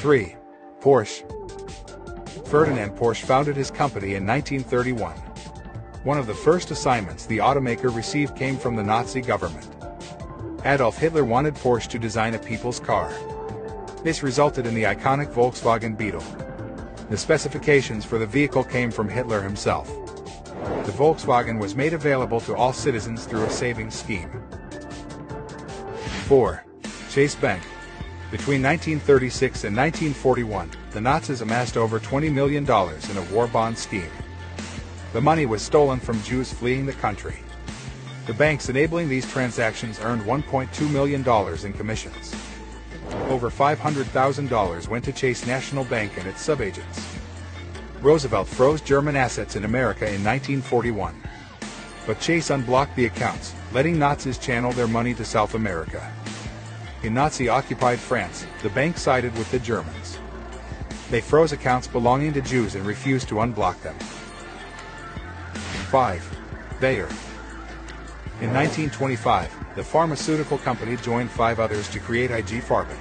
3. 0.02 0.36
Porsche. 0.80 1.88
Ferdinand 2.48 2.96
Porsche 2.96 3.24
founded 3.24 3.56
his 3.56 3.70
company 3.70 4.14
in 4.14 4.26
1931. 4.26 5.12
One 6.04 6.16
of 6.16 6.26
the 6.26 6.32
first 6.32 6.70
assignments 6.70 7.26
the 7.26 7.38
automaker 7.38 7.94
received 7.94 8.36
came 8.36 8.56
from 8.56 8.74
the 8.74 8.82
Nazi 8.82 9.20
government. 9.20 9.68
Adolf 10.64 10.96
Hitler 10.96 11.24
wanted 11.24 11.56
Porsche 11.56 11.88
to 11.88 11.98
design 11.98 12.34
a 12.34 12.38
people's 12.38 12.80
car. 12.80 13.12
This 14.02 14.22
resulted 14.22 14.66
in 14.66 14.74
the 14.74 14.84
iconic 14.84 15.30
Volkswagen 15.30 15.94
Beetle. 15.94 16.24
The 17.10 17.18
specifications 17.18 18.06
for 18.06 18.16
the 18.16 18.26
vehicle 18.26 18.64
came 18.64 18.90
from 18.90 19.10
Hitler 19.10 19.42
himself. 19.42 19.86
The 20.86 20.92
Volkswagen 20.92 21.60
was 21.60 21.74
made 21.74 21.92
available 21.92 22.40
to 22.40 22.56
all 22.56 22.72
citizens 22.72 23.26
through 23.26 23.44
a 23.44 23.50
savings 23.50 23.94
scheme. 23.94 24.30
4. 26.28 26.64
Chase 27.10 27.34
Bank. 27.34 27.62
Between 28.30 28.62
1936 28.62 29.64
and 29.64 29.74
1941, 29.74 30.70
the 30.90 31.00
Nazis 31.00 31.40
amassed 31.40 31.78
over 31.78 31.98
$20 31.98 32.30
million 32.30 32.64
in 32.64 33.16
a 33.16 33.34
war 33.34 33.46
bond 33.46 33.78
scheme. 33.78 34.10
The 35.14 35.20
money 35.22 35.46
was 35.46 35.62
stolen 35.62 35.98
from 35.98 36.22
Jews 36.22 36.52
fleeing 36.52 36.84
the 36.84 36.92
country. 36.92 37.38
The 38.26 38.34
banks 38.34 38.68
enabling 38.68 39.09
these 39.09 39.26
transactions 39.30 39.98
earned 40.00 40.20
$1.2 40.24 40.90
million 40.90 41.26
in 41.64 41.72
commissions. 41.72 42.34
Over 43.30 43.50
$500,000 43.50 44.88
went 44.88 45.05
to 45.06 45.12
Chase 45.12 45.46
National 45.46 45.84
Bank 45.84 46.18
and 46.18 46.26
its 46.26 46.42
subagents. 46.42 47.02
Roosevelt 48.02 48.46
froze 48.46 48.82
German 48.82 49.16
assets 49.16 49.56
in 49.56 49.64
America 49.64 50.05
in 50.05 50.22
1941. 50.22 51.14
But 52.06 52.20
Chase 52.20 52.50
unblocked 52.50 52.94
the 52.94 53.06
accounts, 53.06 53.55
letting 53.72 53.98
Nazis 53.98 54.36
channel 54.36 54.72
their 54.72 54.86
money 54.86 55.14
to 55.14 55.24
South 55.24 55.55
America. 55.55 56.12
In 57.04 57.14
Nazi 57.14 57.48
occupied 57.48 58.00
France, 58.00 58.44
the 58.62 58.70
bank 58.70 58.98
sided 58.98 59.32
with 59.38 59.48
the 59.52 59.60
Germans. 59.60 60.18
They 61.10 61.20
froze 61.20 61.52
accounts 61.52 61.86
belonging 61.86 62.32
to 62.32 62.40
Jews 62.40 62.74
and 62.74 62.84
refused 62.84 63.28
to 63.28 63.36
unblock 63.36 63.80
them. 63.82 63.96
5. 65.90 66.38
Bayer. 66.80 67.08
In 68.40 68.52
1925, 68.52 69.76
the 69.76 69.84
pharmaceutical 69.84 70.58
company 70.58 70.96
joined 70.96 71.30
five 71.30 71.60
others 71.60 71.88
to 71.90 72.00
create 72.00 72.32
IG 72.32 72.62
Farben. 72.62 72.98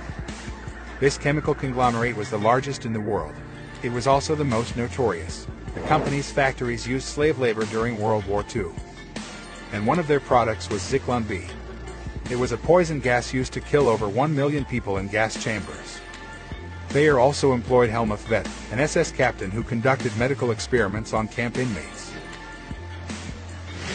This 0.99 1.17
chemical 1.17 1.55
conglomerate 1.55 2.15
was 2.15 2.29
the 2.29 2.37
largest 2.37 2.85
in 2.85 2.93
the 2.93 3.01
world. 3.01 3.33
It 3.81 3.91
was 3.91 4.05
also 4.05 4.35
the 4.35 4.43
most 4.43 4.77
notorious. 4.77 5.47
The 5.73 5.81
company's 5.81 6.31
factories 6.31 6.87
used 6.87 7.07
slave 7.07 7.39
labor 7.39 7.65
during 7.65 7.99
World 7.99 8.27
War 8.27 8.45
II. 8.55 8.67
And 9.73 9.87
one 9.87 9.97
of 9.97 10.07
their 10.07 10.19
products 10.19 10.69
was 10.69 10.81
Zyklon 10.81 11.27
B. 11.27 11.47
It 12.29 12.37
was 12.37 12.51
a 12.51 12.57
poison 12.57 12.99
gas 12.99 13.33
used 13.33 13.53
to 13.53 13.61
kill 13.61 13.87
over 13.87 14.09
1 14.09 14.35
million 14.35 14.65
people 14.65 14.97
in 14.97 15.07
gas 15.07 15.41
chambers. 15.41 15.99
Bayer 16.91 17.19
also 17.19 17.53
employed 17.53 17.89
Helmuth 17.89 18.25
Vetter, 18.27 18.73
an 18.73 18.81
SS 18.81 19.13
captain 19.13 19.49
who 19.49 19.63
conducted 19.63 20.15
medical 20.17 20.51
experiments 20.51 21.13
on 21.13 21.29
camp 21.29 21.57
inmates. 21.57 22.11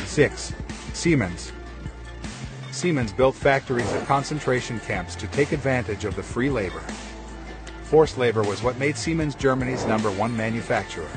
6. 0.06 0.54
Siemens. 0.94 1.52
Siemens 2.70 3.12
built 3.12 3.34
factories 3.34 3.92
at 3.92 4.06
concentration 4.06 4.80
camps 4.80 5.14
to 5.16 5.26
take 5.28 5.52
advantage 5.52 6.06
of 6.06 6.16
the 6.16 6.22
free 6.22 6.48
labor. 6.48 6.82
Forced 7.84 8.16
labor 8.16 8.42
was 8.42 8.62
what 8.62 8.78
made 8.78 8.96
Siemens 8.96 9.34
Germany's 9.34 9.84
number 9.84 10.10
one 10.10 10.34
manufacturer. 10.34 11.10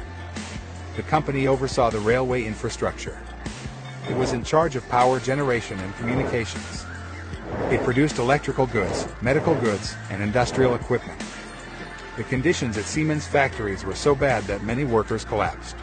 The 0.97 1.03
company 1.03 1.47
oversaw 1.47 1.89
the 1.89 1.99
railway 1.99 2.43
infrastructure. 2.43 3.17
It 4.09 4.17
was 4.17 4.33
in 4.33 4.43
charge 4.43 4.75
of 4.75 4.87
power 4.89 5.21
generation 5.21 5.79
and 5.79 5.95
communications. 5.95 6.84
It 7.71 7.83
produced 7.83 8.19
electrical 8.19 8.67
goods, 8.67 9.07
medical 9.21 9.55
goods, 9.55 9.95
and 10.09 10.21
industrial 10.21 10.75
equipment. 10.75 11.19
The 12.15 12.23
conditions 12.23 12.77
at 12.77 12.85
Siemens 12.85 13.27
factories 13.27 13.83
were 13.83 13.95
so 13.95 14.15
bad 14.15 14.43
that 14.43 14.63
many 14.63 14.83
workers 14.83 15.25
collapsed. 15.25 15.75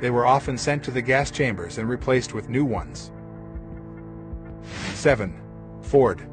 They 0.00 0.10
were 0.10 0.26
often 0.26 0.56
sent 0.56 0.82
to 0.84 0.90
the 0.90 1.02
gas 1.02 1.30
chambers 1.30 1.78
and 1.78 1.88
replaced 1.88 2.32
with 2.32 2.48
new 2.48 2.64
ones. 2.64 3.12
7. 4.94 5.38
Ford. 5.82 6.26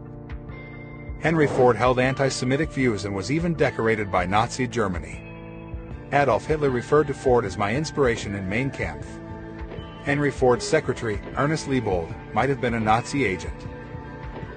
Henry 1.22 1.47
Ford 1.47 1.76
held 1.76 1.99
anti-Semitic 1.99 2.72
views 2.72 3.05
and 3.05 3.15
was 3.15 3.31
even 3.31 3.55
decorated 3.55 4.11
by 4.11 4.26
Nazi 4.26 4.67
Germany. 4.67 5.22
Adolf 6.13 6.45
Hitler 6.45 6.69
referred 6.69 7.07
to 7.07 7.13
Ford 7.13 7.45
as 7.45 7.57
my 7.57 7.76
inspiration 7.76 8.35
in 8.35 8.47
Mein 8.47 8.72
Kampf. 8.72 9.07
Henry 10.03 10.31
Ford's 10.31 10.65
secretary, 10.65 11.19
Ernest 11.35 11.67
Liebold, 11.67 12.13
might 12.34 12.49
have 12.49 12.61
been 12.61 12.76
a 12.76 12.80
Nazi 12.80 13.26
agent. 13.26 13.53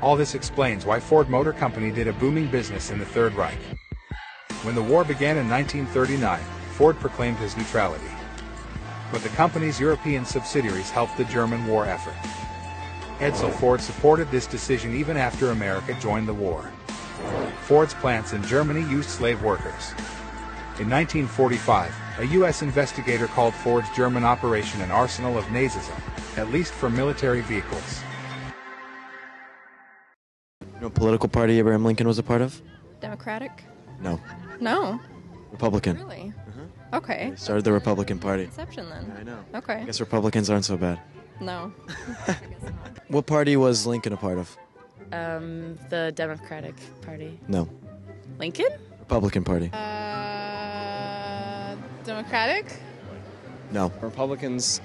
All 0.00 0.14
this 0.14 0.36
explains 0.36 0.86
why 0.86 1.00
Ford 1.00 1.28
Motor 1.28 1.52
Company 1.52 1.90
did 1.90 2.06
a 2.06 2.12
booming 2.12 2.46
business 2.46 2.90
in 2.90 3.00
the 3.00 3.04
Third 3.04 3.34
Reich. 3.34 3.58
When 4.62 4.76
the 4.76 4.82
war 4.82 5.04
began 5.04 5.36
in 5.36 5.48
1939, 5.48 6.40
Ford 6.74 6.98
proclaimed 7.00 7.38
his 7.38 7.56
neutrality. 7.56 8.10
But 9.10 9.22
the 9.22 9.28
company's 9.30 9.80
European 9.80 10.24
subsidiaries 10.24 10.90
helped 10.90 11.16
the 11.16 11.24
German 11.24 11.66
war 11.66 11.84
effort. 11.84 12.14
Edsel 13.18 13.52
Ford 13.54 13.80
supported 13.80 14.30
this 14.30 14.46
decision 14.46 14.94
even 14.94 15.16
after 15.16 15.50
America 15.50 15.96
joined 16.00 16.28
the 16.28 16.34
war. 16.34 16.70
Ford's 17.62 17.94
plants 17.94 18.32
in 18.32 18.44
Germany 18.44 18.82
used 18.88 19.08
slave 19.08 19.42
workers. 19.42 19.92
In 20.78 20.88
1945, 20.88 21.92
a 22.18 22.26
U.S. 22.26 22.62
investigator 22.62 23.26
called 23.26 23.52
Ford's 23.52 23.90
German 23.96 24.22
operation 24.22 24.80
an 24.80 24.92
arsenal 24.92 25.36
of 25.36 25.44
Nazism, 25.46 26.00
at 26.38 26.52
least 26.52 26.72
for 26.72 26.88
military 26.88 27.40
vehicles. 27.40 28.02
You 30.78 30.82
know 30.82 30.86
what 30.86 30.94
political 30.94 31.28
party 31.28 31.58
Abraham 31.58 31.84
Lincoln 31.84 32.06
was 32.06 32.20
a 32.20 32.22
part 32.22 32.40
of? 32.40 32.62
Democratic? 33.00 33.64
No. 34.00 34.20
No. 34.60 35.00
Republican. 35.50 35.96
Really? 35.96 36.32
Okay. 36.92 37.32
Started 37.34 37.64
the 37.64 37.72
Republican 37.72 38.20
Party. 38.20 38.44
Exception 38.44 38.88
then. 38.88 39.12
I 39.18 39.24
know. 39.24 39.38
Okay. 39.56 39.74
I 39.74 39.84
guess 39.84 39.98
Republicans 39.98 40.48
aren't 40.48 40.64
so 40.64 40.76
bad. 40.76 41.00
No. 41.40 41.72
What 43.08 43.26
party 43.26 43.56
was 43.56 43.86
Lincoln 43.86 44.12
a 44.12 44.16
part 44.18 44.38
of? 44.38 44.56
Um, 45.12 45.78
the 45.88 46.12
Democratic 46.14 46.74
Party. 47.00 47.40
No. 47.48 47.68
Lincoln? 48.38 48.68
Republican 49.00 49.44
Party. 49.44 49.70
Uh, 49.72 51.74
Democratic? 52.04 52.76
No. 53.72 53.90
Republicans 54.02 54.82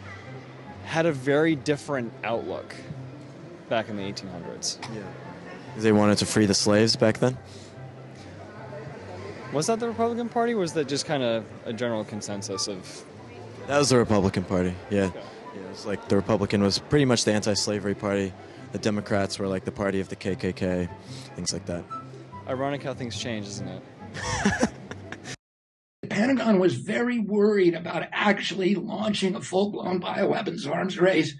had 0.85 1.05
a 1.05 1.11
very 1.11 1.55
different 1.55 2.13
outlook 2.23 2.73
back 3.67 3.89
in 3.89 3.97
the 3.97 4.03
1800s. 4.03 4.79
Yeah. 4.95 5.01
They 5.77 5.91
wanted 5.91 6.17
to 6.19 6.25
free 6.25 6.45
the 6.45 6.53
slaves 6.53 6.95
back 6.95 7.17
then? 7.17 7.37
Was 9.51 9.67
that 9.67 9.79
the 9.79 9.87
Republican 9.87 10.29
Party? 10.29 10.53
Or 10.53 10.57
was 10.57 10.73
that 10.73 10.87
just 10.87 11.05
kind 11.05 11.23
of 11.23 11.45
a 11.65 11.73
general 11.73 12.03
consensus 12.03 12.67
of? 12.67 13.05
That 13.67 13.77
was 13.77 13.89
the 13.89 13.97
Republican 13.97 14.43
Party. 14.43 14.73
Yeah. 14.89 15.11
Yeah, 15.13 15.61
it 15.61 15.69
was 15.69 15.85
like 15.85 16.07
the 16.09 16.15
Republican 16.15 16.61
was 16.63 16.79
pretty 16.79 17.05
much 17.05 17.25
the 17.25 17.33
anti-slavery 17.33 17.95
party. 17.95 18.33
The 18.71 18.79
Democrats 18.79 19.37
were 19.37 19.47
like 19.47 19.65
the 19.65 19.71
party 19.71 19.99
of 19.99 20.09
the 20.09 20.15
KKK, 20.15 20.89
things 21.35 21.53
like 21.53 21.65
that. 21.67 21.83
Ironic 22.47 22.83
how 22.83 22.93
things 22.93 23.17
change, 23.17 23.47
isn't 23.47 23.67
it? 23.67 23.83
The 26.01 26.09
Pentagon 26.09 26.59
was 26.59 26.75
very 26.75 27.19
worried 27.19 27.75
about 27.75 28.03
actually 28.11 28.75
launching 28.75 29.35
a 29.35 29.41
full 29.41 29.71
blown 29.71 30.01
bioweapons 30.01 30.69
arms 30.69 30.99
race 30.99 31.33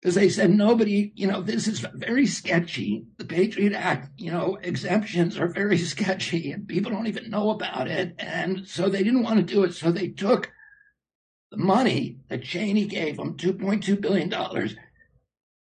because 0.00 0.14
they 0.14 0.28
said 0.28 0.50
nobody, 0.50 1.12
you 1.14 1.26
know, 1.26 1.42
this 1.42 1.66
is 1.66 1.80
very 1.94 2.26
sketchy. 2.26 3.06
The 3.16 3.24
Patriot 3.24 3.72
Act, 3.72 4.20
you 4.20 4.30
know, 4.30 4.56
exemptions 4.62 5.38
are 5.38 5.48
very 5.48 5.78
sketchy 5.78 6.52
and 6.52 6.68
people 6.68 6.92
don't 6.92 7.06
even 7.06 7.30
know 7.30 7.50
about 7.50 7.88
it. 7.88 8.14
And 8.18 8.68
so 8.68 8.88
they 8.88 9.02
didn't 9.02 9.22
want 9.22 9.38
to 9.38 9.54
do 9.54 9.64
it. 9.64 9.74
So 9.74 9.90
they 9.90 10.08
took 10.08 10.52
the 11.50 11.56
money 11.56 12.18
that 12.28 12.44
Cheney 12.44 12.86
gave 12.86 13.16
them, 13.16 13.36
$2.2 13.36 14.00
billion, 14.00 14.32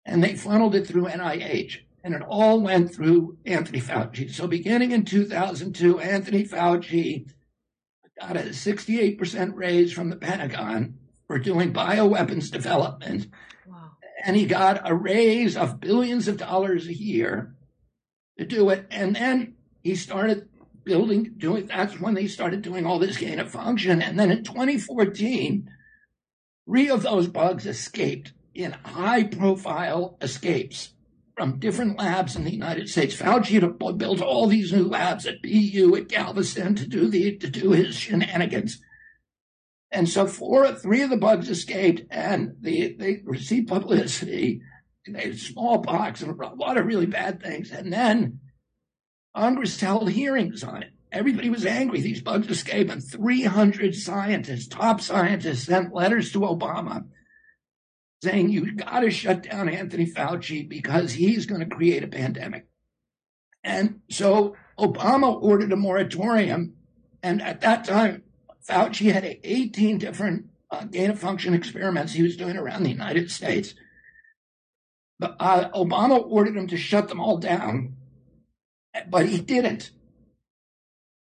and 0.04 0.24
they 0.24 0.34
funneled 0.34 0.74
it 0.74 0.86
through 0.86 1.06
NIH. 1.06 1.78
And 2.02 2.14
it 2.14 2.22
all 2.22 2.60
went 2.60 2.94
through 2.94 3.36
Anthony 3.44 3.80
Fauci. 3.80 4.32
So 4.32 4.46
beginning 4.46 4.92
in 4.92 5.04
2002, 5.04 5.98
Anthony 5.98 6.44
Fauci 6.44 7.28
got 8.20 8.36
a 8.36 8.40
68% 8.40 9.52
raise 9.54 9.92
from 9.92 10.10
the 10.10 10.16
Pentagon 10.16 10.98
for 11.26 11.38
doing 11.38 11.72
bioweapons 11.72 12.50
development. 12.50 13.26
And 14.26 14.34
he 14.34 14.44
got 14.44 14.80
a 14.84 14.92
raise 14.92 15.56
of 15.56 15.78
billions 15.78 16.26
of 16.26 16.36
dollars 16.36 16.88
a 16.88 16.92
year 16.92 17.54
to 18.36 18.44
do 18.44 18.70
it. 18.70 18.84
And 18.90 19.14
then 19.14 19.54
he 19.84 19.94
started 19.94 20.48
building, 20.82 21.34
doing, 21.38 21.68
that's 21.68 22.00
when 22.00 22.14
they 22.14 22.26
started 22.26 22.62
doing 22.62 22.86
all 22.86 22.98
this 22.98 23.18
gain 23.18 23.38
of 23.38 23.52
function. 23.52 24.02
And 24.02 24.18
then 24.18 24.32
in 24.32 24.42
2014, 24.42 25.70
three 26.66 26.90
of 26.90 27.04
those 27.04 27.28
bugs 27.28 27.66
escaped 27.66 28.32
in 28.52 28.72
high 28.72 29.22
profile 29.22 30.18
escapes 30.20 30.94
from 31.36 31.60
different 31.60 31.96
labs 31.96 32.34
in 32.34 32.42
the 32.42 32.52
United 32.52 32.88
States. 32.88 33.14
Fauci 33.14 33.60
built 33.96 34.20
all 34.20 34.48
these 34.48 34.72
new 34.72 34.88
labs 34.88 35.24
at 35.24 35.40
BU, 35.40 35.94
at 35.96 36.08
Galveston 36.08 36.74
to 36.74 36.88
do 36.88 37.06
the, 37.06 37.36
to 37.36 37.48
do 37.48 37.70
his 37.70 37.94
shenanigans. 37.94 38.82
And 39.96 40.06
so 40.06 40.26
four, 40.26 40.70
three 40.72 41.00
of 41.00 41.08
the 41.08 41.16
bugs 41.16 41.48
escaped 41.48 42.02
and 42.10 42.54
they, 42.60 42.92
they 42.98 43.22
received 43.24 43.68
publicity. 43.68 44.60
They 45.08 45.22
had 45.22 45.38
smallpox 45.38 46.20
and 46.20 46.38
a 46.38 46.54
lot 46.54 46.76
of 46.76 46.84
really 46.84 47.06
bad 47.06 47.42
things. 47.42 47.70
And 47.70 47.90
then 47.90 48.40
Congress 49.34 49.80
held 49.80 50.10
hearings 50.10 50.62
on 50.62 50.82
it. 50.82 50.90
Everybody 51.10 51.48
was 51.48 51.64
angry. 51.64 52.02
These 52.02 52.20
bugs 52.20 52.50
escaped, 52.50 52.90
and 52.90 53.02
300 53.02 53.94
scientists, 53.94 54.68
top 54.68 55.00
scientists, 55.00 55.64
sent 55.64 55.94
letters 55.94 56.30
to 56.32 56.40
Obama 56.40 57.06
saying, 58.22 58.50
You've 58.50 58.76
got 58.76 59.00
to 59.00 59.10
shut 59.10 59.44
down 59.44 59.70
Anthony 59.70 60.04
Fauci 60.04 60.68
because 60.68 61.12
he's 61.12 61.46
going 61.46 61.66
to 61.66 61.74
create 61.74 62.04
a 62.04 62.08
pandemic. 62.08 62.66
And 63.64 64.00
so 64.10 64.56
Obama 64.78 65.42
ordered 65.42 65.72
a 65.72 65.76
moratorium. 65.76 66.74
And 67.22 67.40
at 67.40 67.62
that 67.62 67.86
time, 67.86 68.24
Fauci 68.68 69.12
had 69.12 69.38
18 69.44 69.98
different 69.98 70.46
uh, 70.70 70.84
gain 70.84 71.10
of 71.10 71.18
function 71.18 71.54
experiments 71.54 72.12
he 72.12 72.22
was 72.22 72.36
doing 72.36 72.56
around 72.56 72.82
the 72.82 72.90
United 72.90 73.30
States. 73.30 73.74
But 75.18 75.36
uh, 75.38 75.70
Obama 75.70 76.22
ordered 76.26 76.56
him 76.56 76.66
to 76.68 76.76
shut 76.76 77.08
them 77.08 77.20
all 77.20 77.38
down 77.38 77.96
but 79.08 79.28
he 79.28 79.40
didn't. 79.40 79.90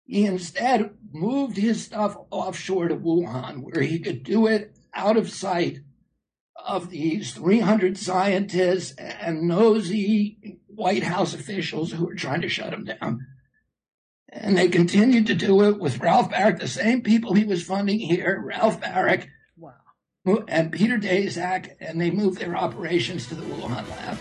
He 0.04 0.26
instead 0.26 0.90
moved 1.12 1.56
his 1.56 1.84
stuff 1.84 2.16
offshore 2.30 2.88
to 2.88 2.96
Wuhan, 2.96 3.62
where 3.62 3.82
he 3.82 3.98
could 3.98 4.24
do 4.24 4.46
it 4.46 4.76
out 4.94 5.16
of 5.16 5.30
sight 5.30 5.78
of 6.64 6.90
these 6.90 7.32
300 7.32 7.96
scientists 7.96 8.92
and 8.98 9.48
nosy 9.48 10.58
White 10.66 11.02
House 11.02 11.34
officials 11.34 11.92
who 11.92 12.06
were 12.06 12.14
trying 12.14 12.40
to 12.42 12.48
shut 12.48 12.72
him 12.72 12.84
down. 12.84 13.26
And 14.34 14.56
they 14.56 14.68
continued 14.68 15.26
to 15.26 15.34
do 15.34 15.62
it 15.62 15.78
with 15.78 16.00
Ralph 16.00 16.30
Baric, 16.30 16.58
the 16.58 16.66
same 16.66 17.02
people 17.02 17.34
he 17.34 17.44
was 17.44 17.62
funding 17.62 17.98
here, 17.98 18.42
Ralph 18.42 18.80
Baric 18.80 19.28
wow. 19.58 19.74
and 20.48 20.72
Peter 20.72 20.96
Daszak, 20.96 21.76
and 21.80 22.00
they 22.00 22.10
moved 22.10 22.38
their 22.40 22.56
operations 22.56 23.26
to 23.28 23.34
the 23.34 23.42
Wuhan 23.42 23.88
lab. 23.90 24.18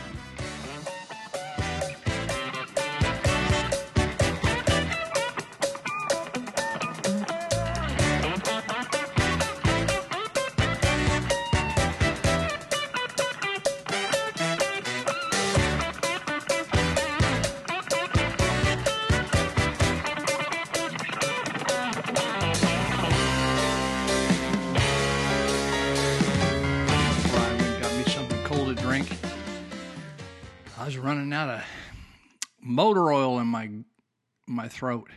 My 34.62 34.68
throat. 34.68 35.10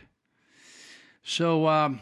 So 1.21 1.67
um, 1.67 1.99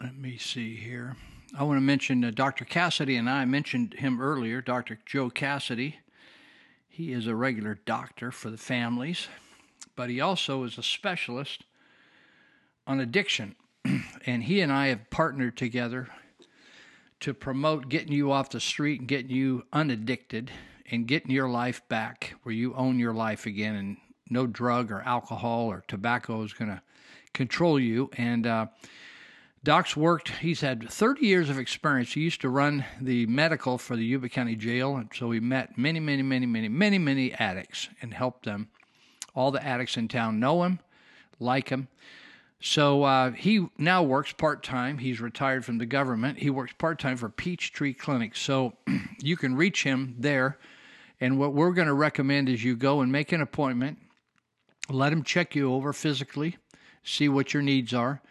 let 0.00 0.16
me 0.16 0.38
see 0.38 0.74
here. 0.74 1.16
I 1.54 1.64
want 1.64 1.76
to 1.76 1.82
mention 1.82 2.24
uh, 2.24 2.30
Dr. 2.34 2.64
Cassady 2.64 3.18
and 3.18 3.28
I 3.28 3.44
mentioned 3.44 3.92
him 3.98 4.22
earlier, 4.22 4.62
Dr. 4.62 4.98
Joe 5.04 5.28
Cassady. 5.28 5.96
He 6.88 7.12
is 7.12 7.26
a 7.26 7.34
regular 7.34 7.78
doctor 7.84 8.32
for 8.32 8.48
the 8.48 8.56
families, 8.56 9.28
but 9.96 10.08
he 10.08 10.22
also 10.22 10.64
is 10.64 10.78
a 10.78 10.82
specialist 10.82 11.64
on 12.86 13.00
addiction. 13.00 13.54
and 14.24 14.44
he 14.44 14.62
and 14.62 14.72
I 14.72 14.86
have 14.86 15.10
partnered 15.10 15.58
together 15.58 16.08
to 17.20 17.34
promote 17.34 17.90
getting 17.90 18.12
you 18.12 18.32
off 18.32 18.48
the 18.48 18.60
street 18.60 19.00
and 19.00 19.08
getting 19.10 19.30
you 19.30 19.66
unaddicted 19.74 20.50
and 20.90 21.06
getting 21.06 21.30
your 21.30 21.48
life 21.48 21.82
back 21.88 22.34
where 22.42 22.54
you 22.54 22.74
own 22.74 22.98
your 22.98 23.14
life 23.14 23.46
again 23.46 23.74
and 23.74 23.96
no 24.30 24.46
drug 24.46 24.90
or 24.90 25.00
alcohol 25.02 25.66
or 25.66 25.84
tobacco 25.88 26.42
is 26.42 26.52
going 26.52 26.70
to 26.70 26.82
control 27.32 27.78
you. 27.78 28.10
And 28.16 28.46
uh, 28.46 28.66
Doc's 29.64 29.96
worked, 29.96 30.28
he's 30.28 30.60
had 30.60 30.88
30 30.88 31.26
years 31.26 31.50
of 31.50 31.58
experience. 31.58 32.12
He 32.12 32.20
used 32.20 32.40
to 32.42 32.48
run 32.48 32.84
the 33.00 33.26
medical 33.26 33.78
for 33.78 33.96
the 33.96 34.04
Yuba 34.04 34.28
County 34.28 34.56
Jail. 34.56 34.96
And 34.96 35.10
so 35.14 35.30
he 35.30 35.40
met 35.40 35.76
many, 35.76 36.00
many, 36.00 36.22
many, 36.22 36.46
many, 36.46 36.68
many, 36.68 36.98
many 36.98 37.32
addicts 37.34 37.88
and 38.00 38.14
helped 38.14 38.44
them. 38.44 38.68
All 39.34 39.50
the 39.50 39.64
addicts 39.64 39.96
in 39.96 40.08
town 40.08 40.40
know 40.40 40.64
him, 40.64 40.80
like 41.38 41.68
him. 41.68 41.88
So 42.60 43.04
uh, 43.04 43.30
he 43.30 43.66
now 43.78 44.02
works 44.02 44.32
part 44.32 44.64
time. 44.64 44.98
He's 44.98 45.20
retired 45.20 45.64
from 45.64 45.78
the 45.78 45.86
government. 45.86 46.38
He 46.38 46.50
works 46.50 46.72
part 46.76 46.98
time 46.98 47.16
for 47.16 47.28
Peachtree 47.28 47.94
Clinic. 47.94 48.34
So 48.34 48.72
you 49.22 49.36
can 49.36 49.54
reach 49.54 49.84
him 49.84 50.16
there. 50.18 50.58
And 51.20 51.38
what 51.38 51.52
we're 51.52 51.72
going 51.72 51.88
to 51.88 51.94
recommend 51.94 52.48
is 52.48 52.62
you 52.62 52.76
go 52.76 53.00
and 53.00 53.10
make 53.10 53.32
an 53.32 53.40
appointment, 53.40 53.98
let 54.88 55.12
him 55.12 55.22
check 55.22 55.54
you 55.54 55.72
over 55.72 55.92
physically, 55.92 56.56
see 57.02 57.28
what 57.28 57.52
your 57.52 57.62
needs 57.62 57.92
are, 57.92 58.22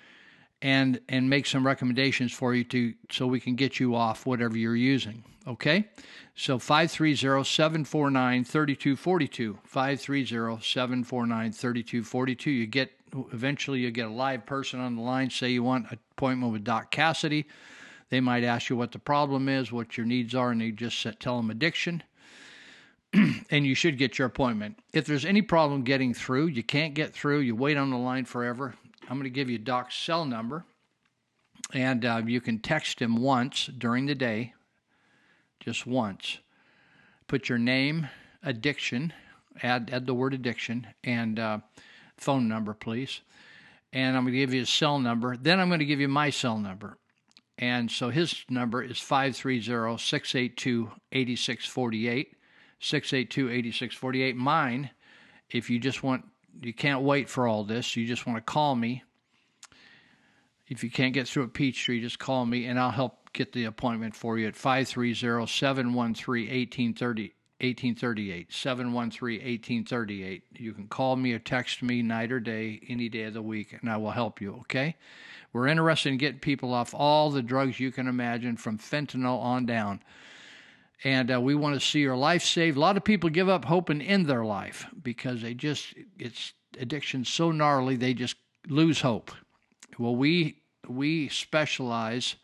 and 0.62 1.00
and 1.08 1.30
make 1.30 1.46
some 1.46 1.66
recommendations 1.66 2.32
for 2.32 2.54
you 2.54 2.64
to 2.64 2.94
so 3.12 3.28
we 3.28 3.40
can 3.40 3.56
get 3.56 3.80
you 3.80 3.96
off 3.96 4.26
whatever 4.26 4.58
you're 4.58 4.76
using. 4.76 5.24
Okay? 5.48 5.88
So 6.36 6.60
530-749-3242. 6.60 9.58
530-749-3242. 9.72 12.46
You 12.48 12.68
get 12.68 12.92
eventually 13.32 13.80
you 13.80 13.90
get 13.92 14.08
a 14.08 14.12
live 14.12 14.46
person 14.46 14.82
on 14.82 14.98
the 14.98 15.02
line 15.02 15.30
say 15.30 15.50
you 15.50 15.64
want 15.64 15.90
an 15.92 16.00
appointment 16.12 16.52
with 16.52 16.64
Doc 16.64 16.92
Cassady. 16.92 17.46
They 18.10 18.20
might 18.20 18.44
ask 18.44 18.70
you 18.70 18.76
what 18.76 18.92
the 18.92 19.00
problem 19.00 19.50
is, 19.50 19.72
what 19.72 19.98
your 19.98 20.06
needs 20.06 20.36
are, 20.36 20.52
and 20.52 20.62
you 20.62 20.72
just 20.72 21.06
tell 21.20 21.38
them 21.38 21.50
addiction. 21.50 22.04
and 23.50 23.66
you 23.66 23.76
should 23.76 23.98
get 23.98 24.18
your 24.18 24.28
appointment. 24.28 24.80
If 24.94 25.06
there's 25.06 25.26
any 25.26 25.42
problem 25.42 25.84
getting 25.84 26.14
through, 26.14 26.48
you 26.48 26.64
can't 26.64 26.94
get 26.94 27.14
through, 27.14 27.40
you 27.40 27.56
wait 27.56 27.78
on 27.78 27.90
the 27.90 27.98
line 27.98 28.26
forever, 28.26 28.76
I'm 29.10 29.18
going 29.18 29.24
to 29.24 29.30
give 29.30 29.50
you 29.50 29.58
Doc's 29.58 29.96
cell 29.96 30.26
number, 30.26 30.66
and 31.74 32.04
uh, 32.06 32.22
you 32.26 32.42
can 32.42 32.60
text 32.60 33.02
him 33.02 33.16
once 33.16 33.68
during 33.68 34.06
the 34.06 34.16
day, 34.16 34.54
just 35.60 35.88
once. 35.88 36.40
Put 37.28 37.50
your 37.50 37.58
name, 37.58 38.10
addiction, 38.44 39.14
add 39.62 39.90
add 39.92 40.06
the 40.06 40.14
word 40.14 40.34
addiction, 40.34 40.88
and 41.04 41.40
uh, 41.40 41.60
phone 42.18 42.48
number, 42.48 42.74
please. 42.74 43.22
And 43.94 44.18
I'm 44.18 44.24
going 44.24 44.34
to 44.34 44.40
give 44.40 44.54
you 44.54 44.62
his 44.62 44.70
cell 44.70 45.00
number. 45.00 45.38
Then 45.38 45.60
I'm 45.60 45.70
going 45.70 45.80
to 45.80 45.86
give 45.86 46.02
you 46.02 46.10
my 46.10 46.30
cell 46.30 46.58
number. 46.58 46.98
And 47.58 47.90
so 47.90 48.10
his 48.10 48.46
number 48.50 48.84
is 48.84 49.00
530 49.00 49.98
682 49.98 50.92
8648. 51.12 52.37
682 52.80 53.50
8648. 53.50 54.36
Mine, 54.36 54.90
if 55.50 55.70
you 55.70 55.80
just 55.80 56.04
want, 56.04 56.26
you 56.62 56.74
can't 56.74 57.02
wait 57.02 57.30
for 57.30 57.48
all 57.48 57.64
this, 57.64 57.96
you 57.96 58.06
just 58.06 58.26
want 58.26 58.38
to 58.38 58.42
call 58.42 58.76
me. 58.76 59.04
If 60.68 60.84
you 60.84 60.92
can't 60.92 61.14
get 61.14 61.28
through 61.28 61.46
at 61.46 61.54
Peachtree, 61.54 62.02
just 62.02 62.20
call 62.20 62.46
me 62.46 62.66
and 62.66 62.80
I'll 62.80 62.92
help 62.92 63.32
get 63.34 63.54
the 63.54 63.66
appointment 63.66 64.16
for 64.16 64.38
you 64.38 64.48
at 64.48 64.56
530 64.56 65.48
713 65.48 65.94
1830. 66.48 67.34
1838 67.60 68.54
713 68.54 69.40
1838 69.40 70.44
you 70.58 70.74
can 70.74 70.88
call 70.88 71.16
me 71.16 71.34
or 71.34 71.40
text 71.40 71.82
me 71.82 72.04
night 72.04 72.32
or 72.32 72.40
day 72.40 72.80
any 72.88 73.10
day 73.10 73.24
of 73.24 73.34
the 73.34 73.42
week 73.42 73.74
and 73.74 73.90
i 73.90 73.98
will 73.98 74.12
help 74.12 74.40
you 74.40 74.54
okay 74.54 74.96
we're 75.52 75.66
interested 75.66 76.10
in 76.10 76.18
getting 76.18 76.40
people 76.40 76.72
off 76.72 76.94
all 76.94 77.32
the 77.32 77.42
drugs 77.42 77.80
you 77.80 77.92
can 77.92 78.08
imagine 78.08 78.56
from 78.58 78.78
fentanyl 78.78 79.42
on 79.42 79.66
down 79.66 80.00
and 81.04 81.32
uh, 81.32 81.40
we 81.40 81.54
want 81.56 81.80
to 81.80 81.86
see 81.86 82.00
your 82.00 82.18
life 82.18 82.44
saved 82.44 82.78
a 82.78 82.80
lot 82.80 82.98
of 82.98 83.04
people 83.04 83.30
give 83.30 83.50
up 83.50 83.66
hope 83.66 83.90
and 83.90 84.02
end 84.02 84.26
their 84.26 84.46
life 84.46 84.88
because 85.02 85.42
they 85.42 85.54
just 85.54 85.94
it's 86.18 86.54
addiction 86.80 87.24
so 87.24 87.52
gnarly 87.52 87.96
they 87.96 88.14
just 88.14 88.36
lose 88.68 89.02
hope 89.02 89.32
well 89.98 90.16
we 90.16 90.62
we 90.88 91.28
specialize 91.30 92.36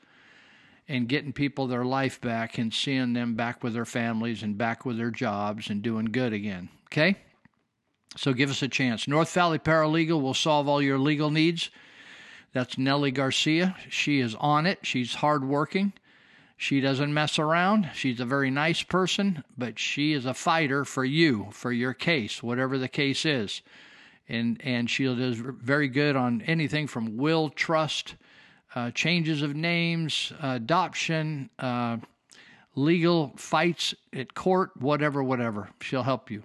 in 0.87 1.05
getting 1.05 1.33
people 1.33 1.67
their 1.67 1.85
life 1.85 2.19
back 2.19 2.57
and 2.57 2.73
seeing 2.73 3.13
them 3.13 3.35
back 3.35 3.63
with 3.63 3.73
their 3.73 3.85
families 3.85 4.43
and 4.43 4.57
back 4.57 4.85
with 4.85 4.97
their 4.97 5.11
jobs 5.11 5.69
and 5.69 5.81
doing 5.81 6.05
good 6.05 6.33
again. 6.33 6.69
Okay? 6.87 7.15
So 8.17 8.33
give 8.33 8.49
us 8.49 8.61
a 8.61 8.67
chance. 8.67 9.07
North 9.07 9.33
Valley 9.33 9.59
Paralegal 9.59 10.21
will 10.21 10.33
solve 10.33 10.67
all 10.67 10.81
your 10.81 10.99
legal 10.99 11.31
needs. 11.31 11.69
That's 12.53 12.77
Nellie 12.77 13.11
Garcia. 13.11 13.75
She 13.89 14.19
is 14.19 14.35
on 14.35 14.65
it. 14.65 14.79
She's 14.83 15.15
hardworking. 15.15 15.93
She 16.57 16.79
doesn't 16.79 17.13
mess 17.13 17.39
around. 17.39 17.89
She's 17.93 18.19
a 18.19 18.25
very 18.25 18.49
nice 18.49 18.83
person, 18.83 19.43
but 19.57 19.79
she 19.79 20.13
is 20.13 20.25
a 20.25 20.33
fighter 20.33 20.85
for 20.85 21.03
you, 21.03 21.47
for 21.51 21.71
your 21.71 21.93
case, 21.93 22.41
whatever 22.41 22.77
the 22.77 22.87
case 22.87 23.25
is. 23.25 23.61
And 24.29 24.61
and 24.63 24.89
she 24.89 25.03
does 25.03 25.37
very 25.37 25.89
good 25.89 26.15
on 26.15 26.41
anything 26.43 26.87
from 26.87 27.17
will, 27.17 27.49
trust, 27.49 28.15
uh, 28.75 28.91
changes 28.91 29.41
of 29.41 29.55
names, 29.55 30.31
adoption, 30.41 31.49
uh, 31.59 31.97
legal 32.75 33.33
fights 33.35 33.93
at 34.13 34.33
court, 34.33 34.71
whatever, 34.77 35.23
whatever. 35.23 35.69
She'll 35.81 36.03
help 36.03 36.31
you. 36.31 36.43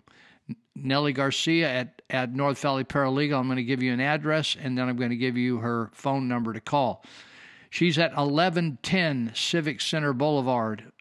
Nellie 0.75 1.13
Garcia 1.13 1.69
at, 1.69 2.03
at 2.11 2.35
North 2.35 2.59
Valley 2.61 2.85
Paralegal. 2.85 3.39
I'm 3.39 3.47
going 3.47 3.57
to 3.57 3.65
give 3.65 3.83
you 3.83 3.93
an 3.93 4.01
address 4.01 4.57
and 4.61 4.77
then 4.77 4.89
I'm 4.89 4.97
going 4.97 5.11
to 5.11 5.17
give 5.17 5.37
you 5.37 5.59
her 5.59 5.91
phone 5.93 6.29
number 6.29 6.53
to 6.53 6.61
call. 6.61 7.05
She's 7.71 7.99
at 7.99 8.11
1110 8.13 9.33
Civic 9.35 9.81
Center 9.81 10.13
Boulevard. 10.13 10.93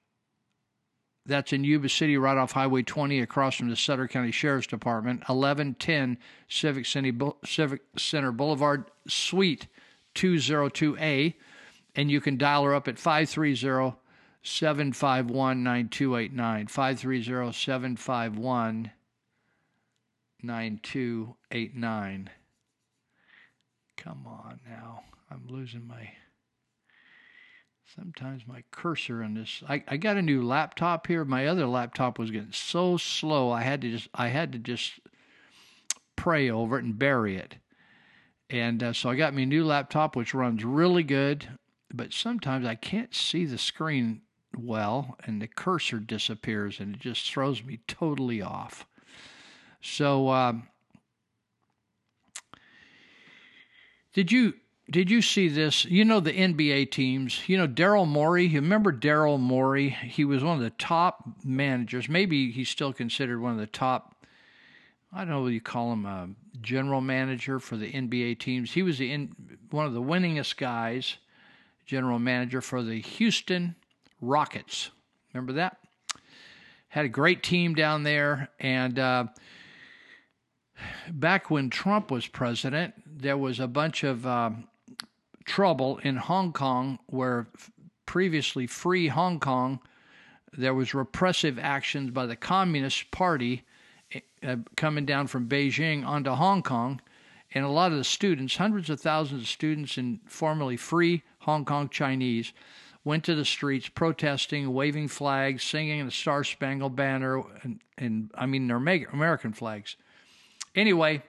That's 1.25 1.51
in 1.51 1.63
Yuba 1.63 1.89
City, 1.89 2.17
right 2.17 2.37
off 2.37 2.53
Highway 2.53 2.83
20, 2.83 3.19
across 3.19 3.55
from 3.55 3.69
the 3.69 3.75
Sutter 3.75 4.07
County 4.07 4.31
Sheriff's 4.31 4.67
Department. 4.67 5.19
1110 5.27 6.17
Civic 6.47 6.85
Center 7.97 8.31
Boulevard, 8.31 8.85
Suite 9.07 9.67
202A, 10.15 11.33
and 11.95 12.09
you 12.09 12.21
can 12.21 12.37
dial 12.37 12.63
her 12.63 12.73
up 12.73 12.87
at 12.87 12.97
530 12.97 13.97
751 14.43 15.63
9289. 15.63 16.67
530 16.67 17.51
751 17.51 18.91
9289. 20.41 22.29
Come 23.97 24.25
on 24.27 24.59
now. 24.69 25.01
I'm 25.29 25.45
losing 25.49 25.85
my. 25.85 26.09
Sometimes 27.95 28.45
my 28.45 28.63
cursor 28.69 29.23
on 29.23 29.35
this. 29.35 29.63
I, 29.67 29.81
I 29.87 29.95
got 29.95 30.17
a 30.17 30.21
new 30.21 30.43
laptop 30.43 31.07
here. 31.07 31.23
My 31.23 31.47
other 31.47 31.65
laptop 31.65 32.19
was 32.19 32.31
getting 32.31 32.51
so 32.51 32.97
slow. 32.97 33.49
I 33.49 33.61
had 33.61 33.81
to 33.81 33.91
just 33.91 34.09
I 34.13 34.27
had 34.27 34.51
to 34.51 34.59
just 34.59 34.99
pray 36.17 36.49
over 36.49 36.77
it 36.77 36.83
and 36.83 36.99
bury 36.99 37.37
it. 37.37 37.55
And 38.49 38.83
uh, 38.83 38.93
so 38.93 39.09
I 39.09 39.15
got 39.15 39.33
me 39.33 39.43
a 39.43 39.45
new 39.45 39.63
laptop, 39.63 40.15
which 40.17 40.33
runs 40.33 40.65
really 40.65 41.03
good, 41.03 41.47
but 41.93 42.11
sometimes 42.11 42.65
I 42.65 42.75
can't 42.75 43.15
see 43.15 43.45
the 43.45 43.57
screen 43.57 44.21
well, 44.57 45.17
and 45.25 45.41
the 45.41 45.47
cursor 45.47 45.99
disappears, 45.99 46.79
and 46.79 46.95
it 46.95 47.01
just 47.01 47.29
throws 47.31 47.63
me 47.63 47.79
totally 47.87 48.41
off. 48.41 48.85
So, 49.81 50.29
um, 50.29 50.67
did 54.13 54.31
you 54.31 54.55
did 54.89 55.09
you 55.11 55.21
see 55.21 55.47
this? 55.49 55.85
You 55.85 56.05
know 56.05 56.19
the 56.19 56.31
NBA 56.31 56.91
teams. 56.91 57.47
You 57.47 57.57
know 57.57 57.67
Daryl 57.67 58.07
Morey. 58.07 58.45
You 58.45 58.61
remember 58.61 58.93
Daryl 58.93 59.39
Morey? 59.39 59.89
He 59.89 60.23
was 60.25 60.43
one 60.43 60.57
of 60.57 60.63
the 60.63 60.69
top 60.71 61.27
managers. 61.43 62.07
Maybe 62.07 62.51
he's 62.51 62.69
still 62.69 62.93
considered 62.93 63.39
one 63.39 63.53
of 63.53 63.59
the 63.59 63.67
top 63.67 64.17
I 65.11 65.19
don't 65.19 65.29
know 65.29 65.41
what 65.41 65.53
you 65.53 65.61
call 65.61 65.93
him, 65.93 66.05
a 66.05 66.29
general 66.61 67.01
manager 67.01 67.59
for 67.59 67.77
the 67.77 67.91
NBA 67.91 68.39
teams. 68.39 68.73
He 68.73 68.83
was 68.83 68.97
the 68.97 69.11
in, 69.11 69.33
one 69.71 69.85
of 69.85 69.93
the 69.93 70.01
winningest 70.01 70.57
guys, 70.57 71.17
general 71.85 72.19
manager 72.19 72.61
for 72.61 72.83
the 72.83 72.99
Houston 72.99 73.75
Rockets. 74.19 74.91
Remember 75.33 75.53
that? 75.53 75.77
Had 76.89 77.05
a 77.05 77.09
great 77.09 77.41
team 77.41 77.73
down 77.73 78.03
there. 78.03 78.49
And 78.59 78.99
uh, 78.99 79.25
back 81.09 81.49
when 81.49 81.69
Trump 81.69 82.11
was 82.11 82.27
president, 82.27 82.93
there 83.05 83.37
was 83.37 83.59
a 83.59 83.67
bunch 83.67 84.03
of 84.03 84.25
uh, 84.25 84.51
trouble 85.47 85.97
in 86.03 86.17
Hong 86.17 86.53
Kong 86.53 86.99
where 87.07 87.47
previously 88.05 88.67
free 88.67 89.07
Hong 89.07 89.39
Kong, 89.39 89.79
there 90.55 90.75
was 90.75 90.93
repressive 90.93 91.57
actions 91.57 92.11
by 92.11 92.27
the 92.27 92.35
Communist 92.35 93.09
Party 93.09 93.63
uh, 94.43 94.57
coming 94.75 95.05
down 95.05 95.27
from 95.27 95.49
Beijing 95.49 96.05
onto 96.05 96.31
Hong 96.31 96.61
Kong, 96.61 97.01
and 97.53 97.65
a 97.65 97.69
lot 97.69 97.91
of 97.91 97.97
the 97.97 98.03
students, 98.03 98.55
hundreds 98.57 98.89
of 98.89 99.01
thousands 99.01 99.41
of 99.41 99.47
students 99.47 99.97
in 99.97 100.19
formerly 100.25 100.77
free 100.77 101.23
Hong 101.39 101.65
Kong 101.65 101.89
Chinese, 101.89 102.53
went 103.03 103.23
to 103.23 103.35
the 103.35 103.45
streets 103.45 103.87
protesting, 103.87 104.73
waving 104.73 105.07
flags, 105.07 105.63
singing 105.63 106.05
the 106.05 106.11
Star 106.11 106.43
Spangled 106.43 106.95
Banner, 106.95 107.41
and, 107.63 107.79
and 107.97 108.31
I 108.35 108.45
mean 108.45 108.67
their 108.67 108.77
American 108.77 109.53
flags. 109.53 109.95
Anyway, 110.75 111.23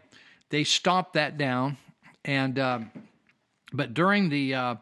they 0.51 0.65
stomped 0.65 1.15
that 1.15 1.39
down, 1.39 1.77
and 2.24 2.59
uh, 2.59 2.81
but 3.73 3.95
during 3.95 4.28
the 4.28 4.55
uh, 4.55 4.74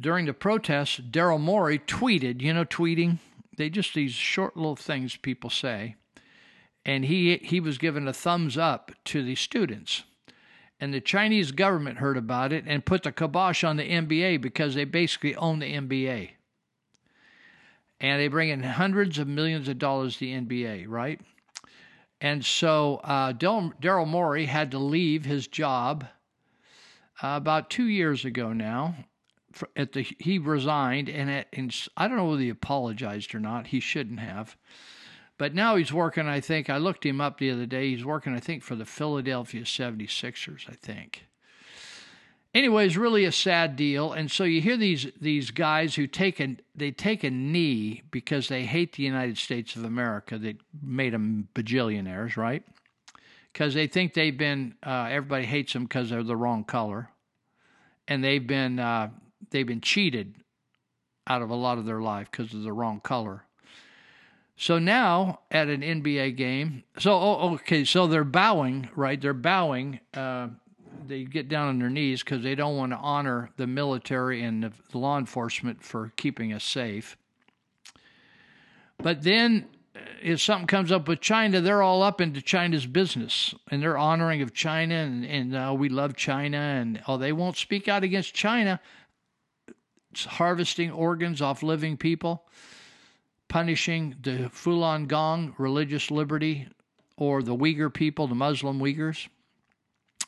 during 0.00 0.26
the 0.26 0.34
protests, 0.34 1.00
Daryl 1.00 1.40
Morey 1.40 1.78
tweeted, 1.78 2.42
you 2.42 2.52
know, 2.52 2.64
tweeting. 2.64 3.18
They 3.56 3.70
just 3.70 3.94
these 3.94 4.12
short 4.12 4.56
little 4.56 4.76
things 4.76 5.16
people 5.16 5.50
say, 5.50 5.96
and 6.84 7.04
he 7.06 7.36
he 7.38 7.60
was 7.60 7.78
given 7.78 8.06
a 8.06 8.12
thumbs 8.12 8.58
up 8.58 8.92
to 9.06 9.22
the 9.22 9.34
students. 9.34 10.02
And 10.78 10.92
the 10.92 11.00
Chinese 11.00 11.52
government 11.52 11.98
heard 11.98 12.18
about 12.18 12.52
it 12.52 12.64
and 12.66 12.84
put 12.84 13.02
the 13.02 13.12
kibosh 13.12 13.64
on 13.64 13.78
the 13.78 13.90
NBA 13.90 14.42
because 14.42 14.74
they 14.74 14.84
basically 14.84 15.34
own 15.34 15.58
the 15.58 15.72
NBA. 15.72 16.32
And 17.98 18.20
they 18.20 18.28
bring 18.28 18.50
in 18.50 18.62
hundreds 18.62 19.18
of 19.18 19.26
millions 19.26 19.68
of 19.68 19.78
dollars 19.78 20.14
to 20.14 20.20
the 20.20 20.34
NBA, 20.34 20.84
right? 20.86 21.18
And 22.20 22.44
so 22.44 22.96
uh, 23.04 23.32
Daryl 23.32 24.06
Morey 24.06 24.44
had 24.44 24.70
to 24.72 24.78
leave 24.78 25.24
his 25.24 25.46
job 25.46 26.04
about 27.22 27.70
two 27.70 27.86
years 27.86 28.24
ago 28.24 28.52
now. 28.52 28.94
At 29.74 29.92
the 29.92 30.06
he 30.18 30.38
resigned, 30.38 31.08
and, 31.08 31.30
at, 31.30 31.46
and 31.54 31.74
I 31.96 32.08
don't 32.08 32.18
know 32.18 32.26
whether 32.26 32.42
he 32.42 32.50
apologized 32.50 33.34
or 33.34 33.40
not. 33.40 33.68
He 33.68 33.80
shouldn't 33.80 34.20
have. 34.20 34.54
But 35.38 35.54
now 35.54 35.76
he's 35.76 35.92
working, 35.92 36.26
I 36.26 36.40
think, 36.40 36.70
I 36.70 36.78
looked 36.78 37.04
him 37.04 37.20
up 37.20 37.38
the 37.38 37.50
other 37.50 37.66
day. 37.66 37.90
He's 37.90 38.04
working, 38.04 38.34
I 38.34 38.40
think, 38.40 38.62
for 38.62 38.74
the 38.74 38.86
Philadelphia 38.86 39.62
76ers, 39.62 40.68
I 40.68 40.74
think. 40.74 41.26
Anyway, 42.54 42.86
it's 42.86 42.96
really 42.96 43.26
a 43.26 43.32
sad 43.32 43.76
deal. 43.76 44.12
And 44.12 44.30
so 44.30 44.44
you 44.44 44.62
hear 44.62 44.78
these 44.78 45.08
these 45.20 45.50
guys 45.50 45.94
who 45.94 46.06
take 46.06 46.40
a 46.40 46.56
they 46.74 46.90
take 46.90 47.22
a 47.22 47.30
knee 47.30 48.02
because 48.10 48.48
they 48.48 48.64
hate 48.64 48.94
the 48.94 49.02
United 49.02 49.36
States 49.36 49.76
of 49.76 49.84
America 49.84 50.38
that 50.38 50.56
made 50.82 51.12
them 51.12 51.48
bajillionaires, 51.54 52.38
right? 52.38 52.62
Because 53.56 53.72
they 53.72 53.86
think 53.86 54.12
they've 54.12 54.36
been 54.36 54.74
uh, 54.84 55.08
everybody 55.10 55.46
hates 55.46 55.72
them 55.72 55.84
because 55.84 56.10
they're 56.10 56.22
the 56.22 56.36
wrong 56.36 56.62
color, 56.62 57.08
and 58.06 58.22
they've 58.22 58.46
been 58.46 58.78
uh, 58.78 59.08
they've 59.48 59.66
been 59.66 59.80
cheated 59.80 60.34
out 61.26 61.40
of 61.40 61.48
a 61.48 61.54
lot 61.54 61.78
of 61.78 61.86
their 61.86 62.02
life 62.02 62.30
because 62.30 62.52
of 62.52 62.64
the 62.64 62.72
wrong 62.72 63.00
color. 63.00 63.44
So 64.58 64.78
now 64.78 65.40
at 65.50 65.68
an 65.68 65.80
NBA 65.80 66.36
game, 66.36 66.84
so 66.98 67.14
oh, 67.14 67.54
okay, 67.54 67.86
so 67.86 68.06
they're 68.06 68.24
bowing, 68.24 68.90
right? 68.94 69.18
They're 69.18 69.32
bowing. 69.32 70.00
Uh, 70.12 70.48
they 71.06 71.24
get 71.24 71.48
down 71.48 71.68
on 71.68 71.78
their 71.78 71.88
knees 71.88 72.22
because 72.22 72.42
they 72.42 72.56
don't 72.56 72.76
want 72.76 72.92
to 72.92 72.98
honor 72.98 73.48
the 73.56 73.66
military 73.66 74.42
and 74.42 74.64
the 74.64 74.98
law 74.98 75.16
enforcement 75.16 75.82
for 75.82 76.12
keeping 76.18 76.52
us 76.52 76.62
safe. 76.62 77.16
But 78.98 79.22
then, 79.22 79.66
if 80.22 80.40
something 80.40 80.66
comes 80.66 80.90
up 80.90 81.08
with 81.08 81.20
China, 81.20 81.60
they're 81.60 81.82
all 81.82 82.02
up 82.02 82.20
into 82.20 82.42
China's 82.42 82.86
business 82.86 83.54
and 83.70 83.82
they're 83.82 83.98
honoring 83.98 84.42
of 84.42 84.52
China 84.52 84.94
and, 84.94 85.24
and 85.24 85.56
uh, 85.56 85.74
we 85.76 85.88
love 85.88 86.16
China 86.16 86.58
and 86.58 87.02
oh, 87.06 87.16
they 87.16 87.32
won't 87.32 87.56
speak 87.56 87.88
out 87.88 88.04
against 88.04 88.34
China. 88.34 88.80
It's 90.10 90.24
harvesting 90.24 90.90
organs 90.90 91.42
off 91.42 91.62
living 91.62 91.96
people 91.96 92.46
punishing 93.48 94.16
the 94.22 94.50
Falun 94.52 95.06
Gong 95.06 95.54
religious 95.58 96.10
liberty 96.10 96.68
or 97.16 97.42
the 97.42 97.56
Uyghur 97.56 97.92
people, 97.92 98.26
the 98.26 98.34
Muslim 98.34 98.80
Uyghurs. 98.80 99.28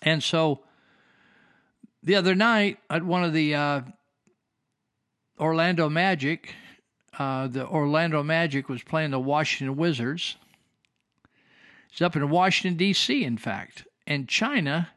And 0.02 0.22
so 0.22 0.60
the 2.02 2.14
other 2.14 2.34
night 2.34 2.78
at 2.88 3.02
one 3.02 3.24
of 3.24 3.32
the 3.32 3.54
uh, 3.54 3.80
Orlando 5.38 5.88
Magic, 5.88 6.54
uh, 7.18 7.48
the 7.48 7.66
Orlando 7.66 8.22
Magic 8.22 8.68
was 8.68 8.82
playing 8.82 9.10
the 9.10 9.18
Washington 9.18 9.76
Wizards. 9.76 10.36
It's 11.90 12.00
up 12.00 12.14
in 12.14 12.30
Washington, 12.30 12.76
D.C., 12.76 13.24
in 13.24 13.38
fact. 13.38 13.84
And 14.06 14.28
China 14.28 14.90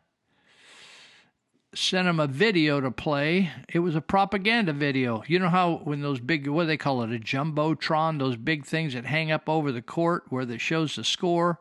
sent 1.74 2.08
him 2.08 2.20
a 2.20 2.28
video 2.28 2.82
to 2.82 2.92
play. 2.92 3.50
It 3.70 3.80
was 3.80 3.96
a 3.96 4.02
propaganda 4.02 4.74
video. 4.74 5.24
You 5.26 5.40
know 5.40 5.50
how 5.50 5.82
when 5.84 6.02
those 6.02 6.20
big 6.20 6.48
what 6.48 6.64
do 6.64 6.68
they 6.68 6.78
call 6.78 7.02
it, 7.04 7.16
a 7.16 7.20
jumbotron, 7.20 8.20
those 8.20 8.36
big 8.36 8.66
things 8.66 8.94
that 8.94 9.06
hang 9.06 9.32
up 9.32 9.48
over 9.48 9.72
the 9.72 9.82
court 9.82 10.26
where 10.30 10.44
it 10.44 10.62
shows 10.62 10.96
the 10.96 11.04
score 11.04 11.60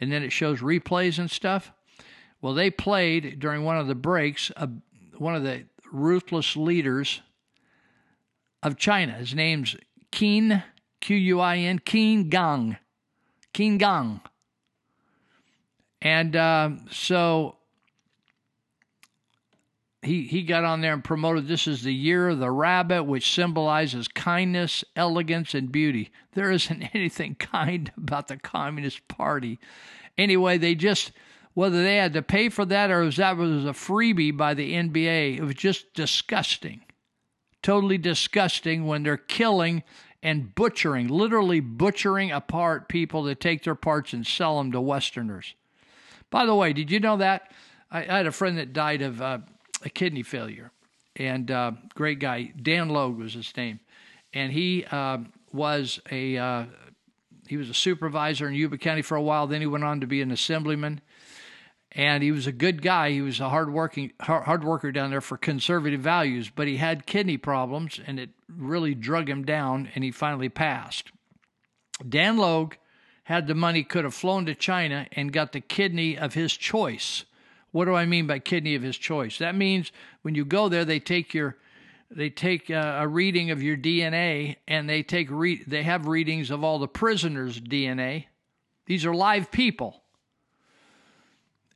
and 0.00 0.10
then 0.10 0.22
it 0.22 0.32
shows 0.32 0.60
replays 0.60 1.18
and 1.18 1.30
stuff. 1.30 1.72
Well, 2.40 2.54
they 2.54 2.70
played 2.70 3.38
during 3.38 3.62
one 3.62 3.78
of 3.78 3.86
the 3.86 3.94
breaks 3.94 4.50
a, 4.56 4.68
one 5.18 5.36
of 5.36 5.42
the 5.42 5.66
ruthless 5.92 6.56
leaders 6.56 7.20
of 8.62 8.76
China. 8.76 9.12
His 9.12 9.34
name's 9.34 9.76
Qin 10.12 10.62
Q 11.00 11.16
U 11.16 11.40
I 11.40 11.58
N 11.58 11.78
Qin 11.80 12.28
Gang. 12.28 12.76
Qin 13.52 13.78
Gang. 13.78 14.20
And 16.00 16.34
uh, 16.34 16.70
so 16.90 17.56
he, 20.02 20.24
he 20.24 20.42
got 20.42 20.64
on 20.64 20.80
there 20.80 20.92
and 20.92 21.04
promoted 21.04 21.46
this 21.46 21.68
is 21.68 21.82
the 21.82 21.94
year 21.94 22.30
of 22.30 22.40
the 22.40 22.50
rabbit, 22.50 23.04
which 23.04 23.32
symbolizes 23.32 24.08
kindness, 24.08 24.84
elegance, 24.96 25.54
and 25.54 25.70
beauty. 25.70 26.10
There 26.32 26.50
isn't 26.50 26.82
anything 26.94 27.36
kind 27.36 27.92
about 27.96 28.28
the 28.28 28.36
Communist 28.36 29.06
Party. 29.08 29.60
Anyway, 30.18 30.58
they 30.58 30.74
just, 30.74 31.12
whether 31.54 31.82
they 31.82 31.96
had 31.96 32.12
to 32.14 32.22
pay 32.22 32.48
for 32.48 32.64
that 32.64 32.90
or 32.90 33.00
was 33.00 33.16
that 33.16 33.36
was 33.36 33.64
a 33.64 33.68
freebie 33.68 34.36
by 34.36 34.54
the 34.54 34.74
NBA, 34.74 35.38
it 35.38 35.42
was 35.42 35.54
just 35.54 35.94
disgusting. 35.94 36.81
Totally 37.62 37.98
disgusting 37.98 38.86
when 38.86 39.02
they're 39.02 39.16
killing 39.16 39.82
and 40.22 40.54
butchering, 40.54 41.08
literally 41.08 41.60
butchering 41.60 42.30
apart 42.30 42.88
people 42.88 43.24
that 43.24 43.40
take 43.40 43.64
their 43.64 43.74
parts 43.74 44.12
and 44.12 44.26
sell 44.26 44.58
them 44.58 44.72
to 44.72 44.80
Westerners. 44.80 45.54
By 46.30 46.46
the 46.46 46.54
way, 46.54 46.72
did 46.72 46.90
you 46.90 47.00
know 47.00 47.16
that? 47.18 47.52
I, 47.90 48.00
I 48.00 48.16
had 48.18 48.26
a 48.26 48.32
friend 48.32 48.58
that 48.58 48.72
died 48.72 49.02
of 49.02 49.20
uh, 49.20 49.38
a 49.84 49.90
kidney 49.90 50.22
failure, 50.22 50.70
and 51.16 51.50
uh, 51.50 51.72
great 51.94 52.20
guy 52.20 52.52
Dan 52.60 52.88
Logue 52.88 53.18
was 53.18 53.34
his 53.34 53.54
name, 53.56 53.80
and 54.32 54.52
he 54.52 54.84
uh, 54.90 55.18
was 55.52 56.00
a 56.10 56.38
uh, 56.38 56.64
he 57.48 57.56
was 57.56 57.68
a 57.68 57.74
supervisor 57.74 58.48
in 58.48 58.54
Yuba 58.54 58.78
County 58.78 59.02
for 59.02 59.16
a 59.16 59.22
while. 59.22 59.46
Then 59.46 59.60
he 59.60 59.66
went 59.66 59.84
on 59.84 60.00
to 60.00 60.06
be 60.06 60.22
an 60.22 60.30
assemblyman, 60.30 61.00
and 61.92 62.22
he 62.22 62.32
was 62.32 62.46
a 62.46 62.52
good 62.52 62.82
guy. 62.82 63.10
He 63.10 63.20
was 63.20 63.40
a 63.40 63.48
hard 63.48 63.72
working 63.72 64.12
hard, 64.20 64.64
worker 64.64 64.92
down 64.92 65.10
there 65.10 65.20
for 65.20 65.36
conservative 65.36 66.00
values, 66.00 66.50
but 66.50 66.66
he 66.66 66.78
had 66.78 67.06
kidney 67.06 67.36
problems, 67.36 68.00
and 68.06 68.18
it 68.18 68.30
really 68.48 68.94
drug 68.94 69.28
him 69.28 69.44
down, 69.44 69.88
and 69.94 70.02
he 70.02 70.10
finally 70.10 70.48
passed. 70.48 71.12
Dan 72.08 72.36
Logue 72.36 72.74
had 73.24 73.46
the 73.46 73.54
money, 73.54 73.84
could 73.84 74.04
have 74.04 74.14
flown 74.14 74.46
to 74.46 74.54
China 74.54 75.06
and 75.12 75.32
got 75.32 75.52
the 75.52 75.60
kidney 75.60 76.18
of 76.18 76.34
his 76.34 76.52
choice 76.54 77.24
what 77.72 77.86
do 77.86 77.94
I 77.94 78.04
mean 78.04 78.26
by 78.26 78.38
kidney 78.38 78.74
of 78.74 78.82
his 78.82 78.96
choice? 78.96 79.38
That 79.38 79.56
means 79.56 79.90
when 80.20 80.34
you 80.34 80.44
go 80.44 80.68
there, 80.68 80.84
they 80.84 81.00
take 81.00 81.34
your 81.34 81.56
they 82.10 82.28
take 82.28 82.68
a, 82.68 82.98
a 83.00 83.08
reading 83.08 83.50
of 83.50 83.62
your 83.62 83.76
DNA 83.78 84.56
and 84.68 84.88
they 84.88 85.02
take 85.02 85.30
re- 85.30 85.64
they 85.66 85.82
have 85.82 86.06
readings 86.06 86.50
of 86.50 86.62
all 86.62 86.78
the 86.78 86.86
prisoners' 86.86 87.58
DNA. 87.58 88.26
These 88.84 89.06
are 89.06 89.14
live 89.14 89.50
people. 89.50 90.01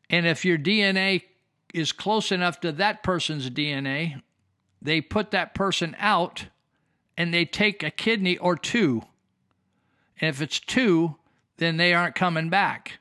And 0.08 0.26
if 0.26 0.44
your 0.44 0.58
DNA 0.58 1.22
is 1.74 1.92
close 1.92 2.30
enough 2.32 2.60
to 2.60 2.72
that 2.72 3.02
person's 3.02 3.50
DNA, 3.50 4.22
they 4.80 5.00
put 5.00 5.30
that 5.32 5.54
person 5.54 5.96
out 5.98 6.46
and 7.16 7.32
they 7.32 7.44
take 7.44 7.82
a 7.82 7.90
kidney 7.90 8.38
or 8.38 8.56
two. 8.56 9.02
And 10.20 10.28
if 10.28 10.40
it's 10.40 10.60
two, 10.60 11.16
then 11.56 11.76
they 11.76 11.92
aren't 11.92 12.14
coming 12.14 12.50
back. 12.50 12.98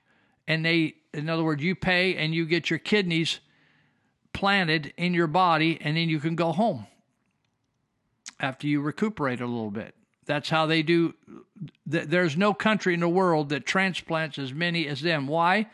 And 0.48 0.65
they 0.65 0.95
in 1.15 1.30
other 1.30 1.44
words, 1.44 1.64
you 1.64 1.76
pay 1.76 2.15
and 2.15 2.36
you 2.36 2.45
get 2.45 2.69
your 2.69 2.80
kidneys 2.80 3.40
planted 4.34 4.94
in 4.98 5.14
your 5.14 5.27
body, 5.27 5.80
and 5.82 5.95
then 5.95 6.10
you 6.10 6.19
can 6.19 6.36
go 6.36 6.52
home 6.52 6.88
after 8.40 8.68
you 8.68 8.82
recuperate 8.82 9.40
a 9.40 9.45
little 9.45 9.72
bit. 9.72 9.95
That's 10.26 10.49
how 10.49 10.65
they 10.65 10.84
do. 10.84 11.14
There's 11.86 12.36
no 12.36 12.53
country 12.53 12.94
in 12.94 12.99
the 12.99 13.07
world 13.07 13.49
that 13.49 13.65
transplants 13.65 14.38
as 14.38 14.53
many 14.53 14.88
as 14.88 15.02
them. 15.02 15.27
Why? 15.27 15.68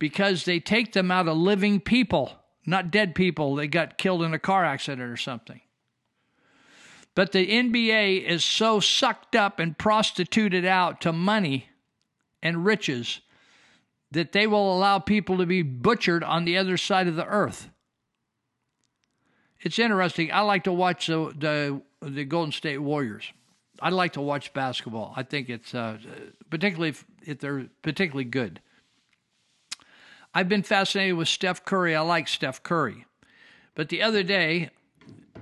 Because 0.00 0.44
they 0.44 0.58
take 0.58 0.92
them 0.92 1.12
out 1.12 1.28
of 1.28 1.36
living 1.36 1.78
people, 1.78 2.32
not 2.66 2.90
dead 2.90 3.14
people 3.14 3.54
They 3.54 3.68
got 3.68 3.98
killed 3.98 4.22
in 4.22 4.34
a 4.34 4.38
car 4.38 4.64
accident 4.64 5.08
or 5.08 5.16
something. 5.16 5.60
But 7.14 7.32
the 7.32 7.46
NBA 7.46 8.24
is 8.24 8.44
so 8.44 8.80
sucked 8.80 9.36
up 9.36 9.60
and 9.60 9.76
prostituted 9.78 10.64
out 10.64 11.00
to 11.02 11.12
money 11.12 11.68
and 12.42 12.64
riches 12.64 13.20
that 14.10 14.32
they 14.32 14.46
will 14.46 14.76
allow 14.76 14.98
people 14.98 15.38
to 15.38 15.46
be 15.46 15.62
butchered 15.62 16.24
on 16.24 16.44
the 16.44 16.56
other 16.56 16.76
side 16.76 17.06
of 17.06 17.16
the 17.16 17.26
earth. 17.26 17.70
it's 19.60 19.78
interesting. 19.78 20.32
I 20.32 20.40
like 20.40 20.64
to 20.64 20.72
watch 20.72 21.06
the 21.06 21.32
the, 21.36 21.82
the 22.00 22.24
Golden 22.24 22.52
State 22.52 22.78
Warriors. 22.78 23.32
I 23.80 23.90
like 23.90 24.14
to 24.14 24.20
watch 24.20 24.52
basketball. 24.52 25.12
I 25.16 25.22
think 25.22 25.48
it's 25.48 25.74
uh, 25.74 25.98
particularly 26.50 26.90
if, 26.90 27.04
if 27.24 27.38
they're 27.38 27.66
particularly 27.82 28.24
good. 28.24 28.60
I've 30.32 30.48
been 30.48 30.62
fascinated 30.62 31.16
with 31.16 31.28
Steph 31.28 31.64
Curry. 31.64 31.94
I 31.94 32.00
like 32.02 32.28
Steph 32.28 32.62
Curry. 32.62 33.06
But 33.74 33.88
the 33.88 34.02
other 34.02 34.22
day, 34.22 34.70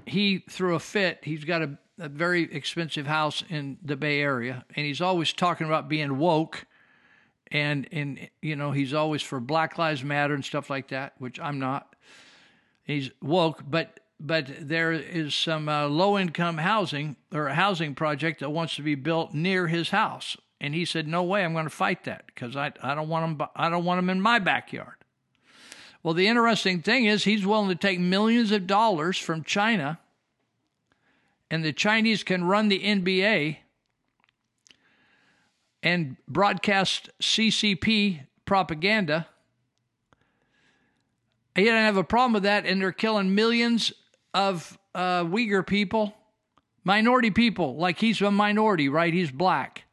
he 0.06 0.44
threw 0.48 0.74
a 0.74 0.80
fit. 0.80 1.20
He's 1.22 1.44
got 1.44 1.62
a, 1.62 1.78
a 1.98 2.08
very 2.08 2.52
expensive 2.54 3.06
house 3.06 3.44
in 3.48 3.78
the 3.82 3.96
Bay 3.96 4.20
Area, 4.20 4.64
and 4.74 4.86
he's 4.86 5.00
always 5.00 5.32
talking 5.32 5.66
about 5.66 5.88
being 5.88 6.18
woke. 6.18 6.66
And, 7.50 7.88
and 7.92 8.28
you 8.42 8.56
know, 8.56 8.72
he's 8.72 8.94
always 8.94 9.22
for 9.22 9.40
Black 9.40 9.78
Lives 9.78 10.04
Matter 10.04 10.34
and 10.34 10.44
stuff 10.44 10.70
like 10.70 10.88
that, 10.88 11.14
which 11.18 11.38
I'm 11.40 11.58
not. 11.58 11.94
He's 12.84 13.10
woke, 13.20 13.62
but 13.68 14.00
but 14.20 14.50
there 14.60 14.90
is 14.92 15.32
some 15.32 15.68
uh, 15.68 15.86
low 15.86 16.18
income 16.18 16.58
housing 16.58 17.14
or 17.32 17.46
a 17.46 17.54
housing 17.54 17.94
project 17.94 18.40
that 18.40 18.50
wants 18.50 18.74
to 18.74 18.82
be 18.82 18.96
built 18.96 19.32
near 19.32 19.68
his 19.68 19.90
house 19.90 20.36
and 20.60 20.74
he 20.74 20.84
said 20.84 21.06
no 21.06 21.22
way 21.22 21.44
i'm 21.44 21.52
going 21.52 21.64
to 21.64 21.70
fight 21.70 22.04
that 22.04 22.26
because 22.26 22.56
I, 22.56 22.72
I 22.82 22.94
don't 22.94 23.08
want 23.08 23.38
them 23.38 23.48
i 23.56 23.68
don't 23.68 23.84
want 23.84 23.98
them 23.98 24.10
in 24.10 24.20
my 24.20 24.38
backyard 24.38 24.94
well 26.02 26.14
the 26.14 26.28
interesting 26.28 26.82
thing 26.82 27.04
is 27.04 27.24
he's 27.24 27.46
willing 27.46 27.68
to 27.68 27.74
take 27.74 28.00
millions 28.00 28.52
of 28.52 28.66
dollars 28.66 29.18
from 29.18 29.44
china 29.44 29.98
and 31.50 31.64
the 31.64 31.72
chinese 31.72 32.22
can 32.22 32.44
run 32.44 32.68
the 32.68 32.80
nba 32.80 33.58
and 35.82 36.16
broadcast 36.26 37.10
ccp 37.20 38.20
propaganda 38.44 39.26
he 41.58 41.64
doesn't 41.64 41.84
have 41.84 41.96
a 41.96 42.04
problem 42.04 42.34
with 42.34 42.44
that, 42.44 42.66
and 42.66 42.80
they're 42.80 42.92
killing 42.92 43.34
millions 43.34 43.92
of 44.32 44.78
uh, 44.94 45.24
Uyghur 45.24 45.66
people, 45.66 46.14
minority 46.84 47.30
people. 47.30 47.76
Like 47.76 47.98
he's 47.98 48.20
a 48.20 48.30
minority, 48.30 48.88
right? 48.88 49.12
He's 49.12 49.30
black. 49.32 49.84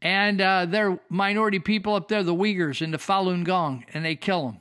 And 0.00 0.40
uh, 0.40 0.66
they're 0.66 0.98
minority 1.08 1.58
people 1.58 1.94
up 1.94 2.08
there, 2.08 2.22
the 2.22 2.34
Uyghurs 2.34 2.80
and 2.80 2.94
the 2.94 2.98
Falun 2.98 3.44
Gong, 3.44 3.84
and 3.92 4.04
they 4.04 4.14
kill 4.14 4.46
them. 4.46 4.60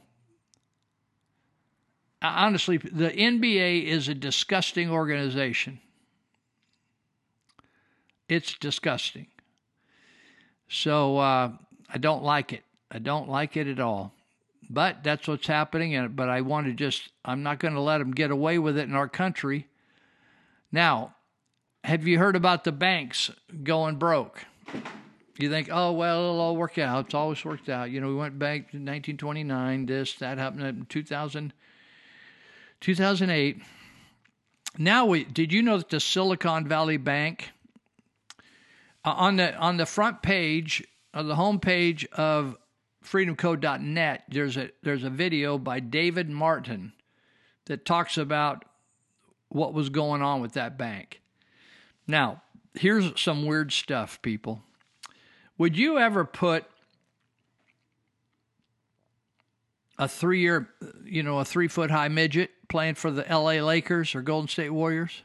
Honestly, 2.22 2.78
the 2.78 3.12
NBA 3.12 3.84
is 3.86 4.08
a 4.08 4.16
disgusting 4.16 4.90
organization. 4.90 5.80
It's 8.28 8.56
disgusting. 8.56 9.28
So 10.68 11.20
uh, 11.20 11.52
I 11.94 11.98
don't 12.00 12.24
like 12.24 12.54
it. 12.54 12.64
I 12.92 13.00
don't 13.00 13.30
like 13.30 13.56
it 13.56 13.68
at 13.68 13.80
all. 13.80 14.14
But 14.70 15.04
that's 15.04 15.28
what's 15.28 15.48
happening. 15.48 15.96
And 15.96 16.16
but 16.16 16.28
I 16.28 16.42
want 16.42 16.68
to 16.68 16.74
just 16.74 17.10
I'm 17.24 17.44
not 17.44 17.60
going 17.60 17.76
to 17.76 17.82
let 17.82 18.00
them 18.00 18.12
get 18.12 18.32
away 18.32 18.60
with 18.60 18.78
it 18.78 18.90
in 18.90 18.96
our 18.96 19.08
country. 19.08 19.68
Now, 20.72 21.16
have 21.84 22.06
you 22.06 22.20
heard 22.20 22.36
about 22.36 22.66
the 22.66 22.74
banks 22.74 23.32
going 23.64 23.96
broke? 23.96 24.44
You 25.40 25.50
think, 25.50 25.70
oh 25.72 25.92
well, 25.92 26.20
it'll 26.24 26.40
all 26.40 26.56
work 26.56 26.78
out. 26.78 27.06
It's 27.06 27.14
always 27.14 27.44
worked 27.46 27.70
out. 27.70 27.92
You 27.92 28.02
know, 28.02 28.08
we 28.08 28.16
went 28.16 28.40
back 28.40 28.72
to 28.72 28.78
1929. 28.78 29.86
This 29.86 30.16
that 30.16 30.38
happened 30.38 30.64
in 30.64 30.86
2000, 30.88 31.54
2008. 32.82 33.62
Now, 34.80 35.06
we 35.06 35.24
did 35.24 35.54
you 35.54 35.62
know 35.62 35.78
that 35.78 35.90
the 35.90 36.00
Silicon 36.00 36.68
Valley 36.68 36.98
Bank 36.98 37.52
uh, 39.06 39.12
on 39.12 39.36
the 39.36 39.56
on 39.56 39.78
the 39.78 39.86
front 39.86 40.22
page 40.22 40.84
of 41.14 41.28
the 41.28 41.36
homepage 41.36 42.06
of 42.14 42.58
freedomcode.net, 43.04 44.24
there's 44.30 44.58
a 44.58 44.70
there's 44.84 45.04
a 45.04 45.10
video 45.10 45.58
by 45.58 45.80
David 45.80 46.30
Martin 46.30 46.94
that 47.66 47.86
talks 47.86 48.18
about 48.18 48.66
what 49.50 49.74
was 49.74 49.90
going 49.90 50.22
on 50.22 50.42
with 50.42 50.54
that 50.54 50.78
bank. 50.78 51.22
Now, 52.08 52.42
here's 52.74 53.20
some 53.20 53.46
weird 53.46 53.72
stuff, 53.72 54.22
people. 54.22 54.64
Would 55.58 55.78
you 55.78 55.98
ever 55.98 56.24
put 56.24 56.66
a 59.98 60.08
three 60.08 60.42
year, 60.42 60.70
you 61.04 61.24
know, 61.24 61.40
a 61.40 61.46
three 61.46 61.68
foot 61.68 61.90
high 61.90 62.08
midget 62.08 62.52
playing 62.68 62.96
for 62.96 63.12
the 63.12 63.26
LA 63.30 63.64
Lakers 63.64 64.14
or 64.14 64.22
Golden 64.22 64.48
State 64.48 64.70
Warriors? 64.70 65.24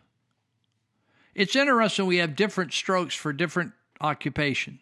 It's 1.34 1.56
interesting 1.56 2.06
we 2.06 2.18
have 2.18 2.36
different 2.36 2.72
strokes 2.72 3.14
for 3.14 3.32
different 3.32 3.72
occupation. 4.00 4.78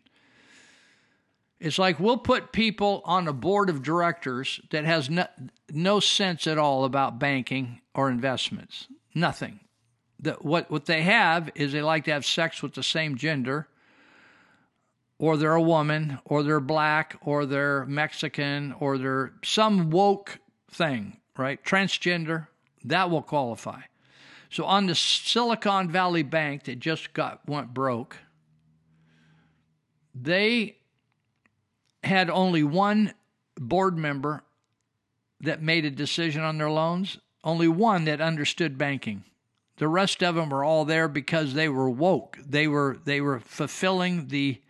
It's 1.60 1.78
like 1.78 2.00
we'll 2.00 2.16
put 2.16 2.52
people 2.52 3.02
on 3.04 3.28
a 3.28 3.32
board 3.32 3.68
of 3.68 3.82
directors 3.82 4.60
that 4.70 4.84
has 4.84 5.10
no, 5.10 5.26
no 5.70 6.00
sense 6.00 6.46
at 6.46 6.58
all 6.58 6.84
about 6.84 7.18
banking 7.18 7.80
or 7.94 8.10
investments. 8.10 8.86
Nothing. 9.14 9.60
The, 10.18 10.32
what 10.40 10.70
what 10.70 10.86
they 10.86 11.02
have 11.02 11.50
is 11.54 11.72
they 11.72 11.82
like 11.82 12.04
to 12.04 12.12
have 12.12 12.24
sex 12.24 12.62
with 12.62 12.74
the 12.74 12.82
same 12.82 13.16
gender, 13.16 13.68
or 15.20 15.36
they're 15.36 15.54
a 15.54 15.60
woman, 15.60 16.18
or 16.24 16.42
they're 16.42 16.60
black, 16.60 17.14
or 17.20 17.44
they're 17.44 17.84
Mexican, 17.84 18.74
or 18.80 18.96
they're 18.96 19.34
some 19.44 19.90
woke 19.90 20.38
thing, 20.70 21.18
right? 21.36 21.62
Transgender, 21.62 22.46
that 22.84 23.10
will 23.10 23.20
qualify. 23.20 23.82
So 24.48 24.64
on 24.64 24.86
the 24.86 24.94
Silicon 24.94 25.90
Valley 25.90 26.22
Bank 26.22 26.64
that 26.64 26.78
just 26.78 27.12
got 27.12 27.46
went 27.46 27.74
broke, 27.74 28.16
they 30.14 30.78
had 32.02 32.30
only 32.30 32.62
one 32.62 33.12
board 33.56 33.98
member 33.98 34.42
that 35.42 35.60
made 35.60 35.84
a 35.84 35.90
decision 35.90 36.40
on 36.40 36.56
their 36.56 36.70
loans, 36.70 37.18
only 37.44 37.68
one 37.68 38.06
that 38.06 38.22
understood 38.22 38.78
banking. 38.78 39.24
The 39.76 39.86
rest 39.86 40.22
of 40.22 40.34
them 40.34 40.48
were 40.48 40.64
all 40.64 40.86
there 40.86 41.08
because 41.08 41.52
they 41.52 41.68
were 41.68 41.90
woke. 41.90 42.38
They 42.42 42.66
were 42.66 42.96
they 43.04 43.20
were 43.20 43.40
fulfilling 43.40 44.28
the 44.28 44.62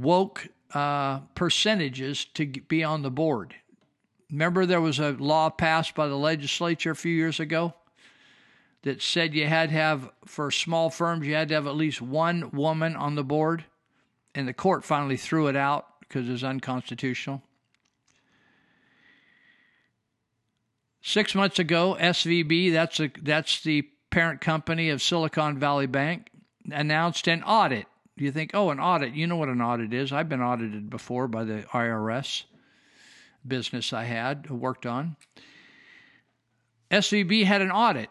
woke 0.00 0.48
uh, 0.74 1.20
percentages 1.34 2.24
to 2.34 2.46
be 2.46 2.84
on 2.84 3.02
the 3.02 3.10
board. 3.10 3.54
Remember, 4.30 4.66
there 4.66 4.80
was 4.80 4.98
a 4.98 5.12
law 5.12 5.48
passed 5.48 5.94
by 5.94 6.06
the 6.06 6.16
legislature 6.16 6.90
a 6.90 6.96
few 6.96 7.14
years 7.14 7.40
ago 7.40 7.74
that 8.82 9.02
said 9.02 9.34
you 9.34 9.46
had 9.46 9.70
to 9.70 9.74
have 9.74 10.10
for 10.24 10.50
small 10.50 10.90
firms 10.90 11.26
you 11.26 11.34
had 11.34 11.48
to 11.48 11.54
have 11.54 11.66
at 11.66 11.76
least 11.76 12.00
one 12.00 12.50
woman 12.50 12.94
on 12.94 13.14
the 13.14 13.24
board 13.24 13.64
and 14.34 14.46
the 14.46 14.52
court 14.52 14.84
finally 14.84 15.16
threw 15.16 15.48
it 15.48 15.56
out 15.56 15.86
because 16.00 16.28
it 16.28 16.32
was 16.32 16.44
unconstitutional. 16.44 17.42
Six 21.00 21.34
months 21.34 21.58
ago, 21.58 21.96
SVB, 21.98 22.72
that's 22.72 23.00
a, 23.00 23.10
that's 23.22 23.62
the 23.62 23.88
parent 24.10 24.40
company 24.40 24.90
of 24.90 25.02
Silicon 25.02 25.58
Valley 25.58 25.86
Bank, 25.86 26.28
announced 26.70 27.26
an 27.28 27.42
audit. 27.42 27.86
You 28.20 28.32
think, 28.32 28.52
oh, 28.54 28.70
an 28.70 28.80
audit? 28.80 29.14
You 29.14 29.26
know 29.26 29.36
what 29.36 29.48
an 29.48 29.60
audit 29.60 29.92
is? 29.92 30.12
I've 30.12 30.28
been 30.28 30.42
audited 30.42 30.90
before 30.90 31.28
by 31.28 31.44
the 31.44 31.62
IRS 31.72 32.44
business 33.46 33.92
I 33.92 34.04
had 34.04 34.50
worked 34.50 34.86
on. 34.86 35.16
SVB 36.90 37.44
had 37.44 37.60
an 37.60 37.70
audit 37.70 38.10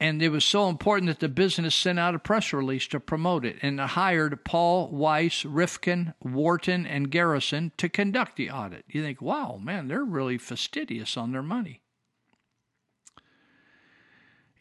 and 0.00 0.22
it 0.22 0.28
was 0.30 0.44
so 0.44 0.68
important 0.68 1.06
that 1.08 1.20
the 1.20 1.28
business 1.28 1.74
sent 1.74 1.98
out 1.98 2.14
a 2.14 2.18
press 2.18 2.52
release 2.52 2.86
to 2.88 3.00
promote 3.00 3.44
it 3.44 3.56
and 3.62 3.80
hired 3.80 4.44
Paul 4.44 4.88
Weiss, 4.88 5.44
Rifkind, 5.44 6.14
Wharton, 6.20 6.84
and 6.84 7.10
Garrison 7.10 7.72
to 7.76 7.88
conduct 7.88 8.36
the 8.36 8.50
audit. 8.50 8.84
You 8.88 9.02
think, 9.02 9.22
wow, 9.22 9.58
man, 9.62 9.88
they're 9.88 10.04
really 10.04 10.36
fastidious 10.36 11.16
on 11.16 11.32
their 11.32 11.42
money. 11.42 11.83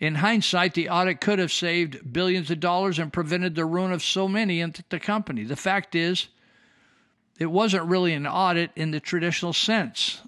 In 0.03 0.15
hindsight, 0.15 0.73
the 0.73 0.89
audit 0.89 1.21
could 1.21 1.39
have 1.39 1.49
saved 1.49 2.11
billions 2.11 2.51
of 2.51 2.59
dollars 2.59 2.99
and 2.99 3.13
prevented 3.13 3.55
the 3.55 3.63
ruin 3.63 3.93
of 3.93 4.03
so 4.03 4.27
many 4.27 4.59
in 4.59 4.75
the 4.89 4.99
company. 4.99 5.45
The 5.45 5.55
fact 5.55 5.95
is, 5.95 6.27
it 7.39 7.45
wasn't 7.45 7.85
really 7.85 8.11
an 8.13 8.27
audit 8.27 8.71
in 8.75 8.91
the 8.91 8.99
traditional 8.99 9.53
sense 9.53 10.21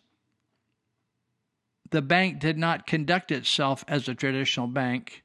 the 1.91 2.02
bank 2.02 2.39
did 2.39 2.57
not 2.57 2.88
conduct 2.88 3.31
itself 3.34 3.84
as 3.89 4.07
a 4.07 4.15
traditional 4.15 4.68
bank. 4.68 5.23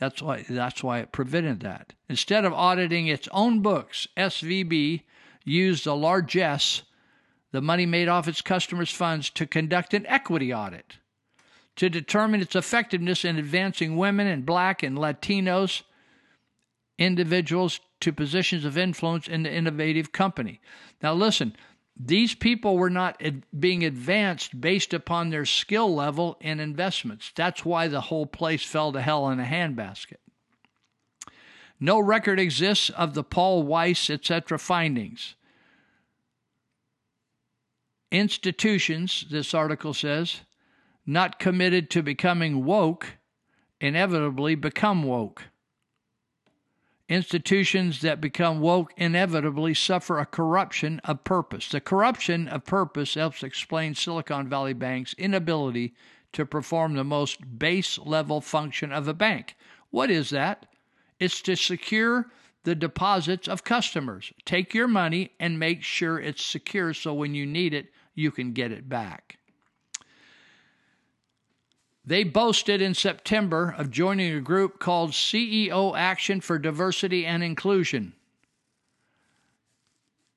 That's 0.00 0.20
why 0.20 0.44
that's 0.48 0.82
why 0.82 0.98
it 0.98 1.12
prevented 1.12 1.60
that. 1.60 1.94
Instead 2.08 2.44
of 2.44 2.52
auditing 2.52 3.06
its 3.06 3.28
own 3.30 3.62
books, 3.62 4.08
SVB 4.16 5.02
used 5.44 5.84
the 5.84 5.94
largesse, 5.94 6.82
the 7.52 7.62
money 7.62 7.86
made 7.86 8.08
off 8.08 8.26
its 8.26 8.42
customers' 8.42 8.90
funds, 8.90 9.30
to 9.30 9.46
conduct 9.46 9.94
an 9.94 10.06
equity 10.06 10.52
audit 10.52 10.98
to 11.76 11.88
determine 11.90 12.40
its 12.40 12.56
effectiveness 12.56 13.24
in 13.24 13.36
advancing 13.36 13.96
women 13.96 14.26
and 14.26 14.46
black 14.46 14.82
and 14.82 14.96
Latinos 14.96 15.82
individuals 16.98 17.80
to 18.00 18.12
positions 18.12 18.64
of 18.64 18.78
influence 18.78 19.28
in 19.28 19.42
the 19.42 19.52
innovative 19.52 20.12
company. 20.12 20.60
Now 21.02 21.12
listen, 21.12 21.54
these 21.98 22.34
people 22.34 22.76
were 22.76 22.90
not 22.90 23.20
ad- 23.22 23.44
being 23.58 23.84
advanced 23.84 24.60
based 24.60 24.92
upon 24.92 25.30
their 25.30 25.46
skill 25.46 25.94
level 25.94 26.36
and 26.40 26.60
investments. 26.60 27.32
That's 27.34 27.64
why 27.64 27.88
the 27.88 28.02
whole 28.02 28.26
place 28.26 28.64
fell 28.64 28.92
to 28.92 29.00
hell 29.00 29.28
in 29.30 29.40
a 29.40 29.44
handbasket. 29.44 30.16
No 31.78 31.98
record 31.98 32.40
exists 32.40 32.90
of 32.90 33.14
the 33.14 33.24
Paul 33.24 33.62
Weiss, 33.62 34.08
etc. 34.10 34.58
findings. 34.58 35.34
institutions, 38.10 39.26
this 39.30 39.52
article 39.52 39.92
says, 39.92 40.40
not 41.06 41.38
committed 41.38 41.88
to 41.90 42.02
becoming 42.02 42.64
woke 42.64 43.16
inevitably 43.80 44.54
become 44.54 45.02
woke. 45.02 45.44
Institutions 47.08 48.00
that 48.00 48.20
become 48.20 48.60
woke 48.60 48.92
inevitably 48.96 49.74
suffer 49.74 50.18
a 50.18 50.26
corruption 50.26 51.00
of 51.04 51.22
purpose. 51.22 51.68
The 51.68 51.80
corruption 51.80 52.48
of 52.48 52.64
purpose 52.64 53.14
helps 53.14 53.44
explain 53.44 53.94
Silicon 53.94 54.48
Valley 54.48 54.72
Bank's 54.72 55.14
inability 55.14 55.94
to 56.32 56.44
perform 56.44 56.94
the 56.94 57.04
most 57.04 57.58
base 57.58 57.96
level 57.98 58.40
function 58.40 58.92
of 58.92 59.06
a 59.06 59.14
bank. 59.14 59.54
What 59.90 60.10
is 60.10 60.30
that? 60.30 60.66
It's 61.20 61.40
to 61.42 61.54
secure 61.54 62.26
the 62.64 62.74
deposits 62.74 63.46
of 63.46 63.62
customers. 63.62 64.32
Take 64.44 64.74
your 64.74 64.88
money 64.88 65.30
and 65.38 65.60
make 65.60 65.84
sure 65.84 66.18
it's 66.18 66.44
secure 66.44 66.92
so 66.92 67.14
when 67.14 67.34
you 67.34 67.46
need 67.46 67.72
it, 67.72 67.92
you 68.16 68.32
can 68.32 68.52
get 68.52 68.72
it 68.72 68.88
back. 68.88 69.38
They 72.06 72.22
boasted 72.22 72.80
in 72.80 72.94
September 72.94 73.74
of 73.76 73.90
joining 73.90 74.32
a 74.32 74.40
group 74.40 74.78
called 74.78 75.10
CEO 75.10 75.98
Action 75.98 76.40
for 76.40 76.56
Diversity 76.56 77.26
and 77.26 77.42
Inclusion. 77.42 78.12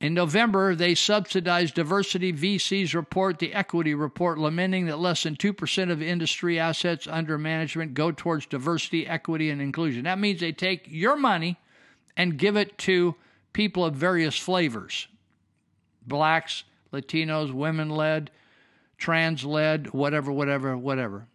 In 0.01 0.15
November, 0.15 0.73
they 0.73 0.95
subsidized 0.95 1.75
Diversity 1.75 2.33
VC's 2.33 2.95
report, 2.95 3.37
the 3.37 3.53
Equity 3.53 3.93
Report, 3.93 4.39
lamenting 4.39 4.87
that 4.87 4.97
less 4.97 5.23
than 5.23 5.35
2% 5.35 5.91
of 5.91 6.01
industry 6.01 6.57
assets 6.57 7.05
under 7.05 7.37
management 7.37 7.93
go 7.93 8.11
towards 8.11 8.45
diversity, 8.45 9.05
equity, 9.05 9.49
and 9.49 9.61
inclusion. 9.61 10.05
That 10.05 10.17
means 10.17 10.39
they 10.39 10.53
take 10.53 10.85
your 10.87 11.17
money 11.17 11.57
and 12.15 12.37
give 12.37 12.55
it 12.55 12.77
to 12.79 13.15
people 13.53 13.85
of 13.85 13.93
various 13.93 14.37
flavors 14.37 15.07
blacks, 16.07 16.63
Latinos, 16.91 17.53
women 17.53 17.89
led, 17.89 18.31
trans 18.97 19.45
led, 19.45 19.93
whatever, 19.93 20.31
whatever, 20.31 20.75
whatever. 20.75 21.27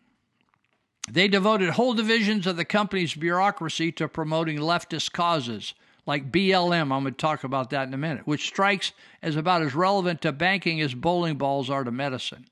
They 1.11 1.29
devoted 1.29 1.71
whole 1.71 1.95
divisions 1.95 2.47
of 2.47 2.57
the 2.57 2.65
company's 2.65 3.15
bureaucracy 3.15 3.93
to 3.93 4.09
promoting 4.09 4.59
leftist 4.59 5.13
causes 5.13 5.75
like 6.07 6.33
BLM. 6.33 6.93
I'm 6.93 7.03
going 7.03 7.05
to 7.05 7.13
talk 7.13 7.45
about 7.45 7.71
that 7.71 7.89
in 7.89 7.95
a 7.95 7.99
minute, 7.99 8.27
which 8.27 8.47
strikes 8.47 8.93
as 9.23 9.37
about 9.37 9.63
as 9.63 9.75
relevant 9.75 10.23
to 10.23 10.33
banking 10.33 10.81
as 10.81 10.95
bowling 10.95 11.37
balls 11.37 11.71
are 11.71 11.85
to 11.85 11.91
medicine. 11.91 12.47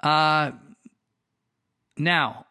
Uh, 0.00 0.52
now, 1.96 2.46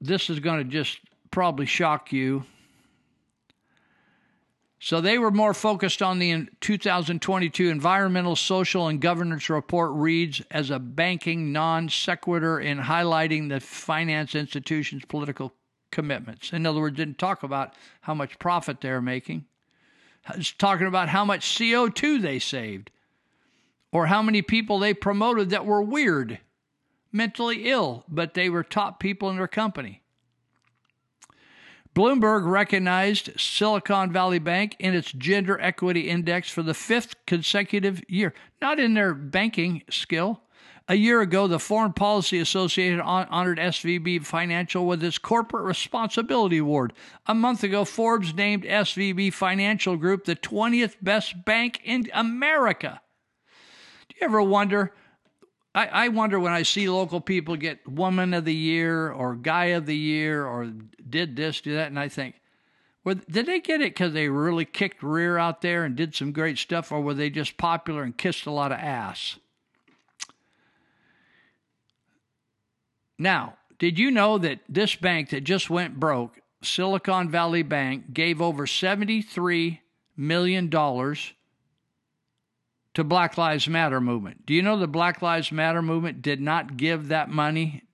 this 0.00 0.28
is 0.28 0.40
going 0.40 0.58
to 0.58 0.64
just 0.64 0.98
probably 1.30 1.66
shock 1.66 2.12
you. 2.12 2.44
So 4.82 5.02
they 5.02 5.18
were 5.18 5.30
more 5.30 5.52
focused 5.52 6.00
on 6.00 6.18
the 6.18 6.48
2022 6.62 7.68
Environmental, 7.68 8.34
Social, 8.34 8.88
and 8.88 8.98
Governance 8.98 9.50
Report 9.50 9.90
reads 9.92 10.40
as 10.50 10.70
a 10.70 10.78
banking 10.78 11.52
non 11.52 11.90
sequitur 11.90 12.58
in 12.58 12.78
highlighting 12.78 13.50
the 13.50 13.60
finance 13.60 14.34
institution's 14.34 15.04
political 15.04 15.52
commitments. 15.92 16.54
In 16.54 16.64
other 16.64 16.80
words, 16.80 16.96
didn't 16.96 17.18
talk 17.18 17.42
about 17.42 17.74
how 18.00 18.14
much 18.14 18.38
profit 18.38 18.80
they're 18.80 19.02
making. 19.02 19.44
It's 20.34 20.52
talking 20.52 20.86
about 20.86 21.10
how 21.10 21.26
much 21.26 21.58
CO2 21.58 22.22
they 22.22 22.38
saved 22.38 22.90
or 23.92 24.06
how 24.06 24.22
many 24.22 24.40
people 24.40 24.78
they 24.78 24.94
promoted 24.94 25.50
that 25.50 25.66
were 25.66 25.82
weird, 25.82 26.38
mentally 27.12 27.68
ill, 27.68 28.04
but 28.08 28.32
they 28.32 28.48
were 28.48 28.62
top 28.62 28.98
people 28.98 29.28
in 29.28 29.36
their 29.36 29.48
company. 29.48 30.00
Bloomberg 32.00 32.50
recognized 32.50 33.38
Silicon 33.38 34.10
Valley 34.10 34.38
Bank 34.38 34.74
in 34.78 34.94
its 34.94 35.12
gender 35.12 35.60
equity 35.60 36.08
index 36.08 36.48
for 36.48 36.62
the 36.62 36.72
fifth 36.72 37.14
consecutive 37.26 38.02
year, 38.08 38.32
not 38.62 38.80
in 38.80 38.94
their 38.94 39.12
banking 39.12 39.82
skill. 39.90 40.40
A 40.88 40.94
year 40.94 41.20
ago, 41.20 41.46
the 41.46 41.58
Foreign 41.58 41.92
Policy 41.92 42.38
Association 42.38 43.02
honored 43.02 43.58
SVB 43.58 44.24
Financial 44.24 44.86
with 44.86 45.04
its 45.04 45.18
Corporate 45.18 45.64
Responsibility 45.64 46.56
Award. 46.56 46.94
A 47.26 47.34
month 47.34 47.62
ago, 47.64 47.84
Forbes 47.84 48.32
named 48.32 48.64
SVB 48.64 49.34
Financial 49.34 49.98
Group 49.98 50.24
the 50.24 50.36
20th 50.36 50.96
best 51.02 51.44
bank 51.44 51.82
in 51.84 52.08
America. 52.14 53.02
Do 54.08 54.14
you 54.18 54.26
ever 54.26 54.40
wonder? 54.40 54.94
I, 55.74 55.86
I 55.86 56.08
wonder 56.08 56.40
when 56.40 56.52
I 56.52 56.62
see 56.62 56.88
local 56.88 57.20
people 57.20 57.56
get 57.56 57.86
Woman 57.88 58.34
of 58.34 58.44
the 58.44 58.54
Year 58.54 59.10
or 59.10 59.36
Guy 59.36 59.66
of 59.66 59.86
the 59.86 59.96
Year 59.96 60.44
or 60.44 60.72
did 61.08 61.36
this, 61.36 61.60
do 61.60 61.74
that, 61.74 61.86
and 61.86 61.98
I 61.98 62.08
think, 62.08 62.34
well, 63.04 63.16
did 63.30 63.46
they 63.46 63.60
get 63.60 63.80
it 63.80 63.94
because 63.94 64.12
they 64.12 64.28
really 64.28 64.64
kicked 64.64 65.02
rear 65.02 65.38
out 65.38 65.62
there 65.62 65.84
and 65.84 65.96
did 65.96 66.14
some 66.14 66.32
great 66.32 66.58
stuff, 66.58 66.92
or 66.92 67.00
were 67.00 67.14
they 67.14 67.30
just 67.30 67.56
popular 67.56 68.02
and 68.02 68.16
kissed 68.16 68.46
a 68.46 68.50
lot 68.50 68.72
of 68.72 68.78
ass? 68.78 69.38
Now, 73.18 73.56
did 73.78 73.98
you 73.98 74.10
know 74.10 74.38
that 74.38 74.60
this 74.68 74.94
bank 74.96 75.30
that 75.30 75.44
just 75.44 75.70
went 75.70 76.00
broke, 76.00 76.40
Silicon 76.62 77.30
Valley 77.30 77.62
Bank, 77.62 78.12
gave 78.12 78.42
over 78.42 78.66
$73 78.66 79.78
million 80.16 80.68
to 83.00 83.04
Black 83.04 83.38
Lives 83.38 83.66
Matter 83.66 83.98
movement? 83.98 84.44
Do 84.44 84.52
you 84.52 84.60
know 84.60 84.78
the 84.78 84.86
Black 84.86 85.22
Lives 85.22 85.50
Matter 85.50 85.80
movement 85.80 86.20
did 86.20 86.38
not 86.38 86.76
give 86.76 87.08
that 87.08 87.30
money 87.30 87.84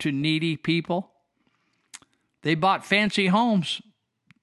to 0.00 0.12
needy 0.12 0.58
people? 0.58 1.10
They 2.42 2.54
bought 2.54 2.84
fancy 2.84 3.28
homes. 3.28 3.80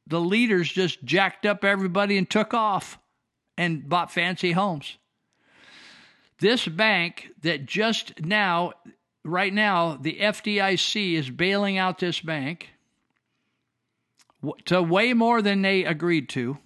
The 0.07 0.19
leaders 0.19 0.71
just 0.71 1.03
jacked 1.03 1.45
up 1.45 1.63
everybody 1.63 2.17
and 2.17 2.27
took 2.27 2.51
off 2.55 2.97
and 3.59 3.87
bought 3.87 4.11
fancy 4.11 4.53
homes. 4.53 4.97
This 6.39 6.67
bank 6.67 7.29
that 7.43 7.67
just 7.67 8.19
now 8.21 8.73
right 9.23 9.53
now, 9.53 9.99
the 10.01 10.17
FDIC 10.19 11.13
is 11.13 11.29
bailing 11.29 11.77
out 11.77 11.99
this 11.99 12.19
bank 12.19 12.69
to 14.65 14.81
way 14.81 15.13
more 15.13 15.43
than 15.43 15.61
they 15.61 15.85
agreed 15.85 16.27
to. 16.29 16.57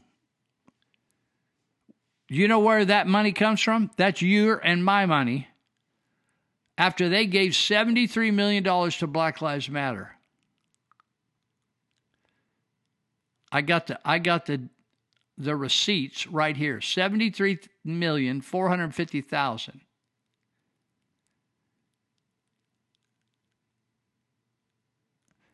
You 2.36 2.50
know 2.50 2.60
where 2.60 2.84
that 2.84 3.08
money 3.08 3.32
comes 3.32 3.62
from? 3.62 3.92
That's 3.96 4.22
your 4.22 4.58
and 4.58 4.84
my 4.84 5.06
money. 5.06 5.48
After 6.78 7.08
they 7.08 7.28
gave 7.28 7.54
$73 7.54 8.34
million 8.34 8.62
to 8.62 9.08
Black 9.08 9.42
Lives 9.42 9.70
Matter. 9.70 10.18
I 13.54 13.62
got 13.62 13.88
the 13.88 14.02
I 14.04 14.20
got 14.20 14.48
the 14.48 14.68
the 15.38 15.56
receipts 15.56 16.28
right 16.28 16.58
here. 16.58 16.82
73 16.82 17.60
million 17.86 18.42
450,000. 18.42 19.80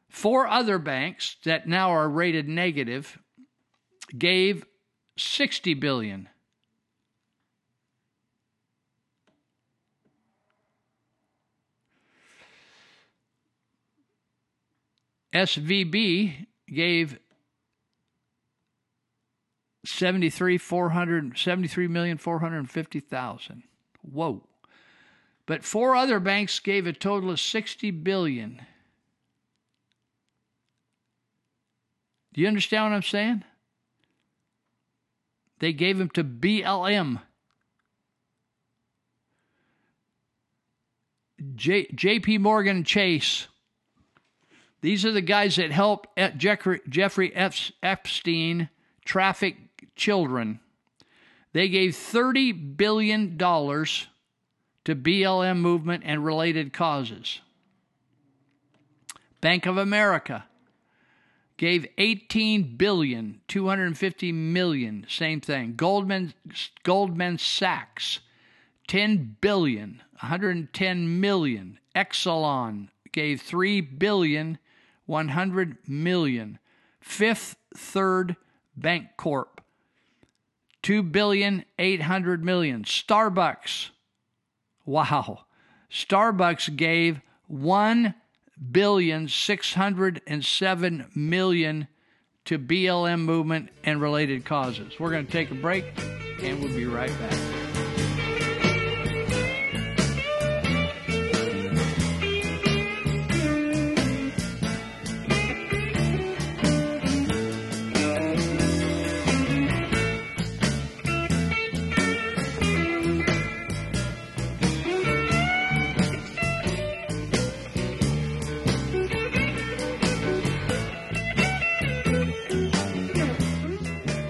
Four 0.10 0.48
other 0.48 0.80
banks 0.80 1.36
that 1.44 1.68
now 1.68 1.92
are 1.92 2.10
rated 2.10 2.48
negative 2.48 3.20
gave 4.18 4.66
60 5.16 5.76
billion. 5.76 6.28
SVB 15.34 16.48
gave 16.68 17.18
73 19.86 20.58
400 20.58 21.38
73 21.38 21.88
million 21.88 22.18
450,000. 22.18 23.64
Whoa. 24.02 24.44
But 25.46 25.64
four 25.64 25.96
other 25.96 26.20
banks 26.20 26.60
gave 26.60 26.86
a 26.86 26.94
total 26.94 27.32
of 27.32 27.40
60 27.40 27.92
billion. 27.92 28.62
Do 32.34 32.42
you 32.42 32.48
understand 32.48 32.86
what 32.86 32.96
I'm 32.96 33.02
saying? 33.02 33.44
They 35.60 35.74
gave 35.74 36.00
him 36.00 36.10
to 36.12 36.24
BLM. 36.24 37.22
J, 41.56 41.88
JP 41.88 42.40
Morgan 42.40 42.84
Chase. 42.84 43.48
These 44.82 45.06
are 45.06 45.12
the 45.12 45.22
guys 45.22 45.58
that 45.58 45.72
helped 45.72 46.08
Jeffrey, 46.38 47.32
Epstein 47.36 48.70
traffic 49.06 49.58
children. 49.96 50.60
They 51.54 51.70
gave 51.70 51.92
$30 51.92 52.78
billion 52.78 53.38
to 53.38 54.96
BLM 54.96 55.58
movement 55.58 56.04
and 56.06 56.26
related 56.26 56.74
causes. 56.74 57.42
Bank 59.40 59.66
of 59.66 59.78
America 59.78 60.46
gave 61.58 61.86
18 62.00 62.76
billion 62.76 63.40
250 63.48 64.32
million 64.32 65.06
same 65.08 65.40
thing 65.40 65.76
goldman 65.76 66.34
goldman 66.82 67.38
sachs 67.38 68.20
10 68.88 69.38
billion 69.42 70.02
110 70.22 71.20
million 71.22 71.78
exelon 71.96 72.88
gave 73.12 73.42
3 73.42 73.80
billion 73.82 74.58
100 75.12 75.78
million 75.88 76.58
fifth 77.02 77.58
third 77.76 78.36
bank 78.76 79.10
corp 79.18 79.62
two 80.82 81.04
billion 81.04 81.66
eight 81.80 82.02
hundred 82.04 82.44
million. 82.44 82.84
Starbucks, 82.84 83.90
wow, 84.86 85.46
Starbucks 85.92 86.76
gave 86.76 87.22
one 87.48 88.16
billion 88.72 89.28
six 89.28 89.74
hundred 89.74 90.22
and 90.28 90.44
seven 90.44 91.08
million 91.16 91.88
to 92.46 92.58
BLM 92.58 93.22
movement 93.22 93.70
and 93.84 94.02
related 94.02 94.46
causes. 94.46 95.00
We're 95.00 95.12
going 95.12 95.26
to 95.26 95.32
take 95.32 95.52
a 95.52 95.56
break, 95.56 95.86
and 96.42 96.60
we'll 96.60 96.76
be 96.76 96.86
right 96.86 97.12
back. 97.20 97.61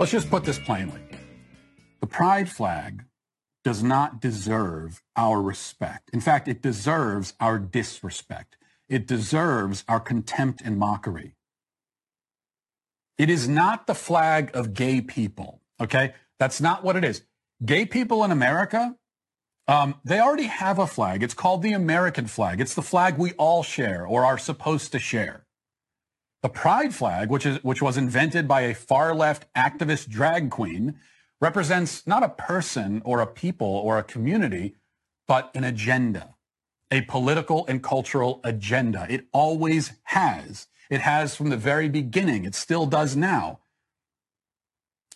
Let's 0.01 0.13
just 0.13 0.31
put 0.31 0.45
this 0.45 0.57
plainly. 0.57 0.99
The 1.99 2.07
pride 2.07 2.49
flag 2.49 3.05
does 3.63 3.83
not 3.83 4.19
deserve 4.19 5.03
our 5.15 5.39
respect. 5.39 6.09
In 6.11 6.19
fact, 6.21 6.47
it 6.47 6.63
deserves 6.63 7.35
our 7.39 7.59
disrespect. 7.59 8.57
It 8.89 9.05
deserves 9.05 9.85
our 9.87 9.99
contempt 9.99 10.59
and 10.65 10.79
mockery. 10.79 11.35
It 13.19 13.29
is 13.29 13.47
not 13.47 13.85
the 13.85 13.93
flag 13.93 14.49
of 14.55 14.73
gay 14.73 15.01
people, 15.01 15.61
okay? 15.79 16.15
That's 16.39 16.59
not 16.59 16.83
what 16.83 16.95
it 16.95 17.03
is. 17.03 17.21
Gay 17.63 17.85
people 17.85 18.23
in 18.23 18.31
America, 18.31 18.95
um, 19.67 20.01
they 20.03 20.19
already 20.19 20.47
have 20.47 20.79
a 20.79 20.87
flag. 20.87 21.21
It's 21.21 21.35
called 21.35 21.61
the 21.61 21.73
American 21.73 22.25
flag. 22.25 22.59
It's 22.59 22.73
the 22.73 22.81
flag 22.81 23.19
we 23.19 23.33
all 23.33 23.61
share 23.61 24.03
or 24.07 24.25
are 24.25 24.39
supposed 24.39 24.93
to 24.93 24.97
share. 24.97 25.45
The 26.41 26.49
pride 26.49 26.95
flag, 26.95 27.29
which 27.29 27.45
is 27.45 27.63
which 27.63 27.81
was 27.81 27.97
invented 27.97 28.47
by 28.47 28.61
a 28.61 28.73
far 28.73 29.13
left 29.13 29.51
activist 29.53 30.09
drag 30.09 30.49
queen, 30.49 30.95
represents 31.39 32.07
not 32.07 32.23
a 32.23 32.29
person 32.29 33.01
or 33.05 33.21
a 33.21 33.27
people 33.27 33.67
or 33.67 33.97
a 33.97 34.03
community, 34.03 34.75
but 35.27 35.51
an 35.53 35.63
agenda, 35.63 36.35
a 36.89 37.01
political 37.01 37.65
and 37.67 37.83
cultural 37.83 38.41
agenda. 38.43 39.05
It 39.09 39.27
always 39.31 39.93
has. 40.03 40.67
It 40.89 41.01
has 41.01 41.35
from 41.35 41.49
the 41.49 41.57
very 41.57 41.89
beginning. 41.89 42.45
It 42.45 42.55
still 42.55 42.85
does 42.85 43.15
now. 43.15 43.59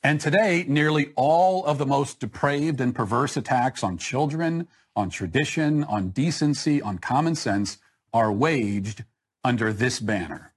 And 0.03 0.21
today, 0.21 0.65
nearly 0.67 1.11
all 1.15 1.65
of 1.65 1.79
the 1.79 1.85
most 1.85 2.19
depraved 2.19 2.79
and 2.79 2.93
perverse 2.93 3.35
attacks 3.35 3.83
on 3.83 3.97
children, 3.97 4.67
on 4.95 5.09
tradition, 5.09 5.83
on 5.83 6.09
decency, 6.09 6.81
on 6.81 6.99
common 6.99 7.33
sense 7.33 7.79
are 8.13 8.31
waged 8.31 9.03
under 9.43 9.73
this 9.73 9.99
banner. 9.99 10.53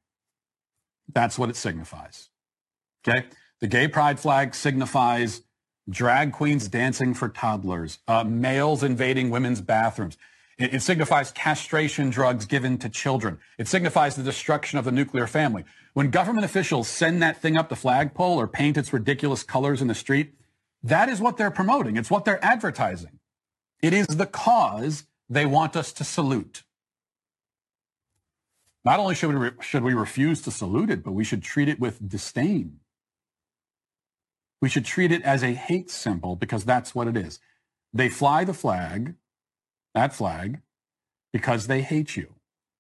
That's 1.13 1.39
what 1.39 1.51
it 1.51 1.57
signifies. 1.57 2.29
Okay? 3.07 3.27
The 3.61 3.67
gay 3.67 3.89
pride 3.89 4.21
flag 4.21 4.55
signifies 4.55 5.43
drag 5.89 6.33
queens 6.33 6.69
dancing 6.69 7.15
for 7.15 7.29
toddlers, 7.29 7.99
uh, 8.07 8.25
males 8.25 8.83
invading 8.83 9.31
women's 9.31 9.61
bathrooms. 9.61 10.17
It, 10.59 10.75
it 10.75 10.83
signifies 10.83 11.31
castration 11.33 12.11
drugs 12.11 12.45
given 12.45 12.79
to 12.79 12.89
children. 12.89 13.39
It 13.57 13.69
signifies 13.69 14.17
the 14.17 14.23
destruction 14.23 14.79
of 14.79 14.85
the 14.85 14.93
nuclear 14.93 15.27
family. 15.27 15.65
When 15.95 16.11
government 16.11 16.45
officials 16.45 16.89
send 16.89 17.23
that 17.23 17.41
thing 17.41 17.57
up 17.57 17.69
the 17.69 17.77
flagpole 17.77 18.39
or 18.39 18.47
paint 18.47 18.77
its 18.77 18.93
ridiculous 18.93 19.43
colors 19.43 19.81
in 19.81 19.89
the 19.89 19.95
street, 19.95 20.35
that 20.83 21.09
is 21.09 21.21
what 21.21 21.37
they're 21.37 21.51
promoting. 21.51 21.97
It's 21.97 22.11
what 22.11 22.25
they're 22.25 22.45
advertising. 22.45 23.19
It 23.83 23.93
is 23.93 24.07
the 24.07 24.27
cause 24.27 25.05
they 25.29 25.47
want 25.47 25.77
us 25.77 25.93
to 25.95 26.05
salute. 26.05 26.63
Not 28.85 29.01
only 29.01 29.15
should 29.15 29.31
we, 29.31 29.37
re- 29.37 29.51
should 29.61 29.83
we 29.83 29.95
refuse 29.95 30.41
to 30.43 30.51
salute 30.51 30.91
it, 30.91 31.03
but 31.03 31.13
we 31.13 31.25
should 31.25 31.43
treat 31.43 31.69
it 31.69 31.81
with 31.81 32.09
disdain. 32.09 32.81
We 34.61 34.69
should 34.69 34.85
treat 34.85 35.13
it 35.13 35.23
as 35.23 35.43
a 35.43 35.53
hate 35.53 35.91
symbol 35.91 36.37
because 36.37 36.65
that's 36.65 36.95
what 36.95 37.09
it 37.09 37.17
is. 37.17 37.39
They 37.93 38.09
fly 38.09 38.45
the 38.45 38.55
flag, 38.55 39.15
that 39.95 40.15
flag, 40.15 40.61
because 41.33 41.67
they 41.67 41.83
hate 41.83 42.17
you 42.17 42.35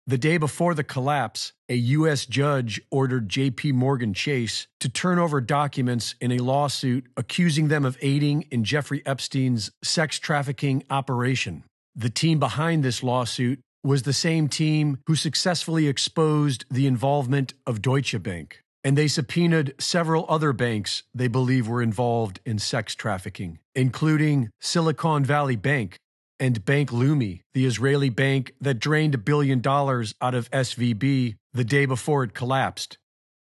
The 0.07 0.19
day 0.19 0.37
before 0.37 0.75
the 0.75 0.83
collapse, 0.83 1.51
a 1.67 1.73
U.S. 1.73 2.27
judge 2.27 2.79
ordered 2.91 3.27
J.P. 3.27 3.71
Morgan 3.71 4.13
Chase 4.13 4.67
to 4.79 4.87
turn 4.87 5.17
over 5.17 5.41
documents 5.41 6.13
in 6.21 6.31
a 6.31 6.37
lawsuit 6.37 7.07
accusing 7.17 7.69
them 7.69 7.85
of 7.85 7.97
aiding 8.01 8.43
in 8.51 8.63
Jeffrey 8.63 9.01
Epstein's 9.03 9.71
sex 9.83 10.19
trafficking 10.19 10.83
operation. 10.91 11.63
The 11.95 12.11
team 12.11 12.37
behind 12.37 12.83
this 12.83 13.01
lawsuit 13.01 13.59
was 13.83 14.03
the 14.03 14.13
same 14.13 14.47
team 14.47 14.99
who 15.07 15.15
successfully 15.15 15.87
exposed 15.87 16.65
the 16.69 16.85
involvement 16.85 17.55
of 17.65 17.81
Deutsche 17.81 18.21
Bank 18.21 18.61
and 18.85 18.95
they 18.95 19.07
subpoenaed 19.07 19.73
several 19.79 20.27
other 20.29 20.53
banks 20.53 21.01
they 21.11 21.27
believe 21.27 21.67
were 21.67 21.81
involved 21.81 22.39
in 22.45 22.59
sex 22.59 22.93
trafficking, 22.93 23.57
including 23.73 24.51
Silicon 24.61 25.25
Valley 25.25 25.55
Bank 25.55 25.97
and 26.39 26.65
Bank 26.65 26.91
Leumi, 26.91 27.41
the 27.53 27.65
Israeli 27.65 28.09
bank 28.09 28.53
that 28.61 28.79
drained 28.79 29.15
a 29.15 29.19
billion 29.19 29.61
dollars 29.61 30.13
out 30.21 30.35
of 30.35 30.51
SVB 30.51 31.35
the 31.53 31.63
day 31.63 31.85
before 31.85 32.23
it 32.23 32.33
collapsed. 32.33 32.97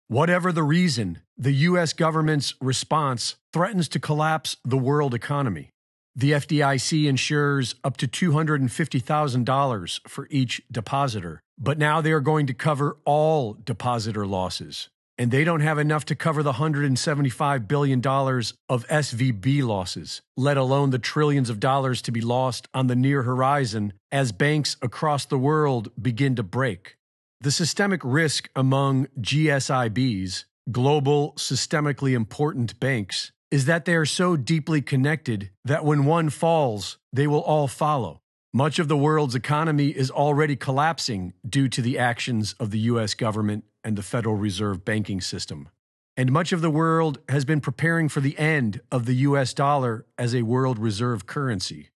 Whatever 0.09 0.53
the 0.53 0.63
reason, 0.63 1.21
the 1.37 1.53
U.S. 1.53 1.93
government's 1.93 2.55
response 2.61 3.37
threatens 3.53 3.89
to 3.89 3.99
collapse 3.99 4.57
the 4.65 4.79
world 4.79 5.15
economy. 5.15 5.71
The 6.15 6.33
FDIC 6.33 7.07
insures 7.07 7.75
up 7.85 7.97
to 7.99 8.09
$250,000 8.09 10.09
for 10.09 10.29
each 10.31 10.63
depositor, 10.71 11.43
but 11.59 11.77
now 11.77 12.01
they 12.01 12.13
are 12.13 12.21
going 12.21 12.47
to 12.47 12.55
cover 12.55 12.97
all 13.05 13.55
depositor 13.55 14.27
losses 14.27 14.89
and 15.19 15.31
they 15.31 15.45
don't 15.45 15.61
have 15.61 15.79
enough 15.79 16.05
to 16.07 16.15
cover 16.15 16.43
the 16.43 16.55
$175 16.55 17.69
billion 17.69 17.99
of 18.01 18.87
SVB 18.89 19.63
losses, 19.63 20.23
let 20.37 20.57
alone 20.57 20.91
the 20.91 20.99
trillions 20.99 21.49
of 21.49 21.61
dollars 21.61 22.03
to 22.03 22.13
be 22.13 22.21
lost 22.21 22.69
on 22.75 22.87
the 22.87 22.97
near 22.97 23.23
horizon 23.23 23.93
as 24.13 24.33
banks 24.33 24.77
across 24.83 25.25
the 25.25 25.39
world 25.39 25.91
begin 26.01 26.37
to 26.37 26.43
break. 26.43 26.97
The 27.41 27.51
systemic 27.51 28.01
risk 28.05 28.49
among 28.55 29.07
GSIBs, 29.21 30.45
global 30.71 31.33
systemically 31.35 32.13
important 32.13 32.79
banks, 32.81 33.33
is 33.51 33.67
that 33.67 33.85
they 33.85 33.95
are 33.95 34.07
so 34.07 34.37
deeply 34.37 34.83
connected 34.83 35.51
that 35.65 35.85
when 35.85 36.05
one 36.05 36.31
falls, 36.31 36.99
they 37.13 37.27
will 37.27 37.43
all 37.43 37.69
follow. 37.69 38.21
Much 38.53 38.79
of 38.79 38.89
the 38.89 38.97
world's 38.97 39.35
economy 39.35 39.89
is 39.89 40.11
already 40.11 40.57
collapsing 40.57 41.35
due 41.47 41.69
to 41.69 41.83
the 41.83 41.99
actions 41.99 42.55
of 42.59 42.71
the 42.71 42.79
US 42.81 43.15
government 43.15 43.65
and 43.87 43.97
the 43.97 44.03
Federal 44.03 44.35
Reserve 44.35 44.85
banking 44.85 45.21
system. 45.21 45.69
And 46.17 46.33
much 46.33 46.53
of 46.53 46.61
the 46.61 46.71
world 46.71 47.21
has 47.29 47.45
been 47.45 47.61
preparing 47.61 48.09
for 48.09 48.21
the 48.21 48.37
end 48.37 48.81
of 48.91 49.07
the 49.07 49.15
US 49.29 49.55
dollar 49.55 50.05
as 50.19 50.35
a 50.35 50.43
world 50.43 50.79
reserve 50.79 51.27
currency. 51.27 51.91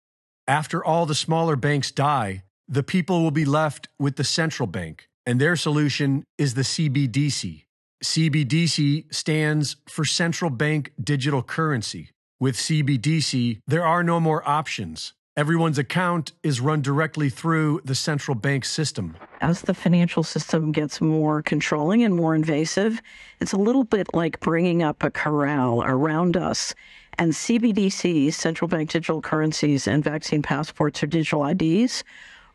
After 0.48 0.84
all 0.84 1.06
the 1.06 1.16
smaller 1.16 1.56
banks 1.56 1.90
die, 1.92 2.44
the 2.68 2.84
people 2.84 3.24
will 3.24 3.32
be 3.32 3.46
left 3.46 3.88
with 3.98 4.18
the 4.18 4.26
central 4.26 4.68
bank, 4.68 5.08
and 5.26 5.40
their 5.40 5.56
solution 5.56 6.26
is 6.38 6.56
the 6.56 6.64
CBDC. 6.64 7.64
CBDC 8.04 9.14
stands 9.14 9.78
for 9.88 10.04
Central 10.04 10.52
Bank 10.52 10.92
Digital 11.02 11.42
Currency. 11.42 12.10
With 12.38 12.56
CBDC, 12.56 13.60
there 13.66 13.86
are 13.86 14.04
no 14.04 14.20
more 14.20 14.48
options. 14.48 15.14
Everyone's 15.38 15.78
account 15.78 16.32
is 16.42 16.60
run 16.60 16.82
directly 16.82 17.30
through 17.30 17.82
the 17.86 17.94
central 17.94 18.34
bank 18.34 18.66
system. 18.66 19.16
As 19.40 19.62
the 19.62 19.76
financial 19.76 20.24
system 20.24 20.72
gets 20.72 21.00
more 21.00 21.44
controlling 21.44 22.04
and 22.04 22.16
more 22.16 22.34
invasive, 22.34 23.00
it's 23.40 23.54
a 23.54 23.58
little 23.58 23.84
bit 23.84 24.08
like 24.16 24.40
bringing 24.40 24.82
up 24.82 25.04
a 25.04 25.12
corral 25.12 25.84
around 25.84 26.38
us. 26.38 26.74
And 27.20 27.34
CBDCs, 27.34 28.34
central 28.34 28.68
bank 28.68 28.90
digital 28.90 29.22
currencies, 29.22 29.88
and 29.88 30.04
vaccine 30.04 30.42
passports 30.42 31.04
or 31.04 31.06
digital 31.06 31.46
IDs 31.46 32.04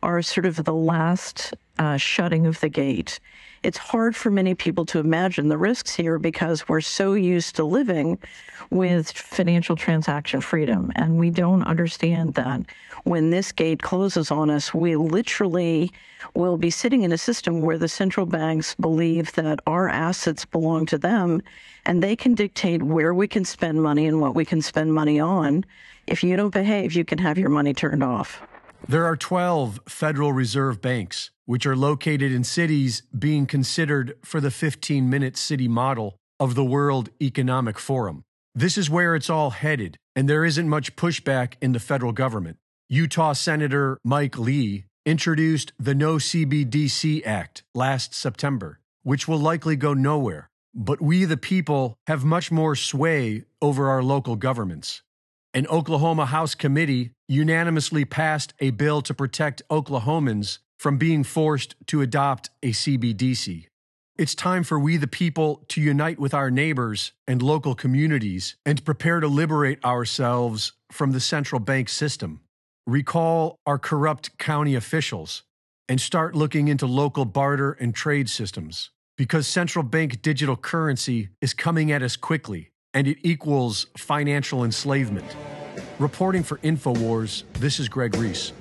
are 0.01 0.21
sort 0.21 0.45
of 0.45 0.65
the 0.65 0.73
last 0.73 1.53
uh, 1.79 1.95
shutting 1.95 2.45
of 2.45 2.59
the 2.59 2.67
gate. 2.67 3.21
It's 3.63 3.77
hard 3.77 4.13
for 4.13 4.29
many 4.29 4.55
people 4.55 4.85
to 4.87 4.99
imagine 4.99 5.47
the 5.47 5.57
risks 5.57 5.95
here 5.95 6.19
because 6.19 6.67
we're 6.67 6.81
so 6.81 7.13
used 7.13 7.55
to 7.55 7.63
living 7.63 8.19
with 8.69 9.09
financial 9.09 9.77
transaction 9.77 10.41
freedom. 10.41 10.91
And 10.95 11.17
we 11.17 11.29
don't 11.29 11.63
understand 11.63 12.33
that 12.33 12.59
when 13.05 13.29
this 13.29 13.53
gate 13.53 13.81
closes 13.81 14.31
on 14.31 14.49
us, 14.49 14.73
we 14.73 14.97
literally 14.97 15.93
will 16.33 16.57
be 16.57 16.69
sitting 16.69 17.03
in 17.03 17.13
a 17.13 17.17
system 17.17 17.61
where 17.61 17.77
the 17.77 17.87
central 17.87 18.25
banks 18.25 18.75
believe 18.75 19.31
that 19.33 19.61
our 19.65 19.87
assets 19.87 20.43
belong 20.43 20.85
to 20.87 20.97
them 20.97 21.41
and 21.85 22.03
they 22.03 22.17
can 22.17 22.35
dictate 22.35 22.83
where 22.83 23.13
we 23.13 23.29
can 23.29 23.45
spend 23.45 23.81
money 23.81 24.05
and 24.07 24.19
what 24.19 24.35
we 24.35 24.43
can 24.43 24.61
spend 24.61 24.93
money 24.93 25.21
on. 25.21 25.63
If 26.05 26.21
you 26.21 26.35
don't 26.35 26.53
behave, 26.53 26.91
you 26.91 27.05
can 27.05 27.19
have 27.19 27.37
your 27.37 27.49
money 27.49 27.73
turned 27.73 28.03
off. 28.03 28.41
There 28.87 29.05
are 29.05 29.15
12 29.15 29.79
Federal 29.87 30.33
Reserve 30.33 30.81
banks, 30.81 31.31
which 31.45 31.65
are 31.65 31.75
located 31.75 32.33
in 32.33 32.43
cities 32.43 33.01
being 33.17 33.45
considered 33.45 34.17
for 34.25 34.41
the 34.41 34.51
15 34.51 35.09
minute 35.09 35.37
city 35.37 35.69
model 35.69 36.17
of 36.37 36.55
the 36.55 36.65
World 36.65 37.09
Economic 37.21 37.79
Forum. 37.79 38.23
This 38.53 38.77
is 38.77 38.89
where 38.89 39.15
it's 39.15 39.29
all 39.29 39.51
headed, 39.51 39.97
and 40.17 40.27
there 40.27 40.43
isn't 40.43 40.67
much 40.67 40.97
pushback 40.97 41.53
in 41.61 41.71
the 41.71 41.79
federal 41.79 42.11
government. 42.11 42.57
Utah 42.89 43.31
Senator 43.31 43.99
Mike 44.03 44.37
Lee 44.37 44.83
introduced 45.05 45.71
the 45.79 45.95
No 45.95 46.15
CBDC 46.15 47.25
Act 47.25 47.63
last 47.73 48.13
September, 48.13 48.81
which 49.03 49.29
will 49.29 49.39
likely 49.39 49.77
go 49.77 49.93
nowhere. 49.93 50.49
But 50.75 50.99
we, 50.99 51.23
the 51.23 51.37
people, 51.37 51.95
have 52.07 52.25
much 52.25 52.51
more 52.51 52.75
sway 52.75 53.45
over 53.61 53.89
our 53.89 54.03
local 54.03 54.35
governments. 54.35 55.03
An 55.53 55.67
Oklahoma 55.67 56.25
House 56.25 56.55
committee 56.55 57.11
unanimously 57.27 58.05
passed 58.05 58.53
a 58.59 58.71
bill 58.71 59.01
to 59.01 59.13
protect 59.13 59.61
Oklahomans 59.69 60.59
from 60.77 60.97
being 60.97 61.23
forced 61.23 61.75
to 61.87 62.01
adopt 62.01 62.49
a 62.61 62.71
CBDC. 62.71 63.67
It's 64.15 64.35
time 64.35 64.63
for 64.63 64.77
we, 64.79 64.97
the 64.97 65.07
people, 65.07 65.63
to 65.69 65.81
unite 65.81 66.19
with 66.19 66.33
our 66.33 66.51
neighbors 66.51 67.13
and 67.25 67.41
local 67.41 67.73
communities 67.73 68.55
and 68.65 68.85
prepare 68.85 69.19
to 69.19 69.27
liberate 69.27 69.83
ourselves 69.83 70.73
from 70.91 71.13
the 71.13 71.19
central 71.19 71.59
bank 71.59 71.89
system. 71.89 72.41
Recall 72.85 73.55
our 73.65 73.79
corrupt 73.79 74.37
county 74.37 74.75
officials 74.75 75.43
and 75.89 75.99
start 75.99 76.35
looking 76.35 76.67
into 76.67 76.85
local 76.85 77.25
barter 77.25 77.71
and 77.71 77.95
trade 77.95 78.29
systems 78.29 78.91
because 79.17 79.47
central 79.47 79.83
bank 79.83 80.21
digital 80.21 80.57
currency 80.57 81.29
is 81.41 81.53
coming 81.53 81.91
at 81.91 82.03
us 82.03 82.15
quickly 82.15 82.71
and 82.93 83.07
it 83.07 83.17
equals 83.23 83.87
financial 83.97 84.63
enslavement. 84.63 85.35
Reporting 86.03 86.43
for 86.43 86.57
InfoWars, 86.57 87.43
this 87.53 87.79
is 87.79 87.87
Greg 87.87 88.13
Reese. 88.17 88.51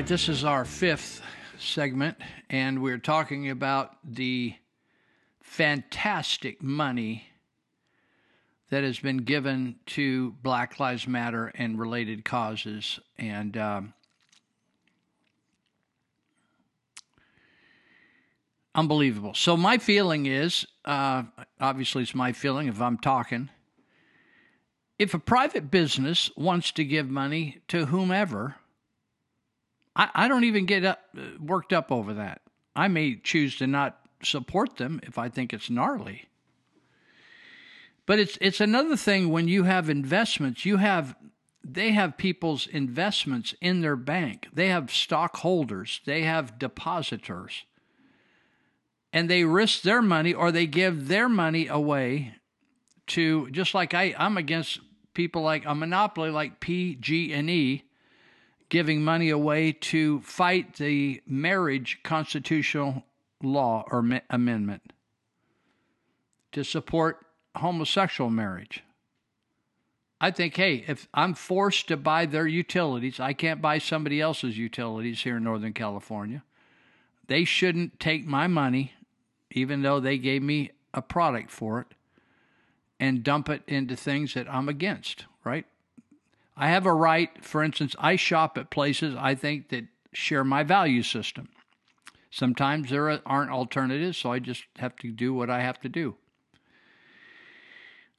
Right, 0.00 0.08
this 0.08 0.30
is 0.30 0.44
our 0.44 0.64
fifth 0.64 1.20
segment, 1.58 2.16
and 2.48 2.80
we're 2.80 2.96
talking 2.96 3.50
about 3.50 3.98
the 4.02 4.54
fantastic 5.42 6.62
money 6.62 7.26
that 8.70 8.82
has 8.82 8.98
been 8.98 9.18
given 9.18 9.76
to 9.84 10.30
Black 10.42 10.80
Lives 10.80 11.06
Matter 11.06 11.52
and 11.54 11.78
related 11.78 12.24
causes. 12.24 12.98
And 13.18 13.58
um, 13.58 13.92
unbelievable. 18.74 19.34
So, 19.34 19.54
my 19.54 19.76
feeling 19.76 20.24
is 20.24 20.66
uh, 20.86 21.24
obviously, 21.60 22.04
it's 22.04 22.14
my 22.14 22.32
feeling 22.32 22.68
if 22.68 22.80
I'm 22.80 22.96
talking. 22.96 23.50
If 24.98 25.12
a 25.12 25.18
private 25.18 25.70
business 25.70 26.30
wants 26.38 26.72
to 26.72 26.84
give 26.84 27.10
money 27.10 27.58
to 27.68 27.84
whomever, 27.84 28.56
I, 30.00 30.08
I 30.14 30.28
don't 30.28 30.44
even 30.44 30.64
get 30.64 30.84
up, 30.84 31.00
uh, 31.16 31.22
worked 31.38 31.74
up 31.74 31.92
over 31.92 32.14
that. 32.14 32.40
I 32.74 32.88
may 32.88 33.16
choose 33.16 33.58
to 33.58 33.66
not 33.66 34.00
support 34.22 34.78
them 34.78 35.00
if 35.02 35.18
I 35.18 35.28
think 35.28 35.52
it's 35.52 35.68
gnarly. 35.68 36.24
But 38.06 38.18
it's 38.18 38.38
it's 38.40 38.60
another 38.60 38.96
thing 38.96 39.28
when 39.28 39.46
you 39.46 39.64
have 39.64 39.90
investments, 39.90 40.64
you 40.64 40.78
have 40.78 41.14
they 41.62 41.90
have 41.90 42.16
people's 42.16 42.66
investments 42.66 43.54
in 43.60 43.82
their 43.82 43.94
bank. 43.94 44.48
They 44.52 44.68
have 44.68 44.90
stockholders, 44.90 46.00
they 46.06 46.22
have 46.22 46.58
depositors. 46.58 47.64
And 49.12 49.28
they 49.28 49.44
risk 49.44 49.82
their 49.82 50.00
money 50.00 50.32
or 50.32 50.50
they 50.50 50.66
give 50.66 51.08
their 51.08 51.28
money 51.28 51.66
away 51.66 52.36
to 53.08 53.50
just 53.50 53.74
like 53.74 53.92
I, 53.92 54.14
I'm 54.16 54.38
against 54.38 54.80
people 55.14 55.42
like 55.42 55.64
a 55.66 55.74
monopoly 55.74 56.30
like 56.30 56.60
PG&E 56.60 57.82
giving 58.70 59.02
money 59.04 59.28
away 59.28 59.72
to 59.72 60.20
fight 60.20 60.76
the 60.76 61.20
marriage 61.26 61.98
constitutional 62.02 63.04
law 63.42 63.84
or 63.90 64.00
ma- 64.00 64.20
amendment 64.30 64.92
to 66.52 66.64
support 66.64 67.26
homosexual 67.56 68.30
marriage. 68.30 68.82
I 70.20 70.30
think, 70.30 70.56
hey, 70.56 70.84
if 70.86 71.08
I'm 71.12 71.34
forced 71.34 71.88
to 71.88 71.96
buy 71.96 72.26
their 72.26 72.46
utilities, 72.46 73.18
I 73.18 73.32
can't 73.32 73.60
buy 73.62 73.78
somebody 73.78 74.20
else's 74.20 74.56
utilities 74.56 75.22
here 75.22 75.38
in 75.38 75.44
Northern 75.44 75.72
California. 75.72 76.42
They 77.26 77.44
shouldn't 77.44 77.98
take 77.98 78.26
my 78.26 78.46
money, 78.46 78.92
even 79.50 79.82
though 79.82 79.98
they 79.98 80.18
gave 80.18 80.42
me 80.42 80.70
a 80.92 81.02
product 81.02 81.50
for 81.50 81.80
it, 81.80 81.86
and 82.98 83.24
dump 83.24 83.48
it 83.48 83.62
into 83.66 83.96
things 83.96 84.34
that 84.34 84.52
I'm 84.52 84.68
against, 84.68 85.24
right? 85.42 85.64
I 86.60 86.68
have 86.68 86.84
a 86.84 86.92
right, 86.92 87.30
for 87.42 87.64
instance, 87.64 87.96
I 87.98 88.16
shop 88.16 88.58
at 88.58 88.70
places 88.70 89.14
I 89.18 89.34
think 89.34 89.70
that 89.70 89.86
share 90.12 90.44
my 90.44 90.62
value 90.62 91.02
system. 91.02 91.48
Sometimes 92.30 92.90
there 92.90 93.20
aren't 93.26 93.50
alternatives, 93.50 94.18
so 94.18 94.30
I 94.30 94.38
just 94.38 94.64
have 94.76 94.94
to 94.96 95.10
do 95.10 95.32
what 95.32 95.48
I 95.48 95.62
have 95.62 95.80
to 95.80 95.88
do. 95.88 96.16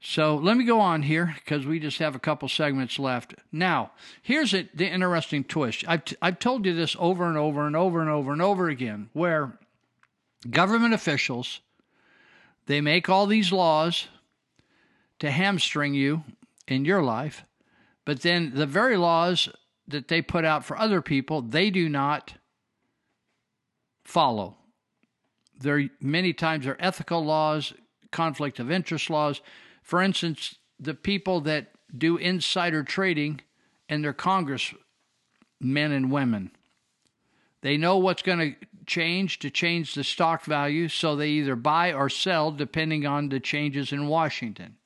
So 0.02 0.36
let 0.36 0.58
me 0.58 0.64
go 0.64 0.80
on 0.80 1.04
here 1.04 1.36
because 1.36 1.68
we 1.68 1.80
just 1.80 2.00
have 2.00 2.16
a 2.16 2.20
couple 2.20 2.50
segments 2.50 2.98
left. 2.98 3.36
Now, 3.52 3.92
here's 4.24 4.56
a, 4.56 4.68
the 4.74 4.88
interesting 4.88 5.44
twist. 5.44 5.86
I've, 5.88 6.04
t- 6.04 6.16
I've 6.20 6.40
told 6.40 6.66
you 6.66 6.74
this 6.74 6.96
over 6.98 7.28
and 7.28 7.38
over 7.38 7.68
and 7.68 7.76
over 7.76 8.02
and 8.02 8.10
over 8.10 8.32
and 8.32 8.42
over 8.42 8.68
again 8.68 9.10
where 9.14 9.60
government 10.50 10.96
officials 10.96 11.60
they 12.66 12.82
make 12.82 13.10
all 13.10 13.28
these 13.28 13.52
laws 13.52 14.08
to 15.20 15.30
hamstring 15.30 15.94
you 15.94 16.24
in 16.68 16.86
your 16.86 17.04
life, 17.04 17.44
but 18.06 18.22
then 18.22 18.52
the 18.56 18.66
very 18.66 18.98
laws 18.98 19.50
that 19.88 20.08
they 20.08 20.22
put 20.22 20.46
out 20.46 20.66
for 20.66 20.78
other 20.78 21.02
people, 21.02 21.42
they 21.42 21.70
do 21.70 21.90
not 21.90 22.34
follow. 24.04 24.58
There 25.60 25.90
many 26.00 26.34
times 26.34 26.66
are 26.66 26.78
ethical 26.80 27.24
laws, 27.24 27.74
conflict 28.12 28.60
of 28.60 28.72
interest 28.72 29.10
laws. 29.10 29.42
For 29.84 30.02
instance, 30.02 30.56
the 30.80 30.94
people 30.94 31.42
that 31.42 31.72
do 31.96 32.18
insider 32.18 32.84
trading 32.84 33.42
and 33.90 34.04
their 34.04 34.14
congressmen 34.14 34.78
and 35.62 36.12
women. 36.12 36.52
They 37.62 37.78
know 37.78 37.98
what's 37.98 38.24
going 38.24 38.40
to 38.40 38.68
change 38.88 39.40
to 39.40 39.50
change 39.50 39.94
the 39.94 40.04
stock 40.04 40.46
value, 40.46 40.88
so 40.88 41.16
they 41.16 41.30
either 41.30 41.56
buy 41.56 41.94
or 41.94 42.10
sell 42.10 42.52
depending 42.52 43.06
on 43.06 43.30
the 43.30 43.40
changes 43.40 43.92
in 43.92 44.08
Washington 44.08 44.78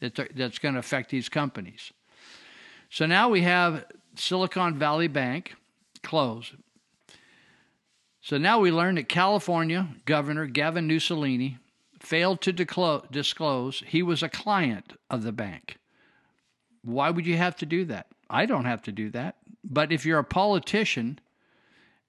that 0.00 0.14
that's 0.34 0.58
going 0.58 0.74
to 0.74 0.80
affect 0.80 1.10
these 1.10 1.28
companies. 1.28 1.92
So 2.94 3.06
now 3.06 3.28
we 3.28 3.40
have 3.40 3.86
Silicon 4.14 4.78
Valley 4.78 5.08
Bank 5.08 5.56
close. 6.04 6.52
So 8.20 8.38
now 8.38 8.60
we 8.60 8.70
learn 8.70 8.94
that 8.94 9.08
California 9.08 9.88
Governor 10.04 10.46
Gavin 10.46 10.86
Mussolini 10.86 11.58
failed 11.98 12.40
to 12.42 12.52
declo- 12.52 13.10
disclose 13.10 13.82
he 13.84 14.00
was 14.00 14.22
a 14.22 14.28
client 14.28 14.92
of 15.10 15.24
the 15.24 15.32
bank. 15.32 15.78
Why 16.82 17.10
would 17.10 17.26
you 17.26 17.36
have 17.36 17.56
to 17.56 17.66
do 17.66 17.84
that? 17.86 18.06
I 18.30 18.46
don't 18.46 18.64
have 18.64 18.82
to 18.82 18.92
do 18.92 19.10
that. 19.10 19.38
But 19.64 19.90
if 19.90 20.06
you're 20.06 20.20
a 20.20 20.24
politician 20.24 21.18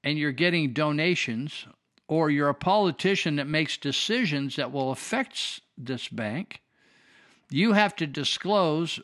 and 0.03 0.19
you're 0.19 0.31
getting 0.31 0.71
donations, 0.71 1.65
or 2.07 2.29
you're 2.29 2.49
a 2.49 2.53
politician 2.53 3.37
that 3.37 3.47
makes 3.47 3.75
decisions 3.75 4.55
that 4.57 4.71
will 4.71 4.91
affect 4.91 5.61
this 5.75 6.09
bank, 6.09 6.61
you 7.49 7.73
have 7.73 7.95
to 7.95 8.05
disclose 8.05 8.99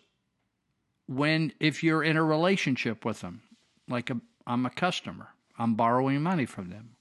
when 1.11 1.51
if 1.59 1.83
you're 1.83 2.03
in 2.03 2.15
a 2.15 2.23
relationship 2.23 3.03
with 3.03 3.21
them 3.21 3.41
like 3.89 4.09
i'm 4.47 4.65
a 4.65 4.69
customer 4.69 5.29
i'm 5.59 5.75
borrowing 5.75 6.21
money 6.21 6.45
from 6.45 6.69
them 6.69 6.95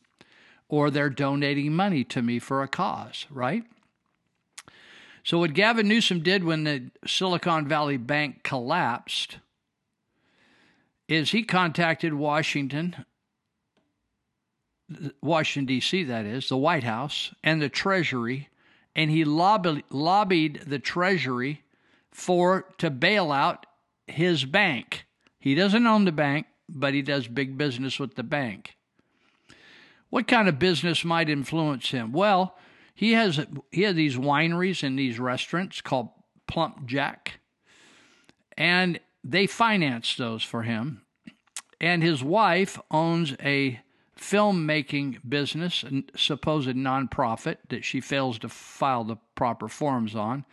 or 0.68 0.90
they're 0.90 1.10
donating 1.10 1.72
money 1.72 2.04
to 2.04 2.22
me 2.22 2.38
for 2.38 2.62
a 2.62 2.68
cause 2.68 3.26
right? 3.30 3.64
So 5.22 5.38
what 5.38 5.54
gavin 5.54 5.86
newsom 5.86 6.22
did 6.22 6.44
when 6.44 6.64
the 6.64 6.90
silicon 7.06 7.68
valley 7.68 7.96
bank 7.96 8.42
collapsed 8.42 9.38
is 11.08 11.30
he 11.30 11.42
contacted 11.42 12.14
washington 12.14 13.04
washington 15.22 15.66
d.c 15.66 16.02
that 16.04 16.24
is 16.24 16.48
the 16.48 16.56
white 16.56 16.84
house 16.84 17.32
and 17.44 17.62
the 17.62 17.68
treasury 17.68 18.48
and 18.96 19.10
he 19.10 19.24
lobbied, 19.24 19.84
lobbied 19.90 20.62
the 20.66 20.78
treasury 20.80 21.62
for 22.10 22.66
to 22.78 22.90
bail 22.90 23.30
out 23.30 23.66
his 24.12 24.44
bank. 24.44 25.06
He 25.38 25.54
doesn't 25.54 25.86
own 25.86 26.04
the 26.04 26.12
bank, 26.12 26.46
but 26.68 26.94
he 26.94 27.02
does 27.02 27.26
big 27.26 27.56
business 27.56 27.98
with 27.98 28.14
the 28.14 28.22
bank. 28.22 28.76
What 30.10 30.26
kind 30.26 30.48
of 30.48 30.58
business 30.58 31.04
might 31.04 31.30
influence 31.30 31.90
him? 31.90 32.12
Well, 32.12 32.56
he 32.94 33.12
has 33.12 33.46
he 33.70 33.82
has 33.82 33.94
these 33.94 34.16
wineries 34.16 34.82
and 34.82 34.98
these 34.98 35.18
restaurants 35.18 35.80
called 35.80 36.10
PlumpJack, 36.48 37.38
and 38.58 39.00
they 39.24 39.46
finance 39.46 40.16
those 40.16 40.42
for 40.42 40.62
him. 40.62 41.02
And 41.80 42.02
his 42.02 42.22
wife 42.22 42.78
owns 42.90 43.34
a 43.42 43.80
filmmaking 44.18 45.18
business, 45.26 45.82
a 45.82 46.04
supposed 46.14 46.68
nonprofit 46.68 47.56
that 47.70 47.84
she 47.84 48.00
fails 48.00 48.38
to 48.40 48.48
file 48.48 49.04
the 49.04 49.16
proper 49.34 49.66
forms 49.66 50.14
on. 50.14 50.44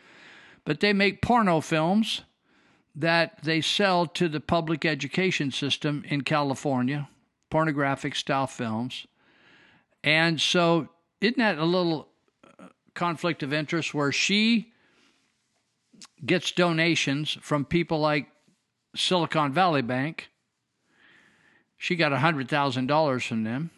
But 0.64 0.80
they 0.80 0.94
make 0.94 1.22
porno 1.22 1.60
films 1.60 2.22
that 2.98 3.44
they 3.44 3.62
sell 3.62 4.08
to 4.08 4.28
the 4.28 4.40
public 4.40 4.84
education 4.84 5.52
system 5.52 6.04
in 6.08 6.22
California, 6.22 7.08
pornographic 7.52 8.16
style 8.16 8.48
films. 8.48 9.06
And 10.04 10.42
so, 10.42 10.90
isn't 11.22 11.38
that 11.38 11.60
a 11.60 11.66
little 11.66 12.08
uh, 12.60 12.66
conflict 12.96 13.44
of 13.44 13.54
interest 13.54 13.94
where 13.94 14.12
she 14.12 14.74
gets 16.26 16.52
donations 16.52 17.38
from 17.42 17.66
people 17.66 18.00
like 18.00 18.28
Silicon 18.96 19.54
Valley 19.54 19.84
Bank? 19.84 20.30
She 21.78 21.96
got 21.96 22.12
$100,000 22.12 23.28
from 23.28 23.44
them. 23.44 23.70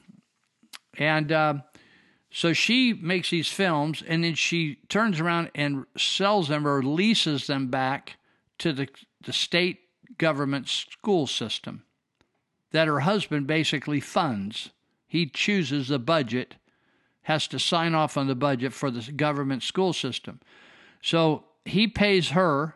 And 0.97 1.31
uh, 1.31 1.53
so 2.31 2.53
she 2.53 2.93
makes 2.93 3.31
these 3.31 3.49
films 3.49 4.01
and 4.07 4.23
then 4.23 4.35
she 4.35 4.75
turns 4.87 5.19
around 5.19 5.51
and 5.53 5.85
sells 5.97 6.47
them 6.47 6.65
or 6.65 6.81
leases 6.81 7.47
them 7.47 7.67
back 7.67 8.15
to 8.59 8.71
the 8.71 8.87
the 9.23 9.33
state 9.33 9.79
government 10.17 10.67
school 10.67 11.27
system 11.27 11.83
that 12.71 12.87
her 12.87 13.01
husband 13.01 13.47
basically 13.47 13.99
funds. 13.99 14.69
He 15.07 15.25
chooses 15.25 15.87
the 15.87 15.99
budget, 15.99 16.55
has 17.23 17.47
to 17.47 17.59
sign 17.59 17.95
off 17.95 18.15
on 18.15 18.27
the 18.27 18.35
budget 18.35 18.73
for 18.73 18.91
the 18.91 19.11
government 19.11 19.63
school 19.63 19.93
system. 19.93 20.39
So 21.01 21.45
he 21.65 21.87
pays 21.87 22.29
her, 22.29 22.75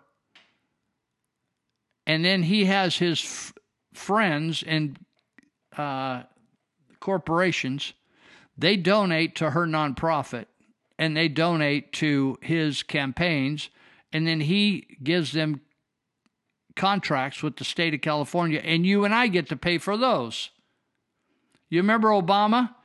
and 2.08 2.26
then 2.26 2.44
he 2.44 2.66
has 2.66 2.98
his 2.98 3.22
f- 3.22 3.54
friends 3.94 4.64
and 4.66 4.98
uh, 5.78 6.24
corporations. 7.00 7.94
They 8.58 8.78
donate 8.78 9.36
to 9.36 9.52
her 9.52 9.66
nonprofit 9.66 10.46
and 10.98 11.18
they 11.18 11.28
donate 11.28 11.92
to 11.92 12.38
his 12.42 12.84
campaigns, 12.84 13.70
and 14.12 14.28
then 14.28 14.42
he 14.42 14.98
gives 15.02 15.32
them 15.32 15.62
contracts 16.76 17.44
with 17.44 17.58
the 17.58 17.64
state 17.64 17.94
of 17.94 18.02
California, 18.02 18.60
and 18.64 18.86
you 18.86 19.06
and 19.06 19.14
I 19.14 19.28
get 19.28 19.50
to 19.50 19.56
pay 19.56 19.78
for 19.78 19.98
those. 19.98 20.50
You 21.70 21.82
remember 21.82 22.10
Obama 22.10 22.76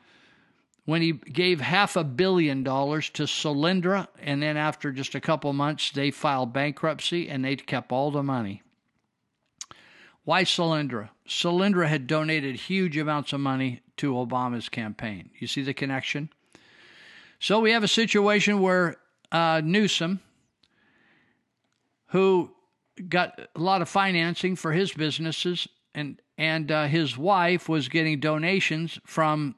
when 0.84 1.02
he 1.02 1.12
gave 1.12 1.60
half 1.60 1.96
a 1.96 2.04
billion 2.04 2.62
dollars 2.62 3.10
to 3.10 3.24
Solyndra, 3.24 4.08
and 4.22 4.42
then 4.42 4.56
after 4.56 4.90
just 4.90 5.14
a 5.14 5.20
couple 5.20 5.52
months, 5.52 5.90
they 5.90 6.10
filed 6.10 6.52
bankruptcy 6.52 7.28
and 7.28 7.44
they 7.44 7.56
kept 7.56 7.92
all 7.92 8.10
the 8.10 8.22
money. 8.22 8.62
Why 10.24 10.44
Solyndra? 10.44 11.10
Solyndra 11.26 11.88
had 11.88 12.06
donated 12.06 12.56
huge 12.56 12.96
amounts 12.96 13.32
of 13.32 13.40
money 13.40 13.82
to 13.98 14.12
Obama's 14.12 14.68
campaign. 14.68 15.30
You 15.38 15.46
see 15.46 15.62
the 15.62 15.74
connection? 15.74 16.30
So 17.38 17.60
we 17.60 17.72
have 17.72 17.84
a 17.84 17.88
situation 17.88 18.60
where 18.60 18.96
uh, 19.30 19.60
Newsom, 19.62 20.20
who 22.08 22.50
got 22.98 23.38
a 23.54 23.60
lot 23.60 23.82
of 23.82 23.88
financing 23.88 24.56
for 24.56 24.72
his 24.72 24.92
businesses, 24.92 25.68
and 25.94 26.20
and 26.36 26.70
uh, 26.70 26.86
his 26.86 27.18
wife 27.18 27.68
was 27.68 27.88
getting 27.88 28.20
donations 28.20 28.98
from 29.04 29.56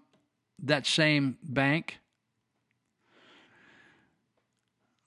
that 0.62 0.86
same 0.86 1.36
bank. 1.42 1.98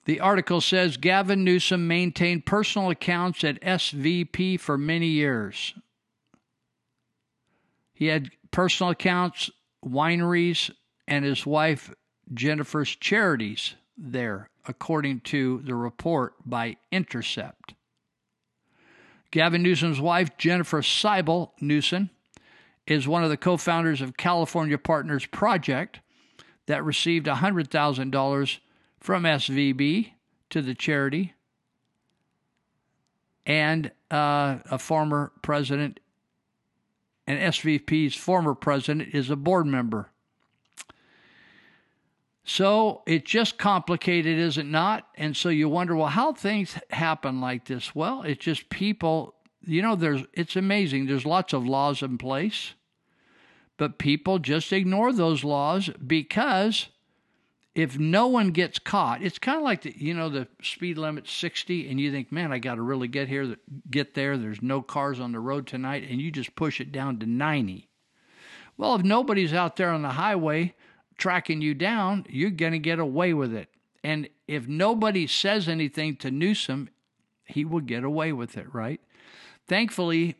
The 0.05 0.19
article 0.19 0.59
says 0.59 0.97
Gavin 0.97 1.43
Newsom 1.43 1.87
maintained 1.87 2.45
personal 2.45 2.89
accounts 2.89 3.43
at 3.43 3.61
SVB 3.61 4.59
for 4.59 4.77
many 4.77 5.07
years. 5.07 5.73
He 7.93 8.07
had 8.07 8.31
personal 8.51 8.91
accounts, 8.91 9.49
wineries, 9.83 10.69
and 11.07 11.23
his 11.23 11.45
wife 11.45 11.93
Jennifer's 12.33 12.95
charities 12.95 13.75
there, 13.97 14.49
according 14.67 15.21
to 15.21 15.61
the 15.63 15.75
report 15.75 16.33
by 16.45 16.77
Intercept. 16.91 17.73
Gavin 19.33 19.63
Newsom's 19.63 19.99
wife, 19.99 20.37
Jennifer 20.37 20.83
Siebel 20.83 21.55
Newsom, 21.59 22.11
is 22.85 23.07
one 23.07 23.23
of 23.23 23.31
the 23.31 23.35
co 23.35 23.57
founders 23.57 23.99
of 23.99 24.15
California 24.15 24.77
Partners 24.77 25.25
Project 25.25 26.01
that 26.67 26.85
received 26.85 27.25
$100,000 27.25 28.59
from 28.99 29.23
SVB 29.23 30.11
to 30.51 30.61
the 30.61 30.75
charity. 30.75 31.33
And 33.43 33.91
uh, 34.11 34.59
a 34.69 34.77
former 34.77 35.31
president, 35.41 35.99
and 37.25 37.39
SVB's 37.39 38.13
former 38.13 38.53
president, 38.53 39.15
is 39.15 39.31
a 39.31 39.35
board 39.35 39.65
member. 39.65 40.11
So 42.43 43.03
it's 43.05 43.29
just 43.29 43.57
complicated, 43.57 44.37
is 44.37 44.57
it 44.57 44.65
not? 44.65 45.07
And 45.15 45.35
so 45.35 45.49
you 45.49 45.69
wonder, 45.69 45.95
well, 45.95 46.07
how 46.07 46.33
things 46.33 46.77
happen 46.89 47.39
like 47.39 47.65
this? 47.65 47.95
Well, 47.95 48.23
it's 48.23 48.43
just 48.43 48.69
people, 48.69 49.35
you 49.65 49.81
know, 49.81 49.95
there's 49.95 50.23
it's 50.33 50.57
amazing. 50.57 51.05
There's 51.05 51.25
lots 51.25 51.53
of 51.53 51.65
laws 51.65 52.01
in 52.01 52.17
place, 52.17 52.73
but 53.77 53.97
people 53.97 54.39
just 54.39 54.73
ignore 54.73 55.13
those 55.13 55.45
laws 55.45 55.89
because 56.05 56.89
if 57.75 57.97
no 57.97 58.27
one 58.27 58.51
gets 58.51 58.77
caught, 58.77 59.23
it's 59.23 59.39
kind 59.39 59.57
of 59.57 59.63
like 59.63 59.81
the 59.83 59.95
you 59.97 60.13
know 60.13 60.29
the 60.29 60.47
speed 60.61 60.97
limit 60.97 61.27
60 61.29 61.89
and 61.89 61.99
you 61.99 62.11
think, 62.11 62.29
"Man, 62.29 62.51
I 62.51 62.59
got 62.59 62.75
to 62.75 62.81
really 62.81 63.07
get 63.07 63.29
here 63.29 63.55
get 63.89 64.15
there. 64.15 64.37
There's 64.37 64.61
no 64.61 64.81
cars 64.81 65.19
on 65.19 65.31
the 65.31 65.39
road 65.39 65.65
tonight." 65.65 66.07
And 66.09 66.21
you 66.21 66.29
just 66.29 66.55
push 66.55 66.81
it 66.81 66.91
down 66.91 67.19
to 67.19 67.25
90. 67.25 67.89
Well, 68.75 68.95
if 68.95 69.03
nobody's 69.03 69.53
out 69.53 69.75
there 69.77 69.89
on 69.89 70.01
the 70.01 70.09
highway, 70.09 70.75
tracking 71.23 71.61
you 71.61 71.73
down, 71.73 72.25
you're 72.27 72.49
going 72.49 72.73
to 72.73 72.79
get 72.79 72.99
away 72.99 73.33
with 73.33 73.53
it. 73.53 73.69
And 74.03 74.27
if 74.45 74.67
nobody 74.67 75.25
says 75.25 75.69
anything 75.69 76.17
to 76.17 76.29
Newsom, 76.29 76.89
he 77.45 77.63
will 77.63 77.79
get 77.79 78.03
away 78.03 78.33
with 78.33 78.57
it, 78.57 78.65
right? 78.73 78.99
Thankfully, 79.65 80.35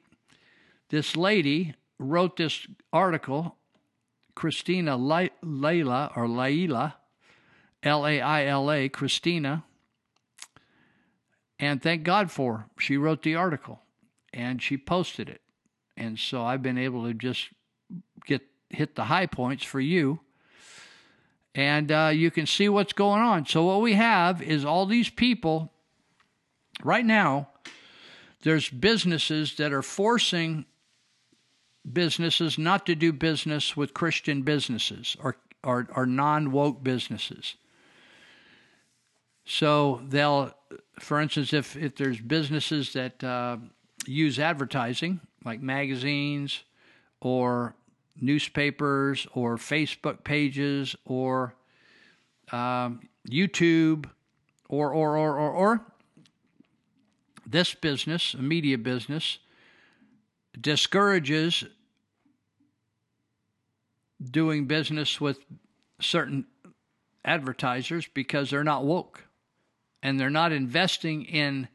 this 0.90 1.16
lady 1.16 1.74
wrote 1.98 2.36
this 2.36 2.68
article, 2.92 3.56
Cristina 4.36 4.98
Lai- 4.98 5.32
Laila 5.42 6.12
or 6.18 6.28
Laila, 6.28 6.98
L 7.82 8.06
A 8.06 8.20
I 8.20 8.46
L 8.46 8.70
A, 8.70 8.90
Cristina. 8.90 9.64
And 11.60 11.82
thank 11.82 12.04
God 12.04 12.30
for 12.30 12.58
her. 12.58 12.66
She 12.78 12.98
wrote 12.98 13.22
the 13.22 13.36
article 13.36 13.80
and 14.34 14.62
she 14.62 14.76
posted 14.76 15.30
it. 15.30 15.40
And 15.96 16.20
so 16.20 16.44
I've 16.44 16.62
been 16.62 16.78
able 16.78 17.06
to 17.06 17.14
just 17.14 17.52
get 18.26 18.42
hit 18.70 18.96
the 18.96 19.06
high 19.06 19.28
points 19.28 19.64
for 19.64 19.80
you. 19.80 20.20
And 21.56 21.92
uh, 21.92 22.12
you 22.14 22.32
can 22.32 22.48
see 22.48 22.68
what's 22.68 22.94
going 22.94 23.22
on. 23.22 23.46
So 23.46 23.64
what 23.64 23.82
we 23.82 23.94
have 23.94 24.42
is 24.42 24.66
all 24.66 24.86
these 24.86 25.10
people 25.10 25.72
right 26.84 27.06
now. 27.06 27.50
There's 28.42 28.70
businesses 28.70 29.56
that 29.58 29.72
are 29.72 29.84
forcing 29.84 30.66
businesses 31.92 32.58
not 32.58 32.86
to 32.88 32.96
do 32.96 33.14
business 33.14 33.78
with 33.78 33.94
Christian 33.94 34.42
businesses 34.42 35.16
or 35.22 35.38
or, 35.64 35.88
or 35.96 36.06
non 36.06 36.52
woke 36.52 36.84
businesses. 36.84 37.56
So 39.46 40.02
they'll, 40.08 40.54
for 41.00 41.20
instance, 41.22 41.54
if 41.54 41.76
if 41.76 41.96
there's 41.96 42.20
businesses 42.20 42.94
that 42.94 43.24
uh, 43.24 43.58
use 44.06 44.40
advertising 44.40 45.20
like 45.46 45.62
magazines 45.62 46.64
or 47.22 47.76
newspapers 48.20 49.28
or 49.34 49.58
Facebook 49.58 50.24
pages 50.24 50.96
or 51.06 51.56
um, 52.52 53.02
YouTube 53.30 54.10
or 54.70 54.92
or 54.92 55.18
or 55.18 55.38
or 55.38 55.52
or 55.52 55.82
this 57.46 57.74
business, 57.74 58.34
a 58.34 58.42
media 58.42 58.78
business, 58.78 59.40
discourages 60.60 61.64
doing 64.24 64.66
business 64.66 65.20
with 65.20 65.40
certain 66.00 66.46
advertisers 67.26 68.08
because 68.14 68.50
they're 68.50 68.64
not 68.64 68.86
woke 68.86 69.26
and 70.02 70.20
they're 70.20 70.30
not 70.30 70.52
investing 70.52 71.24
in 71.26 71.68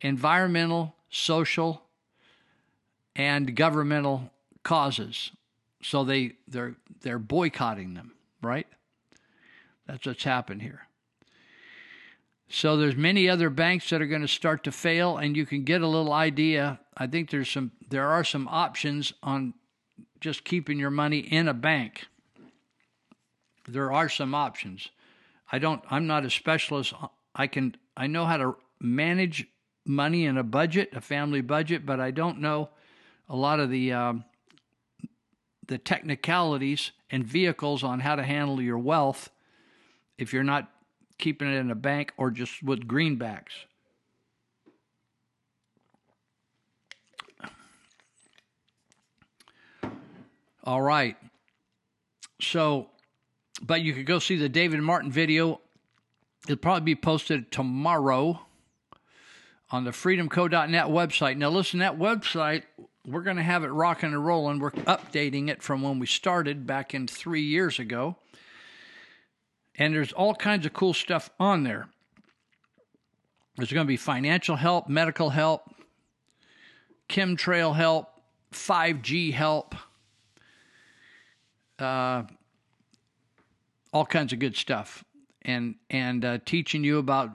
environmental, 0.00 0.94
social, 1.10 1.82
and 3.16 3.54
governmental 3.54 4.30
causes. 4.62 5.30
So 5.84 6.02
they 6.02 6.32
they're 6.48 6.76
they're 7.02 7.18
boycotting 7.18 7.92
them, 7.92 8.12
right? 8.40 8.66
That's 9.86 10.06
what's 10.06 10.24
happened 10.24 10.62
here. 10.62 10.88
So 12.48 12.78
there's 12.78 12.96
many 12.96 13.28
other 13.28 13.50
banks 13.50 13.90
that 13.90 14.00
are 14.00 14.06
going 14.06 14.22
to 14.22 14.28
start 14.28 14.64
to 14.64 14.72
fail 14.72 15.18
and 15.18 15.36
you 15.36 15.44
can 15.44 15.62
get 15.62 15.82
a 15.82 15.86
little 15.86 16.14
idea. 16.14 16.80
I 16.96 17.06
think 17.06 17.28
there's 17.28 17.50
some 17.50 17.72
there 17.90 18.06
are 18.06 18.24
some 18.24 18.48
options 18.48 19.12
on 19.22 19.52
just 20.20 20.44
keeping 20.44 20.78
your 20.78 20.90
money 20.90 21.18
in 21.18 21.48
a 21.48 21.54
bank. 21.54 22.06
There 23.68 23.92
are 23.92 24.08
some 24.08 24.34
options. 24.34 24.88
I 25.52 25.58
don't 25.58 25.82
I'm 25.90 26.06
not 26.06 26.24
a 26.24 26.30
specialist. 26.30 26.94
I 27.34 27.46
can 27.46 27.76
I 27.94 28.06
know 28.06 28.24
how 28.24 28.38
to 28.38 28.56
manage 28.80 29.48
money 29.84 30.24
in 30.24 30.38
a 30.38 30.44
budget, 30.44 30.94
a 30.94 31.02
family 31.02 31.42
budget, 31.42 31.84
but 31.84 32.00
I 32.00 32.10
don't 32.10 32.40
know 32.40 32.70
a 33.28 33.36
lot 33.36 33.60
of 33.60 33.68
the 33.68 33.92
um, 33.92 34.24
the 35.66 35.78
technicalities 35.78 36.92
and 37.10 37.24
vehicles 37.24 37.82
on 37.82 38.00
how 38.00 38.16
to 38.16 38.22
handle 38.22 38.60
your 38.60 38.78
wealth 38.78 39.30
if 40.18 40.32
you're 40.32 40.42
not 40.44 40.70
keeping 41.18 41.48
it 41.48 41.56
in 41.56 41.70
a 41.70 41.74
bank 41.74 42.12
or 42.16 42.30
just 42.30 42.62
with 42.62 42.86
greenbacks. 42.86 43.64
All 50.64 50.80
right. 50.80 51.16
So, 52.40 52.88
but 53.62 53.82
you 53.82 53.92
could 53.92 54.06
go 54.06 54.18
see 54.18 54.36
the 54.36 54.48
David 54.48 54.80
Martin 54.80 55.12
video. 55.12 55.60
It'll 56.44 56.56
probably 56.56 56.84
be 56.84 56.94
posted 56.94 57.50
tomorrow 57.52 58.40
on 59.70 59.84
the 59.84 59.90
freedomco.net 59.90 60.86
website. 60.86 61.36
Now, 61.36 61.50
listen, 61.50 61.80
that 61.80 61.98
website, 61.98 62.62
we're 63.06 63.22
going 63.22 63.36
to 63.36 63.42
have 63.42 63.64
it 63.64 63.68
rocking 63.68 64.12
and 64.12 64.24
rolling. 64.24 64.58
We're 64.58 64.70
updating 64.70 65.48
it 65.48 65.62
from 65.62 65.82
when 65.82 65.98
we 65.98 66.06
started 66.06 66.66
back 66.66 66.94
in 66.94 67.06
three 67.06 67.42
years 67.42 67.78
ago. 67.78 68.16
And 69.76 69.94
there's 69.94 70.12
all 70.12 70.34
kinds 70.34 70.66
of 70.66 70.72
cool 70.72 70.94
stuff 70.94 71.30
on 71.38 71.64
there. 71.64 71.88
There's 73.56 73.72
going 73.72 73.86
to 73.86 73.88
be 73.88 73.96
financial 73.96 74.56
help, 74.56 74.88
medical 74.88 75.30
help, 75.30 75.74
chemtrail 77.08 77.74
help, 77.74 78.08
5G 78.52 79.32
help, 79.32 79.74
uh, 81.78 82.22
all 83.92 84.06
kinds 84.06 84.32
of 84.32 84.38
good 84.38 84.56
stuff, 84.56 85.04
and 85.42 85.76
and 85.90 86.24
uh, 86.24 86.38
teaching 86.44 86.82
you 86.82 86.98
about 86.98 87.30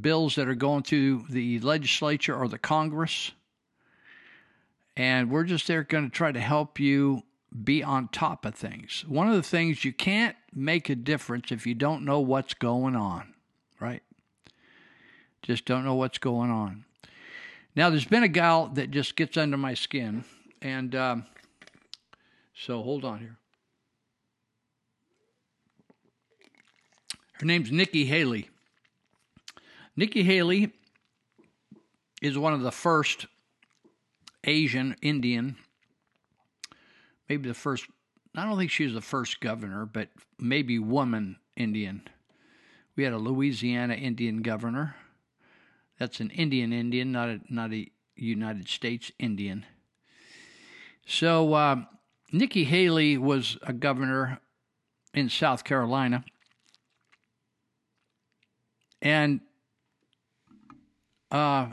bills 0.00 0.36
that 0.36 0.48
are 0.48 0.54
going 0.54 0.82
through 0.82 1.24
the 1.28 1.60
legislature 1.60 2.34
or 2.34 2.48
the 2.48 2.58
Congress. 2.58 3.32
And 4.96 5.30
we're 5.30 5.44
just 5.44 5.66
there 5.66 5.82
going 5.82 6.04
to 6.04 6.10
try 6.10 6.30
to 6.30 6.40
help 6.40 6.78
you 6.78 7.22
be 7.62 7.82
on 7.82 8.08
top 8.08 8.44
of 8.44 8.54
things. 8.54 9.04
One 9.06 9.28
of 9.28 9.34
the 9.34 9.42
things 9.42 9.84
you 9.84 9.92
can't 9.92 10.36
make 10.52 10.88
a 10.88 10.94
difference 10.94 11.52
if 11.52 11.66
you 11.66 11.74
don't 11.74 12.04
know 12.04 12.20
what's 12.20 12.54
going 12.54 12.96
on, 12.96 13.34
right? 13.80 14.02
Just 15.42 15.64
don't 15.64 15.84
know 15.84 15.94
what's 15.94 16.18
going 16.18 16.50
on. 16.50 16.84
Now, 17.76 17.90
there's 17.90 18.04
been 18.04 18.22
a 18.22 18.28
gal 18.28 18.68
that 18.74 18.90
just 18.90 19.16
gets 19.16 19.36
under 19.36 19.56
my 19.56 19.74
skin, 19.74 20.24
and 20.62 20.94
um, 20.94 21.26
so 22.54 22.82
hold 22.82 23.04
on 23.04 23.18
here. 23.18 23.36
Her 27.34 27.46
name's 27.46 27.72
Nikki 27.72 28.04
Haley. 28.04 28.48
Nikki 29.96 30.22
Haley 30.22 30.72
is 32.22 32.38
one 32.38 32.54
of 32.54 32.62
the 32.62 32.72
first 32.72 33.26
Asian 34.44 34.96
Indian, 35.02 35.56
maybe 37.28 37.48
the 37.48 37.54
first, 37.54 37.86
I 38.36 38.44
don't 38.44 38.58
think 38.58 38.70
she 38.70 38.84
was 38.84 38.94
the 38.94 39.00
first 39.00 39.40
governor, 39.40 39.86
but 39.86 40.08
maybe 40.38 40.78
woman 40.78 41.36
Indian. 41.56 42.02
We 42.96 43.04
had 43.04 43.12
a 43.12 43.18
Louisiana 43.18 43.94
Indian 43.94 44.42
governor. 44.42 44.96
That's 45.98 46.20
an 46.20 46.30
Indian 46.30 46.72
Indian, 46.72 47.12
not 47.12 47.28
a, 47.28 47.40
not 47.48 47.72
a 47.72 47.90
United 48.16 48.68
States 48.68 49.10
Indian. 49.18 49.66
So 51.06 51.54
uh, 51.54 51.76
Nikki 52.32 52.64
Haley 52.64 53.18
was 53.18 53.58
a 53.62 53.72
governor 53.72 54.40
in 55.12 55.28
South 55.28 55.64
Carolina. 55.64 56.24
And 59.02 59.40
uh, 61.30 61.66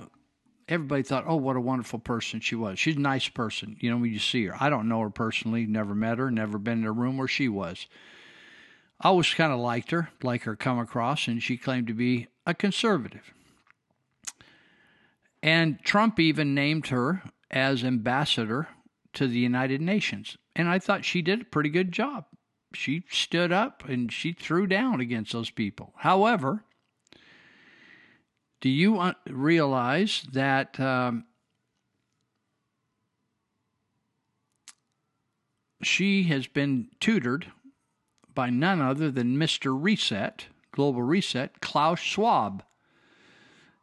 everybody 0.71 1.03
thought, 1.03 1.25
oh, 1.27 1.35
what 1.35 1.57
a 1.57 1.61
wonderful 1.61 1.99
person 1.99 2.39
she 2.39 2.55
was. 2.55 2.79
She's 2.79 2.95
a 2.95 2.99
nice 2.99 3.27
person, 3.27 3.75
you 3.81 3.91
know, 3.91 3.97
when 3.97 4.11
you 4.11 4.19
see 4.19 4.45
her. 4.45 4.55
I 4.57 4.69
don't 4.69 4.87
know 4.87 5.01
her 5.01 5.09
personally, 5.09 5.65
never 5.65 5.93
met 5.93 6.17
her, 6.17 6.31
never 6.31 6.57
been 6.57 6.79
in 6.79 6.87
a 6.87 6.91
room 6.93 7.17
where 7.17 7.27
she 7.27 7.49
was. 7.49 7.87
I 9.01 9.09
always 9.09 9.33
kind 9.33 9.51
of 9.51 9.59
liked 9.59 9.91
her, 9.91 10.09
like 10.23 10.43
her 10.43 10.55
come 10.55 10.79
across, 10.79 11.27
and 11.27 11.43
she 11.43 11.57
claimed 11.57 11.87
to 11.87 11.93
be 11.93 12.27
a 12.47 12.53
conservative. 12.53 13.33
And 15.43 15.83
Trump 15.83 16.19
even 16.19 16.55
named 16.55 16.87
her 16.87 17.23
as 17.49 17.83
ambassador 17.83 18.69
to 19.13 19.27
the 19.27 19.39
United 19.39 19.81
Nations. 19.81 20.37
And 20.55 20.69
I 20.69 20.79
thought 20.79 21.03
she 21.03 21.21
did 21.21 21.41
a 21.41 21.45
pretty 21.45 21.69
good 21.69 21.91
job. 21.91 22.25
She 22.73 23.03
stood 23.09 23.51
up 23.51 23.83
and 23.89 24.11
she 24.13 24.31
threw 24.31 24.67
down 24.67 25.01
against 25.01 25.33
those 25.33 25.49
people. 25.49 25.93
However, 25.97 26.63
do 28.61 28.69
you 28.69 29.13
realize 29.27 30.23
that 30.31 30.79
um, 30.79 31.25
she 35.81 36.23
has 36.23 36.45
been 36.45 36.87
tutored 36.99 37.47
by 38.33 38.51
none 38.51 38.79
other 38.79 39.09
than 39.09 39.35
Mr. 39.35 39.75
Reset, 39.77 40.45
Global 40.71 41.01
Reset, 41.01 41.59
Klaus 41.59 41.99
Schwab, 41.99 42.63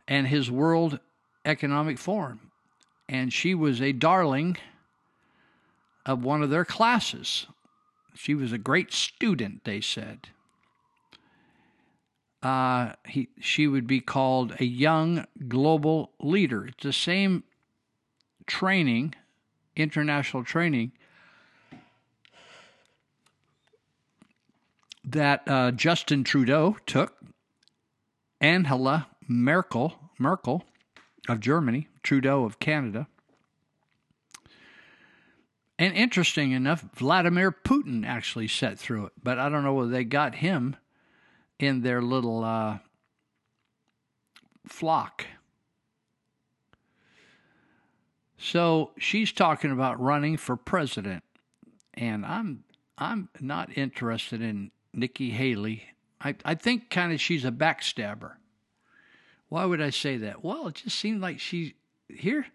and 0.07 0.29
his 0.29 0.51
World 0.51 1.01
Economic 1.45 1.99
Forum. 1.99 2.53
And 3.09 3.33
she 3.33 3.55
was 3.55 3.83
a 3.83 3.93
darling 3.93 4.57
of 6.07 6.23
one 6.23 6.43
of 6.43 6.51
their 6.51 6.65
classes. 6.65 7.47
She 8.15 8.35
was 8.35 8.53
a 8.53 8.59
great 8.59 8.93
student, 8.93 9.65
they 9.65 9.81
said 9.81 10.29
uh, 12.43 12.93
he, 13.07 13.29
she 13.41 13.67
would 13.67 13.87
be 13.87 14.01
called 14.01 14.55
a 14.61 14.65
young 14.65 15.27
global 15.49 16.13
leader. 16.21 16.67
It's 16.67 16.85
the 16.85 16.93
same 16.93 17.45
training, 18.47 19.15
international 19.77 20.45
training, 20.45 20.93
that 25.05 25.43
uh, 25.47 25.71
Justin 25.73 26.25
Trudeau 26.25 26.77
took. 26.87 27.15
Angela 28.41 29.09
Merkel, 29.27 29.99
Merkel 30.19 30.65
of 31.29 31.41
Germany, 31.41 31.89
Trudeau 32.03 32.45
of 32.45 32.59
Canada. 32.59 33.09
And 35.79 35.95
interesting 35.95 36.53
enough, 36.53 36.85
Vladimir 36.95 37.53
Putin 37.53 38.07
actually 38.07 38.49
sat 38.49 38.79
through 38.79 39.07
it, 39.07 39.13
but 39.23 39.39
I 39.39 39.49
don't 39.49 39.63
know 39.63 39.75
whether 39.75 39.91
they 39.91 40.05
got 40.05 40.37
him 40.37 40.77
in 41.59 41.83
their 41.83 42.01
little 42.01 42.45
uh, 42.45 42.79
flock. 44.67 45.27
So 48.37 48.93
she's 48.99 49.33
talking 49.33 49.73
about 49.73 50.01
running 50.01 50.37
for 50.37 50.57
president, 50.57 51.25
and 51.95 52.25
I'm 52.25 52.65
I'm 52.97 53.29
not 53.41 53.77
interested 53.77 54.41
in 54.41 54.71
Nikki 54.93 55.31
Haley. 55.31 55.85
I, 56.21 56.37
I 56.45 56.55
think 56.55 56.91
kind 56.91 57.13
of 57.13 57.21
she's 57.21 57.45
a 57.45 57.51
backstabber. 57.51 58.33
Why 59.49 59.65
would 59.65 59.81
I 59.81 59.91
say 59.91 60.17
that? 60.19 60.45
Well, 60.45 60.69
it 60.69 60.77
just 60.77 60.99
seemed 60.99 61.21
like 61.21 61.41
she 61.41 61.75
here. 62.09 62.47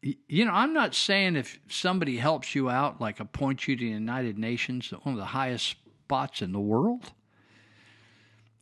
You 0.00 0.44
know, 0.44 0.52
I'm 0.52 0.72
not 0.72 0.94
saying 0.94 1.34
if 1.36 1.58
somebody 1.68 2.18
helps 2.18 2.54
you 2.54 2.70
out, 2.70 3.00
like 3.00 3.20
appoints 3.20 3.66
you 3.66 3.76
to 3.76 3.84
the 3.84 3.90
United 3.90 4.38
Nations, 4.38 4.90
one 5.02 5.14
of 5.14 5.18
the 5.18 5.26
highest 5.26 5.76
spots 6.04 6.40
in 6.40 6.52
the 6.52 6.60
world. 6.60 7.12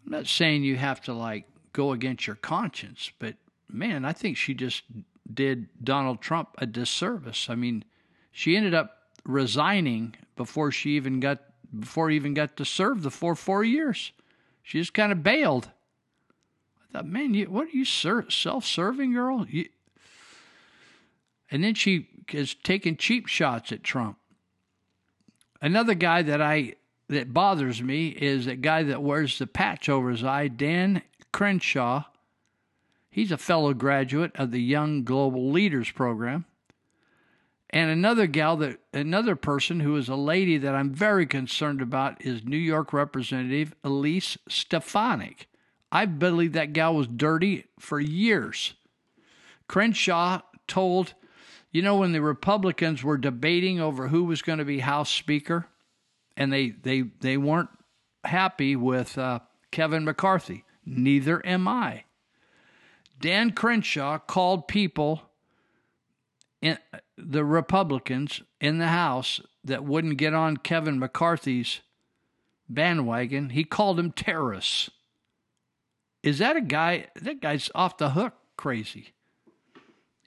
I'm 0.07 0.13
not 0.13 0.29
saying 0.29 0.63
you 0.63 0.77
have 0.77 1.01
to 1.03 1.13
like 1.13 1.47
go 1.73 1.91
against 1.91 2.29
your 2.29 2.37
conscience, 2.37 3.11
but 3.19 3.35
man, 3.69 4.05
I 4.05 4.13
think 4.13 4.37
she 4.37 4.55
just 4.55 4.85
did 5.33 5.69
Donald 5.83 6.21
Trump 6.21 6.51
a 6.59 6.67
disservice. 6.67 7.51
I 7.51 7.57
mean, 7.57 7.85
she 8.31 8.57
ended 8.57 8.73
up 8.73 8.99
resigning 9.25 10.15
before 10.37 10.71
she 10.71 10.91
even 10.91 11.19
got 11.19 11.41
before 11.77 12.11
even 12.11 12.35
got 12.35 12.57
to 12.57 12.65
serve 12.65 13.03
the 13.03 13.11
four 13.11 13.35
four 13.35 13.65
years. 13.65 14.13
She 14.63 14.79
just 14.79 14.95
kind 14.95 15.11
of 15.11 15.25
bailed. 15.25 15.71
I 16.89 16.93
thought, 16.93 17.07
man, 17.07 17.35
you 17.35 17.47
what 17.47 17.67
are 17.67 17.77
you 17.77 17.85
ser- 17.85 18.31
self-serving 18.31 19.13
girl? 19.13 19.45
You... 19.49 19.67
And 21.51 21.65
then 21.65 21.75
she 21.75 22.09
is 22.33 22.55
taking 22.55 22.97
cheap 22.97 23.27
shots 23.27 23.73
at 23.73 23.83
Trump. 23.83 24.19
Another 25.61 25.95
guy 25.95 26.23
that 26.23 26.41
I 26.41 26.75
that 27.09 27.33
bothers 27.33 27.83
me 27.83 28.09
is 28.09 28.47
that 28.47 28.63
guy 28.63 28.83
that 28.83 29.03
wears 29.03 29.39
the 29.39 29.47
patch 29.47 29.89
over 29.89 30.11
his 30.11 30.25
eye, 30.25 30.49
Dan 30.49 31.03
Crenshaw. 31.33 32.05
He's 33.11 33.33
a 33.33 33.39
fellow 33.39 33.73
graduate 33.73 34.33
of 34.35 34.51
the 34.51 34.61
Young 34.61 35.05
Global 35.05 35.51
Leaders 35.51 35.91
Program. 35.91 36.45
And 37.71 37.91
another 37.91 38.27
gal 38.27 38.57
that 38.59 38.79
another 38.93 39.37
person 39.37 39.81
who 39.81 39.97
is 39.97 40.09
a 40.09 40.17
lady 40.17 40.57
that 40.59 40.75
I'm 40.75 40.93
very 40.93 41.27
concerned 41.27 41.83
about 41.83 42.25
is 42.25 42.45
New 42.45 42.57
York 42.57 42.93
Representative 42.93 43.75
Elise 43.83 44.39
Stefanik. 44.49 45.49
I 45.91 46.07
believe 46.07 46.53
that 46.53 46.73
gal 46.73 46.95
was 46.95 47.09
dirty 47.09 47.65
for 47.79 47.99
years. 48.01 48.75
Crenshaw 49.69 50.43
told, 50.69 51.15
you 51.73 51.83
know, 51.83 51.97
when 51.97 52.13
the 52.13 52.23
Republicans 52.23 53.03
were 53.03 53.19
debating 53.19 53.81
over 53.81 54.09
who 54.09 54.25
was 54.25 54.43
going 54.43 54.59
to 54.59 54.65
be 54.65 54.81
House 54.81 55.11
Speaker, 55.11 55.67
and 56.37 56.53
they 56.53 56.71
they 56.71 57.03
they 57.21 57.37
weren't 57.37 57.71
happy 58.25 58.77
with 58.77 59.17
uh, 59.19 59.41
Kevin 59.71 60.05
McCarthy. 60.05 60.65
Neither 60.85 61.45
am 61.45 61.67
I. 61.67 62.05
Dan 63.21 63.53
Crenshaw 63.53 64.19
called 64.19 64.69
people 64.69 65.23
in 66.61 66.79
the 67.17 67.45
Republicans 67.45 68.43
in 68.61 68.79
the 68.79 68.89
House 68.89 69.41
that 69.65 69.85
wouldn't 69.85 70.19
get 70.19 70.35
on 70.35 70.59
Kevin 70.59 70.99
McCarthy's 70.99 71.81
bandwagon. 72.69 73.51
He 73.51 73.65
called 73.65 73.97
them 73.97 74.13
terrorists. 74.13 74.91
Is 76.23 76.39
that 76.39 76.57
a 76.57 76.61
guy? 76.61 77.07
That 77.17 77.41
guy's 77.41 77.71
off 77.75 77.99
the 77.99 78.11
hook 78.11 78.35
crazy. 78.57 79.15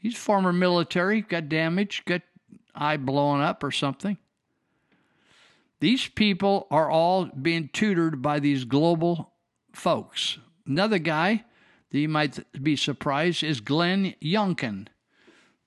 He's 0.02 0.16
former 0.18 0.54
military, 0.54 1.22
got 1.22 1.50
damaged, 1.50 2.06
got 2.06 2.22
eye 2.74 2.98
blown 2.98 3.42
up 3.42 3.64
or 3.64 3.72
something. 3.72 4.18
These 5.80 6.08
people 6.08 6.68
are 6.70 6.90
all 6.90 7.26
being 7.26 7.70
tutored 7.72 8.22
by 8.22 8.40
these 8.40 8.66
global 8.66 9.32
folks. 9.74 10.38
Another 10.68 11.00
guy 11.00 11.46
that 11.92 12.00
you 12.00 12.10
might 12.10 12.40
be 12.62 12.76
surprised 12.76 13.44
is 13.44 13.62
Glenn 13.62 14.14
Youngkin, 14.22 14.88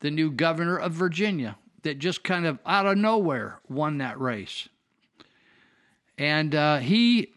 the 0.01 0.11
new 0.11 0.31
governor 0.31 0.77
of 0.77 0.93
Virginia, 0.93 1.57
that 1.83 1.99
just 1.99 2.23
kind 2.23 2.47
of 2.47 2.59
out 2.67 2.87
of 2.87 2.99
nowhere 2.99 3.61
won 3.69 3.99
that 3.99 4.21
race. 4.21 4.69
And 6.19 6.55
uh, 6.55 6.79
he 6.79 7.33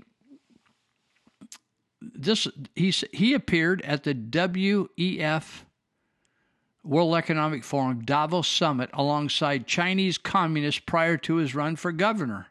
this 2.02 2.47
he 2.76 2.91
he 3.14 3.34
appeared 3.34 3.81
at 3.81 4.03
the 4.03 4.14
WEF 4.14 5.64
World 6.84 7.15
Economic 7.15 7.64
Forum 7.64 8.03
Davos 8.03 8.47
Summit 8.47 8.89
alongside 8.93 9.65
Chinese 9.65 10.18
communists 10.18 10.81
prior 10.85 11.18
to 11.18 11.38
his 11.38 11.56
run 11.56 11.77
for 11.77 11.91
governor. 11.91 12.47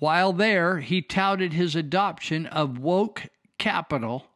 While 0.00 0.32
there, 0.32 0.78
he 0.78 1.02
touted 1.02 1.52
his 1.52 1.76
adoption 1.76 2.46
of 2.46 2.78
woke 2.78 3.26
capital 3.58 4.28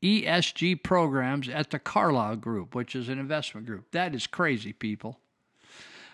ESG 0.00 0.80
programs 0.84 1.48
at 1.48 1.70
the 1.70 1.80
Carlyle 1.80 2.36
Group, 2.36 2.72
which 2.72 2.94
is 2.94 3.08
an 3.08 3.18
investment 3.18 3.66
group. 3.66 3.90
That 3.90 4.14
is 4.14 4.28
crazy, 4.28 4.72
people. 4.72 5.18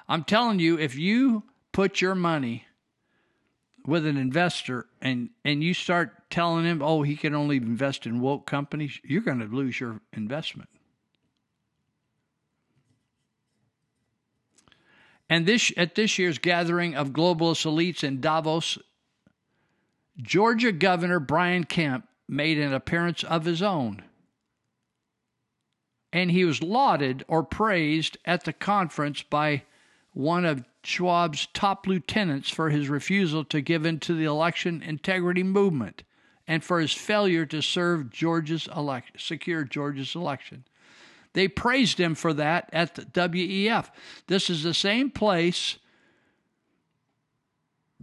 I'm 0.09 0.25
telling 0.25 0.59
you, 0.59 0.79
if 0.79 0.97
you 0.97 1.43
put 1.71 2.01
your 2.01 2.15
money 2.15 2.65
with 3.87 4.07
an 4.07 4.17
investor 4.17 4.87
and 5.03 5.29
and 5.45 5.63
you 5.63 5.75
start 5.75 6.31
telling 6.31 6.65
him, 6.65 6.81
"Oh, 6.81 7.03
he 7.03 7.15
can 7.15 7.35
only 7.35 7.59
invest 7.59 8.07
in 8.07 8.21
woke 8.21 8.47
companies," 8.47 8.99
you're 9.05 9.21
going 9.21 9.41
to 9.41 9.45
lose 9.45 9.81
your 9.81 10.01
investment. 10.15 10.71
And 15.29 15.45
this 15.45 15.73
at 15.77 15.95
this 15.95 16.19
year's 16.19 16.39
gathering 16.39 16.95
of 16.95 17.11
globalist 17.11 17.67
elites 17.67 18.03
in 18.03 18.23
Davos, 18.23 18.79
Georgia 20.21 20.73
Governor 20.73 21.21
Brian 21.21 21.65
Kemp 21.65 22.07
made 22.29 22.59
an 22.59 22.73
appearance 22.73 23.25
of 23.25 23.45
his 23.45 23.63
own. 23.63 24.03
And 26.13 26.31
he 26.31 26.45
was 26.45 26.63
lauded 26.63 27.25
or 27.27 27.43
praised 27.43 28.17
at 28.25 28.45
the 28.45 28.53
conference 28.53 29.23
by 29.23 29.65
one 30.13 30.45
of 30.45 30.65
Schwab's 30.85 31.49
top 31.53 31.87
lieutenants 31.87 32.49
for 32.49 32.71
his 32.71 32.89
refusal 32.89 33.45
to 33.47 33.61
give 33.61 33.85
in 33.85 33.99
to 34.01 34.15
the 34.15 34.25
election 34.25 34.83
integrity 34.83 35.43
movement 35.43 36.05
and 36.47 36.63
for 36.63 36.81
his 36.81 36.93
failure 36.93 37.47
to 37.47 37.63
serve 37.63 38.11
Georgia's 38.11 38.69
elect- 38.77 39.21
secure 39.21 39.65
Georgia's 39.65 40.15
election. 40.15 40.65
They 41.33 41.49
praised 41.49 41.99
him 41.99 42.15
for 42.15 42.33
that 42.35 42.71
at 42.73 42.95
the 42.95 43.03
WEF. 43.07 43.91
This 44.29 44.49
is 44.49 44.63
the 44.63 44.75
same 44.75 45.11
place 45.11 45.79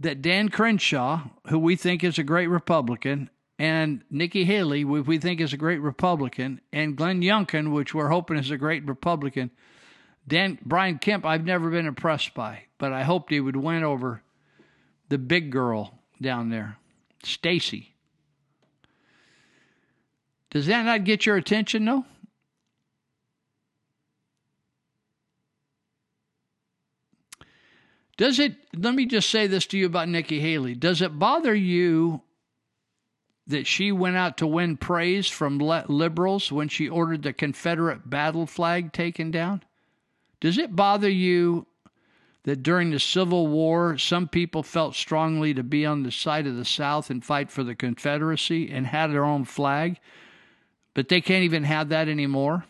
that 0.02 0.22
Dan 0.22 0.48
Crenshaw, 0.48 1.22
who 1.48 1.58
we 1.58 1.76
think 1.76 2.04
is 2.04 2.18
a 2.18 2.24
great 2.24 2.48
Republican, 2.48 3.30
and 3.58 4.02
Nikki 4.10 4.44
Haley, 4.44 4.82
who 4.82 5.02
we 5.02 5.18
think 5.18 5.40
is 5.40 5.52
a 5.52 5.56
great 5.56 5.80
Republican, 5.80 6.60
and 6.72 6.96
Glenn 6.96 7.22
Youngkin, 7.22 7.72
which 7.72 7.94
we're 7.94 8.08
hoping 8.08 8.36
is 8.36 8.50
a 8.50 8.56
great 8.56 8.84
Republican. 8.86 9.50
Dan 10.26 10.58
Brian 10.64 10.98
Kemp, 10.98 11.24
I've 11.24 11.44
never 11.44 11.70
been 11.70 11.86
impressed 11.86 12.34
by, 12.34 12.64
but 12.78 12.92
I 12.92 13.04
hoped 13.04 13.30
he 13.30 13.40
would 13.40 13.56
win 13.56 13.84
over 13.84 14.22
the 15.08 15.18
big 15.18 15.50
girl 15.50 15.98
down 16.20 16.50
there, 16.50 16.78
Stacy. 17.22 17.94
Does 20.50 20.66
that 20.66 20.84
not 20.84 21.04
get 21.04 21.26
your 21.26 21.36
attention, 21.36 21.84
though? 21.84 22.04
Does 28.22 28.38
it, 28.38 28.54
let 28.76 28.94
me 28.94 29.04
just 29.04 29.30
say 29.30 29.48
this 29.48 29.66
to 29.66 29.76
you 29.76 29.86
about 29.86 30.08
Nikki 30.08 30.38
Haley. 30.38 30.76
Does 30.76 31.02
it 31.02 31.18
bother 31.18 31.52
you 31.52 32.22
that 33.48 33.66
she 33.66 33.90
went 33.90 34.14
out 34.14 34.36
to 34.36 34.46
win 34.46 34.76
praise 34.76 35.26
from 35.26 35.58
liberals 35.58 36.52
when 36.52 36.68
she 36.68 36.88
ordered 36.88 37.24
the 37.24 37.32
Confederate 37.32 38.08
battle 38.08 38.46
flag 38.46 38.92
taken 38.92 39.32
down? 39.32 39.64
Does 40.38 40.56
it 40.56 40.76
bother 40.76 41.08
you 41.08 41.66
that 42.44 42.62
during 42.62 42.92
the 42.92 43.00
Civil 43.00 43.48
War, 43.48 43.98
some 43.98 44.28
people 44.28 44.62
felt 44.62 44.94
strongly 44.94 45.52
to 45.54 45.64
be 45.64 45.84
on 45.84 46.04
the 46.04 46.12
side 46.12 46.46
of 46.46 46.54
the 46.54 46.64
South 46.64 47.10
and 47.10 47.24
fight 47.24 47.50
for 47.50 47.64
the 47.64 47.74
Confederacy 47.74 48.70
and 48.70 48.86
had 48.86 49.08
their 49.08 49.24
own 49.24 49.44
flag, 49.44 49.98
but 50.94 51.08
they 51.08 51.20
can't 51.20 51.42
even 51.42 51.64
have 51.64 51.88
that 51.88 52.06
anymore? 52.06 52.66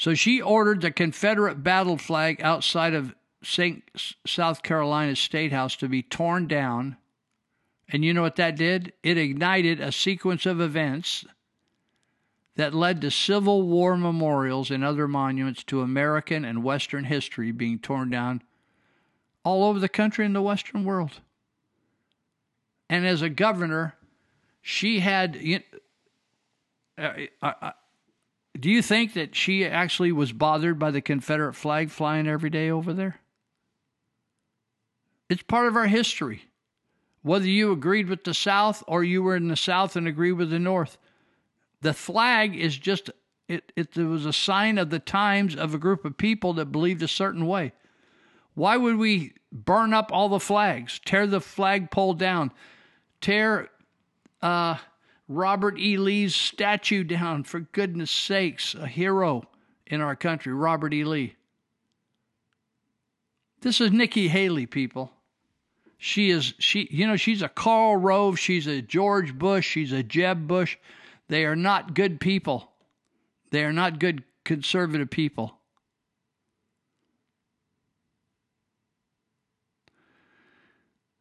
So 0.00 0.14
she 0.14 0.40
ordered 0.40 0.80
the 0.80 0.90
Confederate 0.90 1.62
battle 1.62 1.98
flag 1.98 2.40
outside 2.40 2.94
of 2.94 3.14
St. 3.42 3.84
South 4.26 4.62
Carolina 4.62 5.14
State 5.14 5.52
House 5.52 5.76
to 5.76 5.90
be 5.90 6.02
torn 6.02 6.46
down. 6.46 6.96
And 7.86 8.02
you 8.02 8.14
know 8.14 8.22
what 8.22 8.36
that 8.36 8.56
did? 8.56 8.94
It 9.02 9.18
ignited 9.18 9.78
a 9.78 9.92
sequence 9.92 10.46
of 10.46 10.58
events 10.58 11.26
that 12.56 12.72
led 12.72 13.02
to 13.02 13.10
Civil 13.10 13.68
War 13.68 13.94
memorials 13.94 14.70
and 14.70 14.82
other 14.82 15.06
monuments 15.06 15.62
to 15.64 15.82
American 15.82 16.46
and 16.46 16.64
Western 16.64 17.04
history 17.04 17.52
being 17.52 17.78
torn 17.78 18.08
down 18.08 18.42
all 19.44 19.64
over 19.64 19.78
the 19.78 19.86
country 19.86 20.24
and 20.24 20.34
the 20.34 20.40
Western 20.40 20.86
world. 20.86 21.20
and 22.88 23.06
as 23.06 23.20
a 23.20 23.28
governor, 23.28 23.96
she 24.62 25.00
had. 25.00 25.36
You, 25.36 25.60
uh, 26.96 27.12
uh, 27.42 27.52
uh, 27.60 27.70
do 28.58 28.70
you 28.70 28.82
think 28.82 29.14
that 29.14 29.34
she 29.34 29.64
actually 29.64 30.12
was 30.12 30.32
bothered 30.32 30.78
by 30.78 30.90
the 30.90 31.00
Confederate 31.00 31.54
flag 31.54 31.90
flying 31.90 32.26
every 32.26 32.50
day 32.50 32.70
over 32.70 32.92
there? 32.92 33.20
It's 35.28 35.42
part 35.42 35.68
of 35.68 35.76
our 35.76 35.86
history. 35.86 36.44
Whether 37.22 37.46
you 37.46 37.70
agreed 37.70 38.08
with 38.08 38.24
the 38.24 38.34
South 38.34 38.82
or 38.86 39.04
you 39.04 39.22
were 39.22 39.36
in 39.36 39.48
the 39.48 39.56
South 39.56 39.94
and 39.94 40.08
agreed 40.08 40.32
with 40.32 40.50
the 40.50 40.58
North, 40.58 40.98
the 41.80 41.92
flag 41.94 42.56
is 42.56 42.76
just 42.76 43.10
it, 43.46 43.72
it, 43.76 43.96
it 43.96 44.04
was 44.04 44.26
a 44.26 44.32
sign 44.32 44.78
of 44.78 44.90
the 44.90 44.98
times 44.98 45.56
of 45.56 45.74
a 45.74 45.78
group 45.78 46.04
of 46.04 46.16
people 46.16 46.52
that 46.54 46.66
believed 46.66 47.02
a 47.02 47.08
certain 47.08 47.46
way. 47.46 47.72
Why 48.54 48.76
would 48.76 48.96
we 48.96 49.34
burn 49.52 49.92
up 49.92 50.10
all 50.12 50.28
the 50.28 50.40
flags, 50.40 51.00
tear 51.04 51.26
the 51.26 51.40
flagpole 51.40 52.14
down, 52.14 52.52
tear 53.20 53.68
uh, 54.40 54.76
Robert 55.30 55.78
E. 55.78 55.96
Lee's 55.96 56.34
statue 56.34 57.04
down? 57.04 57.44
For 57.44 57.60
goodness 57.60 58.10
sakes, 58.10 58.74
a 58.74 58.88
hero 58.88 59.44
in 59.86 60.00
our 60.00 60.16
country, 60.16 60.52
Robert 60.52 60.92
E. 60.92 61.04
Lee. 61.04 61.36
This 63.60 63.80
is 63.80 63.92
Nikki 63.92 64.26
Haley, 64.26 64.66
people. 64.66 65.12
She 65.98 66.30
is 66.30 66.54
she 66.58 66.88
you 66.90 67.06
know 67.06 67.14
she's 67.14 67.42
a 67.42 67.48
Karl 67.48 67.96
Rove, 67.96 68.40
she's 68.40 68.66
a 68.66 68.82
George 68.82 69.38
Bush, 69.38 69.68
she's 69.68 69.92
a 69.92 70.02
Jeb 70.02 70.48
Bush. 70.48 70.76
They 71.28 71.44
are 71.44 71.54
not 71.54 71.94
good 71.94 72.18
people. 72.18 72.72
They 73.52 73.62
are 73.62 73.72
not 73.72 74.00
good 74.00 74.24
conservative 74.44 75.10
people. 75.10 75.54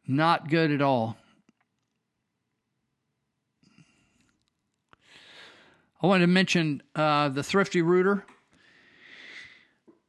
Not 0.08 0.50
good 0.50 0.72
at 0.72 0.82
all. 0.82 1.16
I 6.02 6.08
wanted 6.08 6.22
to 6.22 6.28
mention 6.28 6.82
uh, 6.96 7.28
the 7.30 7.44
Thrifty 7.44 7.82
Rooter. 7.82 8.26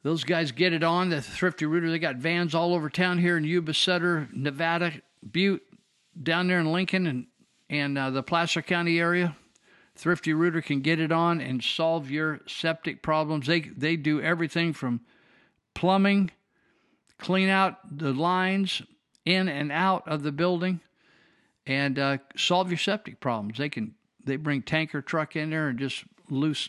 Those 0.03 0.23
guys 0.23 0.53
get 0.53 0.73
it 0.73 0.85
on. 0.85 1.11
The 1.11 1.21
Thrifty 1.21 1.67
Rooter, 1.67 1.91
they 1.91 1.99
got 1.99 2.17
vans 2.17 2.55
all 2.55 2.75
over 2.75 2.89
town 2.89 3.19
here 3.19 3.37
in 3.37 3.43
Yuba 3.45 3.75
Sutter, 3.75 4.29
Nevada, 4.33 4.93
Butte, 5.29 5.63
down 6.23 6.47
there 6.47 6.61
in 6.61 6.71
Lincoln 6.71 7.07
and, 7.07 7.27
and 7.69 7.99
uh, 7.99 8.11
the 8.11 8.23
Placer 8.23 8.63
County 8.63 9.01
area. 9.01 9.37
Thrifty 9.97 10.33
Rooter 10.33 10.63
can 10.63 10.81
get 10.81 11.01
it 11.01 11.11
on 11.11 11.41
and 11.41 11.63
solve 11.63 12.09
your 12.09 12.41
septic 12.47 13.03
problems. 13.03 13.49
They, 13.49 13.61
they 13.61 13.97
do 13.97 14.23
everything 14.23 14.73
from 14.73 15.01
plumbing, 15.75 16.31
clean 17.19 17.49
out 17.49 17.79
the 17.99 18.13
lines 18.13 18.81
in 19.25 19.49
and 19.49 19.73
out 19.73 20.07
of 20.07 20.23
the 20.23 20.33
building, 20.33 20.81
and 21.67 21.99
uh, 21.99 22.19
solve 22.37 22.71
your 22.71 22.79
septic 22.79 23.21
problems. 23.21 23.59
They 23.59 23.69
can 23.69 23.95
they 24.31 24.37
bring 24.37 24.63
tanker 24.63 25.03
truck 25.03 25.37
in 25.37 25.51
there 25.51 25.69
and 25.69 25.79
just 25.79 26.05
loose 26.31 26.69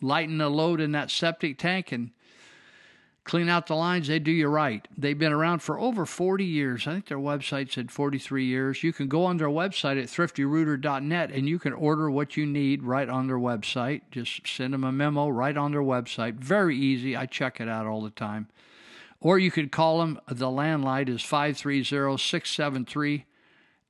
lighten 0.00 0.38
the 0.38 0.48
load 0.48 0.80
in 0.80 0.92
that 0.92 1.10
septic 1.10 1.58
tank 1.58 1.92
and 1.92 2.10
clean 3.24 3.48
out 3.48 3.66
the 3.66 3.74
lines. 3.74 4.08
They 4.08 4.18
do 4.18 4.30
you 4.30 4.48
right. 4.48 4.86
They've 4.96 5.18
been 5.18 5.32
around 5.32 5.60
for 5.60 5.78
over 5.78 6.04
40 6.04 6.44
years. 6.44 6.86
I 6.86 6.92
think 6.92 7.06
their 7.06 7.18
website 7.18 7.72
said 7.72 7.90
43 7.90 8.44
years. 8.44 8.82
You 8.82 8.92
can 8.92 9.08
go 9.08 9.24
on 9.24 9.38
their 9.38 9.48
website 9.48 10.00
at 10.00 10.08
thriftyrooter.net 10.08 11.30
and 11.30 11.48
you 11.48 11.58
can 11.58 11.72
order 11.72 12.10
what 12.10 12.36
you 12.36 12.46
need 12.46 12.82
right 12.82 13.08
on 13.08 13.26
their 13.26 13.38
website. 13.38 14.02
Just 14.10 14.46
send 14.46 14.74
them 14.74 14.84
a 14.84 14.92
memo 14.92 15.28
right 15.28 15.56
on 15.56 15.72
their 15.72 15.82
website. 15.82 16.34
Very 16.34 16.76
easy. 16.76 17.16
I 17.16 17.26
check 17.26 17.60
it 17.60 17.68
out 17.68 17.86
all 17.86 18.02
the 18.02 18.10
time. 18.10 18.48
Or 19.20 19.38
you 19.38 19.50
could 19.50 19.72
call 19.72 20.00
them. 20.00 20.20
The 20.28 20.46
landline 20.46 21.08
is 21.08 21.22
530 21.22 22.18
673 22.18 23.24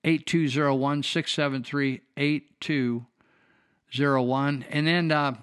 8201 0.05 1.03
673 1.03 2.01
8201. 2.17 4.65
And 4.71 4.87
then 4.87 5.11
uh, 5.11 5.35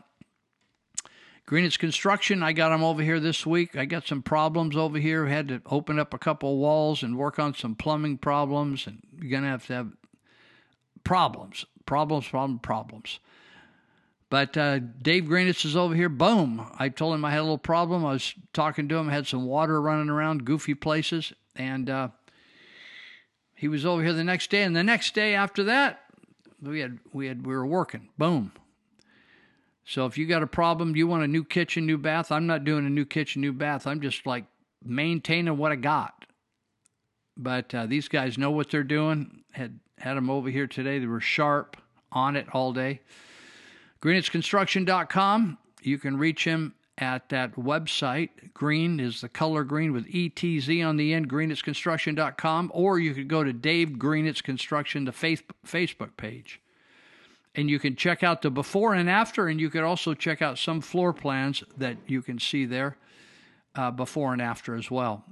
Greenetz 1.47 1.77
Construction, 1.77 2.41
I 2.43 2.53
got 2.53 2.69
them 2.69 2.81
over 2.83 3.03
here 3.03 3.19
this 3.19 3.45
week. 3.45 3.75
I 3.75 3.83
got 3.85 4.07
some 4.07 4.21
problems 4.21 4.77
over 4.77 4.99
here. 4.99 5.25
Had 5.25 5.49
to 5.49 5.61
open 5.65 5.99
up 5.99 6.13
a 6.13 6.19
couple 6.19 6.57
walls 6.57 7.03
and 7.03 7.17
work 7.17 7.39
on 7.39 7.53
some 7.55 7.75
plumbing 7.75 8.19
problems. 8.19 8.87
And 8.87 9.01
you're 9.19 9.31
going 9.31 9.43
to 9.43 9.49
have 9.49 9.67
to 9.67 9.73
have 9.73 9.91
problems, 11.03 11.65
problems, 11.85 12.25
problems, 12.27 12.61
problems. 12.61 13.19
But 14.29 14.55
uh, 14.55 14.79
Dave 14.79 15.25
Greenetz 15.25 15.65
is 15.65 15.75
over 15.75 15.93
here. 15.93 16.07
Boom. 16.07 16.65
I 16.79 16.87
told 16.87 17.15
him 17.15 17.25
I 17.25 17.31
had 17.31 17.39
a 17.39 17.43
little 17.43 17.57
problem. 17.57 18.05
I 18.05 18.13
was 18.13 18.33
talking 18.53 18.87
to 18.87 18.95
him, 18.95 19.09
had 19.09 19.27
some 19.27 19.45
water 19.45 19.81
running 19.81 20.09
around, 20.09 20.45
goofy 20.45 20.73
places. 20.73 21.33
And 21.53 21.89
uh, 21.89 22.11
he 23.61 23.67
was 23.67 23.85
over 23.85 24.01
here 24.01 24.11
the 24.11 24.23
next 24.23 24.49
day. 24.49 24.63
And 24.63 24.75
the 24.75 24.83
next 24.83 25.13
day 25.13 25.35
after 25.35 25.65
that, 25.65 25.99
we 26.63 26.79
had 26.79 26.97
we 27.13 27.27
had 27.27 27.45
we 27.45 27.53
were 27.53 27.65
working. 27.65 28.09
Boom. 28.17 28.53
So 29.85 30.07
if 30.07 30.17
you 30.17 30.25
got 30.25 30.41
a 30.41 30.47
problem, 30.47 30.95
you 30.95 31.05
want 31.05 31.23
a 31.23 31.27
new 31.27 31.43
kitchen, 31.43 31.85
new 31.85 31.99
bath. 31.99 32.31
I'm 32.31 32.47
not 32.47 32.63
doing 32.63 32.87
a 32.87 32.89
new 32.89 33.05
kitchen, 33.05 33.39
new 33.39 33.53
bath. 33.53 33.85
I'm 33.85 34.01
just 34.01 34.25
like 34.25 34.45
maintaining 34.83 35.57
what 35.57 35.71
I 35.71 35.75
got. 35.75 36.25
But 37.37 37.75
uh, 37.75 37.85
these 37.85 38.07
guys 38.07 38.35
know 38.35 38.49
what 38.49 38.71
they're 38.71 38.83
doing. 38.83 39.43
Had 39.51 39.79
had 39.99 40.17
them 40.17 40.31
over 40.31 40.49
here 40.49 40.65
today. 40.65 40.97
They 40.97 41.05
were 41.05 41.21
sharp 41.21 41.77
on 42.11 42.35
it 42.35 42.47
all 42.53 42.73
day. 42.73 43.01
GreenetzConstruction.com. 44.01 45.59
You 45.83 45.99
can 45.99 46.17
reach 46.17 46.45
him 46.45 46.73
at 46.97 47.29
that 47.29 47.55
website. 47.55 48.53
Green 48.53 48.99
is 48.99 49.21
the 49.21 49.29
color 49.29 49.63
green 49.63 49.91
with 49.91 50.07
ETZ 50.07 50.85
on 50.85 50.97
the 50.97 51.13
end, 51.13 51.29
greenetzconstruction.com, 51.29 52.71
or 52.73 52.99
you 52.99 53.13
could 53.13 53.27
go 53.27 53.43
to 53.43 53.53
Dave 53.53 53.89
Greenetz 53.91 54.43
Construction, 54.43 55.05
the 55.05 55.11
Facebook 55.11 56.17
page. 56.17 56.61
And 57.53 57.69
you 57.69 57.79
can 57.79 57.95
check 57.95 58.23
out 58.23 58.41
the 58.41 58.51
before 58.51 58.93
and 58.93 59.09
after, 59.09 59.47
and 59.47 59.59
you 59.59 59.69
can 59.69 59.83
also 59.83 60.13
check 60.13 60.41
out 60.41 60.57
some 60.57 60.79
floor 60.79 61.11
plans 61.11 61.63
that 61.77 61.97
you 62.07 62.21
can 62.21 62.39
see 62.39 62.65
there 62.65 62.97
uh, 63.75 63.91
before 63.91 64.31
and 64.33 64.41
after 64.41 64.75
as 64.75 64.89
well. 64.89 65.25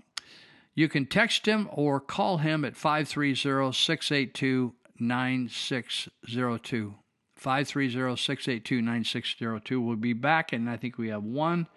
You 0.75 0.89
can 0.89 1.05
text 1.05 1.45
him 1.45 1.69
or 1.71 1.99
call 1.99 2.37
him 2.37 2.63
at 2.65 2.75
530 2.75 3.73
682 3.73 4.73
9602. 4.99 6.95
530-682-9602. 7.41 9.85
We'll 9.85 9.95
be 9.95 10.13
back, 10.13 10.53
and 10.53 10.69
I 10.69 10.77
think 10.77 10.97
we 10.97 11.09
have 11.09 11.23
one 11.23 11.67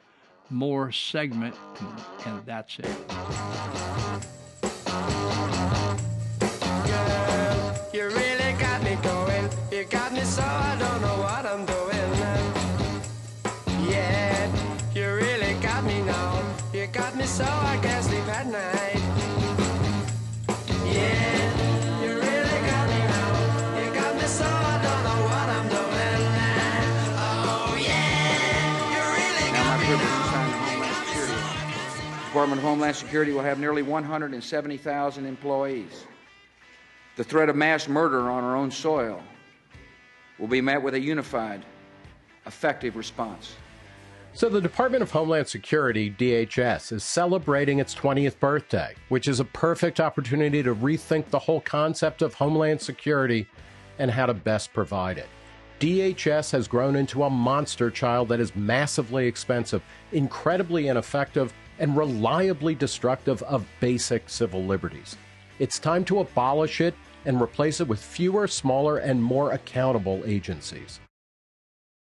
more 0.50 0.92
segment, 0.92 1.55
and 2.26 2.44
that's 2.44 2.78
it. 2.78 2.86
Department 32.43 32.59
of 32.59 32.69
Homeland 32.71 32.97
Security 32.97 33.33
will 33.33 33.43
have 33.43 33.61
nearly 33.61 33.83
170,000 33.83 35.27
employees. 35.27 36.07
The 37.15 37.23
threat 37.23 37.49
of 37.49 37.55
mass 37.55 37.87
murder 37.87 38.29
on 38.33 38.43
our 38.43 38.57
own 38.57 38.73
soil 38.73 39.23
will 40.41 40.49
be 40.49 40.61
met 40.61 40.83
with 40.83 40.95
a 40.95 40.99
unified, 40.99 41.65
effective 42.45 42.97
response. 42.97 43.55
So, 44.33 44.49
the 44.49 44.61
Department 44.61 45.05
of 45.05 45.12
Homeland 45.12 45.47
Security, 45.47 46.11
DHS, 46.11 46.91
is 46.91 47.05
celebrating 47.05 47.79
its 47.79 47.95
20th 47.95 48.41
birthday, 48.41 48.97
which 49.09 49.29
is 49.29 49.39
a 49.39 49.45
perfect 49.45 50.01
opportunity 50.01 50.65
to 50.65 50.75
rethink 50.75 51.31
the 51.31 51.39
whole 51.39 51.61
concept 51.61 52.23
of 52.23 52.35
Homeland 52.35 52.81
Security 52.81 53.47
and 54.01 54.11
how 54.11 54.27
to 54.27 54.35
best 54.35 54.73
provide 54.73 55.17
it. 55.17 55.29
DHS 55.79 56.51
has 56.51 56.67
grown 56.67 56.97
into 56.97 57.23
a 57.23 57.31
monster 57.31 57.89
child 57.89 58.29
that 58.31 58.41
is 58.41 58.57
massively 58.57 59.29
expensive, 59.29 59.83
incredibly 60.11 60.89
ineffective, 60.89 61.53
and 61.78 61.97
reliably 61.97 62.75
destructive 62.75 63.42
of 63.44 63.67
basic 63.81 64.28
civil 64.28 64.62
liberties. 64.62 65.17
It's 65.59 65.78
time 65.78 66.05
to 66.07 66.20
abolish 66.20 66.81
it 66.81 66.94
and 67.25 67.41
replace 67.41 67.81
it 67.81 67.89
with 67.89 68.02
fewer, 68.02 68.47
smaller, 68.47 68.99
and 68.99 69.23
more 69.23 69.52
accountable 69.52 70.23
agencies. 70.25 71.01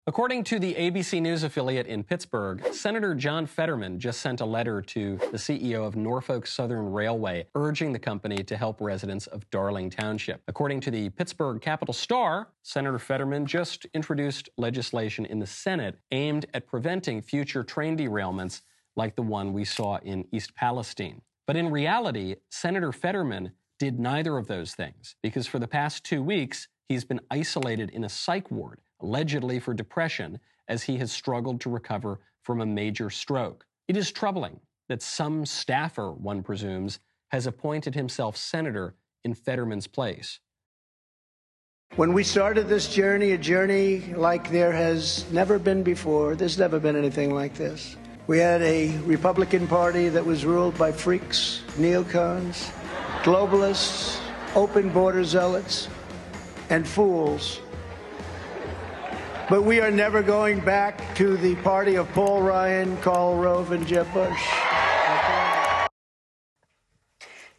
According 0.09 0.45
to 0.45 0.59
the 0.59 0.75
ABC 0.75 1.21
News 1.21 1.43
affiliate 1.43 1.87
in 1.87 2.03
Pittsburgh, 2.03 2.65
Senator 2.73 3.15
John 3.15 3.45
Fetterman 3.45 4.01
just 4.01 4.23
sent 4.23 4.41
a 4.41 4.47
letter 4.47 4.81
to 4.81 5.19
the 5.31 5.37
CEO 5.37 5.87
of 5.87 5.97
Norfolk 5.97 6.47
Southern 6.47 6.91
Railway 6.91 7.47
urging 7.55 7.93
the 7.93 7.99
company 7.99 8.43
to 8.45 8.57
help 8.57 8.81
residents 8.81 9.27
of 9.27 9.49
Darlington 9.51 10.01
Township. 10.01 10.41
According 10.49 10.81
to 10.81 10.91
the 10.91 11.11
Pittsburgh 11.11 11.61
Capital 11.61 11.93
Star, 11.93 12.49
Senator 12.63 12.99
Fetterman 12.99 13.45
just 13.45 13.85
introduced 13.93 14.49
legislation 14.57 15.27
in 15.27 15.41
the 15.41 15.47
Senate 15.47 15.99
aimed 16.11 16.47
at 16.55 16.67
preventing 16.67 17.21
future 17.21 17.63
train 17.63 17.95
derailments 17.95 18.63
like 18.99 19.15
the 19.15 19.23
one 19.23 19.53
we 19.53 19.65
saw 19.65 19.97
in 19.99 20.27
East 20.33 20.55
Palestine. 20.57 21.23
But 21.47 21.57
in 21.57 21.71
reality, 21.71 22.35
Senator 22.51 22.93
Fetterman 22.93 23.53
did 23.79 23.99
neither 23.99 24.37
of 24.37 24.49
those 24.49 24.75
things 24.75 25.15
because 25.23 25.47
for 25.47 25.61
the 25.61 25.69
past 25.69 26.05
two 26.05 26.23
weeks, 26.23 26.67
he's 26.89 27.05
been 27.05 27.21
isolated 27.31 27.91
in 27.91 28.05
a 28.05 28.09
psych 28.09 28.51
ward, 28.51 28.81
allegedly 29.01 29.61
for 29.61 29.73
depression, 29.73 30.41
as 30.67 30.83
he 30.83 30.99
has 30.99 31.13
struggled 31.13 31.61
to 31.61 31.71
recover 31.71 32.19
from 32.43 32.61
a 32.61 32.67
major 32.67 33.09
stroke. 33.09 33.65
It 33.87 33.97
is 33.97 34.11
troubling 34.11 34.59
that 34.89 35.01
some 35.01 35.47
staffer, 35.47 36.13
one 36.13 36.43
presumes, 36.43 36.99
has 37.29 37.47
appointed 37.47 37.95
himself 37.95 38.37
senator 38.37 38.97
in 39.25 39.33
Fetterman's 39.33 39.87
place. 39.87 40.41
When 41.95 42.13
we 42.13 42.25
started 42.25 42.69
this 42.69 42.93
journey, 42.93 43.31
a 43.33 43.39
journey 43.39 44.01
like 44.15 44.51
there 44.51 44.73
has 44.73 45.25
never 45.31 45.59
been 45.59 45.83
before, 45.83 46.35
there's 46.35 46.59
never 46.59 46.81
been 46.81 46.97
anything 46.97 47.33
like 47.33 47.55
this. 47.55 47.97
We 48.29 48.37
had 48.37 48.61
a 48.61 48.95
Republican 49.07 49.67
Party 49.67 50.11
that 50.11 50.27
was 50.27 50.45
ruled 50.45 50.77
by 50.77 50.93
freaks, 50.93 51.63
neocons, 51.79 52.71
globalists, 53.23 54.21
open 54.55 54.91
border 54.91 55.25
zealots, 55.25 55.89
and 56.69 56.87
fools. 56.87 57.61
But 59.49 59.63
we 59.63 59.81
are 59.81 59.91
never 59.91 60.23
going 60.23 60.61
back 60.61 61.17
to 61.17 61.39
the 61.39 61.55
party 61.63 61.95
of 61.95 62.07
Paul 62.13 62.43
Ryan, 62.43 62.99
Karl 62.99 63.35
Rove, 63.35 63.73
and 63.73 63.87
Jeb 63.87 64.13
Bush. 64.13 64.47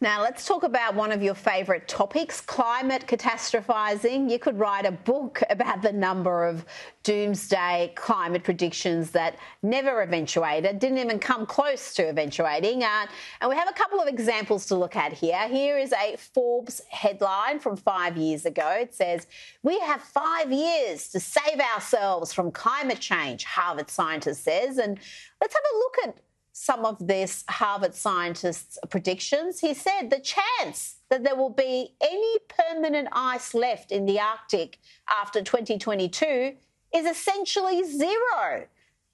Now, 0.02 0.22
let's 0.22 0.46
talk 0.46 0.62
about 0.62 0.94
one 0.94 1.12
of 1.12 1.22
your 1.22 1.34
favourite 1.34 1.86
topics 1.86 2.40
climate 2.40 3.04
catastrophizing. 3.06 4.30
You 4.30 4.38
could 4.38 4.58
write 4.58 4.86
a 4.86 4.92
book 4.92 5.42
about 5.50 5.82
the 5.82 5.92
number 5.92 6.46
of 6.46 6.64
doomsday 7.02 7.92
climate 7.96 8.42
predictions 8.42 9.10
that 9.10 9.36
never 9.62 10.00
eventuated, 10.00 10.78
didn't 10.78 10.96
even 10.96 11.18
come 11.18 11.44
close 11.44 11.92
to 11.96 12.04
eventuating. 12.04 12.82
Uh, 12.82 13.08
and 13.42 13.50
we 13.50 13.54
have 13.54 13.68
a 13.68 13.74
couple 13.74 14.00
of 14.00 14.08
examples 14.08 14.64
to 14.66 14.74
look 14.74 14.96
at 14.96 15.12
here. 15.12 15.46
Here 15.48 15.76
is 15.76 15.92
a 15.92 16.16
Forbes 16.16 16.80
headline 16.88 17.58
from 17.58 17.76
five 17.76 18.16
years 18.16 18.46
ago. 18.46 18.70
It 18.70 18.94
says, 18.94 19.26
We 19.62 19.78
have 19.80 20.00
five 20.00 20.50
years 20.50 21.08
to 21.08 21.20
save 21.20 21.60
ourselves 21.74 22.32
from 22.32 22.52
climate 22.52 23.00
change, 23.00 23.44
Harvard 23.44 23.90
scientist 23.90 24.44
says. 24.44 24.78
And 24.78 24.98
let's 25.42 25.54
have 25.54 25.64
a 25.74 25.76
look 25.76 25.94
at 26.08 26.22
some 26.52 26.84
of 26.84 27.06
this 27.06 27.44
Harvard 27.48 27.94
scientist's 27.94 28.78
predictions. 28.88 29.60
He 29.60 29.74
said 29.74 30.10
the 30.10 30.20
chance 30.20 30.96
that 31.08 31.24
there 31.24 31.36
will 31.36 31.50
be 31.50 31.94
any 32.00 32.38
permanent 32.48 33.08
ice 33.12 33.54
left 33.54 33.92
in 33.92 34.06
the 34.06 34.20
Arctic 34.20 34.78
after 35.08 35.42
2022 35.42 36.56
is 36.94 37.06
essentially 37.06 37.84
zero. 37.84 38.66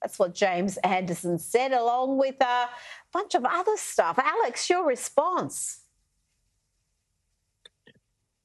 That's 0.02 0.18
what 0.18 0.34
James 0.34 0.76
Anderson 0.78 1.39
said, 1.39 1.73
along 1.73 2.18
with 2.18 2.40
a 2.40 2.68
bunch 3.12 3.34
of 3.34 3.44
other 3.44 3.76
stuff. 3.76 4.18
Alex, 4.18 4.68
your 4.68 4.86
response. 4.86 5.81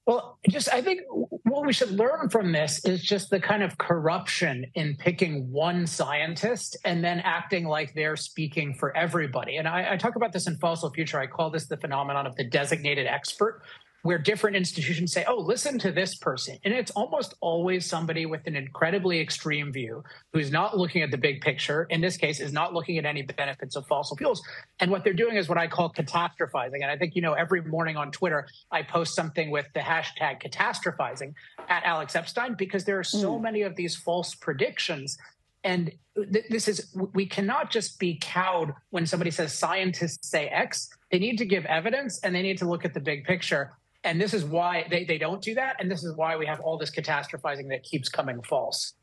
Well, 0.08 0.40
just 0.50 0.68
I 0.74 0.82
think 0.82 1.02
what 1.10 1.66
we 1.66 1.74
should 1.74 1.92
learn 1.92 2.30
from 2.30 2.52
this 2.52 2.84
is 2.86 3.04
just 3.04 3.30
the 3.30 3.40
kind 3.40 3.62
of 3.62 3.78
corruption 3.78 4.66
in 4.74 4.96
picking 4.96 5.52
one 5.52 5.86
scientist 5.86 6.76
and 6.86 7.04
then 7.04 7.20
acting 7.20 7.66
like 7.66 7.94
they're 7.94 8.16
speaking 8.16 8.74
for 8.74 8.96
everybody. 8.98 9.58
And 9.58 9.68
I, 9.68 9.94
I 9.94 9.98
talk 9.98 10.16
about 10.16 10.34
this 10.34 10.48
in 10.48 10.58
Fossil 10.58 10.90
Future. 10.90 11.20
I 11.20 11.28
call 11.28 11.52
this 11.52 11.68
the 11.68 11.78
phenomenon 11.78 12.26
of 12.26 12.36
the 12.36 12.44
designated 12.44 13.06
expert, 13.06 13.62
where 14.04 14.18
different 14.18 14.56
institutions 14.56 15.14
say, 15.14 15.24
oh, 15.28 15.38
listen 15.38 15.78
to 15.80 15.92
this 15.92 16.16
person. 16.16 16.58
And 16.64 16.74
it's 16.74 16.92
almost 16.92 17.36
always 17.42 17.86
somebody 17.86 18.26
with 18.26 18.46
an 18.48 18.56
incredibly 18.56 19.20
extreme 19.20 19.72
view 19.72 20.04
who's 20.34 20.52
not 20.52 20.78
looking 20.78 21.02
at 21.02 21.12
the 21.12 21.18
big 21.18 21.42
picture. 21.42 21.88
In 21.90 22.02
this 22.02 22.18
case, 22.18 22.40
is 22.40 22.52
not 22.54 22.74
looking 22.74 22.98
at 22.98 23.06
any 23.06 23.22
benefits 23.22 23.76
of 23.76 23.86
fossil 23.88 24.18
fuels. 24.18 24.42
And 24.80 24.90
what 24.90 25.04
they're 25.04 25.14
doing 25.14 25.38
is 25.38 25.48
what 25.48 25.58
I 25.58 25.68
call 25.68 25.92
catastrophizing. 25.92 26.82
And 26.82 26.86
I 26.86 26.98
think, 26.98 27.16
you 27.16 27.22
know, 27.22 27.34
every 27.34 27.62
morning 27.62 27.98
on 27.98 28.12
Twitter, 28.12 28.48
I 28.72 28.82
post 28.84 29.16
something 29.16 29.52
with 29.52 29.68
the 29.74 29.82
hashtag 29.82 30.42
catastrophizing 30.42 31.34
at 31.70 31.84
Alex 31.84 32.16
Epstein 32.16 32.56
because 32.58 32.86
there 32.86 33.00
are 33.00 33.04
so 33.04 33.38
mm. 33.38 33.42
many 33.42 33.62
of 33.62 33.76
these 33.76 33.96
false 33.96 34.34
predictions 34.36 35.18
and 35.64 35.92
th- 36.16 36.46
this 36.50 36.68
is, 36.68 36.96
we 37.14 37.26
cannot 37.26 37.70
just 37.70 38.00
be 38.00 38.18
cowed 38.20 38.74
when 38.90 39.06
somebody 39.06 39.32
says 39.32 39.54
scientists 39.54 40.28
say 40.28 40.48
X. 40.48 40.90
They 41.12 41.20
need 41.20 41.38
to 41.38 41.46
give 41.46 41.66
evidence 41.66 42.20
and 42.20 42.34
they 42.34 42.42
need 42.42 42.58
to 42.60 42.70
look 42.70 42.86
at 42.86 42.94
the 42.94 43.00
big 43.00 43.26
picture. 43.26 43.74
And 44.04 44.20
this 44.20 44.34
is 44.34 44.44
why 44.44 44.88
they, 44.90 45.04
they 45.04 45.18
don't 45.18 45.42
do 45.42 45.54
that. 45.56 45.76
And 45.80 45.90
this 45.90 46.04
is 46.04 46.16
why 46.16 46.36
we 46.36 46.46
have 46.46 46.60
all 46.60 46.78
this 46.78 46.92
catastrophizing 46.92 47.70
that 47.70 47.84
keeps 47.84 48.10
coming 48.10 48.42
false. 48.42 48.94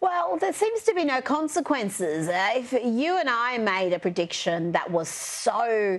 Well, 0.00 0.36
there 0.36 0.52
seems 0.52 0.82
to 0.84 0.94
be 0.94 1.04
no 1.04 1.20
consequences. 1.20 2.28
Uh, 2.28 2.50
if 2.54 2.72
you 2.72 3.18
and 3.18 3.28
I 3.28 3.58
made 3.58 3.92
a 3.92 3.98
prediction 3.98 4.72
that 4.72 4.90
was 4.90 5.08
so 5.08 5.98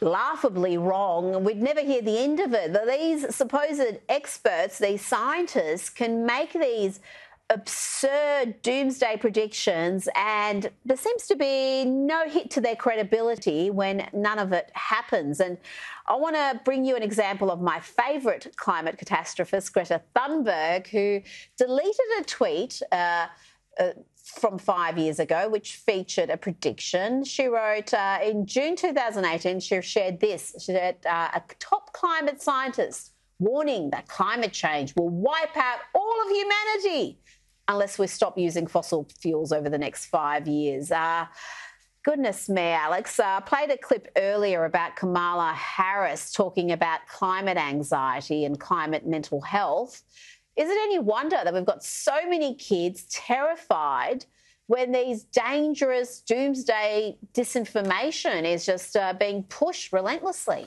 laughably 0.00 0.78
wrong, 0.78 1.42
we'd 1.42 1.60
never 1.60 1.80
hear 1.80 2.02
the 2.02 2.18
end 2.18 2.40
of 2.40 2.54
it. 2.54 2.76
These 2.86 3.34
supposed 3.34 3.98
experts, 4.08 4.78
these 4.78 5.04
scientists, 5.04 5.90
can 5.90 6.24
make 6.24 6.52
these 6.52 7.00
absurd 7.52 8.62
doomsday 8.62 9.18
predictions, 9.18 10.08
and 10.14 10.70
there 10.84 10.96
seems 10.96 11.26
to 11.26 11.36
be 11.36 11.84
no 11.84 12.28
hit 12.28 12.50
to 12.52 12.60
their 12.60 12.74
credibility 12.74 13.70
when 13.70 14.08
none 14.12 14.38
of 14.38 14.52
it 14.52 14.70
happens. 14.72 15.38
And 15.38 15.58
I 16.06 16.16
want 16.16 16.34
to 16.34 16.60
bring 16.64 16.84
you 16.84 16.96
an 16.96 17.02
example 17.02 17.50
of 17.50 17.60
my 17.60 17.78
favourite 17.78 18.56
climate 18.56 18.96
catastrophist, 18.96 19.72
Greta 19.72 20.00
Thunberg, 20.16 20.86
who 20.88 21.20
deleted 21.56 22.06
a 22.20 22.24
tweet. 22.24 22.82
Uh, 22.90 23.26
uh, 23.78 23.92
from 24.22 24.56
five 24.56 24.98
years 24.98 25.18
ago, 25.18 25.48
which 25.48 25.74
featured 25.74 26.30
a 26.30 26.36
prediction. 26.36 27.24
She 27.24 27.46
wrote 27.46 27.92
uh, 27.92 28.20
in 28.22 28.46
June 28.46 28.76
2018, 28.76 29.58
she 29.58 29.80
shared 29.80 30.20
this. 30.20 30.54
She 30.60 30.72
said, 30.72 30.98
uh, 31.04 31.28
a 31.34 31.42
top 31.58 31.92
climate 31.92 32.40
scientist 32.40 33.12
warning 33.40 33.90
that 33.90 34.06
climate 34.06 34.52
change 34.52 34.94
will 34.96 35.08
wipe 35.08 35.56
out 35.56 35.78
all 35.94 36.22
of 36.22 36.28
humanity 36.30 37.18
unless 37.68 37.98
we 37.98 38.06
stop 38.06 38.38
using 38.38 38.66
fossil 38.66 39.08
fuels 39.18 39.52
over 39.52 39.68
the 39.68 39.78
next 39.78 40.06
five 40.06 40.46
years. 40.48 40.90
Uh, 40.90 41.26
goodness 42.04 42.48
me, 42.48 42.62
Alex. 42.62 43.18
Uh, 43.20 43.40
played 43.40 43.70
a 43.70 43.78
clip 43.78 44.08
earlier 44.16 44.64
about 44.64 44.96
Kamala 44.96 45.52
Harris 45.52 46.32
talking 46.32 46.72
about 46.72 47.06
climate 47.06 47.56
anxiety 47.56 48.44
and 48.44 48.58
climate 48.58 49.06
mental 49.06 49.40
health. 49.40 50.02
Is 50.56 50.68
it 50.68 50.78
any 50.82 50.98
wonder 50.98 51.40
that 51.42 51.54
we've 51.54 51.64
got 51.64 51.82
so 51.82 52.28
many 52.28 52.54
kids 52.56 53.04
terrified 53.04 54.26
when 54.66 54.92
these 54.92 55.24
dangerous 55.24 56.20
doomsday 56.20 57.16
disinformation 57.32 58.44
is 58.44 58.66
just 58.66 58.96
uh, 58.96 59.14
being 59.14 59.44
pushed 59.44 59.92
relentlessly? 59.92 60.66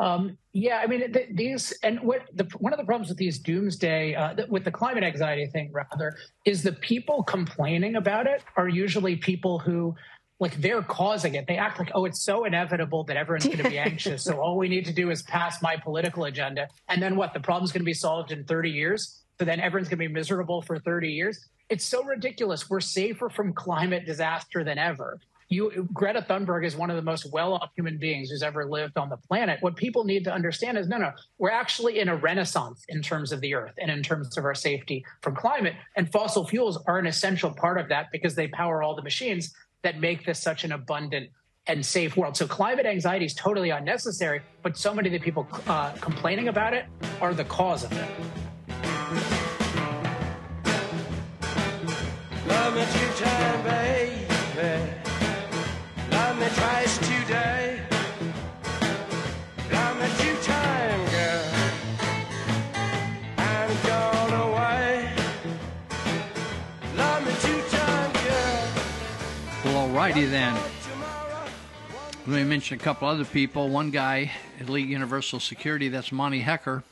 Um, 0.00 0.38
yeah, 0.54 0.80
I 0.82 0.86
mean, 0.86 1.12
th- 1.12 1.28
these 1.34 1.72
and 1.82 2.00
what 2.00 2.22
the, 2.32 2.44
one 2.58 2.72
of 2.72 2.78
the 2.78 2.86
problems 2.86 3.10
with 3.10 3.18
these 3.18 3.38
doomsday, 3.38 4.14
uh, 4.14 4.34
th- 4.34 4.48
with 4.48 4.64
the 4.64 4.70
climate 4.70 5.04
anxiety 5.04 5.46
thing, 5.46 5.70
rather, 5.72 6.16
is 6.46 6.62
the 6.62 6.72
people 6.72 7.22
complaining 7.22 7.96
about 7.96 8.26
it 8.26 8.42
are 8.56 8.66
usually 8.66 9.16
people 9.16 9.58
who, 9.58 9.94
like, 10.38 10.58
they're 10.62 10.82
causing 10.82 11.34
it. 11.34 11.46
They 11.46 11.58
act 11.58 11.78
like, 11.78 11.90
oh, 11.94 12.06
it's 12.06 12.22
so 12.22 12.44
inevitable 12.44 13.04
that 13.04 13.18
everyone's 13.18 13.44
going 13.44 13.58
to 13.58 13.68
be 13.68 13.78
anxious. 13.78 14.24
So 14.24 14.40
all 14.40 14.56
we 14.56 14.68
need 14.68 14.86
to 14.86 14.92
do 14.92 15.10
is 15.10 15.20
pass 15.20 15.60
my 15.60 15.76
political 15.76 16.24
agenda, 16.24 16.68
and 16.88 17.02
then 17.02 17.14
what? 17.14 17.34
The 17.34 17.40
problem's 17.40 17.70
going 17.70 17.82
to 17.82 17.86
be 17.86 17.92
solved 17.92 18.32
in 18.32 18.44
30 18.44 18.70
years. 18.70 19.22
So 19.38 19.44
then 19.44 19.60
everyone's 19.60 19.88
going 19.88 19.98
to 19.98 20.08
be 20.08 20.12
miserable 20.12 20.62
for 20.62 20.78
30 20.78 21.12
years. 21.12 21.46
It's 21.68 21.84
so 21.84 22.02
ridiculous. 22.04 22.70
We're 22.70 22.80
safer 22.80 23.28
from 23.28 23.52
climate 23.52 24.06
disaster 24.06 24.64
than 24.64 24.78
ever 24.78 25.20
you 25.50 25.88
Greta 25.92 26.24
Thunberg 26.26 26.64
is 26.64 26.76
one 26.76 26.90
of 26.90 26.96
the 26.96 27.02
most 27.02 27.30
well-off 27.32 27.70
human 27.74 27.98
beings 27.98 28.30
who's 28.30 28.42
ever 28.42 28.64
lived 28.64 28.96
on 28.96 29.10
the 29.10 29.16
planet. 29.16 29.58
What 29.60 29.74
people 29.74 30.04
need 30.04 30.24
to 30.24 30.32
understand 30.32 30.78
is 30.78 30.88
no, 30.88 30.96
no, 30.96 31.10
we're 31.38 31.50
actually 31.50 31.98
in 31.98 32.08
a 32.08 32.16
renaissance 32.16 32.84
in 32.88 33.02
terms 33.02 33.32
of 33.32 33.40
the 33.40 33.54
earth 33.54 33.74
and 33.78 33.90
in 33.90 34.02
terms 34.02 34.38
of 34.38 34.44
our 34.44 34.54
safety 34.54 35.04
from 35.22 35.34
climate. 35.34 35.74
And 35.96 36.10
fossil 36.10 36.46
fuels 36.46 36.78
are 36.86 36.98
an 36.98 37.06
essential 37.06 37.50
part 37.50 37.78
of 37.78 37.88
that 37.88 38.06
because 38.12 38.36
they 38.36 38.46
power 38.48 38.82
all 38.82 38.94
the 38.94 39.02
machines 39.02 39.52
that 39.82 39.98
make 39.98 40.24
this 40.24 40.38
such 40.38 40.62
an 40.62 40.70
abundant 40.70 41.30
and 41.66 41.84
safe 41.84 42.16
world. 42.16 42.36
So 42.36 42.46
climate 42.46 42.86
anxiety 42.86 43.26
is 43.26 43.34
totally 43.34 43.70
unnecessary, 43.70 44.42
but 44.62 44.76
so 44.76 44.94
many 44.94 45.08
of 45.08 45.12
the 45.12 45.18
people 45.18 45.48
uh, 45.66 45.92
complaining 46.00 46.48
about 46.48 46.74
it 46.74 46.86
are 47.20 47.34
the 47.34 47.44
cause 47.44 47.84
of 47.84 47.92
it. 47.92 48.08
Love 52.46 53.18
time, 53.18 53.64
baby. 53.64 54.99
Twice 56.56 56.98
today. 56.98 57.80
Love 59.72 59.96
me 60.00 60.08
two 60.18 60.36
time, 60.42 61.10
girl. 61.10 61.44
I'm 63.38 63.70
gone 63.86 64.32
away. 64.48 65.12
Love 66.96 67.26
me 67.26 67.32
two 67.40 67.62
time, 67.76 68.12
girl. 68.12 68.68
Well, 69.64 69.88
alrighty 69.88 70.30
then. 70.30 70.54
Let 72.26 72.36
me 72.36 72.44
mention 72.44 72.78
a 72.78 72.82
couple 72.82 73.08
other 73.08 73.24
people. 73.24 73.68
One 73.70 73.90
guy, 73.90 74.30
Elite 74.60 74.88
Universal 74.88 75.40
Security, 75.40 75.88
that's 75.88 76.12
Monty 76.12 76.40
Hecker. 76.40 76.84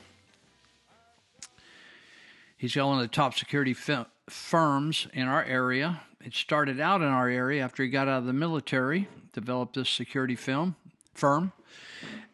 He's 2.56 2.74
got 2.74 2.86
one 2.88 2.96
of 2.98 3.02
the 3.02 3.08
top 3.14 3.34
security 3.34 3.74
fi- 3.74 4.06
firms 4.28 5.06
in 5.12 5.28
our 5.28 5.44
area. 5.44 6.00
It 6.24 6.34
started 6.34 6.80
out 6.80 7.00
in 7.00 7.06
our 7.06 7.28
area 7.28 7.62
after 7.62 7.82
he 7.82 7.88
got 7.88 8.08
out 8.08 8.18
of 8.18 8.26
the 8.26 8.32
military, 8.32 9.08
developed 9.32 9.76
this 9.76 9.88
security 9.88 10.34
film 10.34 10.74
firm, 11.14 11.52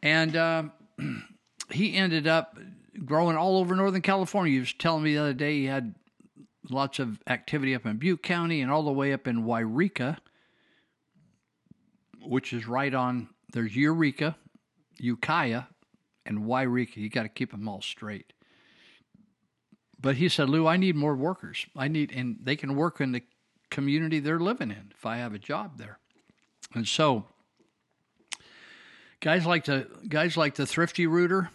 and 0.03 0.35
uh, 0.35 0.65
he 1.71 1.95
ended 1.95 2.27
up 2.27 2.59
growing 3.05 3.37
all 3.37 3.59
over 3.59 3.75
Northern 3.75 4.03
California. 4.03 4.55
He 4.55 4.61
was 4.61 4.73
telling 4.73 5.03
me 5.03 5.15
the 5.15 5.21
other 5.21 5.35
day 5.35 5.61
he 5.61 5.67
had 5.67 5.95
lots 6.71 6.99
of 6.99 7.21
activity 7.27 7.75
up 7.75 7.85
in 7.85 7.99
Butte 7.99 8.23
County 8.23 8.63
and 8.63 8.71
all 8.71 8.85
the 8.85 8.93
way 8.93 9.13
up 9.13 9.27
in 9.27 9.45
Yreka, 9.45 10.17
which 12.23 12.53
is 12.53 12.67
right 12.67 12.95
on. 12.95 13.29
There's 13.53 13.77
Eureka, 13.77 14.37
Ukiah, 14.99 15.65
and 16.25 16.45
Yreka. 16.45 16.97
You 16.97 17.11
got 17.11 17.25
to 17.25 17.29
keep 17.29 17.51
them 17.51 17.69
all 17.69 17.83
straight. 17.83 18.33
But 20.01 20.17
he 20.17 20.29
said, 20.29 20.49
Lou, 20.49 20.67
I 20.67 20.77
need 20.77 20.97
more 20.97 21.15
workers. 21.15 21.67
I 21.77 21.89
need, 21.89 22.13
and 22.13 22.39
they 22.43 22.57
can 22.57 22.77
work 22.77 23.01
in 23.01 23.13
the 23.13 23.23
community 23.75 24.21
they're 24.21 24.39
living 24.39 24.71
in 24.71 24.93
if 24.97 25.05
I 25.05 25.17
have 25.17 25.35
a 25.35 25.39
job 25.39 25.79
there. 25.79 25.99
And 26.75 26.87
so, 26.87 27.25
guys 29.21 29.45
like 29.45 29.65
the 29.65 29.89
guys 30.09 30.37
like 30.37 30.55
the 30.55 30.65
Thrifty 30.65 31.09
Rooter 31.09 31.51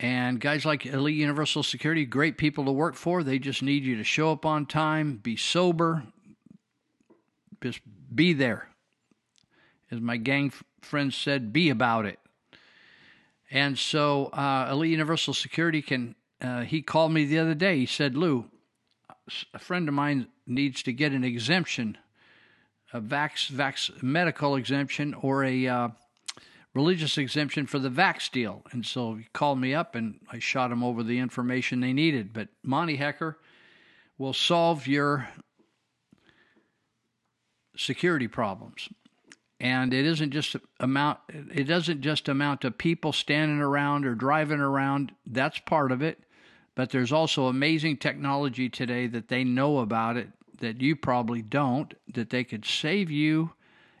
and 0.00 0.40
guys 0.40 0.64
like 0.64 0.84
Elite 0.84 1.14
Universal 1.14 1.62
Security, 1.62 2.04
great 2.04 2.36
people 2.38 2.64
to 2.64 2.72
work 2.72 2.96
for. 2.96 3.22
They 3.22 3.38
just 3.38 3.62
need 3.62 3.84
you 3.84 3.96
to 3.96 4.04
show 4.04 4.32
up 4.32 4.44
on 4.44 4.66
time, 4.66 5.20
be 5.22 5.36
sober, 5.36 6.02
just 7.62 7.80
be 8.12 8.32
there. 8.32 8.68
As 9.92 10.00
my 10.00 10.16
gang 10.16 10.46
f- 10.48 10.64
friends 10.82 11.14
said, 11.14 11.52
be 11.52 11.70
about 11.70 12.04
it. 12.04 12.18
And 13.48 13.78
so, 13.78 14.26
uh, 14.26 14.68
Elite 14.72 14.90
Universal 14.90 15.34
Security 15.34 15.82
can. 15.82 16.16
Uh, 16.42 16.62
he 16.62 16.82
called 16.82 17.12
me 17.12 17.24
the 17.24 17.38
other 17.38 17.54
day. 17.54 17.78
He 17.78 17.86
said, 17.86 18.16
"Lou, 18.16 18.50
a 19.52 19.58
friend 19.58 19.88
of 19.88 19.94
mine 19.94 20.28
needs 20.46 20.82
to 20.84 20.92
get 20.92 21.12
an 21.12 21.24
exemption, 21.24 21.98
a 22.92 23.00
vax, 23.00 23.50
vax 23.50 24.02
medical 24.02 24.56
exemption, 24.56 25.14
or 25.14 25.44
a 25.44 25.66
uh, 25.66 25.88
religious 26.74 27.18
exemption 27.18 27.66
for 27.66 27.78
the 27.78 27.90
vax 27.90 28.30
deal." 28.30 28.62
And 28.72 28.84
so 28.86 29.14
he 29.14 29.26
called 29.32 29.60
me 29.60 29.74
up, 29.74 29.94
and 29.94 30.20
I 30.30 30.38
shot 30.38 30.72
him 30.72 30.84
over 30.84 31.02
the 31.02 31.18
information 31.18 31.80
they 31.80 31.92
needed. 31.92 32.32
But 32.32 32.48
Monty 32.62 32.96
Hecker 32.96 33.38
will 34.18 34.32
solve 34.32 34.86
your 34.86 35.28
security 37.76 38.28
problems 38.28 38.88
and 39.60 39.94
it 39.94 40.06
isn't 40.06 40.32
just 40.32 40.56
amount 40.80 41.18
it 41.28 41.64
doesn't 41.64 42.00
just 42.00 42.28
amount 42.28 42.60
to 42.60 42.70
people 42.70 43.12
standing 43.12 43.58
around 43.58 44.04
or 44.04 44.14
driving 44.14 44.60
around 44.60 45.12
that's 45.26 45.58
part 45.60 45.92
of 45.92 46.02
it 46.02 46.18
but 46.76 46.90
there's 46.90 47.10
also 47.10 47.46
amazing 47.46 47.96
technology 47.96 48.68
today 48.68 49.08
that 49.08 49.28
they 49.28 49.42
know 49.42 49.78
about 49.78 50.16
it 50.16 50.28
that 50.60 50.80
you 50.80 50.94
probably 50.94 51.42
don't 51.42 51.94
that 52.12 52.30
they 52.30 52.44
could 52.44 52.64
save 52.64 53.10
you 53.10 53.52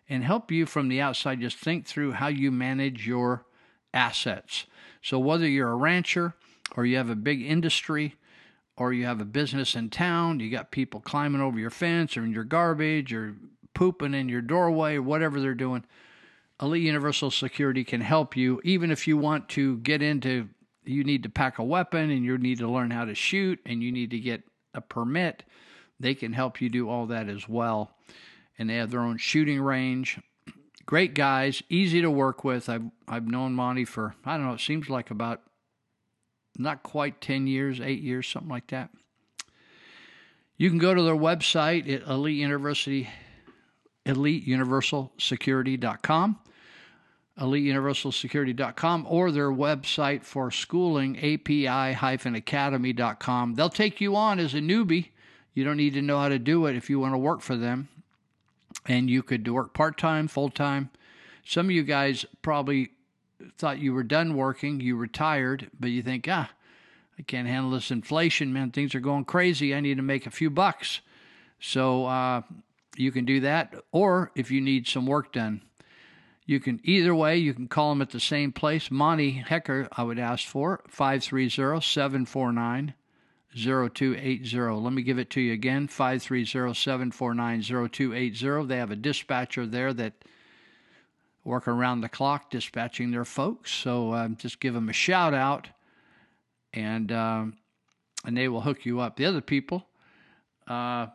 and 0.08 0.22
help 0.22 0.52
you 0.52 0.64
from 0.64 0.88
the 0.88 1.00
outside 1.00 1.40
just 1.40 1.58
think 1.58 1.84
through 1.84 2.12
how 2.12 2.28
you 2.28 2.52
manage 2.52 3.06
your 3.06 3.44
assets 3.92 4.66
so 5.02 5.18
whether 5.18 5.48
you're 5.48 5.72
a 5.72 5.76
rancher 5.76 6.34
or 6.76 6.86
you 6.86 6.96
have 6.96 7.10
a 7.10 7.16
big 7.16 7.42
industry 7.42 8.14
or 8.76 8.92
you 8.92 9.04
have 9.04 9.20
a 9.20 9.24
business 9.24 9.74
in 9.74 9.90
town 9.90 10.38
you 10.38 10.48
got 10.50 10.70
people 10.70 11.00
climbing 11.00 11.40
over 11.40 11.58
your 11.58 11.70
fence 11.70 12.16
or 12.16 12.22
in 12.22 12.32
your 12.32 12.44
garbage 12.44 13.12
or 13.12 13.34
pooping 13.76 14.14
in 14.14 14.28
your 14.28 14.40
doorway 14.40 14.96
or 14.96 15.02
whatever 15.02 15.40
they're 15.40 15.54
doing, 15.54 15.84
Elite 16.60 16.82
Universal 16.82 17.30
Security 17.30 17.84
can 17.84 18.00
help 18.00 18.34
you. 18.34 18.60
Even 18.64 18.90
if 18.90 19.06
you 19.06 19.18
want 19.18 19.48
to 19.50 19.76
get 19.78 20.00
into, 20.02 20.48
you 20.86 21.04
need 21.04 21.22
to 21.22 21.28
pack 21.28 21.58
a 21.58 21.64
weapon 21.64 22.10
and 22.10 22.24
you 22.24 22.38
need 22.38 22.58
to 22.58 22.68
learn 22.68 22.90
how 22.90 23.04
to 23.04 23.14
shoot 23.14 23.60
and 23.66 23.82
you 23.82 23.92
need 23.92 24.10
to 24.10 24.18
get 24.18 24.42
a 24.74 24.80
permit, 24.80 25.44
they 25.98 26.14
can 26.14 26.32
help 26.32 26.60
you 26.60 26.68
do 26.68 26.88
all 26.88 27.06
that 27.06 27.28
as 27.28 27.48
well. 27.48 27.90
And 28.58 28.70
they 28.70 28.76
have 28.76 28.90
their 28.90 29.00
own 29.00 29.18
shooting 29.18 29.60
range. 29.60 30.18
Great 30.86 31.14
guys, 31.14 31.62
easy 31.68 32.00
to 32.00 32.10
work 32.10 32.44
with. 32.44 32.68
I've 32.68 32.84
I've 33.08 33.26
known 33.26 33.54
Monty 33.54 33.84
for 33.84 34.14
I 34.24 34.36
don't 34.36 34.46
know. 34.46 34.54
It 34.54 34.60
seems 34.60 34.88
like 34.88 35.10
about 35.10 35.42
not 36.56 36.82
quite 36.82 37.20
ten 37.20 37.46
years, 37.46 37.80
eight 37.80 38.02
years, 38.02 38.28
something 38.28 38.50
like 38.50 38.68
that. 38.68 38.90
You 40.56 40.70
can 40.70 40.78
go 40.78 40.94
to 40.94 41.02
their 41.02 41.16
website 41.16 41.92
at 41.92 42.08
Elite 42.08 42.36
University 42.36 43.08
eliteuniversalsecurity.com, 44.06 46.38
eliteuniversalsecurity.com, 47.38 49.06
or 49.08 49.30
their 49.30 49.50
website 49.50 50.24
for 50.24 50.50
schooling, 50.50 51.16
api-academy.com. 51.16 53.54
They'll 53.54 53.68
take 53.68 54.00
you 54.00 54.16
on 54.16 54.38
as 54.38 54.54
a 54.54 54.58
newbie. 54.58 55.08
You 55.52 55.64
don't 55.64 55.76
need 55.76 55.94
to 55.94 56.02
know 56.02 56.18
how 56.18 56.28
to 56.28 56.38
do 56.38 56.66
it 56.66 56.76
if 56.76 56.88
you 56.90 57.00
want 57.00 57.14
to 57.14 57.18
work 57.18 57.40
for 57.40 57.56
them. 57.56 57.88
And 58.86 59.10
you 59.10 59.22
could 59.22 59.46
work 59.48 59.74
part 59.74 59.98
time, 59.98 60.28
full 60.28 60.50
time. 60.50 60.90
Some 61.44 61.66
of 61.66 61.72
you 61.72 61.82
guys 61.82 62.24
probably 62.42 62.90
thought 63.58 63.78
you 63.78 63.92
were 63.92 64.02
done 64.02 64.34
working, 64.34 64.80
you 64.80 64.96
retired, 64.96 65.70
but 65.78 65.90
you 65.90 66.02
think, 66.02 66.26
ah, 66.28 66.50
I 67.18 67.22
can't 67.22 67.48
handle 67.48 67.70
this 67.70 67.90
inflation, 67.90 68.52
man. 68.52 68.70
Things 68.70 68.94
are 68.94 69.00
going 69.00 69.24
crazy. 69.24 69.74
I 69.74 69.80
need 69.80 69.96
to 69.96 70.02
make 70.02 70.26
a 70.26 70.30
few 70.30 70.50
bucks. 70.50 71.00
So, 71.58 72.06
uh, 72.06 72.42
you 72.96 73.12
can 73.12 73.24
do 73.24 73.40
that. 73.40 73.74
Or 73.92 74.30
if 74.34 74.50
you 74.50 74.60
need 74.60 74.86
some 74.86 75.06
work 75.06 75.32
done, 75.32 75.62
you 76.46 76.60
can 76.60 76.80
either 76.84 77.14
way, 77.14 77.36
you 77.36 77.52
can 77.52 77.66
call 77.66 77.90
them 77.90 78.02
at 78.02 78.10
the 78.10 78.20
same 78.20 78.52
place. 78.52 78.90
Monty 78.90 79.32
Hecker, 79.32 79.88
I 79.92 80.04
would 80.04 80.18
ask 80.18 80.46
for 80.46 80.82
530 80.88 81.80
749 81.80 82.94
0280. 83.54 84.56
Let 84.56 84.92
me 84.92 85.02
give 85.02 85.18
it 85.18 85.30
to 85.30 85.40
you 85.40 85.52
again 85.52 85.88
530 85.88 86.74
749 86.74 87.62
0280. 87.62 88.66
They 88.66 88.76
have 88.76 88.90
a 88.90 88.96
dispatcher 88.96 89.66
there 89.66 89.92
that 89.92 90.12
work 91.44 91.66
around 91.68 92.00
the 92.00 92.08
clock 92.08 92.50
dispatching 92.50 93.10
their 93.10 93.24
folks. 93.24 93.72
So 93.72 94.14
um, 94.14 94.36
just 94.36 94.60
give 94.60 94.74
them 94.74 94.88
a 94.88 94.92
shout 94.92 95.34
out 95.34 95.68
and, 96.72 97.10
um, 97.12 97.56
and 98.24 98.36
they 98.36 98.48
will 98.48 98.60
hook 98.60 98.84
you 98.84 99.00
up. 99.00 99.16
The 99.16 99.24
other 99.24 99.40
people, 99.40 99.86
uh, 100.66 101.06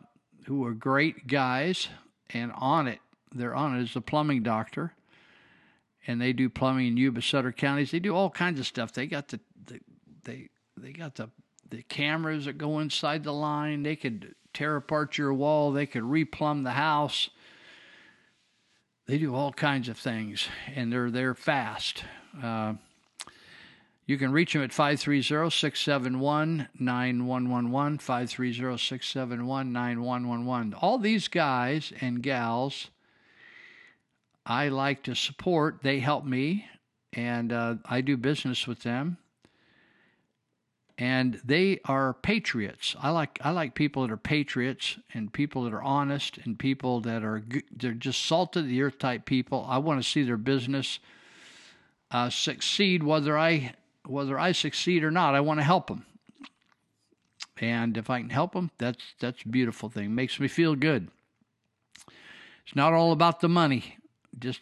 who 0.46 0.64
are 0.64 0.72
great 0.72 1.26
guys 1.26 1.88
and 2.30 2.52
on 2.56 2.88
it. 2.88 2.98
They're 3.34 3.54
on 3.54 3.78
it 3.78 3.82
as 3.82 3.96
a 3.96 4.00
plumbing 4.00 4.42
doctor, 4.42 4.92
and 6.06 6.20
they 6.20 6.32
do 6.32 6.48
plumbing 6.48 6.88
in 6.88 6.96
Yuba 6.96 7.22
Sutter 7.22 7.52
counties. 7.52 7.90
They 7.90 8.00
do 8.00 8.14
all 8.14 8.30
kinds 8.30 8.58
of 8.58 8.66
stuff. 8.66 8.92
They 8.92 9.06
got 9.06 9.28
the, 9.28 9.40
the 9.66 9.80
they 10.24 10.48
they 10.76 10.92
got 10.92 11.14
the 11.14 11.30
the 11.70 11.82
cameras 11.82 12.44
that 12.44 12.58
go 12.58 12.80
inside 12.80 13.24
the 13.24 13.32
line. 13.32 13.82
They 13.82 13.96
could 13.96 14.34
tear 14.52 14.76
apart 14.76 15.16
your 15.18 15.32
wall. 15.32 15.72
They 15.72 15.86
could 15.86 16.02
replumb 16.02 16.64
the 16.64 16.72
house. 16.72 17.30
They 19.06 19.18
do 19.18 19.34
all 19.34 19.52
kinds 19.52 19.88
of 19.88 19.98
things, 19.98 20.48
and 20.74 20.92
they're 20.92 21.10
they're 21.10 21.34
fast. 21.34 22.04
Uh, 22.42 22.74
you 24.06 24.18
can 24.18 24.32
reach 24.32 24.52
them 24.52 24.62
at 24.62 24.72
530 24.72 25.22
671 25.22 26.68
9111. 26.78 27.98
530 27.98 28.78
671 28.78 29.72
9111. 29.72 30.74
All 30.74 30.98
these 30.98 31.28
guys 31.28 31.92
and 32.00 32.22
gals 32.22 32.90
I 34.44 34.68
like 34.68 35.04
to 35.04 35.14
support. 35.14 35.80
They 35.82 36.00
help 36.00 36.24
me, 36.24 36.66
and 37.12 37.52
uh, 37.52 37.76
I 37.84 38.00
do 38.00 38.16
business 38.16 38.66
with 38.66 38.82
them. 38.82 39.18
And 40.98 41.40
they 41.44 41.80
are 41.86 42.14
patriots. 42.14 42.94
I 43.00 43.10
like 43.10 43.38
I 43.42 43.50
like 43.50 43.74
people 43.74 44.02
that 44.02 44.12
are 44.12 44.18
patriots 44.18 44.98
and 45.14 45.32
people 45.32 45.64
that 45.64 45.72
are 45.72 45.82
honest 45.82 46.38
and 46.44 46.58
people 46.58 47.00
that 47.00 47.24
are 47.24 47.42
they're 47.74 47.92
just 47.92 48.24
salt 48.24 48.56
of 48.56 48.66
the 48.68 48.82
earth 48.82 48.98
type 48.98 49.24
people. 49.24 49.66
I 49.68 49.78
want 49.78 50.02
to 50.02 50.08
see 50.08 50.22
their 50.22 50.36
business 50.36 50.98
uh, 52.10 52.28
succeed, 52.30 53.02
whether 53.02 53.38
I 53.38 53.74
whether 54.06 54.38
I 54.38 54.52
succeed 54.52 55.02
or 55.02 55.10
not, 55.10 55.34
I 55.34 55.40
want 55.40 55.60
to 55.60 55.64
help 55.64 55.86
them. 55.86 56.04
And 57.58 57.96
if 57.96 58.10
I 58.10 58.20
can 58.20 58.30
help 58.30 58.52
them, 58.52 58.70
that's 58.78 59.02
that's 59.18 59.42
a 59.42 59.48
beautiful 59.48 59.88
thing. 59.88 60.14
makes 60.14 60.38
me 60.38 60.46
feel 60.46 60.74
good. 60.74 61.08
It's 62.66 62.76
not 62.76 62.92
all 62.92 63.12
about 63.12 63.40
the 63.40 63.48
money. 63.48 63.96
Just 64.38 64.60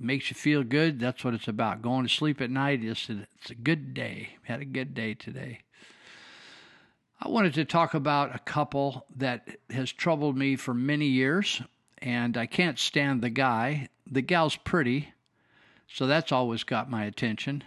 makes 0.00 0.30
you 0.30 0.34
feel 0.34 0.62
good. 0.62 0.98
That's 0.98 1.24
what 1.24 1.34
it's 1.34 1.48
about. 1.48 1.82
Going 1.82 2.06
to 2.06 2.12
sleep 2.12 2.40
at 2.40 2.50
night 2.50 2.82
is 2.82 3.08
it's 3.08 3.50
a 3.50 3.54
good 3.54 3.94
day. 3.94 4.30
Had 4.44 4.60
a 4.60 4.64
good 4.64 4.94
day 4.94 5.14
today. 5.14 5.60
I 7.20 7.28
wanted 7.28 7.54
to 7.54 7.64
talk 7.64 7.92
about 7.92 8.34
a 8.34 8.38
couple 8.38 9.04
that 9.16 9.46
has 9.68 9.92
troubled 9.92 10.38
me 10.38 10.56
for 10.56 10.72
many 10.72 11.06
years, 11.06 11.60
and 11.98 12.36
I 12.36 12.46
can't 12.46 12.78
stand 12.78 13.20
the 13.20 13.28
guy. 13.28 13.88
The 14.10 14.22
gal's 14.22 14.56
pretty, 14.56 15.12
so 15.86 16.06
that's 16.06 16.32
always 16.32 16.64
got 16.64 16.90
my 16.90 17.04
attention 17.04 17.62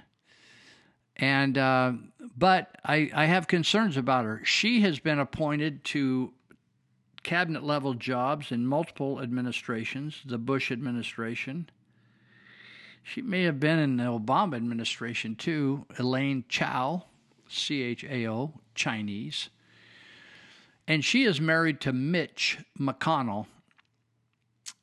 and 1.15 1.57
uh, 1.57 1.93
but 2.38 2.75
I, 2.83 3.09
I 3.14 3.25
have 3.25 3.48
concerns 3.48 3.98
about 3.98 4.25
her. 4.25 4.41
She 4.43 4.82
has 4.82 4.99
been 4.99 5.19
appointed 5.19 5.83
to 5.85 6.33
cabinet 7.23 7.63
level 7.63 7.93
jobs 7.93 8.51
in 8.51 8.67
multiple 8.67 9.19
administrations, 9.21 10.21
the 10.25 10.37
Bush 10.37 10.71
administration. 10.71 11.69
She 13.01 13.21
may 13.21 13.43
have 13.43 13.59
been 13.59 13.79
in 13.79 13.97
the 13.97 14.03
Obama 14.03 14.55
administration 14.55 15.35
too. 15.35 15.85
Elaine 15.97 16.45
Chao, 16.47 17.05
C 17.49 17.81
H 17.81 18.03
A 18.03 18.27
O, 18.27 18.53
Chinese. 18.75 19.49
and 20.87 21.03
she 21.03 21.23
is 21.23 21.39
married 21.39 21.79
to 21.81 21.93
Mitch 21.93 22.59
McConnell. 22.79 23.47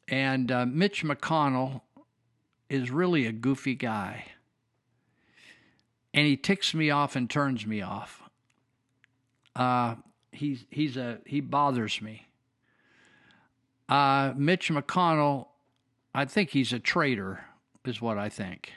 And 0.09 0.51
uh, 0.51 0.67
Mitch 0.67 1.05
McConnell 1.05 1.83
is 2.69 2.91
really 2.91 3.27
a 3.27 3.33
goofy 3.33 3.75
guy. 3.75 4.25
And 6.13 6.27
he 6.27 6.37
ticks 6.37 6.75
me 6.75 6.91
off 6.91 7.15
and 7.15 7.31
turns 7.31 7.67
me 7.67 7.83
off. 7.83 8.23
Uh, 9.55 9.97
he's 10.33 10.65
he's 10.71 10.97
a 10.97 11.19
he 11.27 11.41
bothers 11.41 12.01
me. 12.03 12.27
Uh, 13.91 14.33
Mitch 14.37 14.71
McConnell, 14.71 15.49
I 16.15 16.25
think 16.25 16.51
he's 16.51 16.73
a 16.73 16.79
traitor, 16.79 17.45
is 17.85 18.01
what 18.01 18.19
I 18.19 18.29
think. 18.29 18.73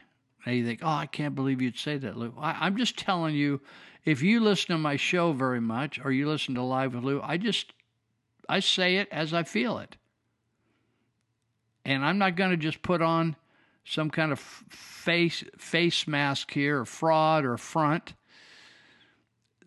And 0.45 0.57
you 0.57 0.65
think, 0.65 0.79
oh, 0.81 0.87
I 0.87 1.05
can't 1.05 1.35
believe 1.35 1.61
you'd 1.61 1.77
say 1.77 1.97
that, 1.97 2.17
Lou. 2.17 2.33
I, 2.37 2.65
I'm 2.65 2.75
just 2.75 2.97
telling 2.97 3.35
you, 3.35 3.61
if 4.03 4.21
you 4.21 4.39
listen 4.39 4.73
to 4.73 4.77
my 4.77 4.95
show 4.95 5.31
very 5.31 5.61
much 5.61 6.03
or 6.03 6.11
you 6.11 6.27
listen 6.27 6.55
to 6.55 6.63
Live 6.63 6.95
with 6.95 7.03
Lou, 7.03 7.21
I 7.21 7.37
just 7.37 7.73
I 8.49 8.59
say 8.59 8.97
it 8.97 9.07
as 9.11 9.33
I 9.33 9.43
feel 9.43 9.77
it. 9.77 9.95
And 11.85 12.03
I'm 12.03 12.17
not 12.17 12.35
going 12.35 12.51
to 12.51 12.57
just 12.57 12.81
put 12.81 13.01
on 13.01 13.35
some 13.85 14.09
kind 14.09 14.31
of 14.31 14.39
face 14.39 15.43
face 15.57 16.07
mask 16.07 16.51
here 16.51 16.81
or 16.81 16.85
fraud 16.85 17.45
or 17.45 17.57
front. 17.57 18.13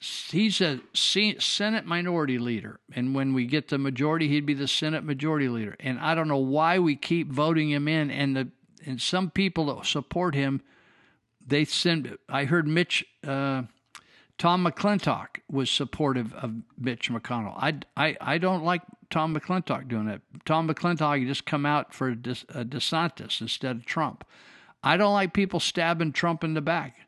He's 0.00 0.60
a 0.60 0.80
Senate 0.94 1.86
minority 1.86 2.38
leader, 2.38 2.80
and 2.92 3.14
when 3.14 3.34
we 3.34 3.46
get 3.46 3.68
the 3.68 3.78
majority, 3.78 4.28
he'd 4.28 4.46
be 4.46 4.54
the 4.54 4.68
Senate 4.68 5.04
majority 5.04 5.48
leader. 5.48 5.76
And 5.80 5.98
I 5.98 6.14
don't 6.14 6.28
know 6.28 6.36
why 6.36 6.78
we 6.78 6.96
keep 6.96 7.30
voting 7.30 7.70
him 7.70 7.88
in, 7.88 8.10
and 8.10 8.36
the 8.36 8.48
and 8.84 9.00
some 9.00 9.30
people 9.30 9.66
that 9.66 9.86
support 9.86 10.34
him, 10.34 10.62
they 11.44 11.64
send. 11.64 12.16
I 12.28 12.44
heard 12.44 12.66
Mitch. 12.66 13.04
Uh, 13.26 13.62
Tom 14.38 14.66
McClintock 14.66 15.40
was 15.50 15.70
supportive 15.70 16.34
of 16.34 16.54
Mitch 16.78 17.10
McConnell. 17.10 17.54
I, 17.56 17.78
I, 17.96 18.16
I 18.20 18.38
don't 18.38 18.64
like 18.64 18.82
Tom 19.08 19.34
McClintock 19.34 19.88
doing 19.88 20.06
that. 20.06 20.20
Tom 20.44 20.68
McClintock 20.68 21.26
just 21.26 21.46
come 21.46 21.64
out 21.64 21.94
for 21.94 22.14
De, 22.14 22.32
uh, 22.32 22.64
DeSantis 22.64 23.40
instead 23.40 23.76
of 23.76 23.86
Trump. 23.86 24.24
I 24.82 24.96
don't 24.98 25.14
like 25.14 25.32
people 25.32 25.58
stabbing 25.58 26.12
Trump 26.12 26.44
in 26.44 26.54
the 26.54 26.60
back. 26.60 27.05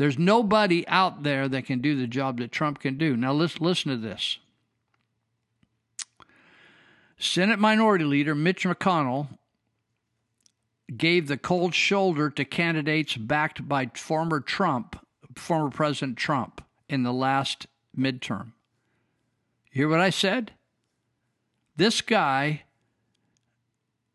There's 0.00 0.18
nobody 0.18 0.88
out 0.88 1.24
there 1.24 1.46
that 1.46 1.66
can 1.66 1.82
do 1.82 1.94
the 1.94 2.06
job 2.06 2.38
that 2.38 2.50
Trump 2.50 2.78
can 2.78 2.96
do. 2.96 3.18
Now 3.18 3.32
let's 3.32 3.60
listen 3.60 3.90
to 3.90 3.98
this. 3.98 4.38
Senate 7.18 7.58
Minority 7.58 8.06
Leader 8.06 8.34
Mitch 8.34 8.64
McConnell 8.64 9.28
gave 10.96 11.28
the 11.28 11.36
cold 11.36 11.74
shoulder 11.74 12.30
to 12.30 12.46
candidates 12.46 13.14
backed 13.14 13.68
by 13.68 13.90
former 13.92 14.40
Trump, 14.40 15.06
former 15.36 15.68
President 15.68 16.16
Trump 16.16 16.64
in 16.88 17.02
the 17.02 17.12
last 17.12 17.66
midterm. 17.94 18.52
You 19.70 19.82
hear 19.82 19.88
what 19.90 20.00
I 20.00 20.08
said? 20.08 20.52
This 21.76 22.00
guy 22.00 22.62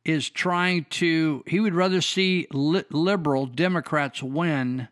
is 0.03 0.31
trying 0.31 0.87
to, 0.89 1.43
he 1.45 1.59
would 1.59 1.75
rather 1.75 2.01
see 2.01 2.47
li- 2.51 2.85
liberal 2.89 3.45
Democrats 3.45 4.23
win 4.23 4.87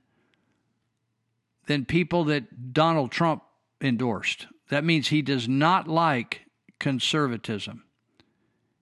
than 1.65 1.85
people 1.85 2.23
that 2.25 2.73
Donald 2.73 3.11
Trump 3.11 3.43
endorsed. 3.81 4.47
That 4.69 4.83
means 4.83 5.07
he 5.07 5.21
does 5.21 5.47
not 5.47 5.87
like 5.87 6.41
conservatism. 6.79 7.83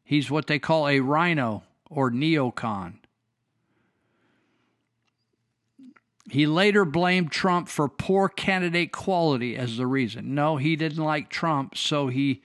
He's 0.04 0.32
what 0.32 0.48
they 0.48 0.60
call 0.60 0.88
a 0.88 1.00
rhino 1.00 1.64
or 1.90 2.12
neocon. 2.12 2.96
He 6.30 6.46
later 6.46 6.86
blamed 6.86 7.32
Trump 7.32 7.68
for 7.68 7.90
poor 7.90 8.30
candidate 8.30 8.92
quality 8.92 9.58
as 9.58 9.78
the 9.78 9.88
reason. 9.88 10.34
No, 10.34 10.58
he 10.58 10.76
didn't 10.76 11.04
like 11.04 11.30
Trump, 11.30 11.78
so 11.78 12.08
he 12.08 12.42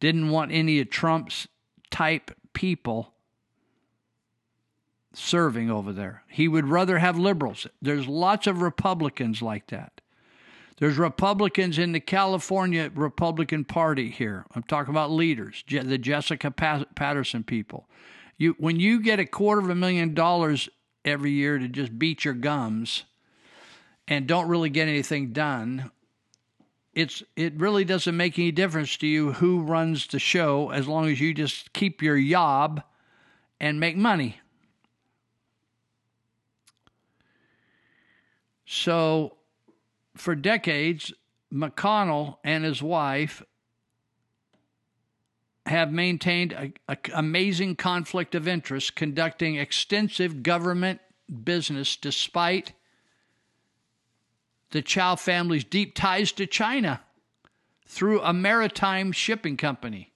didn't 0.00 0.28
want 0.28 0.52
any 0.52 0.80
of 0.80 0.90
Trump's 0.90 1.48
type 1.90 2.30
people 2.52 3.14
serving 5.14 5.70
over 5.70 5.92
there. 5.92 6.24
He 6.28 6.48
would 6.48 6.68
rather 6.68 6.98
have 6.98 7.18
liberals. 7.18 7.66
There's 7.80 8.06
lots 8.06 8.46
of 8.46 8.62
Republicans 8.62 9.42
like 9.42 9.68
that. 9.68 10.00
There's 10.78 10.98
Republicans 10.98 11.78
in 11.78 11.92
the 11.92 12.00
California 12.00 12.90
Republican 12.94 13.64
Party 13.64 14.10
here. 14.10 14.44
I'm 14.54 14.64
talking 14.64 14.92
about 14.92 15.10
leaders, 15.10 15.62
the 15.68 15.98
Jessica 15.98 16.50
Patterson 16.50 17.44
people. 17.44 17.88
You, 18.36 18.56
when 18.58 18.80
you 18.80 19.00
get 19.00 19.20
a 19.20 19.26
quarter 19.26 19.60
of 19.60 19.70
a 19.70 19.74
million 19.74 20.14
dollars 20.14 20.68
every 21.04 21.30
year 21.30 21.58
to 21.58 21.68
just 21.68 21.96
beat 21.98 22.24
your 22.24 22.34
gums 22.34 23.04
and 24.08 24.26
don't 24.26 24.48
really 24.48 24.70
get 24.70 24.88
anything 24.88 25.32
done, 25.32 25.90
it's 26.94 27.22
it 27.36 27.54
really 27.58 27.84
doesn't 27.84 28.16
make 28.16 28.38
any 28.38 28.50
difference 28.50 28.96
to 28.98 29.06
you 29.06 29.32
who 29.34 29.62
runs 29.62 30.06
the 30.08 30.18
show 30.18 30.70
as 30.70 30.88
long 30.88 31.08
as 31.08 31.20
you 31.20 31.32
just 31.32 31.72
keep 31.72 32.02
your 32.02 32.20
job 32.20 32.82
and 33.60 33.78
make 33.78 33.96
money. 33.96 34.40
So, 38.74 39.36
for 40.16 40.34
decades, 40.34 41.12
McConnell 41.52 42.38
and 42.42 42.64
his 42.64 42.82
wife 42.82 43.42
have 45.66 45.92
maintained 45.92 46.54
an 46.54 46.98
amazing 47.12 47.76
conflict 47.76 48.34
of 48.34 48.48
interest, 48.48 48.96
conducting 48.96 49.56
extensive 49.56 50.42
government 50.42 51.00
business 51.44 51.96
despite 51.96 52.72
the 54.70 54.80
Chao 54.80 55.16
family's 55.16 55.64
deep 55.64 55.94
ties 55.94 56.32
to 56.32 56.46
China 56.46 57.02
through 57.86 58.22
a 58.22 58.32
maritime 58.32 59.12
shipping 59.12 59.58
company. 59.58 60.11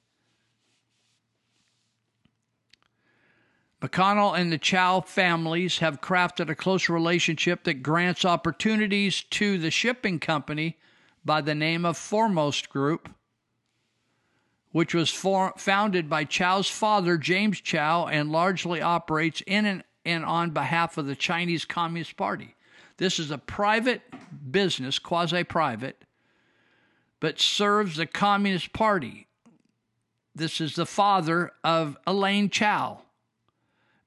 McConnell 3.86 4.36
and 4.36 4.50
the 4.50 4.58
Chao 4.58 5.00
families 5.00 5.78
have 5.78 6.00
crafted 6.00 6.48
a 6.48 6.54
close 6.54 6.88
relationship 6.88 7.64
that 7.64 7.82
grants 7.82 8.24
opportunities 8.24 9.22
to 9.30 9.58
the 9.58 9.70
shipping 9.70 10.18
company 10.18 10.76
by 11.24 11.40
the 11.40 11.54
name 11.54 11.84
of 11.84 11.96
Foremost 11.96 12.68
Group, 12.68 13.08
which 14.72 14.94
was 14.94 15.10
for, 15.10 15.52
founded 15.56 16.10
by 16.10 16.24
Chao's 16.24 16.68
father, 16.68 17.16
James 17.16 17.60
Chao, 17.60 18.06
and 18.06 18.32
largely 18.32 18.82
operates 18.82 19.40
in 19.46 19.66
and, 19.66 19.84
and 20.04 20.24
on 20.24 20.50
behalf 20.50 20.98
of 20.98 21.06
the 21.06 21.16
Chinese 21.16 21.64
Communist 21.64 22.16
Party. 22.16 22.56
This 22.96 23.18
is 23.18 23.30
a 23.30 23.38
private 23.38 24.02
business, 24.50 24.98
quasi 24.98 25.44
private, 25.44 26.04
but 27.20 27.40
serves 27.40 27.96
the 27.96 28.06
Communist 28.06 28.72
Party. 28.72 29.28
This 30.34 30.60
is 30.60 30.74
the 30.74 30.86
father 30.86 31.52
of 31.62 31.96
Elaine 32.06 32.50
Chao 32.50 33.02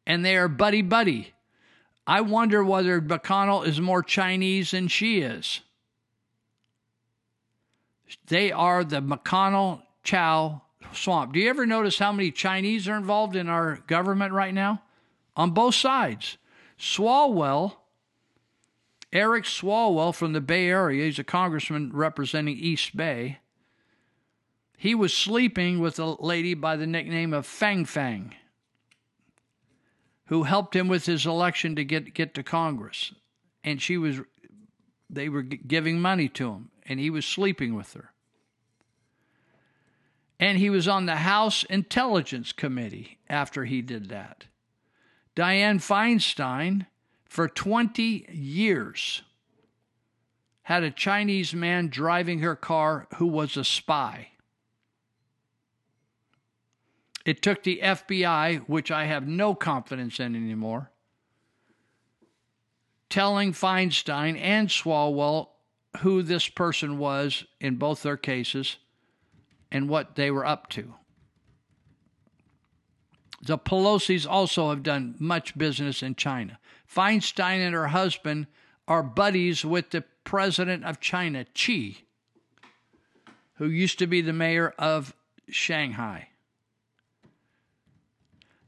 and 0.09 0.25
they 0.25 0.35
are 0.35 0.47
buddy 0.47 0.81
buddy. 0.81 1.33
I 2.07 2.21
wonder 2.21 2.63
whether 2.63 2.99
McConnell 2.99 3.65
is 3.65 3.79
more 3.79 4.01
Chinese 4.01 4.71
than 4.71 4.88
she 4.88 5.21
is. 5.21 5.61
They 8.25 8.51
are 8.51 8.83
the 8.83 9.03
McConnell 9.03 9.83
Chao 10.03 10.63
swamp. 10.93 11.33
Do 11.33 11.39
you 11.39 11.47
ever 11.47 11.67
notice 11.67 11.99
how 11.99 12.11
many 12.11 12.31
Chinese 12.31 12.88
are 12.88 12.97
involved 12.97 13.35
in 13.35 13.47
our 13.47 13.83
government 13.85 14.33
right 14.33 14.53
now? 14.53 14.81
On 15.38 15.51
both 15.51 15.75
sides. 15.75 16.39
Swalwell, 16.79 17.75
Eric 19.13 19.43
Swalwell 19.43 20.15
from 20.15 20.33
the 20.33 20.41
Bay 20.41 20.67
Area, 20.67 21.05
he's 21.05 21.19
a 21.19 21.23
congressman 21.23 21.91
representing 21.93 22.57
East 22.57 22.97
Bay. 22.97 23.38
He 24.75 24.95
was 24.95 25.13
sleeping 25.13 25.79
with 25.79 25.99
a 25.99 26.15
lady 26.19 26.55
by 26.55 26.77
the 26.77 26.88
nickname 26.88 27.31
of 27.31 27.45
Fang 27.45 27.85
Fang 27.85 28.33
who 30.30 30.43
helped 30.43 30.75
him 30.75 30.88
with 30.88 31.08
his 31.08 31.25
election 31.25 31.75
to 31.75 31.83
get 31.83 32.14
get 32.14 32.35
to 32.35 32.43
Congress, 32.43 33.14
and 33.64 33.82
she 33.82 33.98
was 33.98 34.22
they 35.09 35.27
were 35.27 35.41
giving 35.41 35.99
money 35.99 36.30
to 36.30 36.51
him, 36.51 36.69
and 36.85 36.99
he 36.99 37.09
was 37.09 37.25
sleeping 37.25 37.74
with 37.74 37.93
her. 37.93 38.11
And 40.40 40.58
he 40.59 40.69
was 40.69 40.88
on 40.88 41.08
the 41.08 41.17
House 41.17 41.64
Intelligence 41.64 42.53
Committee 42.53 43.17
after 43.27 43.66
he 43.66 43.82
did 43.82 44.09
that. 44.09 44.45
Dianne 45.35 45.80
Feinstein, 45.80 46.85
for 47.25 47.49
20 47.49 48.27
years, 48.32 49.24
had 50.61 50.83
a 50.83 50.91
Chinese 50.91 51.56
man 51.56 51.90
driving 51.90 52.40
her 52.40 52.56
car 52.56 53.08
who 53.16 53.25
was 53.25 53.58
a 53.58 53.64
spy. 53.64 54.30
It 57.25 57.41
took 57.41 57.64
the 57.64 57.80
FBI, 57.83 58.67
which 58.67 58.91
I 58.91 59.06
have 59.06 59.27
no 59.27 59.53
confidence 59.53 60.19
in 60.19 60.35
anymore, 60.35 60.91
telling 63.09 63.53
Feinstein 63.53 64.39
and 64.39 64.69
Swalwell 64.69 65.49
who 65.98 66.22
this 66.22 66.48
person 66.48 66.98
was 66.98 67.45
in 67.59 67.75
both 67.75 68.03
their 68.03 68.17
cases 68.17 68.77
and 69.72 69.89
what 69.89 70.15
they 70.15 70.31
were 70.31 70.45
up 70.45 70.69
to. 70.69 70.93
The 73.41 73.57
Pelosi's 73.57 74.25
also 74.25 74.69
have 74.69 74.83
done 74.83 75.15
much 75.17 75.57
business 75.57 76.03
in 76.03 76.15
China. 76.15 76.59
Feinstein 76.93 77.65
and 77.65 77.73
her 77.73 77.88
husband 77.88 78.48
are 78.88 79.03
buddies 79.03 79.64
with 79.64 79.91
the 79.91 80.03
president 80.23 80.83
of 80.83 80.99
China, 80.99 81.45
Xi, 81.53 82.06
who 83.56 83.67
used 83.67 83.99
to 83.99 84.07
be 84.07 84.22
the 84.22 84.33
mayor 84.33 84.73
of 84.77 85.15
Shanghai. 85.49 86.28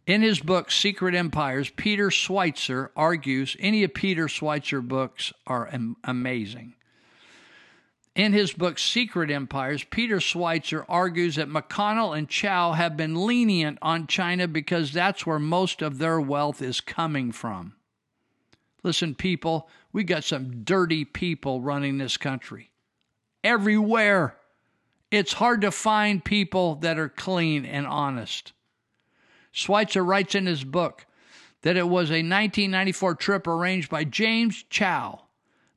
In 0.07 0.21
his 0.21 0.39
book, 0.39 0.71
Secret 0.71 1.13
Empires, 1.13 1.69
Peter 1.69 2.09
Schweizer 2.09 2.89
argues 2.95 3.55
any 3.59 3.83
of 3.83 3.93
Peter 3.93 4.27
Schweizer 4.27 4.85
books 4.85 5.31
are 5.45 5.69
am- 5.71 5.95
amazing. 6.03 6.73
In 8.15 8.33
his 8.33 8.51
book, 8.51 8.77
Secret 8.77 9.31
Empires, 9.31 9.85
Peter 9.85 10.17
Schweizer 10.17 10.83
argues 10.89 11.35
that 11.35 11.47
McConnell 11.47 12.17
and 12.17 12.27
Chao 12.27 12.73
have 12.73 12.97
been 12.97 13.15
lenient 13.15 13.77
on 13.81 14.07
China 14.07 14.47
because 14.47 14.91
that's 14.91 15.25
where 15.25 15.39
most 15.39 15.81
of 15.81 15.97
their 15.97 16.19
wealth 16.19 16.61
is 16.61 16.81
coming 16.81 17.31
from. 17.31 17.75
Listen, 18.83 19.15
people, 19.15 19.69
we 19.93 20.03
got 20.03 20.23
some 20.23 20.63
dirty 20.63 21.05
people 21.05 21.61
running 21.61 21.99
this 21.99 22.17
country. 22.17 22.71
Everywhere. 23.43 24.35
It's 25.09 25.33
hard 25.33 25.61
to 25.61 25.71
find 25.71 26.23
people 26.23 26.75
that 26.75 26.97
are 26.97 27.09
clean 27.09 27.65
and 27.65 27.85
honest. 27.85 28.53
Schweizer 29.53 30.05
writes 30.05 30.35
in 30.35 30.45
his 30.45 30.63
book 30.63 31.05
that 31.61 31.77
it 31.77 31.88
was 31.88 32.09
a 32.09 32.23
1994 32.23 33.15
trip 33.15 33.47
arranged 33.47 33.89
by 33.89 34.03
James 34.03 34.63
Chao, 34.69 35.21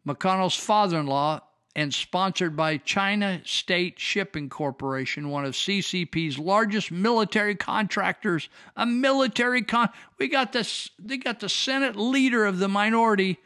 McConnell's 0.06 0.56
father 0.56 0.98
in 0.98 1.06
law, 1.06 1.40
and 1.76 1.92
sponsored 1.92 2.56
by 2.56 2.76
China 2.76 3.40
State 3.44 3.98
Shipping 3.98 4.48
Corporation, 4.48 5.28
one 5.28 5.44
of 5.44 5.54
CCP's 5.54 6.38
largest 6.38 6.92
military 6.92 7.56
contractors. 7.56 8.48
A 8.76 8.86
military 8.86 9.62
con. 9.62 9.88
We 10.18 10.28
got 10.28 10.52
this. 10.52 10.90
They 10.98 11.16
got 11.16 11.40
the 11.40 11.48
Senate 11.48 11.96
leader 11.96 12.46
of 12.46 12.58
the 12.58 12.68
minority, 12.68 13.38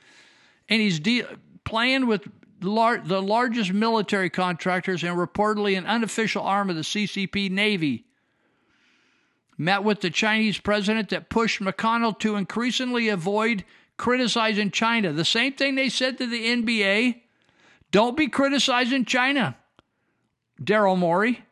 and 0.68 0.80
he's 0.80 1.00
de- 1.00 1.24
playing 1.64 2.06
with 2.06 2.28
lar- 2.60 3.00
the 3.02 3.22
largest 3.22 3.72
military 3.72 4.28
contractors 4.28 5.02
and 5.02 5.16
reportedly 5.16 5.78
an 5.78 5.86
unofficial 5.86 6.42
arm 6.42 6.68
of 6.68 6.76
the 6.76 6.82
CCP 6.82 7.50
Navy. 7.50 8.04
Met 9.58 9.82
with 9.82 10.00
the 10.00 10.10
Chinese 10.10 10.58
president 10.58 11.08
that 11.08 11.28
pushed 11.28 11.60
McConnell 11.60 12.16
to 12.20 12.36
increasingly 12.36 13.08
avoid 13.08 13.64
criticizing 13.96 14.70
China. 14.70 15.12
The 15.12 15.24
same 15.24 15.52
thing 15.54 15.74
they 15.74 15.88
said 15.88 16.16
to 16.18 16.26
the 16.26 16.46
NBA. 16.46 17.22
Don't 17.90 18.16
be 18.16 18.28
criticizing 18.28 19.04
China, 19.04 19.56
Daryl 20.62 20.96
Morey. 20.96 21.44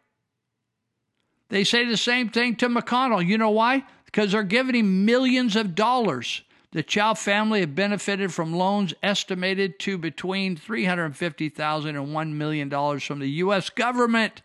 They 1.49 1.65
say 1.65 1.85
the 1.85 1.97
same 1.97 2.29
thing 2.29 2.57
to 2.57 2.69
McConnell. 2.69 3.27
You 3.27 3.39
know 3.39 3.51
why? 3.51 3.85
Because 4.05 4.33
they're 4.33 4.43
giving 4.43 4.75
him 4.75 5.05
millions 5.05 5.57
of 5.57 5.75
dollars. 5.75 6.43
The 6.73 6.83
Chao 6.83 7.15
family 7.15 7.61
have 7.61 7.75
benefited 7.75 8.35
from 8.35 8.55
loans 8.55 8.93
estimated 9.03 9.79
to 9.81 9.97
between 9.97 10.57
$350,000 10.57 11.89
and 11.89 12.09
$1 12.09 12.33
million 12.33 13.01
from 13.01 13.19
the 13.19 13.31
U.S. 13.31 13.71
government 13.71 14.43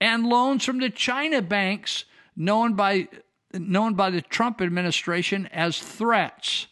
and 0.00 0.26
loans 0.26 0.64
from 0.64 0.78
the 0.78 0.90
China 0.90 1.42
banks 1.42 2.04
known 2.38 2.74
by, 2.74 3.08
known 3.52 3.94
by 3.94 4.10
the 4.10 4.22
Trump 4.22 4.62
administration 4.62 5.46
as 5.48 5.78
threats. 5.78 6.68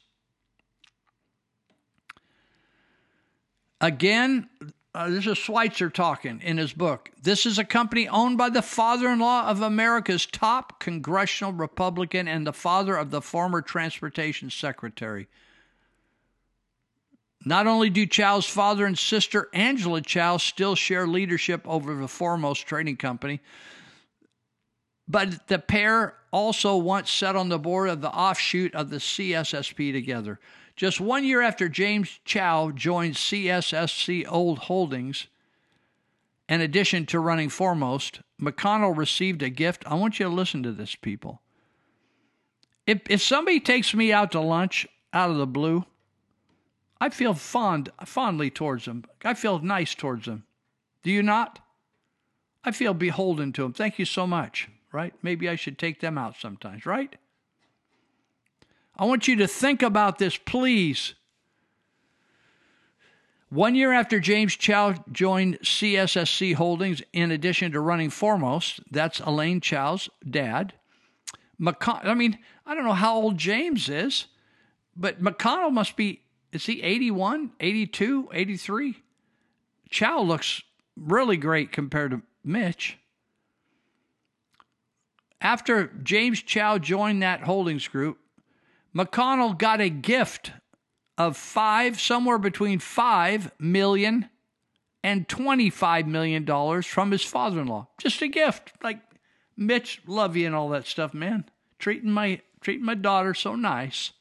Again, 3.80 4.48
uh, 4.94 5.10
this 5.10 5.26
is 5.26 5.36
Schweizer 5.36 5.92
talking 5.92 6.40
in 6.40 6.56
his 6.56 6.72
book. 6.72 7.10
This 7.22 7.44
is 7.44 7.58
a 7.58 7.64
company 7.64 8.08
owned 8.08 8.38
by 8.38 8.48
the 8.48 8.62
father 8.62 9.10
in 9.10 9.18
law 9.18 9.46
of 9.46 9.60
America's 9.60 10.24
top 10.24 10.80
congressional 10.80 11.52
Republican 11.52 12.28
and 12.28 12.46
the 12.46 12.54
father 12.54 12.96
of 12.96 13.10
the 13.10 13.20
former 13.20 13.60
transportation 13.60 14.48
secretary. 14.48 15.28
Not 17.44 17.66
only 17.66 17.90
do 17.90 18.06
Chao's 18.06 18.46
father 18.46 18.86
and 18.86 18.98
sister, 18.98 19.48
Angela 19.52 20.00
Chao, 20.00 20.38
still 20.38 20.74
share 20.74 21.06
leadership 21.06 21.60
over 21.66 21.94
the 21.94 22.08
foremost 22.08 22.66
trading 22.66 22.96
company, 22.96 23.40
but 25.08 25.46
the 25.48 25.58
pair 25.58 26.14
also 26.32 26.76
once 26.76 27.10
sat 27.10 27.36
on 27.36 27.48
the 27.48 27.58
board 27.58 27.88
of 27.88 28.00
the 28.00 28.10
offshoot 28.10 28.74
of 28.74 28.90
the 28.90 28.96
CSSC 28.96 29.92
together. 29.92 30.38
Just 30.74 31.00
one 31.00 31.24
year 31.24 31.40
after 31.40 31.68
James 31.68 32.20
Chao 32.24 32.70
joined 32.70 33.14
CSSC 33.14 34.26
Old 34.28 34.58
Holdings, 34.60 35.28
in 36.48 36.60
addition 36.60 37.06
to 37.06 37.18
running 37.18 37.48
Foremost, 37.48 38.20
McConnell 38.40 38.96
received 38.96 39.42
a 39.42 39.48
gift. 39.48 39.84
I 39.86 39.94
want 39.94 40.18
you 40.18 40.26
to 40.26 40.32
listen 40.32 40.62
to 40.62 40.72
this, 40.72 40.94
people. 40.94 41.40
If, 42.86 43.00
if 43.08 43.22
somebody 43.22 43.58
takes 43.58 43.94
me 43.94 44.12
out 44.12 44.32
to 44.32 44.40
lunch 44.40 44.86
out 45.12 45.30
of 45.30 45.38
the 45.38 45.46
blue, 45.46 45.84
I 47.00 47.08
feel 47.08 47.34
fond, 47.34 47.90
fondly 48.04 48.50
towards 48.50 48.84
them. 48.84 49.04
I 49.24 49.34
feel 49.34 49.58
nice 49.58 49.94
towards 49.94 50.26
them. 50.26 50.44
Do 51.02 51.10
you 51.10 51.22
not? 51.22 51.58
I 52.64 52.70
feel 52.70 52.94
beholden 52.94 53.52
to 53.54 53.62
them. 53.62 53.72
Thank 53.72 53.98
you 53.98 54.04
so 54.04 54.26
much, 54.26 54.68
right? 54.96 55.12
Maybe 55.22 55.46
I 55.46 55.56
should 55.56 55.78
take 55.78 56.00
them 56.00 56.16
out 56.16 56.36
sometimes, 56.40 56.86
right? 56.86 57.14
I 58.98 59.04
want 59.04 59.28
you 59.28 59.36
to 59.36 59.46
think 59.46 59.82
about 59.82 60.16
this, 60.16 60.38
please. 60.38 61.12
One 63.50 63.74
year 63.74 63.92
after 63.92 64.18
James 64.20 64.56
Chao 64.56 64.94
joined 65.12 65.60
CSSC 65.60 66.54
Holdings, 66.54 67.02
in 67.12 67.30
addition 67.30 67.72
to 67.72 67.80
running 67.80 68.08
Foremost, 68.08 68.80
that's 68.90 69.20
Elaine 69.20 69.60
Chao's 69.60 70.08
dad. 70.28 70.72
McCon- 71.60 72.06
I 72.06 72.14
mean, 72.14 72.38
I 72.64 72.74
don't 72.74 72.84
know 72.84 72.92
how 72.94 73.16
old 73.16 73.36
James 73.36 73.90
is, 73.90 74.28
but 74.96 75.22
McConnell 75.22 75.72
must 75.72 75.94
be, 75.96 76.22
is 76.52 76.64
he 76.64 76.80
81, 76.80 77.52
82, 77.60 78.30
83? 78.32 79.02
Chao 79.90 80.22
looks 80.22 80.62
really 80.96 81.36
great 81.36 81.70
compared 81.70 82.12
to 82.12 82.22
Mitch. 82.42 82.98
After 85.40 85.88
James 86.02 86.42
Chao 86.42 86.78
joined 86.78 87.22
that 87.22 87.42
holdings 87.42 87.88
group, 87.88 88.18
McConnell 88.94 89.56
got 89.58 89.80
a 89.80 89.90
gift 89.90 90.52
of 91.18 91.36
five, 91.36 92.00
somewhere 92.00 92.38
between 92.38 92.78
five 92.78 93.52
million 93.58 94.28
and 95.04 95.28
twenty-five 95.28 96.06
million 96.06 96.44
dollars 96.44 96.86
from 96.86 97.10
his 97.10 97.22
father-in-law. 97.22 97.86
Just 97.98 98.22
a 98.22 98.28
gift, 98.28 98.72
like 98.82 99.00
Mitch, 99.56 100.02
love 100.06 100.36
you 100.36 100.46
and 100.46 100.54
all 100.54 100.70
that 100.70 100.86
stuff, 100.86 101.14
man. 101.14 101.44
Treating 101.78 102.10
my 102.10 102.40
treating 102.60 102.84
my 102.84 102.94
daughter 102.94 103.34
so 103.34 103.54
nice. 103.54 104.12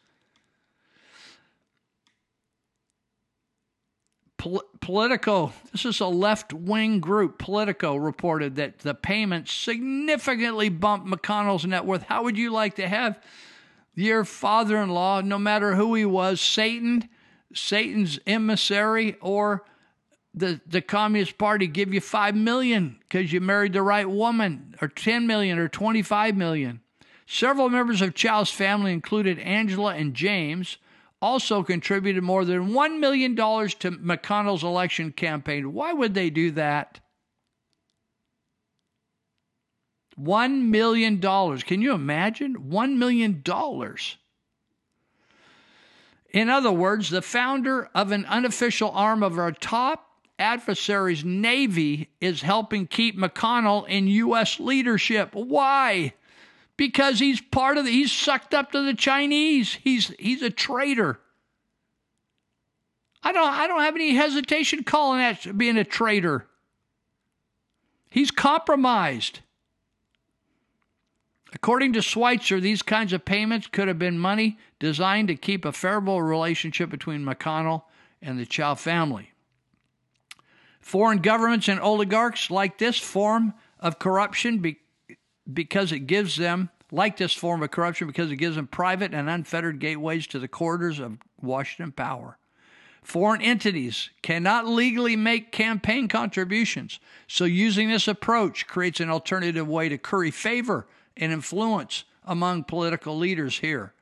Pol- 4.45 4.63
Politico, 4.79 5.53
this 5.71 5.85
is 5.85 5.99
a 5.99 6.05
left 6.05 6.53
wing 6.53 6.99
group. 6.99 7.39
Politico 7.39 7.95
reported 7.95 8.57
that 8.57 8.77
the 8.79 8.93
payments 8.93 9.51
significantly 9.51 10.69
bumped 10.69 11.07
McConnell's 11.07 11.65
net 11.65 11.83
worth. 11.83 12.03
How 12.03 12.23
would 12.23 12.37
you 12.37 12.51
like 12.51 12.75
to 12.75 12.87
have 12.87 13.19
your 13.95 14.23
father 14.23 14.77
in 14.77 14.89
law, 14.89 15.21
no 15.21 15.39
matter 15.39 15.73
who 15.73 15.95
he 15.95 16.05
was, 16.05 16.39
Satan, 16.39 17.09
Satan's 17.55 18.19
emissary, 18.27 19.15
or 19.19 19.65
the, 20.35 20.61
the 20.67 20.81
Communist 20.81 21.39
Party 21.39 21.65
give 21.65 21.91
you 21.91 21.99
five 21.99 22.35
million 22.35 22.97
because 22.99 23.33
you 23.33 23.41
married 23.41 23.73
the 23.73 23.81
right 23.81 24.07
woman, 24.07 24.75
or 24.79 24.89
10 24.89 25.25
million, 25.25 25.57
or 25.57 25.67
25 25.67 26.37
million? 26.37 26.81
Several 27.25 27.69
members 27.69 27.99
of 27.99 28.13
Chao's 28.13 28.51
family, 28.51 28.93
included 28.93 29.39
Angela 29.39 29.95
and 29.95 30.13
James, 30.13 30.77
also 31.25 31.63
contributed 31.63 32.21
more 32.21 32.45
than 32.45 32.69
$1 32.69 32.99
million 32.99 33.35
to 33.35 33.41
McConnell's 33.41 34.63
election 34.63 35.11
campaign. 35.11 35.73
Why 35.73 35.91
would 35.91 36.13
they 36.13 36.29
do 36.29 36.51
that? 36.51 36.99
$1 40.21 40.61
million. 40.65 41.19
Can 41.19 41.81
you 41.81 41.93
imagine? 41.93 42.69
$1 42.69 42.97
million. 42.97 43.43
In 46.29 46.49
other 46.51 46.71
words, 46.71 47.09
the 47.09 47.23
founder 47.23 47.89
of 47.95 48.11
an 48.11 48.25
unofficial 48.25 48.91
arm 48.91 49.23
of 49.23 49.39
our 49.39 49.51
top 49.51 50.07
adversary's 50.37 51.25
Navy 51.25 52.09
is 52.21 52.43
helping 52.43 52.85
keep 52.85 53.17
McConnell 53.17 53.87
in 53.89 54.05
U.S. 54.07 54.59
leadership. 54.59 55.33
Why? 55.33 56.13
Because 56.77 57.19
he's 57.19 57.39
part 57.39 57.77
of 57.77 57.85
the, 57.85 57.91
he's 57.91 58.11
sucked 58.11 58.53
up 58.53 58.71
to 58.71 58.81
the 58.81 58.93
Chinese. 58.93 59.75
He's 59.81 60.13
he's 60.19 60.41
a 60.41 60.49
traitor. 60.49 61.19
I 63.23 63.31
don't 63.31 63.47
I 63.47 63.67
don't 63.67 63.81
have 63.81 63.95
any 63.95 64.13
hesitation 64.13 64.83
calling 64.83 65.19
that 65.19 65.57
being 65.57 65.77
a 65.77 65.83
traitor. 65.83 66.47
He's 68.09 68.31
compromised. 68.31 69.39
According 71.53 71.93
to 71.93 71.99
Schweizer, 71.99 72.61
these 72.61 72.81
kinds 72.81 73.13
of 73.13 73.23
payments 73.23 73.67
could 73.67 73.87
have 73.87 73.97
been 73.97 74.19
money 74.19 74.57
designed 74.77 75.29
to 75.29 75.35
keep 75.35 75.63
a 75.63 75.71
favorable 75.71 76.21
relationship 76.21 76.89
between 76.89 77.25
McConnell 77.25 77.83
and 78.21 78.37
the 78.37 78.45
Chao 78.45 78.75
family. 78.75 79.31
Foreign 80.81 81.19
governments 81.19 81.69
and 81.69 81.79
oligarchs 81.79 82.51
like 82.51 82.77
this 82.77 82.99
form 82.99 83.53
of 83.79 83.99
corruption 83.99 84.59
be- 84.59 84.79
because 85.51 85.91
it 85.91 86.01
gives 86.01 86.37
them, 86.37 86.69
like 86.91 87.17
this 87.17 87.33
form 87.33 87.63
of 87.63 87.71
corruption, 87.71 88.07
because 88.07 88.31
it 88.31 88.37
gives 88.37 88.55
them 88.55 88.67
private 88.67 89.13
and 89.13 89.29
unfettered 89.29 89.79
gateways 89.79 90.27
to 90.27 90.39
the 90.39 90.47
corridors 90.47 90.99
of 90.99 91.17
Washington 91.41 91.91
power. 91.91 92.37
Foreign 93.03 93.41
entities 93.41 94.09
cannot 94.23 94.67
legally 94.67 95.15
make 95.15 95.51
campaign 95.51 96.07
contributions. 96.07 96.99
So, 97.27 97.45
using 97.45 97.89
this 97.89 98.07
approach 98.07 98.65
creates 98.65 98.99
an 98.99 99.11
alternative 99.11 99.67
way 99.67 99.89
to 99.89 99.99
curry 99.99 100.31
favor 100.31 100.87
and 101.15 101.31
influence 101.31 102.05
among 102.23 102.63
political 102.63 103.15
leaders 103.15 103.59
here. 103.59 103.93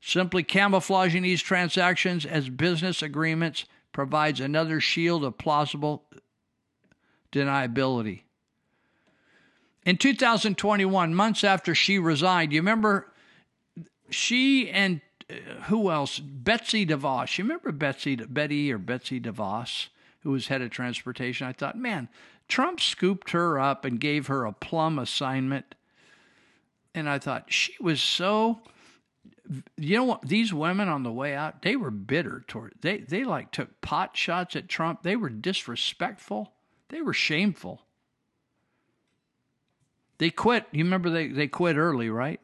Simply 0.00 0.42
camouflaging 0.42 1.22
these 1.22 1.40
transactions 1.40 2.26
as 2.26 2.48
business 2.48 3.00
agreements 3.00 3.64
provides 3.92 4.40
another 4.40 4.80
shield 4.80 5.24
of 5.24 5.38
plausible 5.38 6.04
deniability. 7.32 8.22
In 9.86 9.96
2021, 9.96 11.14
months 11.14 11.44
after 11.44 11.72
she 11.72 12.00
resigned, 12.00 12.52
you 12.52 12.58
remember 12.60 13.12
she 14.10 14.68
and 14.68 15.00
uh, 15.30 15.34
who 15.68 15.92
else? 15.92 16.18
Betsy 16.18 16.84
DeVos. 16.84 17.38
You 17.38 17.44
remember 17.44 17.70
Betsy, 17.70 18.16
Betty 18.16 18.72
or 18.72 18.78
Betsy 18.78 19.20
DeVos, 19.20 19.86
who 20.20 20.32
was 20.32 20.48
head 20.48 20.60
of 20.60 20.70
transportation? 20.70 21.46
I 21.46 21.52
thought, 21.52 21.78
man, 21.78 22.08
Trump 22.48 22.80
scooped 22.80 23.30
her 23.30 23.60
up 23.60 23.84
and 23.84 24.00
gave 24.00 24.26
her 24.26 24.44
a 24.44 24.52
plum 24.52 24.98
assignment. 24.98 25.76
And 26.92 27.08
I 27.08 27.20
thought, 27.20 27.52
she 27.52 27.72
was 27.80 28.02
so 28.02 28.62
you 29.76 29.96
know 29.96 30.04
what 30.04 30.22
these 30.22 30.52
women 30.52 30.88
on 30.88 31.04
the 31.04 31.12
way 31.12 31.32
out 31.32 31.62
they 31.62 31.76
were 31.76 31.92
bitter 31.92 32.44
toward 32.48 32.74
they 32.80 32.98
they 32.98 33.22
like 33.22 33.52
took 33.52 33.80
pot 33.80 34.16
shots 34.16 34.56
at 34.56 34.68
trump 34.68 35.04
they 35.04 35.14
were 35.14 35.28
disrespectful 35.28 36.52
they 36.88 37.00
were 37.00 37.12
shameful 37.12 37.85
they 40.18 40.30
quit. 40.30 40.66
You 40.72 40.84
remember 40.84 41.10
they 41.10 41.28
they 41.28 41.48
quit 41.48 41.76
early 41.76 42.10
right? 42.10 42.40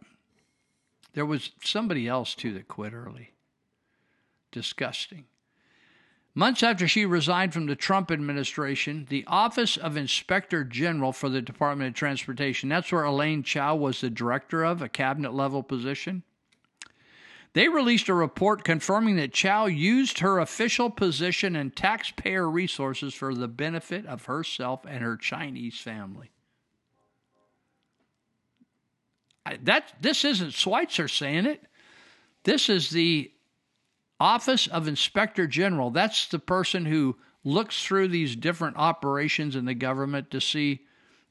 There 1.15 1.27
was 1.27 1.51
somebody 1.63 2.09
else 2.09 2.35
too 2.35 2.55
that 2.55 2.69
quit 2.69 2.93
early. 2.93 3.33
Disgusting. 4.51 5.25
Months 6.35 6.63
after 6.63 6.89
she 6.89 7.05
resigned 7.05 7.53
from 7.53 7.67
the 7.67 7.77
Trump 7.77 8.11
administration, 8.11 9.07
the 9.11 9.25
Office 9.27 9.77
of 9.77 9.99
Inspector 9.99 10.65
General 10.65 11.13
for 11.13 11.29
the 11.29 11.43
Department 11.43 11.89
of 11.89 11.95
Transportation, 11.95 12.71
that's 12.71 12.91
where 12.91 13.05
Elaine 13.05 13.43
Chao 13.43 13.75
was 13.75 14.01
the 14.01 14.09
director 14.09 14.65
of, 14.65 14.81
a 14.81 14.89
cabinet 14.89 15.35
level 15.35 15.63
position, 15.63 16.23
they 17.53 17.69
released 17.69 18.09
a 18.09 18.15
report 18.15 18.65
confirming 18.65 19.17
that 19.17 19.35
Chao 19.35 19.67
used 19.67 20.21
her 20.21 20.39
official 20.39 20.89
position 20.89 21.55
and 21.55 21.77
taxpayer 21.77 22.49
resources 22.49 23.13
for 23.13 23.35
the 23.35 23.49
benefit 23.49 24.07
of 24.07 24.25
herself 24.25 24.87
and 24.89 25.03
her 25.03 25.19
Chinese 25.19 25.79
family. 25.79 26.31
I, 29.13 29.32
that 29.63 29.93
this 30.01 30.25
isn't 30.25 30.51
Schweizer 30.51 31.11
saying 31.11 31.47
it. 31.47 31.63
This 32.45 32.69
is 32.69 32.91
the 32.91 33.31
Office 34.21 34.67
of 34.67 34.89
Inspector 34.89 35.47
General. 35.49 35.91
That's 35.91 36.29
the 36.29 36.39
person 36.39 36.87
who 36.87 37.17
looks 37.45 37.85
through 37.85 38.09
these 38.09 38.37
different 38.37 38.77
operations 38.77 39.57
in 39.57 39.65
the 39.65 39.75
government 39.75 40.31
to 40.31 40.41
see 40.41 40.81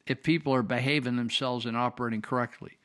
if 0.06 0.24
people 0.24 0.54
are 0.54 0.64
behaving 0.64 1.16
themselves 1.16 1.66
and 1.66 1.78
operating 1.78 2.22
correctly. 2.22 2.78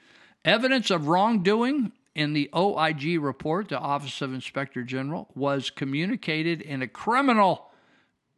Evidence 0.44 0.90
of 0.90 1.08
wrongdoing 1.08 1.92
in 2.14 2.32
the 2.32 2.48
OIG 2.54 3.20
report, 3.20 3.68
the 3.68 3.78
Office 3.78 4.22
of 4.22 4.32
Inspector 4.32 4.80
General, 4.84 5.28
was 5.34 5.70
communicated 5.70 6.62
in 6.62 6.82
a 6.82 6.88
criminal, 6.88 7.70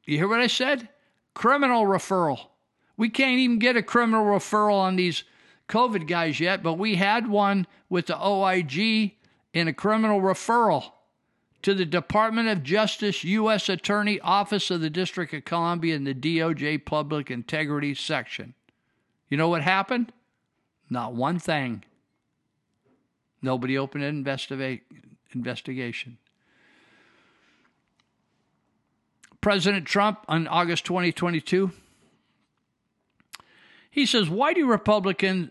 you 0.06 0.16
hear 0.16 0.28
what 0.28 0.40
I 0.40 0.46
said? 0.46 0.88
Criminal 1.34 1.84
referral. 1.84 2.46
We 2.96 3.10
can't 3.10 3.38
even 3.38 3.58
get 3.58 3.76
a 3.76 3.82
criminal 3.82 4.24
referral 4.24 4.78
on 4.80 4.96
these 4.96 5.22
COVID 5.68 6.06
guys 6.06 6.40
yet, 6.40 6.62
but 6.62 6.74
we 6.74 6.96
had 6.96 7.28
one 7.28 7.66
with 7.88 8.06
the 8.06 8.18
OIG 8.18 9.12
in 9.52 9.68
a 9.68 9.72
criminal 9.72 10.20
referral 10.20 10.92
to 11.62 11.74
the 11.74 11.84
Department 11.84 12.48
of 12.48 12.62
Justice, 12.62 13.24
U.S. 13.24 13.68
Attorney, 13.68 14.20
Office 14.20 14.70
of 14.70 14.80
the 14.80 14.90
District 14.90 15.32
of 15.34 15.44
Columbia, 15.44 15.96
and 15.96 16.06
the 16.06 16.14
DOJ 16.14 16.84
Public 16.84 17.30
Integrity 17.30 17.94
Section. 17.94 18.54
You 19.28 19.36
know 19.36 19.48
what 19.48 19.62
happened? 19.62 20.12
Not 20.88 21.14
one 21.14 21.38
thing. 21.38 21.84
Nobody 23.42 23.76
opened 23.76 24.04
an 24.04 24.10
investigate, 24.10 24.82
investigation. 25.34 26.18
President 29.40 29.86
Trump 29.86 30.24
on 30.28 30.48
August 30.48 30.84
2022, 30.86 31.70
he 33.90 34.06
says, 34.06 34.28
Why 34.28 34.52
do 34.52 34.66
Republican 34.66 35.50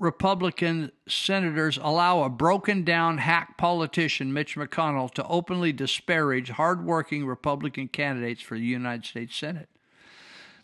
Republican 0.00 0.90
senators 1.06 1.78
allow 1.80 2.22
a 2.22 2.28
broken 2.30 2.82
down 2.82 3.18
hack 3.18 3.58
politician, 3.58 4.32
Mitch 4.32 4.56
McConnell, 4.56 5.12
to 5.14 5.26
openly 5.26 5.72
disparage 5.72 6.50
hardworking 6.50 7.26
Republican 7.26 7.88
candidates 7.88 8.42
for 8.42 8.58
the 8.58 8.64
United 8.64 9.04
States 9.04 9.36
Senate? 9.36 9.68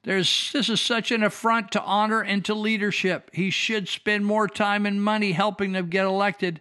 There's, 0.05 0.51
this 0.53 0.69
is 0.69 0.81
such 0.81 1.11
an 1.11 1.23
affront 1.23 1.73
to 1.73 1.83
honor 1.83 2.23
and 2.23 2.45
to 2.47 2.55
leadership. 2.55 3.31
He 3.35 3.51
should 3.51 3.89
spend 3.89 4.25
more 4.25 4.49
time 4.49 4.87
and 4.87 5.03
money 5.03 5.33
helping 5.33 5.73
them 5.73 5.89
get 5.89 6.07
elected 6.07 6.61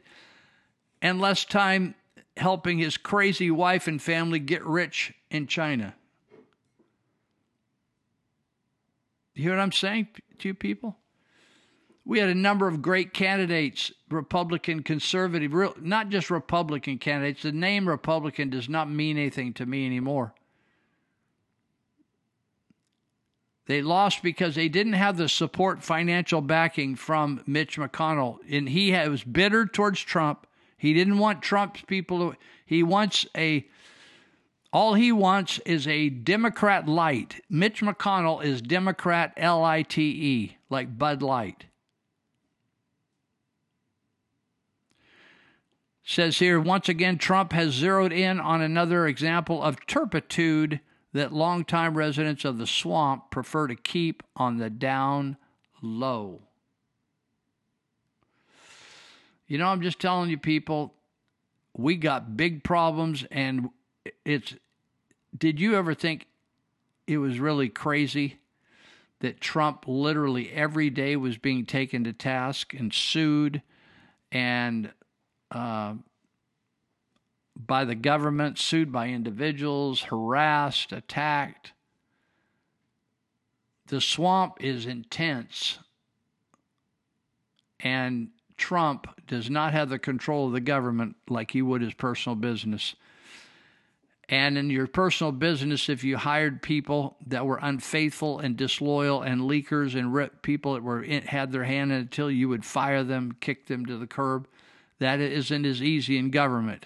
and 1.01 1.21
less 1.21 1.45
time 1.45 1.95
helping 2.35 2.77
his 2.77 2.97
crazy 2.97 3.49
wife 3.49 3.87
and 3.87 4.01
family 4.01 4.39
get 4.39 4.65
rich 4.65 5.13
in 5.29 5.47
China. 5.47 5.95
You 9.33 9.43
hear 9.43 9.51
what 9.51 9.61
I'm 9.61 9.71
saying 9.71 10.07
to 10.39 10.47
you 10.47 10.53
people? 10.53 10.97
We 12.07 12.19
had 12.19 12.29
a 12.29 12.35
number 12.35 12.69
of 12.69 12.81
great 12.81 13.13
candidates, 13.13 13.91
Republican, 14.09 14.81
conservative, 14.81 15.53
real, 15.53 15.75
not 15.81 16.07
just 16.07 16.31
Republican 16.31 16.99
candidates. 16.99 17.43
The 17.43 17.51
name 17.51 17.85
Republican 17.85 18.49
does 18.49 18.69
not 18.69 18.89
mean 18.89 19.17
anything 19.17 19.51
to 19.55 19.65
me 19.65 19.85
anymore. 19.85 20.33
They 23.65 23.81
lost 23.81 24.23
because 24.23 24.55
they 24.55 24.69
didn't 24.69 24.93
have 24.93 25.17
the 25.17 25.27
support, 25.27 25.83
financial 25.83 26.39
backing 26.39 26.95
from 26.95 27.43
Mitch 27.45 27.77
McConnell, 27.77 28.37
and 28.49 28.69
he 28.69 28.93
was 28.93 29.25
bitter 29.25 29.65
towards 29.65 29.99
Trump. 29.99 30.47
He 30.77 30.93
didn't 30.93 31.17
want 31.17 31.41
Trump's 31.41 31.81
people 31.81 32.31
to. 32.31 32.37
He 32.65 32.83
wants 32.83 33.25
a. 33.35 33.67
All 34.71 34.93
he 34.93 35.11
wants 35.11 35.59
is 35.65 35.85
a 35.87 36.07
Democrat 36.07 36.87
light. 36.87 37.41
Mitch 37.49 37.81
McConnell 37.81 38.41
is 38.41 38.61
Democrat 38.61 39.33
L 39.35 39.65
I 39.65 39.81
T 39.81 40.01
E, 40.03 40.57
like 40.69 40.97
Bud 40.97 41.21
Light. 41.21 41.65
Says 46.09 46.39
here, 46.39 46.57
once 46.57 46.87
again, 46.87 47.17
Trump 47.17 47.51
has 47.51 47.73
zeroed 47.73 48.13
in 48.13 48.39
on 48.39 48.61
another 48.61 49.07
example 49.07 49.61
of 49.61 49.85
turpitude 49.87 50.79
that 51.11 51.33
longtime 51.33 51.97
residents 51.97 52.45
of 52.45 52.57
the 52.57 52.65
swamp 52.65 53.29
prefer 53.29 53.67
to 53.67 53.75
keep 53.75 54.23
on 54.33 54.55
the 54.55 54.69
down 54.69 55.35
low. 55.81 56.43
You 59.47 59.57
know, 59.57 59.67
I'm 59.67 59.81
just 59.81 59.99
telling 59.99 60.29
you, 60.29 60.37
people, 60.37 60.93
we 61.75 61.97
got 61.97 62.37
big 62.37 62.63
problems, 62.63 63.25
and 63.29 63.67
it's. 64.23 64.55
Did 65.37 65.59
you 65.59 65.75
ever 65.75 65.93
think 65.93 66.27
it 67.05 67.17
was 67.17 67.37
really 67.37 67.67
crazy 67.67 68.39
that 69.19 69.41
Trump 69.41 69.83
literally 69.85 70.53
every 70.53 70.89
day 70.89 71.17
was 71.17 71.37
being 71.37 71.65
taken 71.65 72.05
to 72.05 72.13
task 72.13 72.73
and 72.73 72.93
sued 72.93 73.61
and 74.31 74.91
uh, 75.51 75.95
by 77.55 77.85
the 77.85 77.95
government, 77.95 78.59
sued 78.59 78.91
by 78.91 79.07
individuals, 79.07 80.01
harassed, 80.01 80.91
attacked. 80.91 81.73
The 83.87 84.01
swamp 84.01 84.57
is 84.59 84.85
intense, 84.85 85.79
and 87.79 88.29
Trump 88.57 89.07
does 89.27 89.49
not 89.49 89.73
have 89.73 89.89
the 89.89 89.99
control 89.99 90.47
of 90.47 90.53
the 90.53 90.59
government 90.59 91.15
like 91.29 91.51
he 91.51 91.61
would 91.61 91.81
his 91.81 91.93
personal 91.93 92.35
business. 92.35 92.95
And 94.29 94.57
in 94.57 94.69
your 94.69 94.87
personal 94.87 95.31
business, 95.31 95.87
if 95.87 96.03
you 96.03 96.17
hired 96.17 96.61
people 96.61 97.15
that 97.27 97.45
were 97.45 97.59
unfaithful 97.61 98.39
and 98.39 98.57
disloyal 98.57 99.21
and 99.21 99.41
leakers 99.41 99.95
and 99.97 100.41
people 100.41 100.73
that 100.73 100.83
were 100.83 101.01
in, 101.01 101.23
had 101.23 101.53
their 101.53 101.63
hand 101.63 101.91
in 101.93 101.99
it 101.99 102.01
until 102.01 102.29
you 102.29 102.49
would 102.49 102.65
fire 102.65 103.03
them, 103.03 103.37
kick 103.39 103.67
them 103.67 103.85
to 103.85 103.97
the 103.97 104.07
curb, 104.07 104.47
that 104.99 105.19
isn't 105.19 105.65
as 105.65 105.81
easy 105.81 106.17
in 106.17 106.31
government 106.31 106.85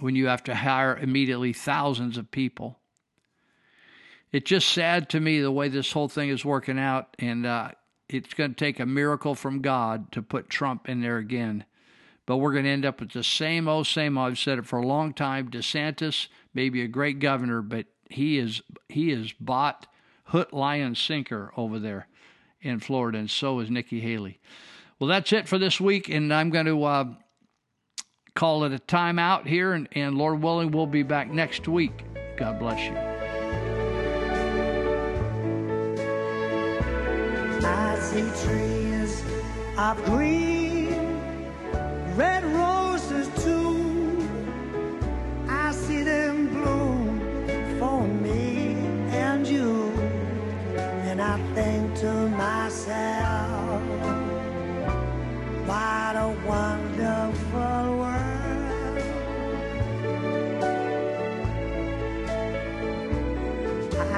when 0.00 0.16
you 0.16 0.26
have 0.26 0.42
to 0.44 0.54
hire 0.54 0.96
immediately 0.96 1.52
thousands 1.52 2.16
of 2.16 2.30
people. 2.30 2.78
It's 4.32 4.48
just 4.48 4.68
sad 4.68 5.08
to 5.10 5.20
me 5.20 5.40
the 5.40 5.52
way 5.52 5.68
this 5.68 5.92
whole 5.92 6.08
thing 6.08 6.30
is 6.30 6.44
working 6.44 6.78
out, 6.78 7.14
and 7.18 7.46
uh, 7.46 7.72
it's 8.08 8.34
going 8.34 8.54
to 8.54 8.56
take 8.56 8.80
a 8.80 8.86
miracle 8.86 9.34
from 9.34 9.60
God 9.60 10.10
to 10.12 10.22
put 10.22 10.48
Trump 10.48 10.88
in 10.88 11.00
there 11.02 11.18
again. 11.18 11.64
But 12.24 12.38
we're 12.38 12.52
going 12.52 12.64
to 12.64 12.70
end 12.70 12.86
up 12.86 13.00
with 13.00 13.10
the 13.10 13.24
same 13.24 13.68
old, 13.68 13.86
same 13.86 14.16
old. 14.16 14.32
I've 14.32 14.38
said 14.38 14.58
it 14.58 14.66
for 14.66 14.78
a 14.78 14.86
long 14.86 15.12
time. 15.12 15.50
DeSantis 15.50 16.28
may 16.54 16.68
be 16.68 16.82
a 16.82 16.88
great 16.88 17.18
governor, 17.18 17.62
but 17.62 17.86
he 18.08 18.38
is 18.38 18.62
he 18.88 19.10
is 19.10 19.32
bought 19.32 19.86
hook, 20.26 20.52
line, 20.52 20.94
sinker 20.94 21.52
over 21.56 21.78
there 21.78 22.06
in 22.60 22.78
Florida, 22.78 23.18
and 23.18 23.30
so 23.30 23.58
is 23.58 23.70
Nikki 23.70 24.00
Haley. 24.00 24.40
Well, 25.02 25.08
that's 25.08 25.32
it 25.32 25.48
for 25.48 25.58
this 25.58 25.80
week, 25.80 26.08
and 26.08 26.32
I'm 26.32 26.50
going 26.50 26.66
to 26.66 26.84
uh, 26.84 27.04
call 28.36 28.62
it 28.62 28.72
a 28.72 28.78
timeout 28.78 29.48
here, 29.48 29.72
and, 29.72 29.88
and 29.96 30.16
Lord 30.16 30.40
willing, 30.40 30.70
we'll 30.70 30.86
be 30.86 31.02
back 31.02 31.28
next 31.28 31.66
week. 31.66 32.04
God 32.36 32.60
bless 32.60 32.78
you. 32.78 32.96
I 37.66 37.98
see 37.98 38.46
trees 38.46 39.24
of 39.76 40.04
green, 40.04 40.94
red 42.14 42.44
roses 42.44 43.28
too. 43.42 44.28
I 45.48 45.72
see 45.72 46.04
them 46.04 46.46
bloom 46.46 47.18
for 47.80 48.06
me 48.06 48.76
and 49.10 49.48
you. 49.48 49.90
And 50.76 51.20
I 51.20 51.38
think 51.56 51.92
to 52.02 52.28
myself, 52.28 53.31
what 55.72 56.16
a 56.16 56.28
wonderful 56.46 57.86
world. 58.00 58.98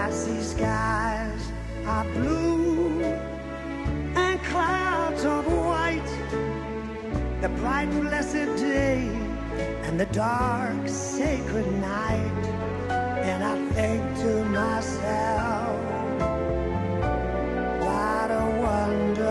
I 0.05 0.11
see 0.11 0.41
skies 0.43 1.43
are 1.87 2.05
blue 2.17 3.05
and 4.25 4.43
clouds 4.43 5.25
of 5.25 5.47
white. 5.47 6.13
The 7.41 7.51
bright, 7.61 7.91
blessed 8.03 8.51
day 8.57 9.07
and 9.85 10.01
the 10.01 10.07
dark, 10.07 10.89
sacred 10.89 11.71
night. 11.75 12.45
And 13.31 13.45
I 13.45 13.57
think 13.75 14.03
to 14.23 14.45
myself, 14.47 15.79
what 17.87 18.29
a 18.43 18.45
wonder. 18.61 19.24